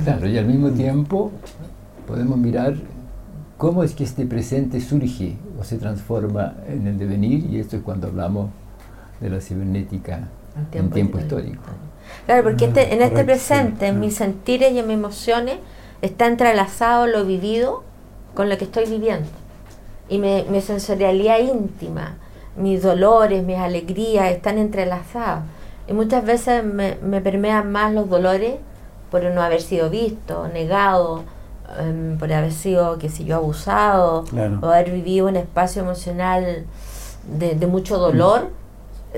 Claro, 0.03 0.27
y 0.27 0.37
al 0.37 0.45
mismo 0.45 0.71
tiempo 0.71 1.31
podemos 2.07 2.37
mirar 2.37 2.75
cómo 3.57 3.83
es 3.83 3.93
que 3.93 4.03
este 4.03 4.25
presente 4.25 4.81
surge 4.81 5.37
o 5.61 5.63
se 5.63 5.77
transforma 5.77 6.55
en 6.67 6.87
el 6.87 6.97
devenir, 6.97 7.45
y 7.45 7.59
esto 7.59 7.77
es 7.77 7.83
cuando 7.83 8.07
hablamos 8.07 8.49
de 9.19 9.29
la 9.29 9.39
cibernética 9.39 10.27
en 10.71 10.89
tiempo, 10.89 11.19
histórico. 11.19 11.61
Claro, 12.25 12.43
porque 12.43 12.65
este, 12.65 12.91
en 12.95 13.03
este 13.03 13.23
presente, 13.23 13.87
en 13.87 13.99
mis 13.99 14.15
sentires 14.15 14.71
y 14.71 14.79
en 14.79 14.87
mis 14.87 14.95
emociones, 14.95 15.57
está 16.01 16.25
entrelazado 16.25 17.05
lo 17.05 17.25
vivido 17.25 17.83
con 18.33 18.49
lo 18.49 18.57
que 18.57 18.63
estoy 18.63 18.85
viviendo. 18.85 19.29
Y 20.09 20.17
mi, 20.17 20.61
sensorialidad 20.61 21.37
íntima, 21.39 22.17
mis 22.57 22.81
dolores, 22.81 23.43
mis 23.43 23.57
alegrías 23.57 24.31
están 24.31 24.57
entrelazados. 24.57 25.43
Y 25.87 25.93
muchas 25.93 26.25
veces 26.25 26.63
me, 26.65 26.97
me 27.03 27.21
permean 27.21 27.71
más 27.71 27.93
los 27.93 28.09
dolores 28.09 28.55
por 29.11 29.23
no 29.23 29.43
haber 29.43 29.61
sido 29.61 29.91
visto, 29.91 30.47
negado, 30.47 31.23
Em, 31.79 32.17
por 32.17 32.31
haber 32.31 32.51
sido, 32.51 32.97
que 32.97 33.09
si 33.09 33.23
yo, 33.23 33.37
abusado 33.37 34.25
o 34.61 34.65
haber 34.65 34.91
vivido 34.91 35.27
un 35.27 35.35
espacio 35.35 35.81
emocional 35.81 36.65
de, 37.27 37.67
mucho 37.67 37.97
dolor, 37.97 38.49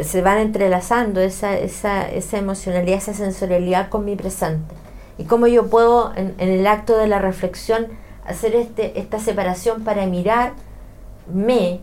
se 0.02 0.22
van 0.22 0.40
entrelazando 0.40 1.20
esa, 1.22 1.58
esa, 1.58 2.10
esa 2.10 2.38
emocionalidad, 2.38 2.98
esa 2.98 3.14
sensorialidad 3.14 3.90
con 3.90 4.06
mi 4.06 4.16
presente. 4.16 4.74
Y 5.18 5.26
cómo 5.26 5.48
yo 5.48 5.68
puedo, 5.68 6.12
en, 6.16 6.34
el 6.38 6.66
acto 6.68 6.98
de 6.98 7.08
la 7.08 7.20
reflexión, 7.20 7.88
hacer 8.26 8.56
este, 8.56 9.00
esta 9.00 9.20
separación 9.20 9.84
para 9.84 10.06
mirarme, 10.06 11.80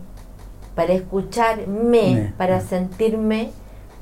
para 0.75 0.93
escucharme, 0.93 2.33
para 2.37 2.61
sentirme 2.61 3.51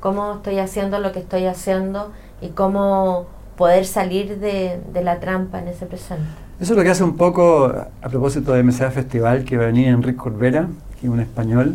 cómo 0.00 0.34
estoy 0.34 0.58
haciendo 0.58 0.98
lo 0.98 1.12
que 1.12 1.20
estoy 1.20 1.46
haciendo 1.46 2.12
y 2.40 2.48
cómo 2.48 3.26
poder 3.56 3.84
salir 3.84 4.38
de, 4.38 4.80
la 5.02 5.20
trampa 5.20 5.58
en 5.58 5.68
ese 5.68 5.86
presente. 5.86 6.49
Eso 6.60 6.74
es 6.74 6.76
lo 6.76 6.84
que 6.84 6.90
hace 6.90 7.04
un 7.04 7.16
poco, 7.16 7.72
a 8.02 8.08
propósito 8.10 8.52
de 8.52 8.62
MCA 8.62 8.90
Festival, 8.90 9.44
que 9.44 9.56
va 9.56 9.62
a 9.62 9.66
venir 9.68 9.88
Enrique 9.88 10.18
Corbera, 10.18 10.68
que 11.00 11.06
es 11.06 11.12
un 11.12 11.20
español, 11.20 11.74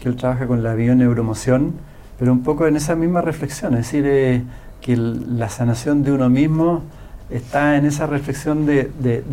que 0.00 0.08
él 0.08 0.16
trabaja 0.16 0.48
con 0.48 0.64
la 0.64 0.74
bioneuromoción, 0.74 1.72
pero 2.18 2.32
un 2.32 2.42
poco 2.42 2.66
en 2.66 2.74
esa 2.74 2.96
misma 2.96 3.20
reflexión, 3.20 3.74
es 3.74 3.86
decir, 3.86 4.04
eh, 4.08 4.42
que 4.80 4.96
la 4.96 5.48
sanación 5.48 6.02
de 6.02 6.10
uno 6.10 6.28
mismo 6.30 6.82
está 7.30 7.76
en 7.76 7.86
esa 7.86 8.08
reflexión 8.08 8.66
de, 8.66 8.90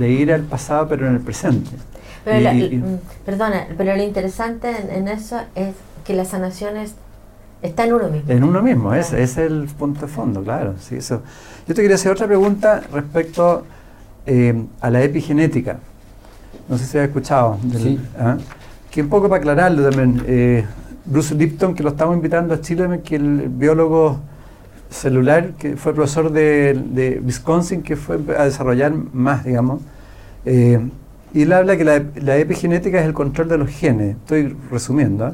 ir 0.07 0.31
al 0.31 0.43
pasado 0.43 0.87
pero 0.87 1.07
en 1.07 1.15
el 1.15 1.21
presente. 1.21 1.71
Mm, 2.27 3.25
perdona, 3.25 3.65
pero 3.75 3.95
lo 3.95 4.03
interesante 4.03 4.71
en, 4.91 5.07
eso 5.07 5.39
es 5.55 5.73
que 6.05 6.13
la 6.13 6.25
sanación 6.25 6.75
está 7.63 7.85
en 7.85 7.93
uno 7.93 8.07
mismo. 8.07 8.31
En 8.31 8.43
uno 8.43 8.61
mismo, 8.61 8.93
ese, 8.93 9.23
es 9.23 9.37
el 9.37 9.67
punto 9.79 10.01
de 10.01 10.07
fondo, 10.07 10.43
claro. 10.43 10.75
Sí, 10.79 10.97
eso. 10.97 11.23
Yo 11.67 11.73
te 11.73 11.81
quería 11.81 11.95
hacer 11.95 12.11
otra 12.11 12.27
pregunta 12.27 12.83
respecto 12.93 13.65
eh, 14.25 14.65
a 14.79 14.89
la 14.89 15.03
epigenética. 15.03 15.79
No 16.67 16.77
sé 16.77 16.85
si 16.85 16.97
has 16.97 17.05
escuchado. 17.05 17.57
sí. 17.77 17.99
¿ah? 18.17 18.37
Que 18.89 19.01
un 19.01 19.07
poco 19.07 19.29
para 19.29 19.39
aclararlo 19.39 19.89
también, 19.89 20.21
eh, 20.27 20.65
Bruce 21.05 21.33
Lipton, 21.33 21.73
que 21.73 21.81
lo 21.81 21.89
estamos 21.89 22.13
invitando 22.15 22.53
a 22.53 22.59
Chile, 22.59 23.01
que 23.03 23.15
el 23.15 23.47
biólogo 23.47 24.19
celular, 24.89 25.53
que 25.57 25.77
fue 25.77 25.93
profesor 25.93 26.31
de, 26.31 27.21
Wisconsin, 27.23 27.81
que 27.81 27.95
fue 27.95 28.19
a 28.37 28.43
desarrollar 28.43 28.93
más, 29.13 29.45
digamos. 29.45 29.81
Eh, 30.45 30.79
y 31.33 31.43
él 31.43 31.53
habla 31.53 31.77
que 31.77 31.85
la, 31.85 32.37
epigenética 32.37 32.99
es 32.99 33.05
el 33.05 33.13
control 33.13 33.47
de 33.47 33.57
los 33.57 33.69
genes. 33.69 34.17
Estoy 34.17 34.55
resumiendo. 34.69 35.29
¿eh? 35.29 35.33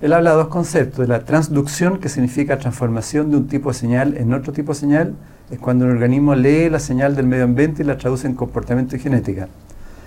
Él 0.00 0.12
habla 0.12 0.30
de 0.30 0.36
dos 0.36 0.48
conceptos. 0.48 1.00
De 1.00 1.08
la 1.08 1.24
transducción, 1.24 1.98
que 1.98 2.08
significa 2.08 2.58
transformación 2.58 3.30
de 3.30 3.38
un 3.38 3.48
tipo 3.48 3.70
de 3.70 3.74
señal 3.74 4.16
en 4.16 4.32
otro 4.32 4.52
tipo 4.52 4.72
de 4.72 4.78
señal. 4.78 5.14
Es 5.52 5.58
cuando 5.58 5.84
un 5.84 5.90
organismo 5.90 6.34
lee 6.34 6.70
la 6.70 6.78
señal 6.78 7.14
del 7.14 7.26
medio 7.26 7.44
ambiente 7.44 7.82
y 7.82 7.86
la 7.86 7.98
traduce 7.98 8.26
en 8.26 8.34
comportamiento 8.34 8.96
y 8.96 8.98
genética. 8.98 9.48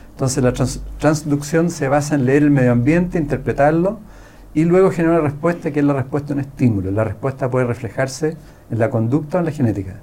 Entonces 0.09 0.43
la 0.43 0.53
transducción 0.97 1.69
se 1.69 1.87
basa 1.87 2.15
en 2.15 2.25
leer 2.25 2.41
el 2.41 2.49
medio 2.49 2.71
ambiente, 2.71 3.19
interpretarlo 3.19 3.99
y 4.55 4.63
luego 4.63 4.89
genera 4.89 5.19
una 5.19 5.21
respuesta 5.21 5.69
que 5.69 5.81
es 5.81 5.85
la 5.85 5.93
respuesta 5.93 6.33
a 6.33 6.37
un 6.37 6.39
estímulo. 6.39 6.89
La 6.89 7.03
respuesta 7.03 7.51
puede 7.51 7.67
reflejarse 7.67 8.35
en 8.71 8.79
la 8.79 8.89
conducta 8.89 9.37
o 9.37 9.41
en 9.41 9.45
la 9.45 9.51
genética. 9.51 9.97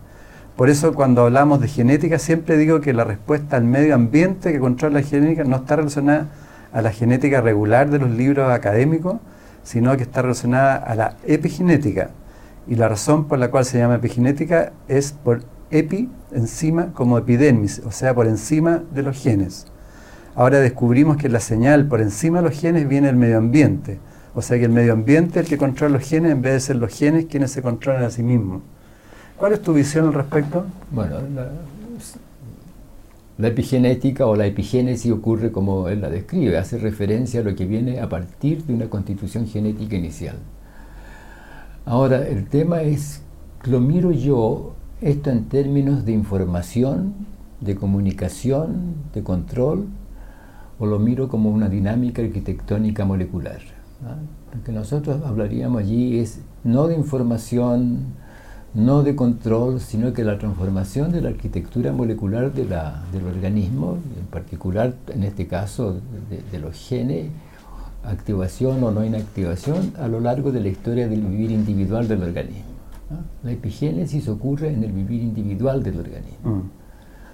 Por 0.54 0.70
eso 0.70 0.94
cuando 0.94 1.22
hablamos 1.22 1.60
de 1.60 1.66
genética 1.66 2.20
siempre 2.20 2.56
digo 2.56 2.80
que 2.80 2.92
la 2.92 3.02
respuesta 3.02 3.56
al 3.56 3.64
medio 3.64 3.96
ambiente 3.96 4.52
que 4.52 4.60
controla 4.60 5.00
la 5.00 5.06
genética 5.06 5.42
no 5.42 5.56
está 5.56 5.74
relacionada 5.74 6.28
a 6.72 6.82
la 6.82 6.92
genética 6.92 7.40
regular 7.40 7.90
de 7.90 7.98
los 7.98 8.10
libros 8.10 8.48
académicos, 8.48 9.16
sino 9.64 9.96
que 9.96 10.04
está 10.04 10.22
relacionada 10.22 10.76
a 10.76 10.94
la 10.94 11.16
epigenética. 11.26 12.10
Y 12.66 12.76
la 12.76 12.88
razón 12.88 13.26
por 13.26 13.38
la 13.38 13.50
cual 13.50 13.64
se 13.64 13.78
llama 13.78 13.96
epigenética 13.96 14.72
es 14.88 15.12
por 15.12 15.42
epi, 15.70 16.08
encima, 16.32 16.92
como 16.92 17.18
epidermis, 17.18 17.82
o 17.84 17.90
sea, 17.90 18.14
por 18.14 18.26
encima 18.26 18.82
de 18.94 19.02
los 19.02 19.20
genes. 19.20 19.66
Ahora 20.34 20.60
descubrimos 20.60 21.16
que 21.16 21.28
la 21.28 21.40
señal 21.40 21.86
por 21.88 22.00
encima 22.00 22.40
de 22.40 22.48
los 22.48 22.58
genes 22.58 22.88
viene 22.88 23.08
del 23.08 23.16
medio 23.16 23.38
ambiente. 23.38 23.98
O 24.34 24.40
sea 24.40 24.58
que 24.58 24.64
el 24.64 24.70
medio 24.70 24.94
ambiente 24.94 25.40
es 25.40 25.44
el 25.44 25.50
que 25.50 25.58
controla 25.58 25.98
los 25.98 26.08
genes 26.08 26.32
en 26.32 26.40
vez 26.40 26.54
de 26.54 26.60
ser 26.60 26.76
los 26.76 26.92
genes 26.92 27.26
quienes 27.26 27.50
se 27.50 27.60
controlan 27.60 28.04
a 28.04 28.10
sí 28.10 28.22
mismos. 28.22 28.62
¿Cuál 29.36 29.52
es 29.52 29.60
tu 29.60 29.74
visión 29.74 30.06
al 30.06 30.14
respecto? 30.14 30.64
Bueno, 30.90 31.16
la, 33.38 33.48
epigenética 33.48 34.26
o 34.26 34.36
la 34.36 34.46
epigénesis 34.46 35.10
ocurre 35.10 35.50
como 35.52 35.88
él 35.88 36.00
la 36.00 36.08
describe, 36.08 36.56
hace 36.56 36.78
referencia 36.78 37.40
a 37.40 37.42
lo 37.42 37.54
que 37.54 37.66
viene 37.66 38.00
a 38.00 38.08
partir 38.08 38.64
de 38.64 38.72
una 38.72 38.88
constitución 38.88 39.46
genética 39.46 39.96
inicial. 39.96 40.36
Ahora, 41.84 42.26
el 42.26 42.46
tema 42.48 42.82
es, 42.82 43.22
lo 43.64 43.80
miro 43.80 44.12
yo 44.12 44.74
esto 45.00 45.30
en 45.30 45.46
términos 45.46 46.04
de 46.04 46.12
información, 46.12 47.14
de 47.60 47.74
comunicación, 47.74 48.94
de 49.12 49.22
control, 49.22 49.86
o 50.78 50.86
lo 50.86 50.98
miro 50.98 51.28
como 51.28 51.50
una 51.50 51.68
dinámica 51.68 52.22
arquitectónica 52.22 53.04
molecular. 53.04 53.60
Lo 54.54 54.62
que 54.64 54.72
nosotros 54.72 55.22
hablaríamos 55.24 55.82
allí 55.82 56.18
es 56.18 56.40
no 56.64 56.88
de 56.88 56.96
información, 56.96 58.14
no 58.74 59.02
de 59.02 59.14
control, 59.14 59.80
sino 59.80 60.12
que 60.12 60.24
la 60.24 60.38
transformación 60.38 61.12
de 61.12 61.20
la 61.20 61.28
arquitectura 61.28 61.92
molecular 61.92 62.52
de 62.52 62.64
la, 62.64 63.02
del 63.12 63.26
organismo, 63.26 63.98
en 64.18 64.26
particular 64.26 64.94
en 65.08 65.24
este 65.24 65.46
caso 65.46 66.00
de, 66.50 66.58
los 66.58 66.76
genes, 66.76 67.26
activación 68.04 68.82
o 68.82 68.90
no 68.90 69.04
inactivación 69.04 69.92
a 69.98 70.08
lo 70.08 70.20
largo 70.20 70.52
de 70.52 70.60
la 70.60 70.68
historia 70.68 71.08
del 71.08 71.20
vivir 71.20 71.50
individual 71.50 72.08
del 72.08 72.22
organismo. 72.22 72.72
La 73.42 73.52
epigénesis 73.52 74.28
ocurre 74.28 74.72
en 74.72 74.82
el 74.84 74.92
vivir 74.92 75.22
individual 75.22 75.82
del 75.82 75.98
organismo. 75.98 76.56
Mm. 76.56 76.70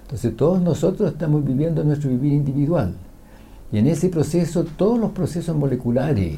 Entonces 0.03 0.35
todos 0.35 0.61
nosotros 0.61 1.11
estamos 1.11 1.45
viviendo 1.45 1.83
nuestro 1.83 2.09
vivir 2.09 2.33
individual. 2.33 2.95
Y 3.71 3.77
en 3.77 3.87
ese 3.87 4.09
proceso 4.09 4.63
todos 4.63 4.99
los 4.99 5.11
procesos 5.11 5.55
moleculares, 5.55 6.37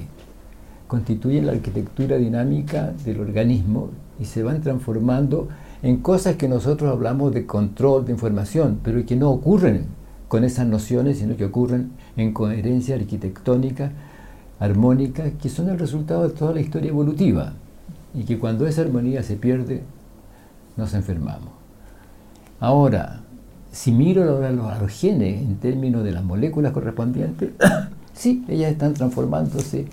constituyen 0.92 1.46
la 1.46 1.54
arquitectura 1.54 2.18
dinámica 2.18 2.92
del 3.06 3.22
organismo 3.22 3.92
y 4.20 4.26
se 4.26 4.44
van 4.44 4.60
transformando 4.60 5.48
en 5.82 5.98
cosas 6.02 6.36
que 6.36 6.50
nosotros 6.50 6.92
hablamos 6.92 7.34
de 7.34 7.46
control 7.46 8.06
de 8.06 8.12
información, 8.12 8.82
pero 8.84 9.06
que 9.06 9.16
no 9.16 9.32
ocurren 9.32 9.86
con 10.28 10.44
esas 10.44 10.68
nociones, 10.68 11.20
sino 11.20 11.38
que 11.38 11.46
ocurren 11.46 11.92
en 12.18 12.34
coherencia 12.34 12.96
arquitectónica, 12.96 13.94
armónica, 14.62 15.32
que 15.32 15.50
son 15.50 15.70
el 15.70 15.80
resultado 15.80 16.30
de 16.30 16.36
toda 16.36 16.54
la 16.54 16.62
historia 16.62 16.90
evolutiva 16.90 17.54
y 18.14 18.24
que 18.24 18.38
cuando 18.38 18.68
esa 18.68 18.82
armonía 18.82 19.24
se 19.24 19.36
pierde, 19.36 19.82
nos 20.78 20.94
enfermamos. 20.94 21.50
Ahora, 22.60 23.22
si 23.72 23.92
miro 23.92 24.46
a 24.46 24.52
los 24.52 24.92
genes 24.92 25.42
en 25.42 25.56
términos 25.56 26.04
de 26.04 26.12
las 26.12 26.24
moléculas 26.24 26.74
correspondientes, 26.74 27.50
sí, 28.14 28.46
ellas 28.48 28.72
están 28.72 28.94
transformándose 28.94 29.88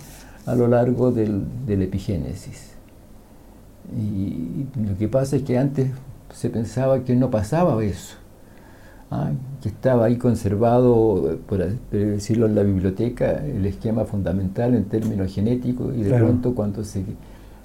a 0.44 0.54
lo 0.54 0.68
largo 0.68 1.12
del, 1.12 1.46
epigénesis. 1.66 2.72
Y, 3.98 4.66
lo 4.86 4.98
que 4.98 5.08
pasa 5.08 5.36
es 5.36 5.44
que 5.44 5.56
antes 5.56 5.92
se 6.34 6.50
pensaba 6.50 7.04
que 7.04 7.16
no 7.16 7.30
pasaba 7.30 7.82
eso, 7.82 8.16
¿ah? 9.10 9.30
que 9.62 9.68
estaba 9.68 10.06
ahí 10.06 10.16
conservado, 10.16 11.38
por 11.46 11.64
decirlo 11.90 12.46
en 12.46 12.54
la 12.54 12.62
biblioteca, 12.62 13.44
el 13.44 13.64
esquema 13.66 14.04
fundamental 14.04 14.74
en 14.74 14.84
términos 14.84 15.34
genéticos 15.34 15.96
y 15.96 16.02
de 16.02 16.16
pronto 16.16 16.54
cuando 16.54 16.84
se 16.84 17.04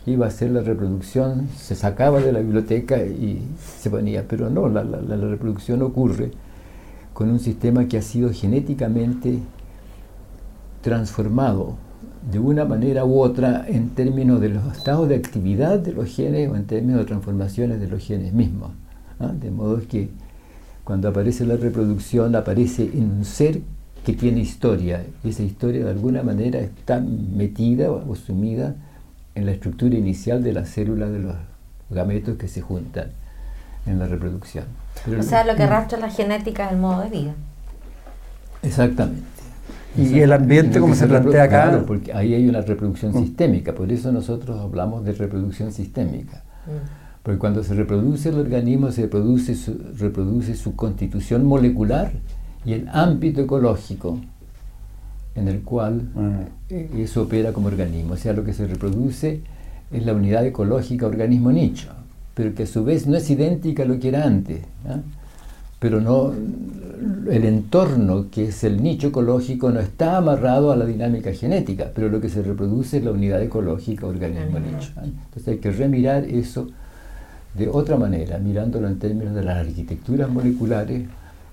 iba 0.06 0.26
a 0.26 0.30
hacer 0.30 0.52
la 0.52 0.62
reproducción 0.62 1.48
se 1.56 1.76
sacaba 1.76 2.20
de 2.20 2.32
la 2.32 2.40
biblioteca 2.40 2.98
y 3.04 3.42
se 3.80 3.90
ponía, 3.90 4.26
pero 4.28 4.50
no, 4.50 4.68
la, 4.68 4.84
la 4.84 5.16
reproducción 5.16 5.82
ocurre 5.82 6.32
con 7.14 7.30
un 7.30 7.40
sistema 7.40 7.88
que 7.88 7.98
ha 7.98 8.02
sido 8.02 8.32
genéticamente 8.32 9.40
transformado 10.82 11.76
de 12.30 12.40
una 12.40 12.66
manera 12.66 13.06
u 13.06 13.20
otra 13.20 13.66
en 13.68 13.90
términos 13.90 14.40
de 14.40 14.50
los 14.50 14.66
estados 14.76 15.10
de 15.10 15.16
actividad 15.16 15.80
de 15.80 15.94
los 15.94 16.14
genes 16.16 16.50
o 16.50 16.56
en 16.56 16.66
términos 16.66 17.00
de 17.00 17.06
transformaciones 17.06 17.80
de 17.80 17.88
los 17.88 18.04
genes 18.04 18.34
mismos. 18.34 18.72
¿ah? 19.20 19.32
De 19.34 19.52
modo 19.52 19.82
que 19.88 20.10
cuando 20.84 21.10
aparece 21.10 21.46
la 21.46 21.56
reproducción 21.56 22.36
aparece 22.36 22.84
en 22.84 23.12
un 23.12 23.26
ser 23.26 23.62
que 24.06 24.14
tiene 24.14 24.42
historia 24.42 25.06
y 25.24 25.30
esa 25.30 25.44
historia 25.44 25.86
de 25.86 25.92
alguna 25.92 26.24
manera 26.24 26.60
está 26.60 27.00
metida 27.00 27.90
o 27.90 28.16
sumida 28.16 28.76
en 29.36 29.46
la 29.46 29.52
estructura 29.54 29.96
inicial 29.96 30.44
de 30.44 30.54
la 30.54 30.66
célula 30.66 31.10
de 31.10 31.20
los 31.20 31.36
gametos 31.90 32.38
que 32.38 32.48
se 32.48 32.62
juntan 32.62 33.12
en 33.86 34.00
la 34.00 34.08
reproducción. 34.08 34.66
o 35.18 35.24
sea, 35.24 35.46
lo 35.46 35.56
que 35.56 35.64
arrastra 35.64 36.00
la 36.00 36.10
genética 36.10 36.70
del 36.70 36.80
modo 36.80 37.02
de 37.04 37.10
vida. 37.10 37.34
Exactamente. 38.62 39.24
Y 39.96 40.20
el 40.20 40.32
ambiente, 40.34 40.80
como 40.80 40.96
se, 40.96 41.06
plantea 41.06 41.44
acá. 41.44 41.64
Claro, 41.70 41.86
porque 41.86 42.14
ahí 42.14 42.34
hay 42.34 42.48
una 42.48 42.62
reproducción 42.62 43.12
mm. 43.12 43.24
sistémica, 43.24 43.74
por 43.74 43.92
eso 43.92 44.12
nosotros 44.12 44.60
hablamos 44.60 45.06
de 45.06 45.14
reproducción 45.14 45.72
sistémica. 45.72 46.44
Mm. 46.66 47.03
Porque 47.24 47.40
cuando 47.40 47.64
se 47.64 47.74
reproduce 47.74 48.30
el 48.30 48.40
organismo, 48.40 48.92
se 48.92 49.04
reproduce 49.04 49.56
su, 49.56 49.78
reproduce 49.98 50.56
su 50.56 50.76
constitución 50.76 51.46
molecular 51.46 52.12
y 52.66 52.74
el 52.74 52.90
ámbito 52.90 53.42
ecológico 53.42 54.20
en 55.36 55.48
el 55.48 55.62
cual 55.62 56.10
mm. 56.14 56.74
e, 56.74 56.90
eso 57.04 57.24
opera 57.24 57.54
como 57.54 57.68
organismo. 57.68 58.14
O 58.14 58.18
sea, 58.18 58.34
lo 58.34 58.44
que 58.44 58.54
se 58.54 58.68
reproduce 58.68 59.42
es 59.92 60.06
la 60.06 60.14
unidad 60.14 60.46
ecológica 60.46 61.08
organismo 61.08 61.52
nicho, 61.52 61.90
pero 62.34 62.54
que 62.54 62.64
a 62.64 62.68
su 62.68 62.84
vez 62.84 63.08
no 63.08 63.16
es 63.16 63.30
idéntica 63.30 63.84
a 63.84 63.86
lo 63.86 64.00
que 64.00 64.10
era 64.10 64.26
antes. 64.26 64.60
¿ah? 64.88 65.00
Pero 65.80 66.02
no, 66.02 66.34
el 67.30 67.46
entorno, 67.46 68.30
que 68.32 68.48
es 68.48 68.64
el 68.64 68.82
nicho 68.82 69.08
ecológico, 69.08 69.70
no 69.70 69.80
está 69.80 70.18
amarrado 70.18 70.72
a 70.72 70.76
la 70.76 70.86
dinámica 70.86 71.34
genética, 71.34 71.92
pero 71.94 72.10
lo 72.10 72.22
que 72.22 72.30
se 72.30 72.42
reproduce 72.42 72.98
es 72.98 73.04
la 73.04 73.12
unidad 73.12 73.42
ecológica 73.42 74.08
organismo-nicho. 74.08 74.92
Entonces 75.04 75.48
hay 75.48 75.58
que 75.58 75.72
remirar 75.72 76.24
eso 76.24 76.70
de 77.54 77.70
otra 77.70 77.98
manera, 77.98 78.38
mirándolo 78.40 78.88
en 78.88 78.98
términos 79.00 79.36
de 79.36 79.44
las 79.44 79.58
arquitecturas 79.58 80.30
moleculares 80.30 81.04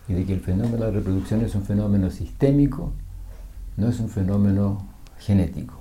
y 0.09 0.15
de 0.15 0.25
que 0.25 0.33
el 0.33 0.41
fenómeno 0.41 0.87
de 0.87 0.93
reproducción 0.93 1.43
es 1.43 1.55
un 1.55 1.63
fenómeno 1.63 2.11
sistémico, 2.11 2.93
no 3.77 3.89
es 3.89 4.01
un 4.01 4.09
fenómeno 4.09 4.87
genético, 5.19 5.75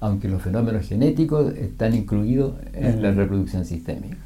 aunque 0.00 0.28
los 0.28 0.40
fenómenos 0.42 0.86
genéticos 0.86 1.52
están 1.54 1.94
incluidos 1.94 2.54
en 2.72 3.02
la 3.02 3.10
reproducción 3.12 3.64
sistémica. 3.64 4.16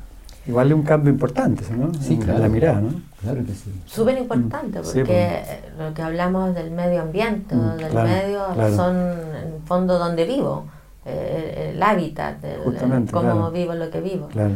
Igual 0.47 0.69
es 0.69 0.75
un 0.75 0.83
cambio 0.83 1.13
importante, 1.13 1.65
¿no? 1.77 1.93
Sí, 1.95 2.17
claro. 2.17 2.41
La 2.41 2.49
mirada, 2.49 2.81
¿no? 2.81 2.89
Claro 3.21 3.45
que 3.45 3.53
sí. 3.55 3.71
Súper 3.87 4.19
importante, 4.19 4.81
porque 4.81 5.05
pues. 5.05 5.79
lo 5.79 5.95
que 5.95 6.03
hablamos 6.03 6.53
del 6.55 6.73
medio 6.73 7.03
ambiente, 7.03 7.55
Mm, 7.55 7.77
del 7.77 7.89
claro, 7.91 8.09
medio, 8.09 8.41
claro. 8.55 8.75
son 8.77 8.97
en 8.97 9.37
el 9.55 9.61
fondo 9.65 9.99
donde 10.01 10.25
vivo, 10.25 10.65
eh, 11.05 11.71
el 11.75 11.83
hábitat, 11.83 12.43
el- 12.45 12.59
cómo 12.65 13.07
claro. 13.07 13.51
vivo 13.53 13.75
lo 13.75 13.89
que 13.91 14.01
vivo. 14.01 14.27
Claro. 14.33 14.55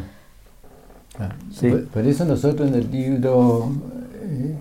Claro. 1.17 1.35
Sí. 1.53 1.69
Por, 1.69 1.87
por 1.87 2.07
eso 2.07 2.25
nosotros 2.25 2.69
en 2.69 2.75
el 2.75 2.91
libro 2.91 3.73
eh, 4.23 4.57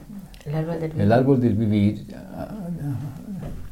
El 0.46 0.56
árbol 0.56 0.80
del 0.80 1.02
El 1.02 1.12
árbol 1.12 1.42
del 1.42 1.56
vivir 1.56 2.16
ah, 2.36 2.48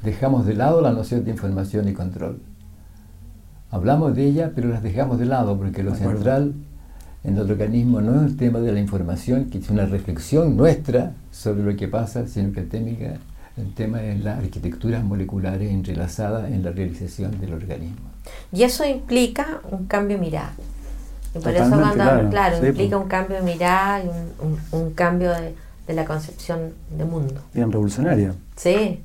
dejamos 0.03 0.45
de 0.45 0.53
lado 0.55 0.81
la 0.81 0.91
noción 0.91 1.23
de 1.23 1.31
información 1.31 1.87
y 1.87 1.93
control. 1.93 2.41
Hablamos 3.71 4.15
de 4.15 4.25
ella, 4.25 4.51
pero 4.53 4.69
las 4.69 4.83
dejamos 4.83 5.17
de 5.17 5.25
lado 5.25 5.57
porque 5.57 5.81
lo 5.81 5.95
central 5.95 6.53
en 7.23 7.37
el 7.37 7.49
organismo 7.49 8.01
no 8.01 8.21
es 8.21 8.31
el 8.31 8.37
tema 8.37 8.59
de 8.59 8.71
la 8.71 8.79
información, 8.79 9.45
que 9.45 9.57
es 9.59 9.69
una 9.69 9.85
reflexión 9.85 10.57
nuestra 10.57 11.13
sobre 11.31 11.63
lo 11.63 11.75
que 11.75 11.87
pasa, 11.87 12.27
sino 12.27 12.51
que 12.51 12.59
el 12.59 12.69
tema, 12.69 12.89
el 13.57 13.73
tema 13.73 14.03
es 14.03 14.21
las 14.23 14.39
arquitecturas 14.39 15.03
moleculares 15.03 15.71
entrelazadas 15.71 16.51
en 16.51 16.63
la 16.63 16.71
realización 16.71 17.39
del 17.39 17.53
organismo. 17.53 18.11
Y 18.51 18.63
eso 18.63 18.85
implica 18.85 19.61
un 19.71 19.85
cambio 19.85 20.17
de 20.17 20.21
mirada. 20.21 20.53
Y 21.35 21.39
por 21.39 21.51
eso 21.53 21.69
cuando, 21.69 22.29
claro. 22.29 22.57
Sí, 22.61 22.67
implica 22.67 22.95
pues. 22.97 23.03
un 23.03 23.09
cambio 23.09 23.37
de 23.37 23.43
mirada 23.43 24.03
y 24.03 24.07
un, 24.07 24.31
un- 24.71 24.79
un 24.81 24.93
cambio 24.93 25.31
de, 25.31 25.55
de 25.87 25.93
la 25.93 26.05
concepción 26.05 26.73
de 26.95 27.05
mundo. 27.05 27.41
Bien 27.53 27.71
revolucionaria. 27.71 28.33
Sí, 28.55 29.01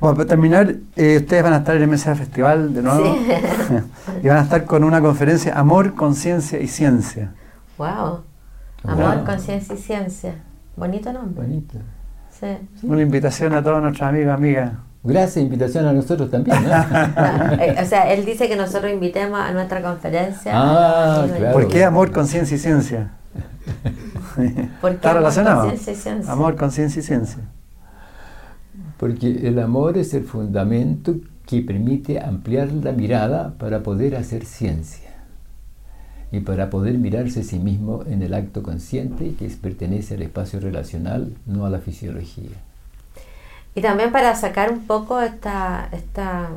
Bueno, 0.00 0.16
para 0.16 0.28
terminar, 0.28 0.74
eh, 0.96 1.18
ustedes 1.18 1.42
van 1.44 1.52
a 1.52 1.58
estar 1.58 1.76
en 1.76 1.82
el 1.82 1.88
MSA 1.88 2.16
Festival 2.16 2.74
de 2.74 2.82
nuevo 2.82 3.14
Sí. 3.14 3.74
y 4.24 4.28
van 4.28 4.38
a 4.38 4.42
estar 4.42 4.64
con 4.64 4.82
una 4.82 5.00
conferencia 5.00 5.54
Amor, 5.56 5.94
Conciencia 5.94 6.60
y 6.60 6.66
Ciencia. 6.66 7.32
wow. 7.78 8.22
Amor, 8.84 9.16
Wow. 9.18 9.24
conciencia 9.24 9.76
y 9.76 9.78
ciencia. 9.78 10.34
Bonito 10.76 11.12
nombre. 11.12 11.44
Bonito. 11.46 11.78
Sí. 12.40 12.46
Una 12.82 13.00
invitación 13.00 13.52
a 13.54 13.62
todos 13.62 13.80
nuestros 13.80 14.08
amigos, 14.08 14.34
amigas. 14.34 14.72
Gracias, 15.04 15.42
invitación 15.42 15.86
a 15.86 15.92
nosotros 15.92 16.30
también. 16.30 16.56
¿no? 16.62 16.70
Eh, 17.60 17.76
o 17.82 17.84
sea, 17.86 18.12
él 18.12 18.24
dice 18.24 18.48
que 18.48 18.56
nosotros 18.56 18.92
invitemos 18.92 19.40
a 19.40 19.52
nuestra 19.52 19.82
conferencia. 19.82 20.52
Ah, 20.54 21.26
claro. 21.28 21.52
¿Por 21.52 21.68
qué 21.68 21.84
amor, 21.84 22.12
conciencia 22.12 22.56
y 22.56 22.58
ciencia? 22.60 23.12
¿Por 24.80 24.90
qué 24.90 24.96
Está 24.96 25.10
amor, 25.10 25.22
relacionado. 25.22 25.60
conciencia 25.62 25.92
y 25.92 25.96
ciencia? 25.96 26.32
Amor, 26.32 26.56
conciencia 26.56 27.00
y 27.00 27.02
ciencia. 27.02 27.42
Porque 28.96 29.48
el 29.48 29.58
amor 29.58 29.98
es 29.98 30.14
el 30.14 30.24
fundamento 30.24 31.16
que 31.46 31.60
permite 31.62 32.20
ampliar 32.20 32.70
la 32.72 32.92
mirada 32.92 33.54
para 33.58 33.82
poder 33.82 34.14
hacer 34.14 34.44
ciencia 34.44 35.10
y 36.30 36.40
para 36.40 36.70
poder 36.70 36.96
mirarse 36.98 37.40
a 37.40 37.42
sí 37.42 37.58
mismo 37.58 38.04
en 38.06 38.22
el 38.22 38.32
acto 38.32 38.62
consciente 38.62 39.34
que 39.34 39.48
pertenece 39.60 40.14
al 40.14 40.22
espacio 40.22 40.60
relacional, 40.60 41.34
no 41.46 41.66
a 41.66 41.70
la 41.70 41.78
fisiología. 41.78 42.56
Y 43.74 43.80
también 43.80 44.12
para 44.12 44.34
sacar 44.36 44.70
un 44.70 44.86
poco 44.86 45.20
esta, 45.20 45.88
esta 45.92 46.48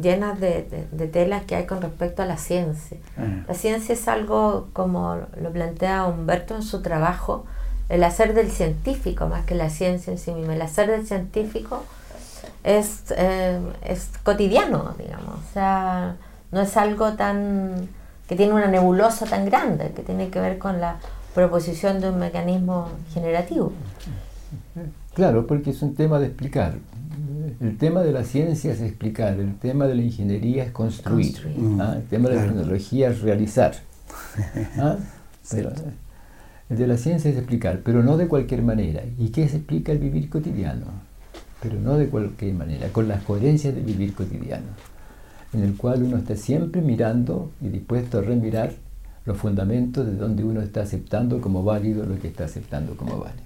llenas 0.00 0.40
de, 0.40 0.62
de- 0.64 0.88
de 0.90 1.06
telas 1.06 1.44
que 1.44 1.54
hay 1.54 1.66
con 1.66 1.80
respecto 1.80 2.22
a 2.22 2.26
la 2.26 2.36
ciencia. 2.36 2.96
Eh, 3.18 3.44
La 3.46 3.54
ciencia 3.54 3.92
es 3.92 4.08
algo, 4.08 4.68
como 4.72 5.18
lo 5.40 5.50
plantea 5.52 6.04
Humberto 6.06 6.56
en 6.56 6.62
su 6.62 6.82
trabajo, 6.82 7.44
el 7.88 8.02
hacer 8.02 8.34
del 8.34 8.50
científico 8.50 9.26
más 9.28 9.44
que 9.44 9.54
la 9.54 9.70
ciencia 9.70 10.12
en 10.12 10.18
sí 10.18 10.32
misma. 10.32 10.54
El 10.54 10.62
hacer 10.62 10.90
del 10.90 11.06
científico 11.06 11.84
es, 12.64 13.04
eh, 13.16 13.60
es 13.84 14.08
cotidiano, 14.24 14.94
digamos. 14.98 15.36
O 15.36 15.52
sea, 15.52 16.16
no 16.50 16.60
es 16.62 16.76
algo 16.76 17.12
tan 17.12 17.88
que 18.26 18.34
tiene 18.36 18.54
una 18.54 18.66
nebulosa 18.68 19.26
tan 19.26 19.44
grande, 19.44 19.92
que 19.94 20.02
tiene 20.02 20.30
que 20.30 20.40
ver 20.40 20.58
con 20.58 20.80
la 20.80 20.96
proposición 21.34 22.00
de 22.00 22.08
un 22.08 22.18
mecanismo 22.18 22.88
generativo. 23.12 23.70
Claro, 25.14 25.46
porque 25.46 25.70
es 25.70 25.82
un 25.82 25.94
tema 25.94 26.18
de 26.18 26.26
explicar. 26.26 26.74
El 27.60 27.78
tema 27.78 28.02
de 28.02 28.12
la 28.12 28.24
ciencia 28.24 28.72
es 28.72 28.80
explicar, 28.80 29.38
el 29.38 29.54
tema 29.56 29.86
de 29.86 29.94
la 29.94 30.02
ingeniería 30.02 30.64
es 30.64 30.72
construir, 30.72 31.32
Construir. 31.32 31.58
Mm, 31.58 31.80
¿ah? 31.80 31.94
el 31.96 32.04
tema 32.04 32.28
de 32.28 32.34
la 32.34 32.42
claro. 32.42 32.58
tecnología 32.58 33.10
es 33.10 33.20
realizar. 33.20 33.74
¿ah? 34.78 34.96
Pero, 35.50 35.70
el 36.70 36.78
de 36.78 36.86
la 36.86 36.96
ciencia 36.96 37.30
es 37.30 37.36
explicar, 37.36 37.82
pero 37.84 38.02
no 38.02 38.16
de 38.16 38.26
cualquier 38.26 38.62
manera. 38.62 39.02
¿Y 39.18 39.28
qué 39.28 39.46
se 39.48 39.58
explica 39.58 39.92
el 39.92 39.98
vivir 39.98 40.30
cotidiano? 40.30 40.86
Pero 41.60 41.78
no 41.78 41.98
de 41.98 42.08
cualquier 42.08 42.54
manera, 42.54 42.88
con 42.88 43.06
las 43.06 43.22
coherencias 43.22 43.74
del 43.74 43.84
vivir 43.84 44.14
cotidiano, 44.14 44.68
en 45.52 45.62
el 45.62 45.76
cual 45.76 46.02
uno 46.02 46.16
está 46.16 46.36
siempre 46.36 46.80
mirando 46.80 47.52
y 47.60 47.68
dispuesto 47.68 48.18
a 48.18 48.22
remirar 48.22 48.72
los 49.26 49.36
fundamentos 49.36 50.06
de 50.06 50.16
donde 50.16 50.42
uno 50.42 50.62
está 50.62 50.82
aceptando 50.82 51.40
como 51.42 51.62
válido 51.62 52.06
lo 52.06 52.18
que 52.18 52.28
está 52.28 52.44
aceptando 52.44 52.96
como 52.96 53.18
válido. 53.18 53.43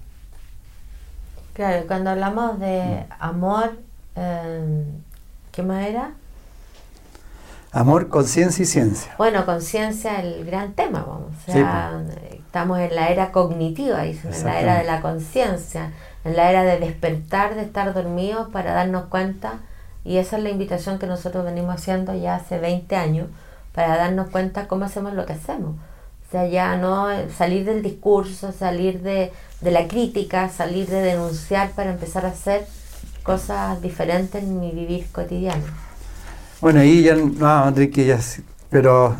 Claro, 1.58 1.88
cuando 1.88 2.10
hablamos 2.10 2.60
de 2.60 3.04
amor, 3.18 3.78
eh, 4.14 4.84
¿qué 5.50 5.64
más 5.64 5.88
era? 5.88 6.12
Amor, 7.72 8.08
conciencia 8.10 8.62
y 8.62 8.66
ciencia. 8.66 9.12
Bueno, 9.18 9.44
conciencia 9.44 10.20
el 10.20 10.44
gran 10.44 10.74
tema, 10.74 11.00
vamos. 11.00 11.32
O 11.48 11.50
sea, 11.50 12.00
estamos 12.30 12.78
en 12.78 12.94
la 12.94 13.08
era 13.08 13.32
cognitiva, 13.32 14.02
dicen, 14.02 14.32
en 14.32 14.44
la 14.44 14.60
era 14.60 14.78
de 14.78 14.84
la 14.84 15.00
conciencia, 15.00 15.90
en 16.24 16.36
la 16.36 16.48
era 16.48 16.62
de 16.62 16.78
despertar, 16.78 17.56
de 17.56 17.62
estar 17.62 17.92
dormidos 17.92 18.50
para 18.50 18.72
darnos 18.72 19.06
cuenta. 19.06 19.54
Y 20.04 20.18
esa 20.18 20.36
es 20.36 20.44
la 20.44 20.50
invitación 20.50 21.00
que 21.00 21.08
nosotros 21.08 21.44
venimos 21.44 21.74
haciendo 21.74 22.14
ya 22.14 22.36
hace 22.36 22.60
20 22.60 22.94
años, 22.94 23.26
para 23.72 23.96
darnos 23.96 24.28
cuenta 24.30 24.68
cómo 24.68 24.84
hacemos 24.84 25.12
lo 25.12 25.26
que 25.26 25.32
hacemos. 25.32 25.74
O 26.28 26.30
sea, 26.30 26.46
ya 26.46 26.76
no 26.76 27.10
eh, 27.10 27.28
salir 27.36 27.64
del 27.64 27.82
discurso, 27.82 28.52
salir 28.52 29.00
de, 29.00 29.32
de 29.60 29.70
la 29.70 29.88
crítica, 29.88 30.48
salir 30.48 30.86
de 30.88 31.00
denunciar 31.00 31.72
para 31.72 31.90
empezar 31.90 32.24
a 32.24 32.28
hacer 32.28 32.66
cosas 33.22 33.82
diferentes 33.82 34.42
en 34.42 34.60
mi 34.60 34.70
vivir 34.70 35.06
cotidiano. 35.12 35.64
Bueno, 36.60 36.80
ahí 36.80 37.02
ya, 37.02 37.14
no, 37.14 37.68
Enrique, 37.68 38.06
ya, 38.06 38.18
pero 38.70 39.16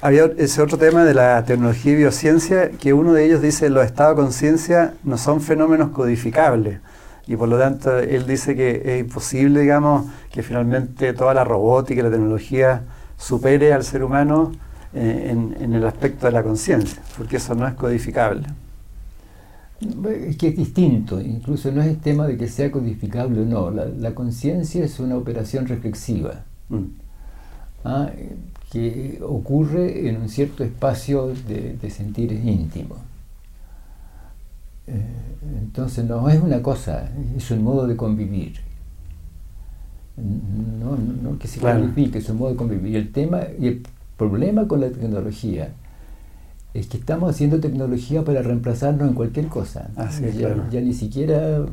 había 0.00 0.30
ese 0.36 0.62
otro 0.62 0.78
tema 0.78 1.04
de 1.04 1.14
la 1.14 1.44
tecnología 1.44 1.92
y 1.92 1.96
biociencia, 1.96 2.70
que 2.70 2.92
uno 2.92 3.12
de 3.12 3.24
ellos 3.24 3.42
dice 3.42 3.68
los 3.70 3.84
estados 3.84 4.16
de 4.16 4.22
conciencia 4.22 4.94
no 5.04 5.18
son 5.18 5.40
fenómenos 5.40 5.90
codificables. 5.90 6.80
Y 7.26 7.34
por 7.34 7.48
lo 7.48 7.58
tanto, 7.58 7.98
él 7.98 8.24
dice 8.26 8.54
que 8.54 8.82
es 8.84 9.00
imposible, 9.00 9.60
digamos, 9.60 10.06
que 10.30 10.42
finalmente 10.42 11.12
toda 11.12 11.34
la 11.34 11.42
robótica 11.42 12.00
y 12.00 12.04
la 12.04 12.10
tecnología 12.10 12.82
supere 13.18 13.72
al 13.72 13.82
ser 13.82 14.04
humano 14.04 14.52
eh, 14.94 15.30
en, 15.30 15.56
en 15.60 15.74
el 15.74 15.84
aspecto 15.84 16.26
de 16.26 16.32
la 16.32 16.44
conciencia, 16.44 17.02
porque 17.16 17.38
eso 17.38 17.54
no 17.56 17.66
es 17.66 17.74
codificable. 17.74 18.46
Es 19.80 20.36
que 20.38 20.48
es 20.48 20.56
distinto, 20.56 21.20
incluso 21.20 21.70
no 21.70 21.82
es 21.82 21.88
el 21.88 21.98
tema 21.98 22.26
de 22.26 22.36
que 22.38 22.48
sea 22.48 22.70
codificable 22.70 23.42
o 23.42 23.44
no. 23.44 23.70
La, 23.70 23.84
la 23.86 24.14
conciencia 24.14 24.84
es 24.84 24.98
una 25.00 25.16
operación 25.16 25.66
reflexiva 25.66 26.44
Mm. 26.68 26.84
¿ah? 27.84 28.10
que 28.72 29.20
ocurre 29.22 30.08
en 30.08 30.16
un 30.20 30.28
cierto 30.28 30.64
espacio 30.64 31.28
de, 31.48 31.76
de 31.80 31.90
sentir 31.90 32.32
íntimo. 32.32 32.96
Eh, 34.88 35.00
entonces 35.62 36.04
no 36.04 36.28
es 36.28 36.40
una 36.40 36.60
cosa, 36.62 37.08
es 37.36 37.50
un 37.52 37.62
modo 37.62 37.86
de 37.86 37.96
convivir. 37.96 38.56
No, 40.16 40.96
no, 40.96 41.30
no 41.30 41.38
que 41.38 41.46
se 41.46 41.60
Claro. 41.60 41.80
califique, 41.80 42.18
es 42.18 42.28
un 42.30 42.38
modo 42.38 42.50
de 42.50 42.56
convivir. 42.56 42.92
Y 42.92 42.96
el 42.96 43.12
tema 43.12 43.42
y 43.60 43.66
el 43.68 43.82
problema 44.16 44.66
con 44.66 44.80
la 44.80 44.88
tecnología 44.90 45.72
es 46.78 46.86
que 46.88 46.98
estamos 46.98 47.30
haciendo 47.30 47.58
tecnología 47.60 48.24
para 48.24 48.42
reemplazarnos 48.42 49.08
en 49.08 49.14
cualquier 49.14 49.46
cosa. 49.48 49.90
Ya, 49.96 50.30
claro. 50.30 50.64
ya 50.70 50.80
ni 50.80 50.92
siquiera 50.92 51.64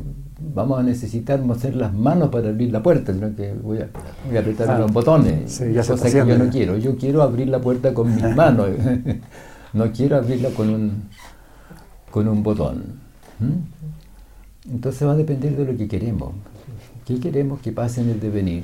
vamos 0.55 0.79
a 0.79 0.83
necesitar 0.83 1.41
mover 1.41 1.75
las 1.75 1.93
manos 1.93 2.29
para 2.29 2.49
abrir 2.49 2.71
la 2.71 2.81
puerta, 2.83 3.13
sino 3.13 3.35
que 3.35 3.53
voy 3.53 3.79
a, 3.79 3.89
voy 4.27 4.37
a 4.37 4.39
apretar 4.41 4.65
Claro. 4.67 4.83
los 4.83 4.91
botones, 4.93 5.51
Sí, 5.51 5.71
ya 5.73 5.83
se 5.83 5.91
cosa 5.93 6.09
que 6.09 6.17
yo 6.27 6.37
no 6.37 6.49
quiero. 6.49 6.77
Yo 6.77 6.95
quiero 6.97 7.21
abrir 7.21 7.47
la 7.49 7.59
puerta 7.59 7.93
con 7.93 8.13
mis 8.13 8.23
manos, 8.35 8.69
no 9.73 9.91
quiero 9.91 10.17
abrirla 10.17 10.49
con 10.49 10.69
un, 10.69 10.91
con 12.11 12.27
un 12.27 12.43
botón. 12.43 12.83
¿Mm? 13.39 14.71
Entonces 14.73 15.07
va 15.07 15.11
a 15.11 15.15
depender 15.15 15.55
de 15.57 15.65
lo 15.65 15.77
que 15.77 15.87
queremos. 15.87 16.31
¿Qué 17.05 17.19
queremos 17.19 17.59
que 17.59 17.71
pase 17.73 18.01
en 18.01 18.09
el 18.09 18.19
devenir? 18.19 18.63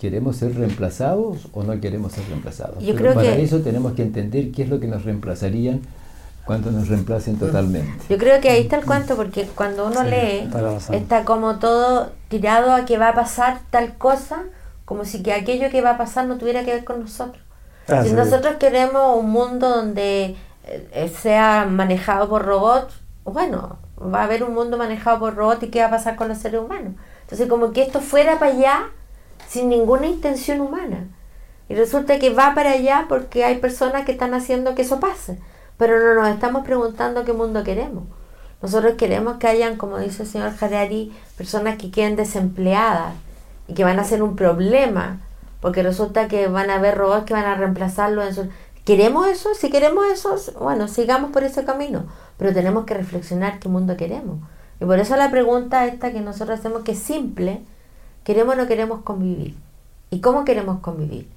¿Queremos 0.00 0.36
ser 0.36 0.54
reemplazados 0.56 1.48
o 1.52 1.62
no 1.62 1.80
queremos 1.80 2.12
ser 2.12 2.26
reemplazados? 2.28 2.78
Yo 2.80 2.88
Pero 2.94 2.98
creo 2.98 3.14
para 3.14 3.36
que- 3.36 3.42
eso 3.42 3.60
tenemos 3.60 3.92
que 3.92 4.02
entender 4.02 4.50
qué 4.52 4.64
es 4.64 4.68
lo 4.68 4.80
que 4.80 4.86
nos 4.86 5.04
reemplazarían 5.04 5.80
cuando 6.44 6.70
nos 6.70 6.88
reemplacen 6.88 7.38
totalmente. 7.38 8.04
Yo 8.10 8.18
creo 8.18 8.40
que 8.40 8.50
ahí 8.50 8.60
está 8.62 8.76
el 8.76 8.84
cuento, 8.84 9.16
porque 9.16 9.46
cuando 9.54 9.86
uno 9.86 10.02
Sí, 10.02 10.08
lee, 10.10 10.50
está 10.92 11.24
como 11.24 11.58
todo 11.58 12.10
tirado 12.28 12.72
a 12.72 12.84
que 12.84 12.98
va 12.98 13.10
a 13.10 13.14
pasar 13.14 13.60
tal 13.70 13.96
cosa, 13.96 14.42
como 14.84 15.06
si 15.06 15.22
que 15.22 15.32
aquello 15.32 15.70
que 15.70 15.80
va 15.80 15.92
a 15.92 15.96
pasar 15.98 16.26
no 16.26 16.36
tuviera 16.36 16.64
que 16.64 16.72
ver 16.74 16.84
con 16.84 17.00
nosotros. 17.00 17.42
Ah, 17.88 18.02
si 18.02 18.10
sí. 18.10 18.14
nosotros 18.14 18.56
queremos 18.58 19.18
un 19.18 19.30
mundo 19.30 19.70
donde 19.70 20.36
eh, 20.66 20.88
eh, 20.92 21.12
sea 21.22 21.66
manejado 21.70 22.28
por 22.28 22.44
robots, 22.44 22.94
bueno, 23.24 23.78
va 23.98 24.20
a 24.20 24.24
haber 24.24 24.42
un 24.44 24.52
mundo 24.54 24.76
manejado 24.76 25.18
por 25.20 25.34
robots 25.34 25.62
y 25.62 25.68
qué 25.68 25.80
va 25.80 25.86
a 25.86 25.90
pasar 25.90 26.16
con 26.16 26.28
los 26.28 26.36
seres 26.38 26.60
humanos. 26.60 26.92
Entonces, 27.22 27.48
como 27.48 27.72
que 27.72 27.82
esto 27.82 28.00
fuera 28.00 28.38
para 28.38 28.52
allá 28.52 28.80
sin 29.54 29.68
ninguna 29.68 30.08
intención 30.08 30.60
humana. 30.60 31.06
Y 31.68 31.76
resulta 31.76 32.18
que 32.18 32.30
va 32.30 32.56
para 32.56 32.72
allá 32.72 33.06
porque 33.08 33.44
hay 33.44 33.58
personas 33.58 34.04
que 34.04 34.10
están 34.10 34.34
haciendo 34.34 34.74
que 34.74 34.82
eso 34.82 34.98
pase. 34.98 35.38
Pero 35.78 36.00
no 36.00 36.20
nos 36.20 36.28
estamos 36.28 36.64
preguntando 36.64 37.24
qué 37.24 37.32
mundo 37.32 37.62
queremos. 37.62 38.02
Nosotros 38.60 38.94
queremos 38.94 39.36
que 39.36 39.46
hayan, 39.46 39.76
como 39.76 39.98
dice 39.98 40.24
el 40.24 40.28
señor 40.28 40.52
Harari, 40.60 41.12
personas 41.36 41.78
que 41.78 41.92
queden 41.92 42.16
desempleadas 42.16 43.14
y 43.68 43.74
que 43.74 43.84
van 43.84 44.00
a 44.00 44.04
ser 44.04 44.24
un 44.24 44.34
problema, 44.34 45.20
porque 45.60 45.84
resulta 45.84 46.26
que 46.26 46.48
van 46.48 46.68
a 46.70 46.76
haber 46.76 46.98
robots 46.98 47.24
que 47.24 47.34
van 47.34 47.46
a 47.46 47.54
reemplazarlo 47.54 48.24
en 48.24 48.34
su... 48.34 48.48
¿Queremos 48.84 49.28
eso? 49.28 49.54
Si 49.54 49.70
queremos 49.70 50.04
eso, 50.12 50.34
bueno, 50.58 50.88
sigamos 50.88 51.30
por 51.30 51.44
ese 51.44 51.64
camino, 51.64 52.06
pero 52.38 52.52
tenemos 52.52 52.86
que 52.86 52.94
reflexionar 52.94 53.60
qué 53.60 53.68
mundo 53.68 53.96
queremos. 53.96 54.38
Y 54.80 54.84
por 54.84 54.98
eso 54.98 55.14
la 55.14 55.30
pregunta 55.30 55.86
esta 55.86 56.10
que 56.10 56.20
nosotros 56.20 56.58
hacemos, 56.58 56.82
que 56.82 56.92
es 56.92 56.98
simple, 56.98 57.62
¿queremos 58.24 58.54
o 58.54 58.58
no 58.58 58.66
queremos 58.66 59.02
convivir? 59.02 59.54
¿Y 60.10 60.20
cómo 60.20 60.44
queremos 60.44 60.80
convivir? 60.80 61.28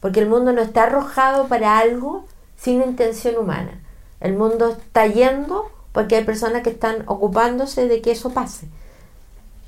Porque 0.00 0.20
el 0.20 0.28
mundo 0.28 0.52
no 0.52 0.60
está 0.60 0.84
arrojado 0.84 1.46
para 1.48 1.78
algo 1.78 2.24
sin 2.56 2.82
intención 2.82 3.36
humana. 3.36 3.80
El 4.20 4.34
mundo 4.36 4.68
está 4.70 5.06
yendo 5.06 5.64
porque 5.92 6.16
hay 6.16 6.24
personas 6.24 6.62
que 6.62 6.70
están 6.70 7.04
ocupándose 7.06 7.88
de 7.88 8.00
que 8.02 8.12
eso 8.12 8.30
pase. 8.30 8.68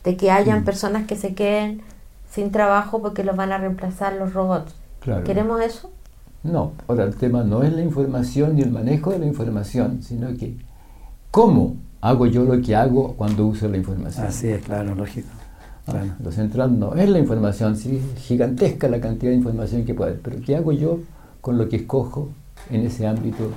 De 0.05 0.17
que 0.17 0.31
hayan 0.31 0.61
Mm. 0.61 0.65
personas 0.65 1.07
que 1.07 1.17
se 1.17 1.35
queden 1.35 1.83
sin 2.31 2.51
trabajo 2.53 3.01
porque 3.01 3.25
los 3.25 3.37
van 3.37 3.53
a 3.53 3.59
reemplazar 3.59 4.13
los 4.15 4.35
robots. 4.35 4.75
Claro. 5.01 5.25
¿Queremos 5.25 5.61
eso? 5.61 5.91
No, 6.43 6.73
ahora 6.87 7.05
el 7.05 7.17
tema 7.17 7.43
no 7.43 7.63
es 7.63 7.73
la 7.73 7.83
información 7.83 8.57
ni 8.57 8.63
el 8.63 8.71
manejo 8.71 9.11
de 9.11 9.19
la 9.19 9.27
información, 9.27 10.03
sino 10.03 10.29
que 10.37 10.57
cómo 11.31 11.77
hago 12.01 12.27
yo 12.27 12.45
lo 12.45 12.61
que 12.63 12.77
hago 12.77 13.15
cuando 13.15 13.47
uso 13.47 13.69
la 13.69 13.77
información. 13.79 14.27
Así 14.27 14.49
es, 14.49 14.65
claro, 14.65 14.95
lógico. 14.95 15.29
Claro. 15.87 16.09
Lo 16.23 16.33
central 16.33 16.79
no 16.79 16.95
es 16.95 17.09
la 17.09 17.19
información, 17.19 17.77
sí, 17.77 18.03
gigantesca 18.19 18.89
la 18.89 19.01
cantidad 19.01 19.31
de 19.31 19.37
información 19.37 19.85
que 19.85 19.95
puede 19.95 20.11
haber, 20.11 20.23
pero 20.23 20.37
¿qué 20.45 20.57
hago 20.57 20.73
yo 20.73 20.99
con 21.41 21.59
lo 21.59 21.69
que 21.69 21.77
escojo 21.77 22.29
en 22.71 22.87
ese 22.87 23.07
ámbito 23.07 23.51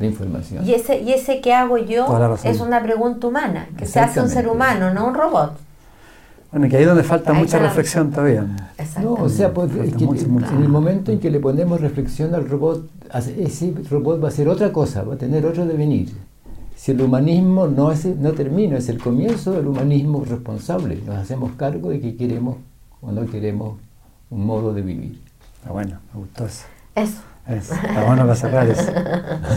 de 0.00 0.06
información? 0.06 0.66
Y 0.66 0.74
ese, 0.74 1.00
y 1.00 1.12
ese 1.12 1.40
que 1.40 1.54
hago 1.54 1.78
yo 1.78 2.06
es 2.42 2.60
una 2.60 2.82
pregunta 2.82 3.28
humana, 3.28 3.68
que 3.78 3.86
se 3.86 4.00
hace 4.00 4.20
un 4.20 4.28
ser 4.28 4.48
humano, 4.48 4.92
no 4.92 5.06
un 5.06 5.14
robot. 5.14 5.52
Bueno, 6.50 6.68
que 6.68 6.76
ahí 6.76 6.82
es 6.82 6.88
donde 6.88 7.04
falta 7.04 7.32
Ahí 7.32 7.42
mucha 7.42 7.60
reflexión 7.60 8.10
todavía. 8.10 8.42
No, 8.42 8.56
Exactamente. 8.76 9.22
o 9.22 9.28
sea, 9.28 9.54
pues, 9.54 9.72
es 9.72 9.94
que 9.94 10.04
mucho, 10.04 10.28
mucho. 10.28 10.52
en 10.52 10.62
el 10.62 10.68
momento 10.68 11.12
en 11.12 11.20
que 11.20 11.30
le 11.30 11.38
ponemos 11.38 11.80
reflexión 11.80 12.34
al 12.34 12.48
robot, 12.48 12.90
ese 13.38 13.72
robot 13.88 14.24
va 14.24 14.28
a 14.28 14.32
ser 14.32 14.48
otra 14.48 14.72
cosa, 14.72 15.04
va 15.04 15.14
a 15.14 15.16
tener 15.16 15.46
otro 15.46 15.64
devenir. 15.64 16.10
Si 16.80 16.92
el 16.92 17.02
humanismo 17.02 17.66
no, 17.66 17.92
es, 17.92 18.06
no 18.06 18.32
termina, 18.32 18.78
es 18.78 18.88
el 18.88 19.02
comienzo 19.02 19.52
del 19.52 19.66
humanismo 19.66 20.24
responsable. 20.24 20.96
Nos 21.04 21.18
hacemos 21.18 21.52
cargo 21.52 21.90
de 21.90 22.00
que 22.00 22.16
queremos 22.16 22.56
o 23.02 23.12
no 23.12 23.26
queremos 23.26 23.78
un 24.30 24.46
modo 24.46 24.72
de 24.72 24.80
vivir. 24.80 25.20
Pero 25.60 25.74
bueno, 25.74 25.98
me 26.14 26.20
gustó 26.20 26.46
eso. 26.46 26.64
Eso. 26.94 27.20
Eso, 27.46 27.74
Está 27.74 28.04
bueno 28.06 28.22
para 28.22 28.34
cerrar 28.34 28.66
eso. 28.66 28.90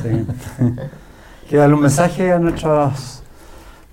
Sí. 0.01 1.55
Darle 1.55 1.75
un 1.75 1.79
mensaje 1.79 2.29
a 2.33 2.39
nuestras 2.39 3.23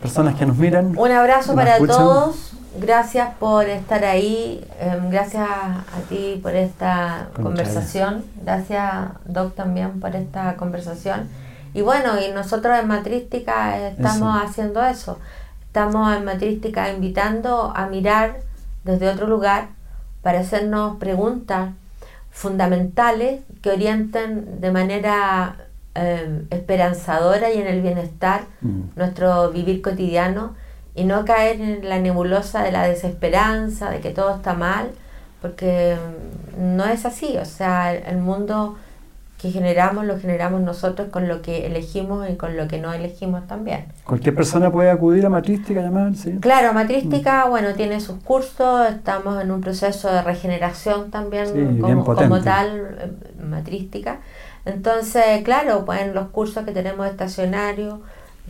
personas 0.01 0.35
que 0.35 0.45
nos 0.45 0.57
miran. 0.57 0.99
Un 0.99 1.13
abrazo 1.13 1.55
para 1.55 1.75
escuchan. 1.75 1.99
todos. 1.99 2.53
Gracias 2.81 3.29
por 3.39 3.69
estar 3.69 4.05
ahí. 4.05 4.67
em, 4.81 5.09
gracias 5.09 5.49
a 5.49 6.01
ti 6.09 6.41
por 6.43 6.57
esta 6.57 7.29
Con 7.37 7.45
conversación. 7.45 8.25
Gracias, 8.43 9.05
Doc, 9.25 9.55
también 9.55 10.01
por 10.01 10.17
esta 10.17 10.57
conversación. 10.57 11.29
Y 11.75 11.83
bueno, 11.83 12.21
y 12.21 12.33
nosotros 12.33 12.79
en 12.79 12.89
Matrística 12.89 13.79
eh, 13.79 13.89
estamos 13.97 14.37
Eso. 14.37 14.45
haciendo 14.49 14.85
eso. 14.85 15.19
Estamos 15.67 16.17
en 16.17 16.25
Matrística 16.25 16.91
invitando 16.93 17.73
a 17.77 17.87
mirar 17.87 18.41
desde 18.85 19.09
otro 19.09 19.27
lugar 19.27 19.69
para 20.23 20.41
hacernos 20.41 20.97
preguntas 20.97 21.71
fundamentales 22.31 23.41
que 23.63 23.71
orienten 23.71 24.61
de 24.61 24.71
manera 24.71 25.57
em, 25.95 26.47
esperanzadora 26.51 27.51
y 27.53 27.59
en 27.59 27.67
el 27.67 27.83
bienestar 27.83 28.43
Mm. 28.63 28.83
nuestro 28.97 29.51
vivir 29.51 29.83
cotidiano 29.83 30.55
y 30.95 31.05
no 31.05 31.25
caer 31.25 31.61
en 31.61 31.89
la 31.89 31.99
nebulosa 31.99 32.63
de 32.63 32.71
la 32.73 32.85
desesperanza, 32.85 33.91
de 33.91 34.01
que 34.01 34.11
todo 34.11 34.37
está 34.37 34.55
mal, 34.55 34.91
porque 35.43 35.97
mm, 36.57 36.77
no 36.77 36.85
es 36.85 37.05
así, 37.07 37.37
o 37.39 37.45
sea, 37.45 37.93
el, 37.93 38.05
el 38.07 38.19
mundo 38.19 38.77
que 39.41 39.51
generamos 39.51 40.05
lo 40.05 40.19
generamos 40.19 40.61
nosotros 40.61 41.09
con 41.11 41.27
lo 41.27 41.41
que 41.41 41.67
elegimos 41.67 42.29
y 42.29 42.37
con 42.37 42.57
lo 42.57 42.69
que 42.69 42.79
no 42.79 42.93
elegimos 42.93 43.47
también. 43.47 43.87
Cualquier 44.05 44.35
persona 44.35 44.71
puede 44.71 44.91
acudir 44.91 45.25
a 45.25 45.31
Matrística, 45.31 45.81
llamar, 45.81 46.15
¿sí? 46.15 46.39
Claro, 46.41 46.75
Matrística, 46.75 47.47
bueno, 47.47 47.73
tiene 47.75 48.01
sus 48.01 48.23
cursos, 48.23 48.89
estamos 48.91 49.43
en 49.43 49.51
un 49.51 49.63
proceso 49.63 50.13
de 50.13 50.21
regeneración 50.23 51.11
también 51.11 51.47
Sí, 51.47 51.81
como, 51.81 52.41
tal, 52.43 52.99
eh, 53.01 53.43
Matrística. 53.43 54.19
Entonces, 54.67 55.43
claro, 55.43 55.87
pues 55.87 56.03
en 56.03 56.15
los 56.15 56.29
cursos 56.29 56.65
que 56.67 56.73
tenemos 56.73 57.07
estacionarios, 57.07 57.99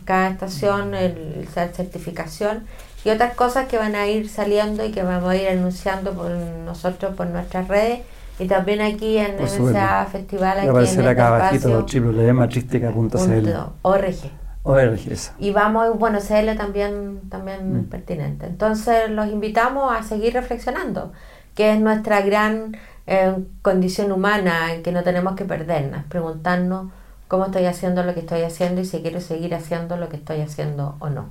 cada 0.03 0.29
estación, 0.29 0.93
el, 0.93 1.47
la 1.55 1.69
certificación 1.69 2.65
y 3.05 3.11
otras 3.11 3.33
cosas 3.35 3.67
que 3.67 3.77
van 3.77 3.95
a 3.95 4.07
ir 4.07 4.27
saliendo 4.27 4.83
y 4.83 4.91
que 4.91 5.03
vamos 5.03 5.29
a 5.29 5.37
ir 5.37 5.47
anunciando 5.47 6.11
por 6.13 6.31
nosotros 6.31 7.15
por 7.15 7.27
nuestras 7.27 7.69
redes 7.69 8.01
y 8.39 8.47
también 8.47 8.81
aquí 8.81 9.17
en 9.17 9.37
MSA 9.37 9.47
supuesto. 9.47 10.11
Festival, 10.11 10.57
Va 10.57 10.61
aquí 10.61 10.67
a 10.67 10.71
aparecer 10.71 10.99
en 11.01 11.07
acá 11.07 11.27
abajito 11.27 11.79
espacio, 11.79 12.01
www.matrística.cl. 12.01 12.93
punto 12.93 13.73
org. 13.83 14.15
ORG, 14.63 15.11
eso. 15.11 15.31
Y 15.39 15.51
vamos, 15.51 15.97
bueno, 15.97 16.19
CL 16.19 16.55
también, 16.55 17.21
también 17.29 17.73
Mm. 17.73 17.79
es 17.79 17.85
pertinente. 17.87 18.45
Entonces 18.45 19.09
los 19.09 19.27
invitamos 19.27 19.91
a 19.91 20.03
seguir 20.03 20.33
reflexionando, 20.33 21.11
que 21.55 21.73
es 21.73 21.79
nuestra 21.79 22.21
gran 22.21 22.77
eh, 23.07 23.35
condición 23.63 24.11
humana 24.11 24.73
en 24.73 24.83
que 24.83 24.91
no 24.91 25.03
tenemos 25.03 25.35
que 25.35 25.45
perdernos, 25.45 26.03
preguntarnos 26.05 26.91
cómo 27.27 27.45
estoy 27.45 27.65
haciendo 27.65 28.03
lo 28.03 28.13
que 28.13 28.19
estoy 28.19 28.43
haciendo 28.43 28.81
y 28.81 28.85
si 28.85 29.01
quiero 29.01 29.19
seguir 29.19 29.55
haciendo 29.55 29.97
lo 29.97 30.07
que 30.09 30.17
estoy 30.17 30.41
haciendo 30.41 30.95
o 30.99 31.09
no. 31.09 31.29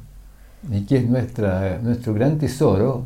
Y 0.70 0.84
que 0.84 0.96
es 0.98 1.08
nuestra, 1.08 1.78
nuestro 1.80 2.12
gran 2.12 2.38
tesoro 2.38 3.04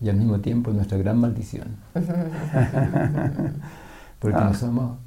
y 0.00 0.08
al 0.08 0.16
mismo 0.16 0.40
tiempo 0.40 0.70
nuestra 0.72 0.98
gran 0.98 1.18
maldición. 1.18 1.76
Porque 4.18 4.36
Ah. 4.38 4.44
nos, 4.44 4.58
somos, 4.58 4.98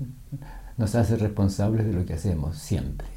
nos 0.78 0.96
hace 0.96 1.16
responsables 1.18 1.86
de 1.86 1.94
lo 1.94 2.06
que 2.06 2.14
hacemos 2.14 2.58
siempre. 2.58 3.08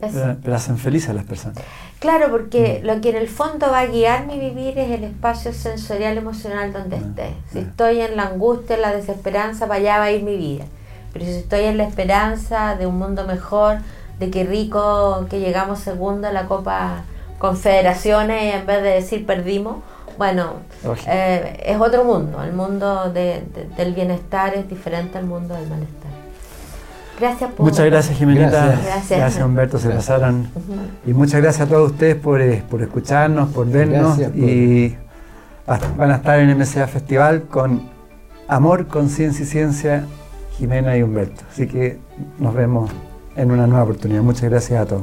Pero, 0.00 0.54
hacen 0.54 0.78
felices 0.78 1.10
a 1.10 1.12
las 1.12 1.24
personas. 1.24 1.58
Claro, 1.98 2.30
porque 2.30 2.80
lo 2.84 3.00
que 3.00 3.10
en 3.10 3.16
el 3.16 3.26
fondo 3.26 3.68
va 3.68 3.80
a 3.80 3.86
guiar 3.86 4.26
mi 4.28 4.38
vivir 4.38 4.78
es 4.78 4.92
el 4.92 5.02
espacio 5.02 5.52
sensorial 5.52 6.16
emocional 6.16 6.72
donde 6.72 6.96
Ah, 6.96 7.00
esté. 7.00 7.34
Si 7.50 7.58
ah. 7.58 7.62
estoy 7.62 8.00
en 8.00 8.16
la 8.16 8.28
angustia, 8.28 8.76
en 8.76 8.82
la 8.82 8.94
desesperanza, 8.94 9.66
para 9.66 9.80
allá 9.80 9.98
va 9.98 10.04
a 10.04 10.12
ir 10.12 10.22
mi 10.22 10.36
vida. 10.36 10.64
Pero 11.12 11.24
si 11.24 11.32
estoy 11.32 11.62
en 11.64 11.78
la 11.78 11.84
esperanza 11.84 12.76
de 12.76 12.86
un 12.86 12.96
mundo 12.96 13.26
mejor, 13.26 13.78
de 14.20 14.30
que 14.30 14.44
rico 14.44 15.26
que 15.28 15.40
llegamos 15.40 15.80
segundo 15.80 16.28
en 16.28 16.34
la 16.34 16.46
Copa 16.46 17.02
Confederaciones 17.38 18.42
y 18.44 18.48
en 18.48 18.66
vez 18.66 18.82
de 18.82 18.88
decir 18.90 19.24
perdimos, 19.26 19.76
bueno, 20.18 20.54
eh, 21.06 21.62
es 21.64 21.80
otro 21.80 22.04
mundo. 22.04 22.42
El 22.42 22.52
mundo 22.52 23.10
de- 23.12 23.42
de- 23.54 23.68
del 23.76 23.94
bienestar 23.94 24.54
es 24.54 24.68
diferente 24.68 25.16
al 25.18 25.24
mundo 25.26 25.54
del 25.54 25.68
malestar. 25.68 26.08
Gracias 27.20 27.50
por... 27.52 27.66
Muchas 27.66 27.86
gracias, 27.86 28.16
Jimenita. 28.18 28.66
Gracias. 28.66 29.18
Gracias. 29.18 29.44
Humberto. 29.44 29.78
Se 29.78 29.88
Gracias. 29.88 30.06
pasaron. 30.18 30.40
Ujú. 30.54 30.74
Y 31.10 31.14
muchas 31.14 31.40
gracias 31.42 31.66
a 31.66 31.70
todos 31.70 31.92
ustedes 31.92 32.16
por, 32.16 32.40
eh, 32.40 32.62
por 32.68 32.82
escucharnos, 32.82 33.50
por 33.50 33.66
vernos. 33.68 34.18
Gracias 34.18 34.30
por- 34.30 34.38
Y 34.48 34.96
va- 35.68 35.80
van 35.96 36.10
a 36.12 36.16
estar 36.16 36.38
en 36.40 36.50
MCA 36.50 36.86
Festival 36.86 37.42
con 37.44 37.88
Amor, 38.48 38.86
Conciencia 38.86 39.42
y 39.44 39.46
Ciencia, 39.46 40.04
Jimena 40.58 40.96
y 40.96 41.02
Humberto. 41.02 41.42
Así 41.50 41.66
que 41.66 41.98
nos 42.38 42.54
vemos 42.54 42.90
en 43.36 43.50
una 43.50 43.66
nueva 43.66 43.84
oportunidad. 43.84 44.22
Muchas 44.22 44.50
gracias 44.50 44.80
a 44.80 44.86
todos. 44.86 45.02